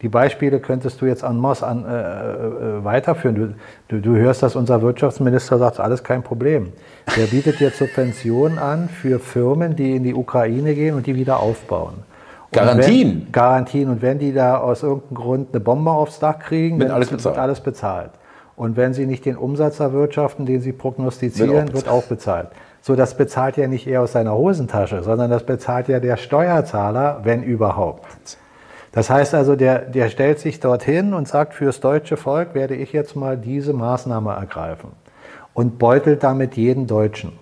Die 0.00 0.08
Beispiele 0.08 0.58
könntest 0.58 1.00
du 1.00 1.06
jetzt 1.06 1.22
an 1.22 1.36
Moss 1.36 1.62
an, 1.62 1.84
äh, 1.84 2.00
äh, 2.00 2.84
weiterführen. 2.84 3.36
Du, 3.36 3.54
du, 3.96 4.00
du 4.00 4.16
hörst, 4.16 4.42
dass 4.42 4.56
unser 4.56 4.82
Wirtschaftsminister 4.82 5.56
sagt, 5.56 5.78
alles 5.78 6.02
kein 6.02 6.24
Problem. 6.24 6.72
Der 7.16 7.26
bietet 7.26 7.60
jetzt 7.60 7.78
Subventionen 7.78 8.58
an 8.58 8.88
für 8.88 9.20
Firmen, 9.20 9.76
die 9.76 9.94
in 9.94 10.02
die 10.02 10.14
Ukraine 10.14 10.74
gehen 10.74 10.96
und 10.96 11.06
die 11.06 11.14
wieder 11.14 11.38
aufbauen. 11.38 11.94
Und 12.50 12.52
Garantien? 12.58 13.22
Wenn, 13.26 13.30
Garantien. 13.30 13.88
Und 13.88 14.02
wenn 14.02 14.18
die 14.18 14.32
da 14.34 14.58
aus 14.58 14.82
irgendeinem 14.82 15.14
Grund 15.14 15.48
eine 15.52 15.60
Bombe 15.60 15.92
aufs 15.92 16.18
Dach 16.18 16.40
kriegen, 16.40 16.80
Wird 16.80 16.90
alles 16.90 17.08
bezahlt. 17.08 17.36
wird 17.36 17.44
alles 17.44 17.60
bezahlt. 17.60 18.10
Und 18.56 18.76
wenn 18.76 18.92
sie 18.94 19.06
nicht 19.06 19.24
den 19.24 19.36
Umsatz 19.36 19.80
erwirtschaften, 19.80 20.46
den 20.46 20.60
sie 20.60 20.72
prognostizieren, 20.72 21.50
Wird 21.50 21.68
auch 21.70 21.74
wird 21.74 21.88
auch 21.88 22.02
bezahlt. 22.04 22.48
So, 22.80 22.96
das 22.96 23.16
bezahlt 23.16 23.56
ja 23.56 23.68
nicht 23.68 23.86
er 23.86 24.02
aus 24.02 24.12
seiner 24.12 24.34
Hosentasche, 24.34 25.02
sondern 25.02 25.30
das 25.30 25.44
bezahlt 25.44 25.88
ja 25.88 26.00
der 26.00 26.16
Steuerzahler, 26.16 27.20
wenn 27.22 27.42
überhaupt. 27.42 28.06
Das 28.92 29.08
heißt 29.08 29.34
also, 29.34 29.56
der, 29.56 29.78
der 29.80 30.10
stellt 30.10 30.38
sich 30.38 30.60
dorthin 30.60 31.14
und 31.14 31.26
sagt, 31.26 31.54
fürs 31.54 31.80
deutsche 31.80 32.16
Volk 32.16 32.54
werde 32.54 32.74
ich 32.74 32.92
jetzt 32.92 33.16
mal 33.16 33.36
diese 33.38 33.72
Maßnahme 33.72 34.32
ergreifen 34.32 34.90
und 35.54 35.78
beutelt 35.78 36.22
damit 36.22 36.56
jeden 36.56 36.86
Deutschen. 36.86 37.32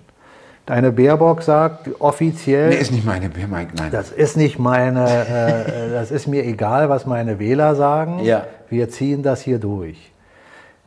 Deine 0.66 0.93
Baerbock 0.93 1.43
sagt 1.43 1.89
offiziell, 2.01 2.69
Nee, 2.69 2.77
ist 2.77 2.93
nicht 2.93 3.05
meine 3.05 3.28
Mike, 3.28 3.73
nein. 3.77 3.91
das 3.91 4.12
ist 4.12 4.37
nicht 4.37 4.61
meine, 4.61 5.05
äh, 5.09 5.89
äh, 5.89 5.93
das 5.93 6.12
ist 6.12 6.28
mir 6.28 6.45
egal, 6.45 6.89
was 6.89 7.07
meine 7.07 7.41
Wähler 7.41 7.74
sagen. 7.74 8.20
Ja. 8.20 8.45
wir 8.69 8.89
ziehen 8.89 9.24
das 9.24 9.41
hier 9.41 9.59
durch. 9.59 10.12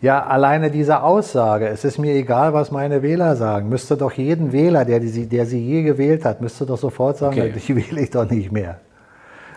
Ja, 0.03 0.21
alleine 0.25 0.69
diese 0.69 1.01
Aussage, 1.01 1.69
es 1.69 1.85
ist 1.85 1.97
mir 1.97 2.13
egal, 2.13 2.53
was 2.53 2.71
meine 2.71 3.01
Wähler 3.01 3.37
sagen, 3.37 3.69
müsste 3.69 3.95
doch 3.95 4.11
jeden 4.11 4.51
Wähler, 4.51 4.83
der, 4.83 4.99
die, 4.99 5.27
der 5.27 5.45
sie 5.45 5.65
je 5.65 5.81
gewählt 5.83 6.25
hat, 6.25 6.41
müsste 6.41 6.65
doch 6.65 6.77
sofort 6.77 7.15
sagen, 7.19 7.39
Okay. 7.39 7.53
die 7.55 7.75
wähle 7.77 8.01
ich 8.01 8.09
doch 8.09 8.29
nicht 8.29 8.51
mehr. 8.51 8.81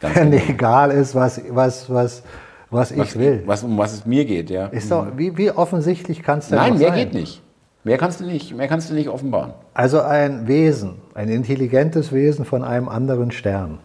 Ganz 0.00 0.14
Wenn 0.14 0.30
genau. 0.30 0.44
egal 0.48 0.92
ist, 0.92 1.16
was, 1.16 1.40
was, 1.50 1.92
was, 1.92 2.22
was 2.70 2.92
ich 2.92 2.98
was, 2.98 3.18
will. 3.18 3.42
Was, 3.44 3.64
um 3.64 3.76
was 3.76 3.92
es 3.92 4.06
mir 4.06 4.24
geht, 4.24 4.48
ja. 4.48 4.66
Ist 4.66 4.88
doch, 4.92 5.08
wie, 5.16 5.36
wie 5.36 5.50
offensichtlich 5.50 6.22
kann 6.22 6.38
es 6.38 6.48
denn 6.48 6.58
Nein, 6.58 6.78
mehr 6.78 6.90
sein? 6.90 6.98
geht 6.98 7.12
nicht. 7.14 7.42
Mehr 7.82 7.98
kannst 7.98 8.20
du 8.20 8.24
nicht, 8.24 8.56
mehr 8.56 8.68
kannst 8.68 8.88
du 8.88 8.94
nicht 8.94 9.08
offenbaren. 9.08 9.52
Also 9.74 10.00
ein 10.00 10.46
Wesen, 10.46 10.94
ein 11.14 11.28
intelligentes 11.28 12.12
Wesen 12.12 12.44
von 12.44 12.62
einem 12.62 12.88
anderen 12.88 13.32
Stern, 13.32 13.78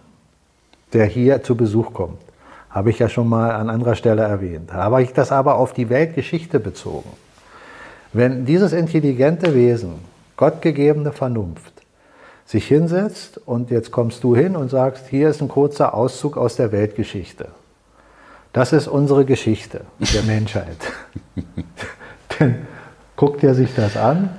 der 0.93 1.05
hier 1.05 1.41
zu 1.41 1.55
Besuch 1.57 1.91
kommt, 1.91 2.19
habe 2.72 2.89
ich 2.89 2.99
ja 2.99 3.10
schon 3.10 3.27
mal 3.27 3.52
an 3.52 3.69
anderer 3.69 3.95
Stelle 3.95 4.23
erwähnt. 4.23 4.73
Habe 4.73 5.03
ich 5.03 5.14
das 5.14 5.31
aber 5.31 5.56
auf 5.56 5.73
die 5.73 5.89
Weltgeschichte 5.89 6.60
bezogen. 6.60 7.10
Wenn 8.14 8.45
dieses 8.45 8.73
intelligente 8.73 9.53
Wesen, 9.53 9.95
gottgegebene 10.38 11.11
Vernunft, 11.11 11.73
sich 12.45 12.68
hinsetzt 12.68 13.39
und 13.45 13.72
jetzt 13.72 13.91
kommst 13.91 14.23
du 14.23 14.35
hin 14.35 14.56
und 14.56 14.69
sagst, 14.69 15.07
hier 15.07 15.30
ist 15.30 15.41
ein 15.41 15.48
kurzer 15.48 15.93
Auszug 15.93 16.35
aus 16.38 16.56
der 16.56 16.72
Weltgeschichte. 16.72 17.48
Das 18.53 18.73
ist 18.73 18.88
unsere 18.88 19.23
Geschichte 19.23 19.81
der 20.14 20.23
Menschheit. 20.27 20.77
Dann 22.39 22.68
guckt 23.15 23.43
er 23.43 23.56
sich 23.56 23.73
das 23.76 23.95
an 23.95 24.30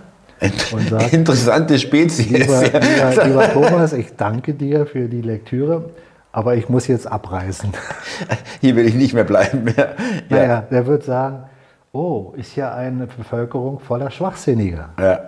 und 0.73 0.89
sagt, 0.89 1.13
Interessante 1.13 1.79
Spezies. 1.79 2.29
Lieber, 2.29 2.63
lieber, 2.63 3.25
lieber 3.25 3.53
Thomas, 3.53 3.93
ich 3.93 4.17
danke 4.17 4.55
dir 4.55 4.85
für 4.87 5.09
die 5.09 5.23
Lektüre, 5.23 5.91
aber 6.33 6.57
ich 6.57 6.69
muss 6.69 6.87
jetzt 6.87 7.07
abreißen. 7.11 7.73
Hier 8.61 8.75
will 8.77 8.87
ich 8.87 8.95
nicht 8.95 9.15
mehr 9.15 9.25
bleiben. 9.25 9.67
Ja. 9.77 9.87
Naja, 10.31 10.61
der 10.71 10.87
wird 10.87 11.05
sagen, 11.05 11.45
oh, 11.93 12.33
ist 12.37 12.57
ja 12.57 12.75
eine 12.75 13.07
Bevölkerung 13.07 13.79
voller 13.81 14.11
Schwachsinniger. 14.11 14.89
Ja. 14.99 15.21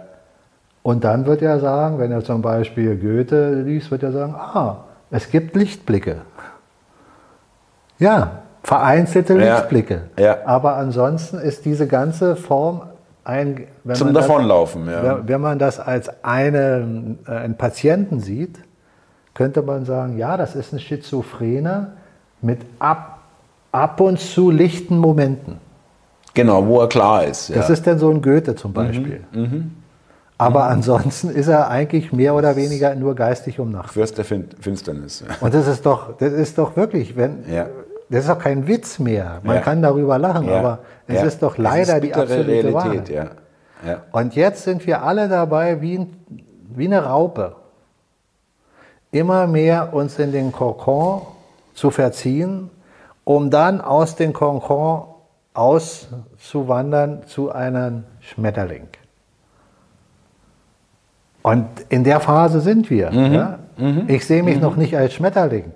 Und 0.82 1.04
dann 1.04 1.26
wird 1.26 1.42
er 1.42 1.60
sagen, 1.60 1.98
wenn 1.98 2.10
er 2.12 2.22
zum 2.24 2.40
Beispiel 2.42 2.96
Goethe 2.96 3.62
liest, 3.62 3.90
wird 3.90 4.02
er 4.02 4.12
sagen, 4.12 4.34
ah, 4.34 4.84
es 5.10 5.30
gibt 5.30 5.54
Lichtblicke. 5.56 6.16
Ja, 7.98 8.42
vereinzelte 8.62 9.34
Ja, 9.38 9.56
Lichtblicke. 9.56 10.02
ja. 10.18 10.38
Aber 10.46 10.76
ansonsten 10.76 11.38
ist 11.38 11.64
diese 11.64 11.86
ganze 11.86 12.36
Form 12.36 12.82
ein... 13.24 13.66
Wenn 13.84 13.96
Zum 13.96 14.08
man 14.08 14.14
das- 14.14 14.26
Davonlaufen, 14.26 14.86
ja. 14.90 15.02
Wenn, 15.18 15.28
wenn 15.28 15.40
man 15.40 15.58
das 15.58 15.78
als 15.80 16.10
eine, 16.24 17.16
äh, 17.26 17.30
einen 17.30 17.56
Patienten 17.56 18.20
sieht, 18.20 18.58
könnte 19.34 19.62
man 19.62 19.84
sagen, 19.84 20.16
ja, 20.16 20.36
das 20.36 20.54
ist 20.54 20.72
ein 20.72 20.78
Schizophrener 20.80 21.92
mit 22.40 22.60
ab, 22.78 23.18
ab 23.72 24.00
und 24.00 24.18
zu 24.20 24.50
lichten 24.50 24.96
Momenten. 24.98 25.58
Genau, 26.34 26.66
wo 26.66 26.80
er 26.80 26.88
klar 26.88 27.24
ist. 27.24 27.48
Ja. 27.48 27.56
Mhm, 27.56 27.60
Das 27.60 27.70
ist 27.70 27.86
dann 27.86 27.98
so 27.98 28.10
ein 28.10 28.20
Goethe 28.22 28.54
zum 28.54 28.72
Beispiel. 28.72 29.22
Aber 30.36 30.64
ansonsten 30.64 31.30
ist 31.30 31.46
er 31.46 31.68
eigentlich 31.68 32.12
mehr 32.12 32.34
oder 32.34 32.56
weniger 32.56 32.94
nur 32.96 33.14
geistig 33.14 33.60
umnachtet. 33.60 33.92
Fürst 33.92 34.18
der 34.18 34.24
fin 34.24 34.48
Finsternis. 34.60 35.24
Ja. 35.26 35.36
Und 35.40 35.54
das 35.54 35.68
ist 35.68 35.86
doch, 35.86 36.16
das 36.18 36.32
ist 36.32 36.58
doch 36.58 36.76
wirklich, 36.76 37.16
wenn, 37.16 37.44
Ja. 37.48 37.66
das 38.10 38.22
ist 38.22 38.28
doch 38.28 38.38
kein 38.40 38.66
Witz 38.66 38.98
mehr. 38.98 39.40
Man 39.44 39.56
Ja. 39.56 39.62
kann 39.62 39.80
darüber 39.80 40.18
lachen, 40.18 40.48
aber 40.48 40.80
es 41.06 41.22
ist 41.22 41.40
doch 41.42 41.56
leider 41.56 41.96
ist 41.96 42.02
die 42.04 42.14
absolute 42.14 42.48
Realität. 42.48 42.74
Wahrheit. 43.14 43.30
Und 44.12 44.34
jetzt 44.34 44.64
sind 44.64 44.84
wir 44.86 45.02
alle 45.02 45.28
dabei 45.28 45.80
wie, 45.80 45.98
ein, 45.98 46.16
wie 46.74 46.86
eine 46.86 47.04
Raupe. 47.04 47.54
Immer 49.14 49.46
mehr 49.46 49.94
uns 49.94 50.18
in 50.18 50.32
den 50.32 50.50
Kokon 50.50 51.22
zu 51.72 51.92
verziehen, 51.92 52.68
um 53.22 53.48
dann 53.48 53.80
aus 53.80 54.16
dem 54.16 54.32
Kokon 54.32 55.04
auszuwandern 55.54 57.22
zu 57.28 57.52
einem 57.52 58.02
Schmetterling. 58.18 58.88
Und 61.42 61.68
in 61.90 62.02
der 62.02 62.18
Phase 62.18 62.60
sind 62.60 62.90
wir. 62.90 63.12
Ja? 63.12 63.58
Ich 64.08 64.26
sehe 64.26 64.42
mich 64.42 64.60
noch 64.60 64.74
nicht 64.74 64.96
als 64.96 65.12
Schmetterling, 65.12 65.70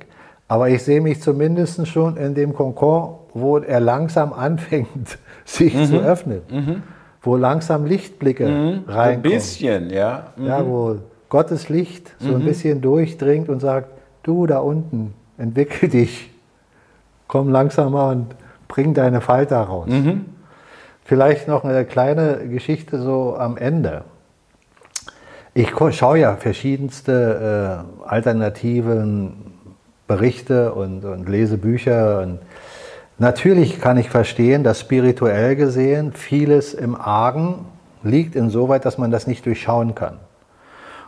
aber 0.48 0.68
ich 0.68 0.82
sehe 0.82 1.00
mich 1.00 1.20
zumindest 1.20 1.86
schon 1.86 2.16
in 2.16 2.34
dem 2.34 2.54
Kokon, 2.54 3.18
wo 3.34 3.58
er 3.58 3.78
langsam 3.78 4.32
anfängt, 4.32 5.16
sich 5.44 5.74
zu 5.86 6.00
öffnen. 6.00 6.82
Wo 7.22 7.36
langsam 7.36 7.86
Lichtblicke 7.86 8.46
ein 8.46 8.84
reinkommen. 8.88 9.22
bisschen, 9.22 9.90
ja. 9.90 10.32
Ja, 10.36 10.66
wo 10.66 10.96
Gottes 11.28 11.68
Licht 11.68 12.14
so 12.18 12.34
ein 12.34 12.44
bisschen 12.44 12.80
durchdringt 12.80 13.48
und 13.48 13.60
sagt, 13.60 13.90
du 14.22 14.46
da 14.46 14.58
unten, 14.58 15.14
entwickel 15.36 15.88
dich, 15.88 16.30
komm 17.26 17.50
langsamer 17.50 18.08
und 18.08 18.34
bring 18.66 18.94
deine 18.94 19.20
Falter 19.20 19.60
raus. 19.60 19.88
Vielleicht 21.04 21.48
noch 21.48 21.64
eine 21.64 21.84
kleine 21.84 22.48
Geschichte 22.48 23.00
so 23.00 23.36
am 23.36 23.56
Ende. 23.56 24.04
Ich 25.54 25.70
schaue 25.90 26.18
ja 26.18 26.36
verschiedenste 26.36 27.84
äh, 28.04 28.08
alternativen 28.08 29.54
Berichte 30.06 30.72
und, 30.72 31.04
und 31.04 31.28
lese 31.28 31.58
Bücher. 31.58 32.20
Und 32.20 32.40
natürlich 33.18 33.80
kann 33.80 33.96
ich 33.96 34.10
verstehen, 34.10 34.64
dass 34.64 34.80
spirituell 34.80 35.56
gesehen 35.56 36.12
vieles 36.12 36.74
im 36.74 36.94
Argen 36.94 37.66
liegt, 38.02 38.36
insoweit, 38.36 38.84
dass 38.84 38.98
man 38.98 39.10
das 39.10 39.26
nicht 39.26 39.46
durchschauen 39.46 39.94
kann. 39.94 40.18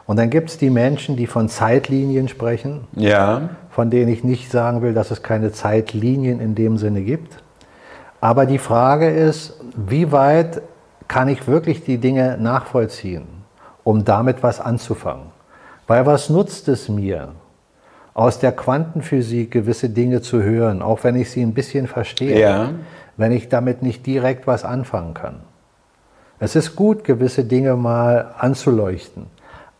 Und 0.07 0.19
dann 0.19 0.31
gibt 0.31 0.51
es 0.51 0.59
die 0.59 0.71
Menschen, 0.71 1.17
die 1.17 1.27
von 1.27 1.49
Zeitlinien 1.49 2.29
sprechen, 2.29 2.87
Ja. 2.95 3.51
von 3.71 3.91
denen 3.91 4.11
ich 4.13 4.25
nicht 4.25 4.51
sagen 4.51 4.83
will, 4.83 4.93
dass 4.95 5.11
es 5.11 5.23
keine 5.23 5.53
Zeitlinien 5.53 6.41
in 6.41 6.55
dem 6.55 6.79
Sinne 6.79 7.03
gibt. 7.03 7.43
Aber 8.21 8.45
die 8.47 8.59
Frage 8.59 9.09
ist, 9.09 9.59
wie 9.77 10.11
weit 10.13 10.63
kann 11.09 11.29
ich 11.29 11.47
wirklich 11.47 11.85
die 11.85 11.99
Dinge 11.99 12.37
nachvollziehen, 12.41 13.25
um 13.85 14.05
damit 14.05 14.43
was 14.43 14.61
anzufangen? 14.61 15.27
Weil 15.87 16.07
was 16.07 16.29
nutzt 16.29 16.69
es 16.69 16.89
mir, 16.89 17.31
aus 18.15 18.39
der 18.39 18.53
Quantenphysik 18.53 19.51
gewisse 19.53 19.89
Dinge 19.89 20.21
zu 20.21 20.43
hören, 20.43 20.83
auch 20.83 21.05
wenn 21.05 21.17
ich 21.17 21.31
sie 21.31 21.41
ein 21.43 21.55
bisschen 21.55 21.87
verstehe, 21.87 22.39
Ja. 22.41 22.71
wenn 23.17 23.33
ich 23.33 23.49
damit 23.49 23.83
nicht 23.83 24.05
direkt 24.07 24.47
was 24.47 24.65
anfangen 24.65 25.15
kann? 25.15 25.37
Es 26.39 26.57
ist 26.57 26.75
gut, 26.75 27.05
gewisse 27.05 27.45
Dinge 27.45 27.77
mal 27.77 28.35
anzuleuchten, 28.39 29.27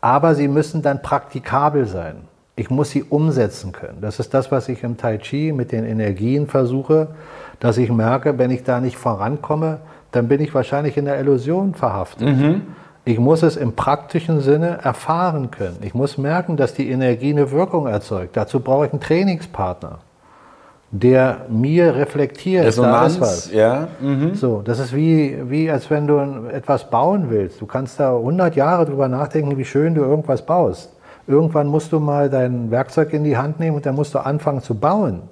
aber 0.01 0.35
sie 0.35 0.49
müssen 0.49 0.83
dann 0.83 1.03
praktikabel 1.03 1.87
sein. 1.87 2.17
Ich 2.57 2.69
muss 2.69 2.91
sie 2.91 3.03
umsetzen 3.03 3.73
können. 3.73 3.99
Das 4.01 4.19
ist 4.21 4.35
das, 4.35 4.51
was 4.51 4.69
ich 4.69 4.83
im 4.83 4.97
Tai 4.97 5.19
Chi 5.19 5.53
mit 5.53 5.73
den 5.73 5.85
Energien 5.85 6.47
versuche, 6.47 7.09
dass 7.59 7.79
ich 7.79 7.91
merke, 7.91 8.39
wenn 8.39 8.51
ich 8.51 8.65
da 8.65 8.81
nicht 8.81 8.97
vorankomme, 8.97 9.81
dann 10.13 10.29
bin 10.29 10.41
ich 10.41 10.55
wahrscheinlich 10.55 10.97
in 10.97 11.05
der 11.07 11.19
Illusion 11.21 11.75
verhaftet. 11.75 12.29
Ich 13.07 13.19
muss 13.19 13.43
es 13.43 13.57
im 13.57 13.73
praktischen 13.73 14.41
Sinne 14.41 14.79
erfahren 14.83 15.51
können. 15.51 15.79
Ich 15.81 15.95
muss 15.95 16.19
merken, 16.19 16.57
dass 16.57 16.75
die 16.75 16.91
Energie 16.91 17.31
eine 17.31 17.51
Wirkung 17.51 17.87
erzeugt. 17.87 18.37
Dazu 18.37 18.61
brauche 18.61 18.87
ich 18.87 18.93
einen 18.93 19.01
Trainingspartner, 19.01 20.01
der 20.93 21.47
mir 21.49 21.95
reflektiert. 21.95 22.65
da 22.65 22.69
ist 22.69 23.21
was. 23.21 23.51
Resonanz, 23.51 23.53
ja. 23.53 23.89
Mhm. 24.01 24.35
So, 24.35 24.63
das 24.63 24.81
ist 24.81 24.95
wie, 24.95 25.39
wie 25.49 25.71
als 25.71 25.89
wenn 25.91 26.07
du 26.07 26.19
etwas 26.53 26.91
bauen 26.91 27.27
willst. 27.31 27.61
Du 27.61 27.67
kannst 27.67 28.01
da 28.01 28.17
100 28.17 28.57
Jahre 28.57 28.87
drüber 28.87 29.09
nachdenken, 29.09 29.57
wie 29.57 29.65
schön 29.65 29.95
du 29.95 30.03
irgendwas 30.03 30.45
baust. 30.45 30.93
Irgendwann 31.29 31.69
musst 31.69 31.93
du 31.93 32.01
mal 32.01 32.29
dein 32.29 32.71
Werkzeug 32.73 33.13
in 33.13 33.23
die 33.23 33.37
Hand 33.37 33.61
nehmen 33.61 33.77
und 33.77 33.87
dann 33.87 33.95
musst 33.95 34.15
du 34.15 34.19
anfangen 34.19 34.63
zu 34.63 34.75
bauen. 34.75 35.23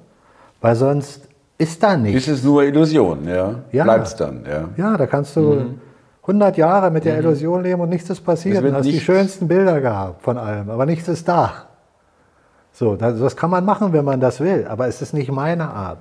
Weil 0.60 0.76
sonst 0.76 1.28
ist 1.56 1.82
da 1.82 1.96
nichts. 1.96 2.28
Ist 2.28 2.38
es 2.38 2.44
nur 2.44 2.62
Illusion, 2.62 3.26
ja. 3.26 3.54
Ja. 3.72 3.82
Bleibt's 3.82 4.14
dann, 4.14 4.44
ja. 4.48 4.68
Ja, 4.76 4.96
da 4.96 5.06
kannst 5.06 5.34
du 5.34 5.74
100 6.22 6.56
Jahre 6.56 6.90
mit 6.92 7.04
der 7.04 7.18
Illusion 7.18 7.64
leben 7.64 7.80
und 7.80 7.88
nichts 7.88 8.08
ist 8.10 8.20
passiert. 8.20 8.62
Du 8.62 8.72
hast 8.72 8.86
die 8.86 9.00
schönsten 9.00 9.48
Bilder 9.48 9.80
gehabt 9.80 10.22
von 10.22 10.38
allem, 10.38 10.70
aber 10.70 10.86
nichts 10.86 11.08
ist 11.08 11.26
da. 11.26 11.67
So, 12.78 12.94
das, 12.94 13.18
das 13.18 13.36
kann 13.36 13.50
man 13.50 13.64
machen, 13.64 13.92
wenn 13.92 14.04
man 14.04 14.20
das 14.20 14.38
will, 14.38 14.64
aber 14.68 14.86
es 14.86 15.02
ist 15.02 15.12
nicht 15.12 15.32
meine 15.32 15.68
Art. 15.68 15.98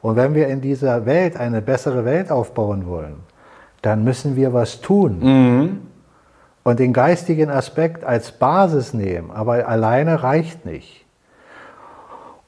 Und 0.00 0.16
wenn 0.16 0.34
wir 0.34 0.48
in 0.48 0.62
dieser 0.62 1.04
Welt 1.04 1.36
eine 1.36 1.60
bessere 1.60 2.06
Welt 2.06 2.30
aufbauen 2.30 2.86
wollen, 2.86 3.16
dann 3.82 4.04
müssen 4.04 4.34
wir 4.34 4.54
was 4.54 4.80
tun. 4.80 5.20
Und 6.62 6.78
den 6.78 6.94
geistigen 6.94 7.50
Aspekt 7.50 8.04
als 8.04 8.32
Basis 8.32 8.94
nehmen, 8.94 9.32
aber 9.32 9.68
alleine 9.68 10.22
reicht 10.22 10.64
nicht. 10.64 11.03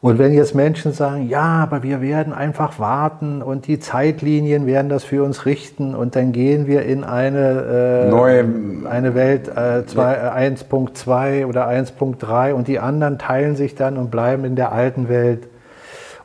Und 0.07 0.21
wenn 0.21 0.33
jetzt 0.35 0.55
Menschen 0.55 0.93
sagen, 0.93 1.29
ja, 1.29 1.43
aber 1.43 1.83
wir 1.83 2.01
werden 2.01 2.33
einfach 2.33 2.79
warten 2.79 3.43
und 3.43 3.67
die 3.67 3.81
Zeitlinien 3.81 4.65
werden 4.65 4.89
das 4.89 5.03
für 5.03 5.25
uns 5.25 5.47
richten 5.47 5.97
und 5.97 6.15
dann 6.15 6.31
gehen 6.31 6.69
wir 6.69 6.85
in 6.85 7.03
eine, 7.03 8.05
äh, 8.07 8.09
Neue- 8.09 8.45
eine 8.89 9.17
Welt 9.17 9.49
äh, 9.49 9.85
zwei- 9.85 10.15
äh, 10.15 10.29
1.2 10.31 11.45
oder 11.45 11.67
1.3 11.67 12.55
und 12.55 12.69
die 12.69 12.79
anderen 12.79 13.19
teilen 13.19 13.57
sich 13.57 13.75
dann 13.75 13.97
und 13.97 14.13
bleiben 14.13 14.45
in 14.45 14.55
der 14.55 14.71
alten 14.71 15.09
Welt. 15.09 15.49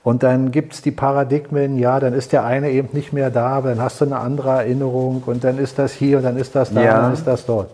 Und 0.03 0.21
dann 0.21 0.51
gibt 0.51 0.73
es 0.73 0.83
die 0.83 0.91
Paradigmen, 0.91 1.79
ja, 1.79 1.99
dann 1.99 2.13
ist 2.13 2.33
der 2.33 2.45
eine 2.45 2.69
eben 2.69 2.89
nicht 2.93 3.13
mehr 3.13 3.31
da, 3.31 3.47
aber 3.47 3.69
dann 3.69 3.81
hast 3.81 3.99
du 3.99 4.05
eine 4.05 4.17
andere 4.19 4.49
Erinnerung 4.51 5.23
und 5.25 5.43
dann 5.43 5.57
ist 5.57 5.79
das 5.79 5.91
hier 5.91 6.17
und 6.17 6.23
dann 6.23 6.37
ist 6.37 6.55
das 6.55 6.71
da 6.71 6.83
Ja. 6.83 6.95
und 6.97 7.01
dann 7.05 7.13
ist 7.13 7.25
das 7.25 7.47
dort. 7.47 7.71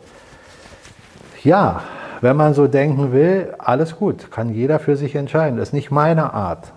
Ja, 1.44 1.82
wenn 2.22 2.36
man 2.36 2.54
so 2.54 2.68
denken 2.68 3.12
will, 3.12 3.54
alles 3.58 3.96
gut, 3.96 4.32
kann 4.32 4.54
jeder 4.54 4.80
für 4.80 4.96
sich 4.96 5.16
entscheiden. 5.16 5.58
Das 5.58 5.70
ist 5.70 5.74
nicht 5.74 5.92
meine 5.92 6.34
Art. 6.34 6.72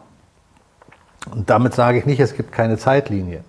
Und 1.32 1.50
damit 1.50 1.74
sage 1.74 1.98
ich 1.98 2.06
nicht, 2.06 2.20
es 2.20 2.34
gibt 2.34 2.52
keine 2.52 2.78
Zeitlinien. 2.78 3.44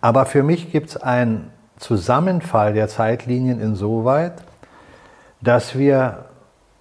Aber 0.00 0.26
für 0.26 0.42
mich 0.42 0.72
gibt 0.72 0.90
es 0.90 0.96
einen 0.96 1.50
Zusammenfall 1.78 2.72
der 2.74 2.88
Zeitlinien 2.88 3.60
insoweit, 3.60 4.34
dass 5.40 5.76
wir 5.76 6.26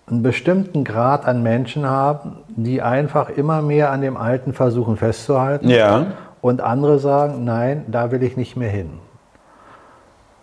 einen 0.07 0.23
bestimmten 0.23 0.83
Grad 0.83 1.25
an 1.25 1.41
Menschen 1.43 1.87
haben, 1.87 2.37
die 2.49 2.81
einfach 2.81 3.29
immer 3.29 3.61
mehr 3.61 3.91
an 3.91 4.01
dem 4.01 4.17
Alten 4.17 4.53
versuchen 4.53 4.97
festzuhalten. 4.97 5.69
Ja. 5.69 6.07
Und 6.41 6.61
andere 6.61 6.99
sagen, 6.99 7.43
nein, 7.43 7.85
da 7.87 8.11
will 8.11 8.23
ich 8.23 8.35
nicht 8.35 8.57
mehr 8.57 8.69
hin. 8.69 8.91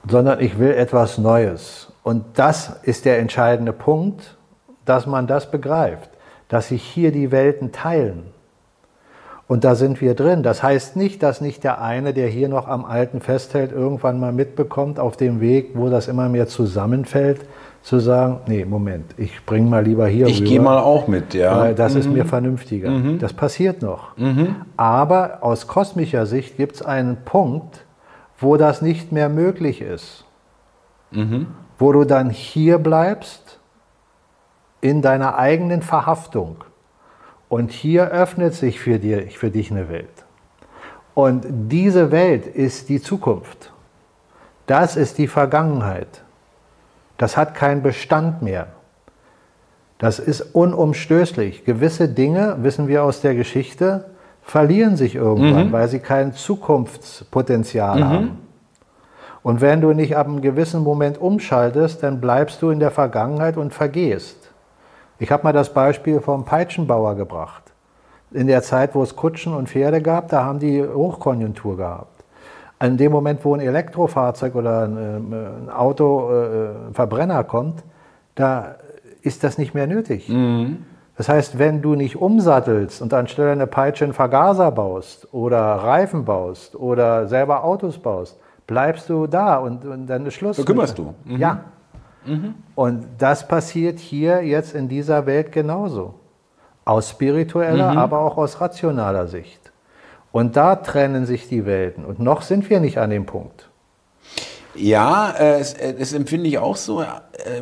Sondern 0.09 0.40
ich 0.40 0.59
will 0.59 0.70
etwas 0.70 1.18
Neues. 1.18 1.88
Und 2.09 2.24
das 2.36 2.80
ist 2.85 3.05
der 3.05 3.18
entscheidende 3.18 3.74
Punkt, 3.74 4.39
dass 4.86 5.06
man 5.06 5.26
das 5.26 5.51
begreift, 5.51 6.09
dass 6.48 6.68
sich 6.68 6.82
hier 6.82 7.12
die 7.12 7.30
Welten 7.30 7.70
teilen. 7.70 8.22
Und 9.47 9.62
da 9.64 9.74
sind 9.74 10.01
wir 10.01 10.14
drin. 10.14 10.43
Das 10.43 10.62
heißt 10.62 10.97
nicht, 10.97 11.22
dass 11.22 11.43
nicht 11.43 11.64
der 11.64 11.82
eine, 11.82 12.14
der 12.14 12.28
hier 12.28 12.48
noch 12.48 12.66
am 12.66 12.86
Alten 12.86 13.20
festhält, 13.20 13.72
irgendwann 13.72 14.18
mal 14.18 14.32
mitbekommt 14.32 14.98
auf 14.98 15.18
dem 15.18 15.43
Weg, 15.43 15.72
wo 15.74 15.90
das 15.90 16.09
immer 16.09 16.30
mehr 16.30 16.47
zusammenfällt, 16.47 17.43
zu 17.82 17.98
sagen, 17.98 18.40
nee, 18.47 18.64
Moment, 18.64 19.14
ich 19.18 19.44
bringe 19.44 19.68
mal 19.68 19.85
lieber 19.85 20.06
hier 20.06 20.28
Ich 20.28 20.43
gehe 20.43 20.60
mal 20.60 20.78
auch 20.78 21.09
mit, 21.09 21.35
ja. 21.35 21.60
Weil 21.60 21.74
das 21.74 21.93
mhm. 21.93 22.01
ist 22.01 22.10
mir 22.10 22.24
vernünftiger. 22.24 22.89
Mhm. 22.89 23.18
Das 23.18 23.35
passiert 23.35 23.82
noch. 23.82 24.16
Mhm. 24.16 24.56
Aber 24.78 25.40
aus 25.43 25.66
kosmischer 25.66 26.24
Sicht 26.24 26.56
gibt 26.56 26.76
es 26.76 26.80
einen 26.82 27.18
Punkt, 27.26 27.85
wo 28.39 28.56
das 28.56 28.80
nicht 28.80 29.12
mehr 29.12 29.28
möglich 29.28 29.82
ist. 29.82 30.24
Wo 31.78 31.92
du 31.92 32.05
dann 32.05 32.30
hier 32.30 32.78
bleibst 32.78 33.59
in 34.80 35.02
deiner 35.02 35.38
eigenen 35.38 35.82
Verhaftung. 35.82 36.64
Und 37.48 37.70
hier 37.70 38.09
öffnet 38.10 38.55
sich 38.55 38.78
für, 38.78 38.98
dir, 38.98 39.28
für 39.30 39.50
dich 39.50 39.70
eine 39.70 39.88
Welt. 39.88 40.24
Und 41.14 41.44
diese 41.68 42.10
Welt 42.12 42.46
ist 42.46 42.88
die 42.88 43.00
Zukunft. 43.00 43.72
Das 44.66 44.96
ist 44.96 45.18
die 45.18 45.26
Vergangenheit. 45.26 46.22
Das 47.16 47.36
hat 47.36 47.55
keinen 47.55 47.82
Bestand 47.82 48.42
mehr. 48.42 48.68
Das 49.98 50.20
ist 50.20 50.55
unumstößlich. 50.55 51.64
Gewisse 51.64 52.09
Dinge, 52.09 52.59
wissen 52.60 52.86
wir 52.86 53.02
aus 53.02 53.20
der 53.20 53.34
Geschichte, 53.34 54.10
verlieren 54.42 54.96
sich 54.96 55.16
irgendwann, 55.16 55.68
mhm. 55.68 55.72
weil 55.72 55.88
sie 55.88 55.98
kein 55.98 56.34
Zukunftspotenzial 56.34 57.98
mhm. 57.98 58.05
haben. 58.05 58.38
Und 59.49 59.62
wenn 59.62 59.81
du 59.81 59.95
nicht 59.95 60.15
ab 60.15 60.27
einem 60.27 60.43
gewissen 60.43 60.83
Moment 60.83 61.19
umschaltest, 61.19 62.03
dann 62.03 62.20
bleibst 62.20 62.61
du 62.61 62.69
in 62.69 62.81
der 62.81 62.91
Vergangenheit 62.91 63.57
und 63.57 63.73
vergehst. 63.73 64.51
Ich 65.19 65.33
habe 65.33 65.43
mal 65.43 65.55
das 65.55 65.73
Beispiel 65.73 66.20
vom 66.20 66.45
Peitschenbauer 66.45 67.15
gebracht. 67.15 67.62
In 68.31 68.47
der 68.47 68.61
Zeit, 68.61 68.95
wo 68.95 69.03
es 69.03 69.16
Kutschen 69.16 69.55
und 69.55 69.70
Pferde 69.70 70.03
gab, 70.03 70.29
da 70.29 70.45
haben 70.45 70.59
die 70.59 70.83
Hochkonjunktur 70.83 71.79
gehabt. 71.79 72.25
In 72.79 72.99
dem 72.99 73.11
Moment, 73.11 73.43
wo 73.43 73.55
ein 73.55 73.61
Elektrofahrzeug 73.61 74.55
oder 74.55 74.83
ein, 74.83 75.33
äh, 75.33 75.37
ein 75.37 75.70
Auto, 75.70 76.31
äh, 76.31 76.89
ein 76.89 76.93
Verbrenner 76.93 77.43
kommt, 77.43 77.83
da 78.35 78.75
ist 79.23 79.45
das 79.45 79.57
nicht 79.57 79.73
mehr 79.73 79.87
nötig. 79.87 80.29
Mhm. 80.29 80.85
Das 81.16 81.31
heißt, 81.31 81.59
wenn 81.59 81.81
du 81.81 81.95
nicht 81.95 82.16
umsattelst 82.16 83.01
und 83.01 83.15
anstelle 83.15 83.53
einer 83.53 83.65
Peitsche 83.65 84.05
einen 84.05 84.12
Vergaser 84.12 84.70
baust 84.73 85.33
oder 85.33 85.59
Reifen 85.59 86.27
baust 86.27 86.77
oder 86.77 87.27
selber 87.29 87.65
Autos 87.65 87.97
baust, 87.97 88.39
bleibst 88.69 89.09
du 89.09 89.27
da 89.27 89.57
und, 89.57 89.85
und 89.85 90.07
dann 90.07 90.24
ist 90.27 90.35
Schluss. 90.35 90.59
Da 90.59 90.62
kümmerst 90.62 90.97
du. 90.97 91.15
Mhm. 91.24 91.36
Ja. 91.39 91.65
Mhm. 92.24 92.55
Und 92.77 93.07
das 93.19 93.49
passiert 93.49 93.99
hier 93.99 94.45
jetzt 94.45 94.74
in 94.77 94.89
dieser 94.89 95.27
Welt 95.27 95.51
genauso. 95.51 96.15
Aus 96.85 97.11
spiritueller, 97.11 97.93
mhm. 97.93 97.99
aber 97.99 98.20
auch 98.20 98.36
aus 98.36 98.61
rationaler 98.61 99.27
Sicht. 99.27 99.73
Und 100.31 100.57
da 100.57 100.77
trennen 100.77 101.27
sich 101.27 101.49
die 101.49 101.66
Welten. 101.66 102.05
Und 102.05 102.20
noch 102.20 102.43
sind 102.43 102.70
wir 102.70 102.78
nicht 102.78 102.99
an 102.99 103.11
dem 103.11 103.27
Punkt. 103.27 103.69
Ja, 104.74 105.31
äh, 105.31 105.59
es, 105.59 105.73
äh, 105.74 105.95
das 105.95 106.12
empfinde 106.12 106.49
ich 106.49 106.59
auch 106.59 106.77
so. 106.77 107.03
Äh, 107.03 107.07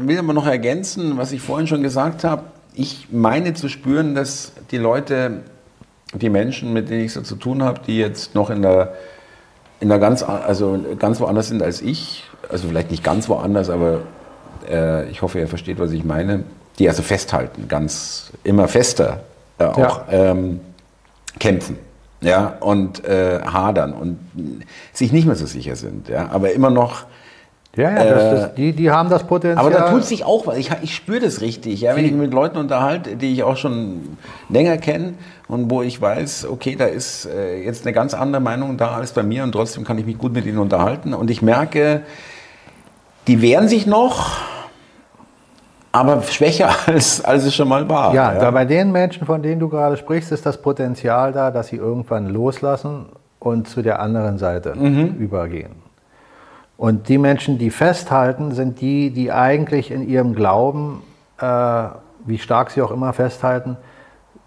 will 0.01 0.19
aber 0.19 0.33
noch 0.33 0.47
ergänzen, 0.47 1.16
was 1.16 1.33
ich 1.33 1.41
vorhin 1.41 1.66
schon 1.66 1.83
gesagt 1.83 2.24
habe. 2.24 2.43
Ich 2.74 3.09
meine 3.11 3.55
zu 3.55 3.69
spüren, 3.69 4.15
dass 4.15 4.53
die 4.70 4.78
Leute, 4.78 5.43
die 6.12 6.28
Menschen, 6.28 6.73
mit 6.73 6.91
denen 6.91 7.05
ich 7.05 7.12
so 7.12 7.23
zu 7.23 7.37
tun 7.37 7.62
habe, 7.62 7.81
die 7.87 7.99
jetzt 7.99 8.35
noch 8.35 8.51
in 8.51 8.62
der, 8.62 8.95
in 9.81 9.89
der 9.89 9.98
ganz, 9.98 10.23
also 10.23 10.78
ganz 10.98 11.20
woanders 11.20 11.48
sind 11.48 11.62
als 11.62 11.81
ich, 11.81 12.24
also 12.48 12.69
vielleicht 12.69 12.90
nicht 12.90 13.05
ganz 13.05 13.28
woanders, 13.28 13.70
aber 13.70 14.01
äh, 14.69 15.09
ich 15.11 15.23
hoffe, 15.23 15.39
ihr 15.39 15.48
versteht, 15.48 15.78
was 15.78 15.93
ich 15.93 16.05
meine, 16.05 16.44
die 16.78 16.89
also 16.89 17.03
festhalten, 17.03 17.69
ganz 17.69 18.32
immer 18.44 18.69
fester 18.69 19.20
äh, 19.59 19.65
auch 19.65 20.09
ja. 20.11 20.31
ähm, 20.31 20.61
kämpfen 21.39 21.78
ja, 22.20 22.57
und 22.61 23.05
äh, 23.05 23.40
hadern 23.43 23.93
und 23.93 24.19
sich 24.93 25.12
nicht 25.12 25.27
mehr 25.27 25.36
so 25.36 25.47
sicher 25.47 25.77
sind, 25.77 26.09
ja, 26.09 26.28
aber 26.31 26.53
immer 26.53 26.70
noch. 26.70 27.05
Ja, 27.77 27.90
ja, 27.90 28.05
das, 28.05 28.31
das, 28.31 28.51
äh, 28.51 28.55
die, 28.57 28.73
die 28.73 28.90
haben 28.90 29.11
das 29.11 29.24
Potenzial. 29.24 29.59
Aber 29.59 29.70
da 29.70 29.90
tut 29.90 30.05
sich 30.05 30.24
auch 30.24 30.47
was. 30.47 30.57
Ich, 30.57 30.70
ich 30.82 30.94
spüre 30.94 31.20
das 31.20 31.43
richtig, 31.43 31.82
ja, 31.82 31.94
wenn 31.94 32.07
ich 32.07 32.12
mit 32.12 32.32
Leuten 32.32 32.57
unterhalte, 32.57 33.16
die 33.16 33.32
ich 33.32 33.43
auch 33.43 33.59
schon 33.59 34.16
länger 34.48 34.78
kenne 34.78 35.15
und 35.47 35.70
wo 35.70 35.82
ich 35.82 36.01
weiß, 36.01 36.48
okay, 36.51 36.74
da 36.74 36.86
ist 36.86 37.27
äh, 37.27 37.62
jetzt 37.62 37.85
eine 37.85 37.93
ganz 37.93 38.15
andere 38.15 38.40
Meinung 38.40 38.78
da 38.78 38.97
als 38.97 39.12
bei 39.12 39.23
mir 39.23 39.44
und 39.44 39.53
trotzdem 39.53 39.85
kann 39.85 39.98
ich 39.98 40.07
mich 40.07 40.16
gut 40.16 40.32
mit 40.32 40.47
ihnen 40.47 40.59
unterhalten 40.59 41.12
und 41.12 41.31
ich 41.31 41.43
merke, 41.43 42.01
die 43.27 43.43
wehren 43.43 43.69
sich 43.69 43.86
noch, 43.86 44.39
aber 45.93 46.23
schwächer 46.23 46.70
als, 46.86 47.23
als 47.23 47.44
es 47.44 47.55
schon 47.55 47.69
mal 47.69 47.86
war. 47.90 48.15
Ja, 48.15 48.40
ja, 48.40 48.51
bei 48.51 48.65
den 48.65 48.90
Menschen, 48.90 49.27
von 49.27 49.43
denen 49.43 49.61
du 49.61 49.69
gerade 49.69 49.98
sprichst, 49.98 50.32
ist 50.32 50.47
das 50.47 50.62
Potenzial 50.62 51.32
da, 51.32 51.51
dass 51.51 51.69
sie 51.69 51.77
irgendwann 51.77 52.28
loslassen 52.28 53.07
und 53.39 53.69
zu 53.69 53.82
der 53.82 54.01
anderen 54.01 54.39
Seite 54.39 54.74
mhm. 54.74 55.16
übergehen. 55.19 55.86
Und 56.77 57.09
die 57.09 57.19
Menschen, 57.19 57.59
die 57.59 57.70
festhalten, 57.70 58.53
sind 58.53 58.81
die, 58.81 59.11
die 59.11 59.32
eigentlich 59.32 59.90
in 59.90 60.07
ihrem 60.07 60.35
Glauben, 60.35 61.03
äh, 61.40 61.89
wie 62.27 62.39
stark 62.39 62.70
sie 62.70 62.82
auch 62.82 62.90
immer 62.90 63.12
festhalten, 63.12 63.77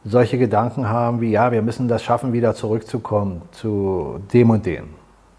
solche 0.04 0.38
Gedanken 0.38 0.90
haben 0.90 1.22
wie, 1.22 1.32
ja, 1.32 1.52
wir 1.52 1.62
müssen 1.62 1.88
das 1.88 2.04
schaffen, 2.04 2.32
wieder 2.34 2.54
zurückzukommen 2.56 3.42
zu 3.52 4.20
dem 4.34 4.50
und 4.50 4.66
dem. 4.66 4.90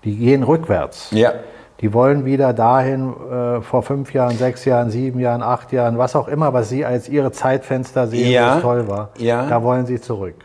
Die 0.05 0.17
gehen 0.17 0.43
rückwärts. 0.43 1.11
Ja. 1.13 1.33
Die 1.81 1.95
wollen 1.95 2.27
wieder 2.27 2.53
dahin 2.53 3.15
äh, 3.31 3.63
vor 3.63 3.83
fünf 3.83 4.13
Jahren, 4.13 4.37
sechs 4.37 4.65
Jahren, 4.67 4.91
sieben 4.91 5.19
Jahren, 5.19 5.43
acht 5.43 5.73
Jahren, 5.73 5.97
was 5.97 6.15
auch 6.15 6.29
immer, 6.29 6.53
was 6.53 6.69
sie 6.69 6.85
als 6.85 7.09
ihre 7.09 7.33
Zeitfenster 7.33 8.07
sehen, 8.07 8.31
ja, 8.31 8.57
was 8.57 8.63
toll 8.63 8.89
war. 8.89 9.11
Ja. 9.17 9.47
Da 9.47 9.63
wollen 9.63 9.87
sie 9.87 10.01
zurück. 10.01 10.45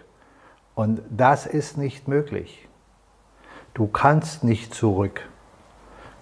Und 0.76 1.01
das 1.09 1.45
ist 1.45 1.77
nicht 1.77 2.07
möglich. 2.07 2.67
Du 3.73 3.88
kannst 3.88 4.45
nicht 4.45 4.73
zurück. 4.73 5.22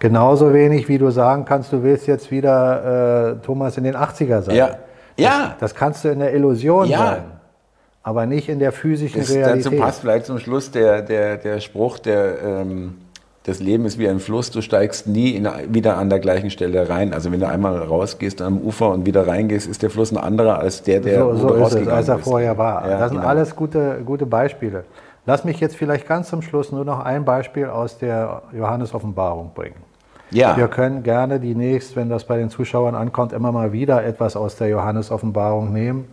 Genauso 0.04 0.52
wenig, 0.52 0.86
wie 0.86 0.98
du 0.98 1.08
sagen 1.08 1.46
kannst, 1.46 1.72
du 1.72 1.82
willst 1.82 2.06
jetzt 2.06 2.30
wieder 2.30 3.38
äh, 3.40 3.42
Thomas 3.42 3.78
in 3.78 3.84
den 3.84 3.96
80er 3.96 4.42
sein. 4.42 4.54
Ja. 4.54 4.76
ja. 5.16 5.56
Das, 5.58 5.70
das 5.70 5.74
kannst 5.74 6.04
du 6.04 6.10
in 6.10 6.18
der 6.18 6.34
Illusion 6.34 6.86
ja. 6.86 6.98
sein, 6.98 7.22
aber 8.02 8.26
nicht 8.26 8.50
in 8.50 8.58
der 8.58 8.72
physischen 8.72 9.22
das, 9.22 9.30
Realität. 9.30 9.64
Dazu 9.64 9.76
passt 9.78 10.00
vielleicht 10.02 10.26
zum 10.26 10.38
Schluss 10.38 10.70
der, 10.70 11.00
der, 11.00 11.38
der 11.38 11.58
Spruch, 11.60 11.98
der 11.98 12.34
ähm, 12.42 12.98
das 13.44 13.60
Leben 13.60 13.86
ist 13.86 13.98
wie 13.98 14.06
ein 14.06 14.20
Fluss, 14.20 14.50
du 14.50 14.60
steigst 14.60 15.06
nie 15.06 15.30
in, 15.30 15.48
wieder 15.70 15.96
an 15.96 16.10
der 16.10 16.18
gleichen 16.18 16.50
Stelle 16.50 16.86
rein. 16.90 17.14
Also 17.14 17.32
wenn 17.32 17.40
du 17.40 17.48
einmal 17.48 17.74
rausgehst 17.78 18.42
am 18.42 18.58
Ufer 18.58 18.90
und 18.90 19.06
wieder 19.06 19.26
reingehst, 19.26 19.66
ist 19.66 19.82
der 19.82 19.88
Fluss 19.88 20.12
ein 20.12 20.18
anderer 20.18 20.58
als 20.58 20.82
der, 20.82 21.00
der 21.00 21.20
so, 21.20 21.34
so 21.34 21.54
ist 21.54 21.76
es, 21.76 21.88
als 21.88 22.08
er 22.08 22.18
vorher 22.18 22.58
war. 22.58 22.86
Ja, 22.86 22.98
das 22.98 23.08
sind 23.08 23.20
genau. 23.20 23.30
alles 23.30 23.56
gute, 23.56 24.02
gute 24.04 24.26
Beispiele. 24.26 24.84
Lass 25.24 25.44
mich 25.44 25.60
jetzt 25.60 25.76
vielleicht 25.76 26.06
ganz 26.06 26.28
zum 26.28 26.42
Schluss 26.42 26.72
nur 26.72 26.84
noch 26.84 27.02
ein 27.02 27.24
Beispiel 27.24 27.68
aus 27.68 27.96
der 27.96 28.42
Johannes-Offenbarung 28.52 29.52
bringen. 29.54 29.93
Ja. 30.34 30.56
Wir 30.56 30.68
können 30.68 31.04
gerne 31.04 31.38
demnächst, 31.38 31.94
wenn 31.94 32.08
das 32.08 32.24
bei 32.24 32.36
den 32.36 32.50
Zuschauern 32.50 32.94
ankommt, 32.94 33.32
immer 33.32 33.52
mal 33.52 33.72
wieder 33.72 34.04
etwas 34.04 34.34
aus 34.34 34.56
der 34.56 34.68
Johannes-Offenbarung 34.68 35.72
nehmen 35.72 36.06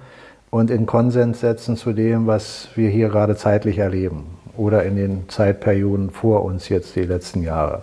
und 0.52 0.70
in 0.70 0.86
Konsens 0.86 1.40
setzen 1.40 1.76
zu 1.76 1.92
dem, 1.92 2.28
was 2.28 2.70
wir 2.76 2.90
hier 2.90 3.10
gerade 3.10 3.36
zeitlich 3.36 3.80
erleben 3.80 4.38
oder 4.56 4.84
in 4.84 4.96
den 4.96 5.30
Zeitperioden 5.30 6.12
vor 6.12 6.44
uns 6.46 6.70
jetzt 6.70 6.96
die 6.96 7.02
letzten 7.02 7.42
Jahre. 7.42 7.82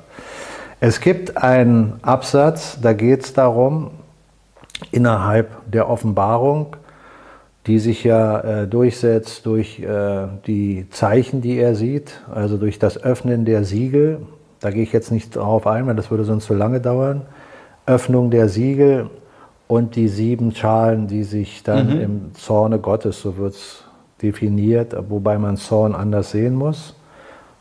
Es 0.79 1.01
gibt 1.01 1.37
einen 1.37 1.99
Absatz, 2.03 2.79
da 2.81 2.93
geht 2.93 3.25
es 3.25 3.33
darum, 3.33 3.91
innerhalb 4.93 5.49
der 5.69 5.91
Offenbarung, 5.91 6.77
die 7.67 7.81
sich 7.81 8.05
ja 8.05 8.41
äh, 8.41 8.69
durchsetzt 8.69 9.45
durch 9.45 9.81
äh, 9.81 10.29
die 10.47 10.87
Zeichen, 10.91 11.41
die 11.43 11.59
er 11.59 11.75
sieht, 11.75 12.21
also 12.33 12.59
durch 12.59 12.79
das 12.79 12.97
Öffnen 12.97 13.45
der 13.45 13.65
Siegel. 13.65 14.21
Da 14.61 14.71
gehe 14.71 14.83
ich 14.83 14.93
jetzt 14.93 15.13
nicht 15.13 15.37
drauf 15.37 15.67
ein, 15.67 15.87
weil 15.87 15.97
das 15.97 16.11
würde 16.11 16.25
sonst 16.25 16.47
zu 16.47 16.55
lange 16.55 16.81
dauern. 16.81 17.23
Öffnung 17.87 18.31
der 18.31 18.49
Siegel 18.49 19.09
und 19.67 19.97
die 19.97 20.09
sieben 20.09 20.55
Schalen, 20.55 21.07
die 21.07 21.25
sich 21.25 21.63
dann 21.63 21.95
mhm. 21.95 22.01
im 22.01 22.35
Zorne 22.35 22.79
Gottes, 22.79 23.21
so 23.21 23.37
wird 23.37 23.55
es 23.55 23.85
definiert, 24.21 24.97
wobei 25.09 25.39
man 25.39 25.57
Zorn 25.57 25.95
anders 25.95 26.33
sehen 26.33 26.55
muss. 26.55 26.97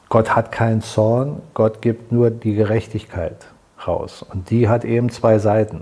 Gott 0.09 0.35
hat 0.35 0.51
keinen 0.51 0.81
Zorn, 0.81 1.41
Gott 1.53 1.81
gibt 1.81 2.11
nur 2.11 2.29
die 2.29 2.55
Gerechtigkeit 2.55 3.47
raus. 3.85 4.23
Und 4.23 4.49
die 4.49 4.69
hat 4.69 4.85
eben 4.85 5.09
zwei 5.09 5.37
Seiten. 5.37 5.81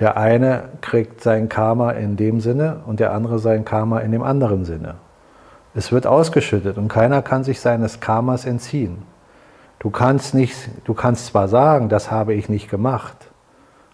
Der 0.00 0.16
eine 0.16 0.64
kriegt 0.80 1.20
sein 1.20 1.48
Karma 1.48 1.92
in 1.92 2.16
dem 2.16 2.40
Sinne 2.40 2.80
und 2.86 3.00
der 3.00 3.12
andere 3.12 3.38
sein 3.38 3.64
Karma 3.64 4.00
in 4.00 4.12
dem 4.12 4.22
anderen 4.22 4.64
Sinne. 4.64 4.96
Es 5.74 5.92
wird 5.92 6.06
ausgeschüttet 6.06 6.78
und 6.78 6.88
keiner 6.88 7.22
kann 7.22 7.44
sich 7.44 7.60
seines 7.60 8.00
Karmas 8.00 8.44
entziehen. 8.44 9.02
Du 9.80 9.88
kannst, 9.88 10.34
nicht, 10.34 10.54
du 10.84 10.92
kannst 10.92 11.26
zwar 11.26 11.48
sagen, 11.48 11.88
das 11.88 12.10
habe 12.10 12.34
ich 12.34 12.50
nicht 12.50 12.70
gemacht, 12.70 13.16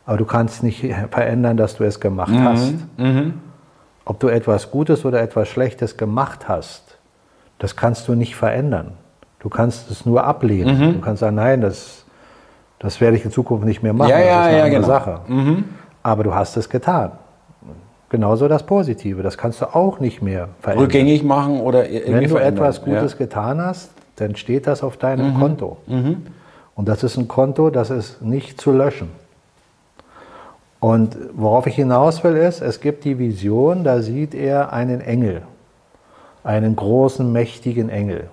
aber 0.05 0.19
du 0.19 0.25
kannst 0.25 0.65
nicht 0.65 0.85
verändern, 1.11 1.57
dass 1.57 1.77
du 1.77 1.85
es 1.85 2.01
gemacht 2.01 2.33
mhm. 2.33 2.45
hast. 2.45 2.75
Mhm. 2.97 3.35
Ob 4.05 4.19
du 4.19 4.29
etwas 4.29 4.71
Gutes 4.71 5.05
oder 5.05 5.23
etwas 5.23 5.49
Schlechtes 5.49 5.97
gemacht 5.97 6.49
hast, 6.49 6.99
das 7.59 7.77
kannst 7.77 8.09
du 8.09 8.15
nicht 8.15 8.35
verändern. 8.35 8.95
Du 9.39 9.49
kannst 9.49 9.89
es 9.91 10.05
nur 10.05 10.25
ablehnen. 10.25 10.77
Mhm. 10.77 10.93
Du 10.95 11.01
kannst 11.01 11.21
sagen, 11.21 11.37
nein, 11.37 11.61
das, 11.61 12.05
das 12.81 13.01
werde 13.01 13.17
ich 13.17 13.25
in 13.25 13.31
Zukunft 13.31 13.65
nicht 13.65 13.85
mehr 13.85 13.93
machen. 13.93 14.11
Ja, 14.11 14.19
ja, 14.19 14.25
das 14.25 14.31
ist 14.31 14.47
eine 14.47 14.59
ja, 14.59 14.65
andere 14.65 14.81
genau. 14.81 14.87
Sache. 14.89 15.21
Mhm. 15.29 15.65
Aber 16.03 16.25
du 16.25 16.35
hast 16.35 16.57
es 16.57 16.69
getan. 16.69 17.13
Genauso 18.09 18.49
das 18.49 18.65
Positive, 18.65 19.23
das 19.23 19.39
kannst 19.39 19.61
du 19.61 19.67
auch 19.67 20.01
nicht 20.01 20.21
mehr 20.21 20.49
verändern. 20.61 20.85
Rückgängig 20.85 21.23
machen 21.23 21.61
oder 21.61 21.89
irgendwie 21.89 22.13
Wenn 22.13 22.23
du 22.25 22.29
verändern. 22.31 22.65
etwas 22.65 22.83
Gutes 22.83 23.13
ja. 23.13 23.19
getan 23.19 23.61
hast, 23.61 23.91
dann 24.17 24.37
steht 24.37 24.67
das 24.67 24.83
auf 24.83 24.97
deinem 24.97 25.35
mhm. 25.35 25.41
Konto. 25.41 25.77
Mhm. 25.87 26.27
Und 26.75 26.89
das 26.89 27.05
ist 27.05 27.17
ein 27.17 27.29
Konto, 27.29 27.71
das 27.71 27.91
ist 27.91 28.23
nicht 28.23 28.61
zu 28.61 28.73
löschen. 28.73 29.11
Und 30.81 31.17
worauf 31.35 31.67
ich 31.67 31.75
hinaus 31.75 32.23
will, 32.23 32.37
ist, 32.37 32.61
es 32.61 32.81
gibt 32.81 33.05
die 33.05 33.19
Vision, 33.19 33.83
da 33.83 34.03
sieht 34.03 34.35
er 34.35 34.73
einen 34.73 35.01
Engel, 35.01 35.43
einen 36.45 36.77
großen, 36.77 37.33
mächtigen 37.33 37.89
Engel. 37.89 38.29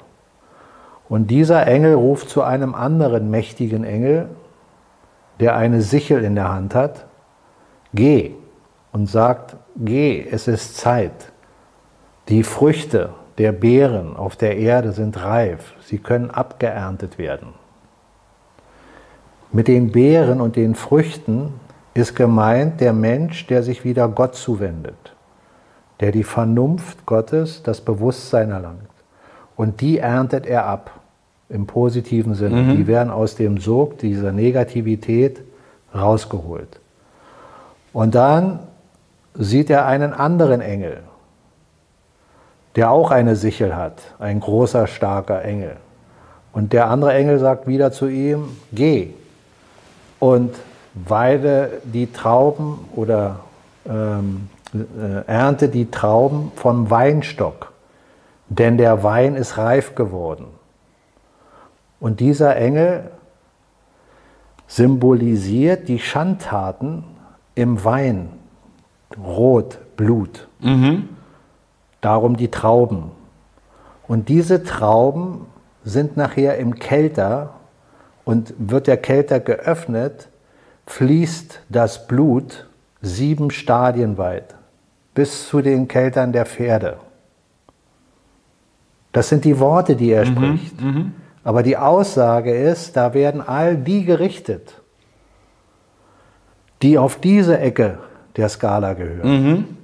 Und 1.07 1.27
dieser 1.27 1.65
Engel 1.67 1.95
ruft 1.95 2.29
zu 2.29 2.43
einem 2.43 2.75
anderen 2.75 3.29
mächtigen 3.29 3.83
Engel, 3.83 4.29
der 5.39 5.55
eine 5.55 5.81
Sichel 5.81 6.23
in 6.23 6.35
der 6.35 6.51
Hand 6.51 6.75
hat, 6.75 7.05
geh 7.93 8.31
und 8.91 9.07
sagt, 9.07 9.55
geh, 9.77 10.25
es 10.29 10.47
ist 10.47 10.77
Zeit. 10.77 11.31
Die 12.29 12.43
Früchte 12.43 13.09
der 13.37 13.51
Beeren 13.51 14.15
auf 14.15 14.35
der 14.35 14.57
Erde 14.57 14.91
sind 14.91 15.23
reif, 15.23 15.73
sie 15.81 15.97
können 15.97 16.29
abgeerntet 16.29 17.17
werden. 17.17 17.49
Mit 19.51 19.67
den 19.67 19.91
Beeren 19.91 20.41
und 20.41 20.55
den 20.55 20.75
Früchten 20.75 21.53
ist 21.93 22.15
gemeint 22.15 22.81
der 22.81 22.93
Mensch, 22.93 23.45
der 23.47 23.63
sich 23.63 23.83
wieder 23.83 24.07
Gott 24.07 24.35
zuwendet, 24.35 25.15
der 25.99 26.11
die 26.11 26.23
Vernunft 26.23 27.05
Gottes, 27.05 27.61
das 27.63 27.81
Bewusstsein 27.81 28.51
erlangt. 28.51 28.89
Und 29.55 29.81
die 29.81 29.99
erntet 29.99 30.47
er 30.47 30.65
ab, 30.65 30.91
im 31.49 31.67
positiven 31.67 32.33
Sinne. 32.33 32.63
Mhm. 32.63 32.77
Die 32.77 32.87
werden 32.87 33.11
aus 33.11 33.35
dem 33.35 33.59
Sog 33.59 33.99
dieser 33.99 34.31
Negativität 34.31 35.41
rausgeholt. 35.93 36.79
Und 37.93 38.15
dann 38.15 38.59
sieht 39.35 39.69
er 39.69 39.85
einen 39.85 40.13
anderen 40.13 40.61
Engel, 40.61 41.03
der 42.75 42.91
auch 42.91 43.11
eine 43.11 43.35
Sichel 43.35 43.75
hat, 43.75 44.01
ein 44.19 44.39
großer, 44.39 44.87
starker 44.87 45.43
Engel. 45.43 45.77
Und 46.51 46.73
der 46.73 46.89
andere 46.89 47.13
Engel 47.13 47.39
sagt 47.39 47.67
wieder 47.67 47.91
zu 47.91 48.07
ihm, 48.07 48.57
geh 48.71 49.13
und 50.19 50.55
weide 50.93 51.81
die 51.83 52.11
Trauben 52.11 52.79
oder 52.95 53.39
ähm, 53.87 54.49
äh, 54.73 55.27
ernte 55.27 55.69
die 55.69 55.89
Trauben 55.91 56.51
vom 56.55 56.89
Weinstock, 56.89 57.73
denn 58.49 58.77
der 58.77 59.03
Wein 59.03 59.35
ist 59.35 59.57
reif 59.57 59.95
geworden. 59.95 60.45
Und 61.99 62.19
dieser 62.19 62.55
Engel 62.55 63.11
symbolisiert 64.67 65.87
die 65.87 65.99
Schandtaten 65.99 67.03
im 67.55 67.83
Wein, 67.83 68.29
Rot, 69.17 69.77
Blut. 69.95 70.47
Mhm. 70.59 71.09
Darum 72.03 72.35
die 72.35 72.51
Trauben. 72.51 73.11
Und 74.09 74.27
diese 74.27 74.63
Trauben 74.63 75.45
sind 75.85 76.17
nachher 76.17 76.57
im 76.57 76.75
Kelter 76.75 77.55
und 78.25 78.53
wird 78.57 78.87
der 78.87 78.97
Kelter 78.97 79.39
geöffnet, 79.39 80.27
fließt 80.85 81.61
das 81.69 82.05
Blut 82.05 82.67
sieben 83.01 83.51
Stadien 83.51 84.17
weit 84.17 84.55
bis 85.13 85.47
zu 85.47 85.61
den 85.61 85.87
Keltern 85.87 86.33
der 86.33 86.45
Pferde. 86.45 86.97
Das 89.13 89.29
sind 89.29 89.45
die 89.45 89.57
Worte, 89.59 89.95
die 89.95 90.11
er 90.11 90.25
mhm, 90.25 90.35
spricht. 90.35 90.81
Mhm. 90.81 91.13
Aber 91.45 91.63
die 91.63 91.77
Aussage 91.77 92.53
ist, 92.53 92.97
da 92.97 93.13
werden 93.13 93.39
all 93.41 93.77
die 93.77 94.03
gerichtet, 94.03 94.81
die 96.81 96.97
auf 96.97 97.17
diese 97.17 97.59
Ecke 97.59 97.99
der 98.35 98.49
Skala 98.49 98.93
gehören. 98.93 99.29
Mhm. 99.29 99.77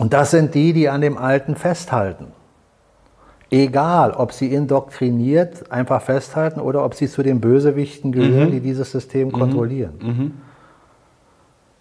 Und 0.00 0.14
das 0.14 0.30
sind 0.30 0.54
die, 0.54 0.72
die 0.72 0.88
an 0.88 1.02
dem 1.02 1.18
Alten 1.18 1.56
festhalten. 1.56 2.28
Egal, 3.50 4.12
ob 4.12 4.32
sie 4.32 4.46
indoktriniert 4.46 5.70
einfach 5.70 6.00
festhalten 6.00 6.58
oder 6.58 6.86
ob 6.86 6.94
sie 6.94 7.06
zu 7.06 7.22
den 7.22 7.38
Bösewichten 7.38 8.10
gehören, 8.10 8.48
mhm. 8.48 8.52
die 8.52 8.60
dieses 8.60 8.90
System 8.90 9.28
mhm. 9.28 9.32
kontrollieren. 9.32 9.92
Mhm. 10.00 10.32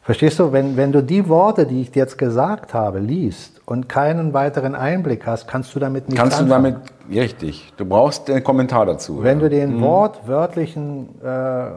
Verstehst 0.02 0.38
du, 0.40 0.52
wenn, 0.52 0.76
wenn 0.76 0.92
du 0.92 1.02
die 1.02 1.30
Worte, 1.30 1.66
die 1.66 1.82
ich 1.82 1.96
jetzt 1.96 2.18
gesagt 2.18 2.74
habe, 2.74 3.00
liest 3.00 3.62
und 3.66 3.88
keinen 3.88 4.34
weiteren 4.34 4.76
Einblick 4.76 5.26
hast, 5.26 5.48
kannst 5.48 5.74
du 5.74 5.80
damit 5.80 6.10
nicht 6.10 6.18
Kannst 6.18 6.42
anfangen. 6.42 6.64
du 6.64 6.72
damit, 6.72 6.92
richtig, 7.10 7.72
du 7.78 7.86
brauchst 7.86 8.28
den 8.28 8.44
Kommentar 8.44 8.86
dazu. 8.86 9.24
Wenn 9.24 9.38
ja. 9.38 9.44
du 9.46 9.50
den 9.50 9.78
mhm. 9.78 9.82
wortwörtlichen, 9.82 11.22
äh, 11.24 11.68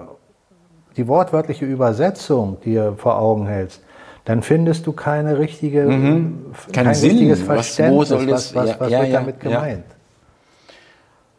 die 0.97 1.07
wortwörtliche 1.07 1.67
Übersetzung 1.67 2.59
dir 2.63 2.95
vor 2.97 3.17
Augen 3.17 3.47
hältst, 3.47 3.81
dann 4.25 4.43
findest 4.43 4.87
du 4.87 4.93
keine 4.93 5.39
richtige, 5.39 5.83
mhm. 5.83 6.53
kein, 6.73 6.87
kein 6.87 6.95
Sinn. 6.95 7.11
richtiges 7.11 7.43
Verständnis, 7.43 8.11
was, 8.11 8.27
was, 8.29 8.55
was, 8.55 8.81
was 8.81 8.91
ja, 8.91 9.01
wird 9.01 9.09
ja, 9.09 9.19
damit 9.21 9.41
gemeint. 9.41 9.85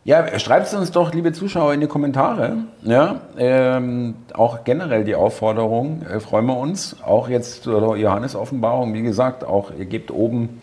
Ja, 0.06 0.38
schreibt 0.38 0.68
es 0.68 0.74
uns 0.74 0.92
doch, 0.92 1.14
liebe 1.14 1.32
Zuschauer, 1.32 1.74
in 1.74 1.80
die 1.80 1.88
Kommentare. 1.88 2.58
Ja, 2.82 3.22
ähm, 3.38 4.16
auch 4.34 4.66
generell 4.66 5.06
die 5.06 5.16
Aufforderung, 5.16 6.02
äh, 6.02 6.20
freuen 6.20 6.46
wir 6.46 6.58
uns. 6.58 6.98
Auch 7.06 7.30
jetzt 7.30 7.64
zur 7.64 7.96
Johannes-Offenbarung, 7.96 8.94
wie 8.94 9.02
gesagt, 9.02 9.46
auch 9.46 9.72
ihr 9.78 9.86
gebt 9.86 10.12
oben 10.12 10.60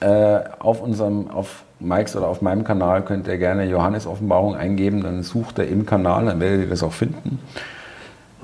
äh, 0.00 0.40
auf 0.58 0.80
unserem, 0.80 1.30
auf 1.30 1.64
Mikes 1.80 2.16
oder 2.16 2.28
auf 2.28 2.40
meinem 2.40 2.64
Kanal 2.64 3.02
könnt 3.02 3.28
ihr 3.28 3.36
gerne 3.36 3.66
Johannes-Offenbarung 3.66 4.56
eingeben, 4.56 5.02
dann 5.02 5.22
sucht 5.22 5.58
er 5.58 5.68
im 5.68 5.84
Kanal, 5.84 6.24
dann 6.24 6.40
werdet 6.40 6.62
ihr 6.62 6.70
das 6.70 6.82
auch 6.82 6.92
finden. 6.92 7.40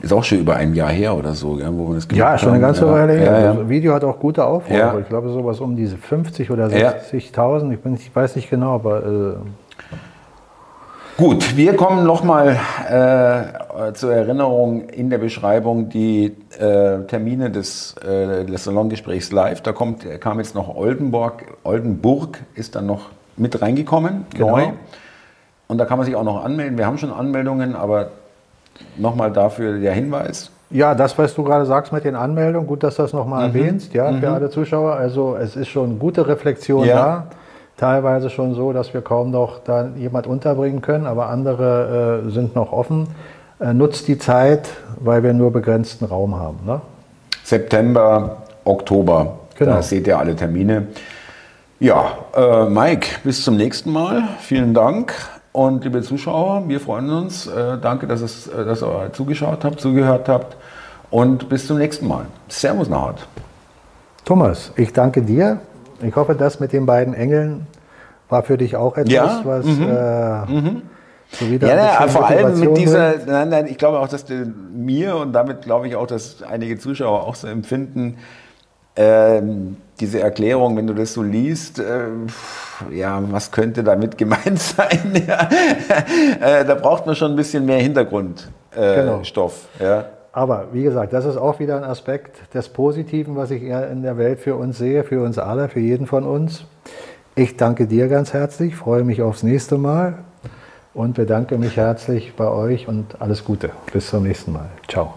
Ist 0.01 0.13
auch 0.13 0.23
schon 0.23 0.39
über 0.39 0.55
ein 0.57 0.75
Jahr 0.75 0.91
her 0.91 1.17
oder 1.17 1.33
so, 1.35 1.55
gell, 1.55 1.71
wo 1.73 1.89
wir 1.89 1.97
das 1.97 2.07
gemacht 2.07 2.19
Ja, 2.19 2.39
schon 2.39 2.51
eine 2.51 2.61
ganze. 2.61 2.89
Weile 2.89 3.15
her. 3.15 3.33
Ja, 3.33 3.41
ja. 3.41 3.53
Das 3.55 3.69
Video 3.69 3.95
hat 3.95 4.05
auch 4.05 4.19
gute 4.19 4.45
Aufrufe. 4.45 4.79
Ja. 4.79 4.99
Ich 4.99 5.09
glaube, 5.09 5.29
sowas 5.31 5.61
um 5.61 5.75
diese 5.75 5.97
50 5.97 6.51
oder 6.51 6.67
60.000. 6.67 7.73
Ich, 7.73 8.07
ich 8.07 8.15
weiß 8.15 8.37
nicht 8.37 8.49
genau, 8.49 8.75
aber. 8.75 9.05
Äh 9.05 9.35
Gut, 11.19 11.57
wir 11.57 11.75
kommen 11.75 12.07
nochmal 12.07 12.57
äh, 12.89 13.93
zur 13.93 14.15
Erinnerung 14.15 14.89
in 14.89 15.11
der 15.11 15.19
Beschreibung 15.19 15.89
die 15.89 16.37
äh, 16.61 17.01
Termine 17.09 17.51
des, 17.51 17.97
äh, 17.97 18.45
des 18.45 18.63
Salongesprächs 18.63 19.33
live. 19.33 19.61
Da 19.63 19.73
kommt, 19.73 20.07
kam 20.21 20.39
jetzt 20.39 20.55
noch 20.55 20.77
Oldenburg. 20.77 21.43
Oldenburg 21.65 22.39
ist 22.55 22.77
dann 22.77 22.87
noch 22.87 23.09
mit 23.37 23.61
reingekommen, 23.61 24.27
genau. 24.33 24.59
neu. 24.59 24.69
Und 25.67 25.79
da 25.79 25.87
kann 25.87 25.99
man 25.99 26.07
sich 26.07 26.15
auch 26.15 26.23
noch 26.23 26.45
anmelden. 26.45 26.79
Wir 26.79 26.87
haben 26.87 26.99
schon 26.99 27.13
Anmeldungen, 27.13 27.75
aber 27.75 28.13
Nochmal 28.97 29.33
dafür 29.33 29.79
der 29.79 29.93
Hinweis. 29.93 30.51
Ja, 30.71 30.95
das, 30.95 31.17
was 31.17 31.35
du 31.35 31.45
gerade 31.45 31.65
sagst 31.65 31.93
mit 31.93 32.05
den 32.05 32.15
Anmeldungen, 32.15 32.67
gut, 32.67 32.83
dass 32.83 32.97
du 32.97 33.03
das 33.03 33.13
nochmal 33.13 33.49
mhm. 33.49 33.57
erwähnst, 33.57 33.95
ja, 33.95 34.11
mhm. 34.11 34.21
für 34.21 34.31
alle 34.31 34.51
Zuschauer. 34.51 34.95
Also 34.95 35.37
es 35.37 35.57
ist 35.57 35.69
schon 35.69 35.99
gute 35.99 36.27
Reflexion 36.27 36.85
ja. 36.85 36.95
da. 36.95 37.27
Teilweise 37.79 38.29
schon 38.29 38.55
so, 38.55 38.73
dass 38.73 38.93
wir 38.93 39.03
kaum 39.03 39.31
noch 39.31 39.61
da 39.61 39.89
jemand 39.97 40.27
unterbringen 40.27 40.83
können, 40.83 41.07
aber 41.07 41.29
andere 41.29 42.25
äh, 42.27 42.31
sind 42.31 42.57
noch 42.57 42.73
offen. 42.73 43.07
Äh, 43.61 43.73
nutzt 43.73 44.09
die 44.09 44.19
Zeit, 44.19 44.69
weil 44.99 45.23
wir 45.23 45.33
nur 45.33 45.53
begrenzten 45.53 46.05
Raum 46.05 46.37
haben. 46.37 46.59
Ne? 46.67 46.81
September, 47.45 48.39
Oktober, 48.65 49.39
genau. 49.57 49.75
da 49.75 49.83
seht 49.83 50.07
ihr 50.07 50.19
alle 50.19 50.35
Termine. 50.35 50.89
Ja, 51.81 52.19
äh, 52.37 52.65
Mike, 52.69 53.21
bis 53.23 53.45
zum 53.45 53.57
nächsten 53.57 53.93
Mal. 53.93 54.25
Vielen 54.41 54.75
Dank. 54.75 55.15
Und 55.53 55.85
liebe 55.85 56.03
Zuschauer, 56.03 56.69
wir 56.69 56.81
freuen 56.81 57.11
uns. 57.11 57.47
Äh, 57.47 57.79
danke, 57.81 58.07
dass, 58.07 58.21
es, 58.21 58.47
äh, 58.47 58.65
dass 58.65 58.83
ihr 58.83 59.13
zugeschaut 59.13 59.65
habt, 59.65 59.81
zugehört 59.81 60.29
habt. 60.29 60.57
Und 61.11 61.49
bis 61.49 61.67
zum 61.67 61.79
nächsten 61.79 62.07
Mal. 62.07 62.27
Servus, 62.49 62.89
Nahat. 62.89 63.27
Thomas, 64.25 64.73
ich 64.77 64.93
danke 64.93 65.23
dir. 65.23 65.61
Ich 66.03 66.15
hoffe, 66.15 66.35
das 66.35 66.61
mit 66.61 66.73
den 66.73 66.87
beiden 66.87 67.15
Engeln 67.15 67.67
war 68.29 68.43
für 68.43 68.59
dich 68.59 68.77
auch 68.77 68.97
etwas, 68.97 69.13
ja, 69.13 69.41
was. 69.45 69.65
Mhm, 69.65 69.89
äh, 69.89 70.47
mhm. 70.47 70.83
So 71.31 71.45
ja, 71.45 71.77
ja 71.77 72.09
vor 72.09 72.27
allem 72.27 72.59
mit 72.59 72.77
dieser, 72.77 73.17
nein, 73.27 73.51
nein, 73.51 73.67
ich 73.67 73.77
glaube 73.77 73.99
auch, 73.99 74.09
dass 74.09 74.25
mir 74.73 75.17
und 75.17 75.33
damit 75.33 75.63
glaube 75.63 75.87
ich 75.89 75.97
auch, 75.97 76.07
dass 76.07 76.43
einige 76.43 76.79
Zuschauer 76.79 77.25
auch 77.25 77.35
so 77.35 77.49
empfinden, 77.49 78.17
ähm, 78.97 79.77
diese 80.01 80.21
Erklärung, 80.21 80.77
wenn 80.77 80.87
du 80.87 80.95
das 80.95 81.13
so 81.13 81.23
liest, 81.23 81.79
äh, 81.79 82.07
ja, 82.91 83.21
was 83.31 83.51
könnte 83.51 83.83
damit 83.83 84.17
gemeint 84.19 84.59
sein? 84.59 85.25
ja. 85.27 85.49
äh, 86.41 86.65
da 86.65 86.75
braucht 86.75 87.07
man 87.07 87.15
schon 87.15 87.33
ein 87.33 87.37
bisschen 87.37 87.67
mehr 87.67 87.79
Hintergrundstoff. 87.79 88.49
Äh, 88.77 89.83
genau. 89.83 89.91
ja. 89.93 90.05
Aber 90.33 90.69
wie 90.73 90.83
gesagt, 90.83 91.13
das 91.13 91.25
ist 91.25 91.37
auch 91.37 91.59
wieder 91.59 91.77
ein 91.77 91.85
Aspekt 91.85 92.55
des 92.55 92.69
Positiven, 92.69 93.35
was 93.35 93.51
ich 93.51 93.63
in 93.63 94.03
der 94.03 94.19
Welt 94.19 94.39
für 94.39 94.55
uns 94.55 94.79
sehe, 94.79 95.03
für 95.03 95.23
uns 95.23 95.39
alle, 95.39 95.69
für 95.69 95.81
jeden 95.81 96.07
von 96.07 96.25
uns. 96.25 96.65
Ich 97.35 97.57
danke 97.57 97.87
dir 97.87 98.09
ganz 98.09 98.33
herzlich, 98.33 98.77
freue 98.77 99.05
mich 99.05 99.23
aufs 99.23 99.43
nächste 99.43 99.79
Mal 99.79 100.19
und 100.95 101.15
bedanke 101.15 101.59
mich 101.59 101.77
herzlich 101.77 102.35
bei 102.37 102.49
euch 102.49 102.89
und 102.89 103.21
alles 103.21 103.45
Gute. 103.45 103.71
Bis 103.93 104.11
zum 104.11 104.25
nächsten 104.25 104.53
Mal. 104.53 104.69
Ciao. 104.89 105.15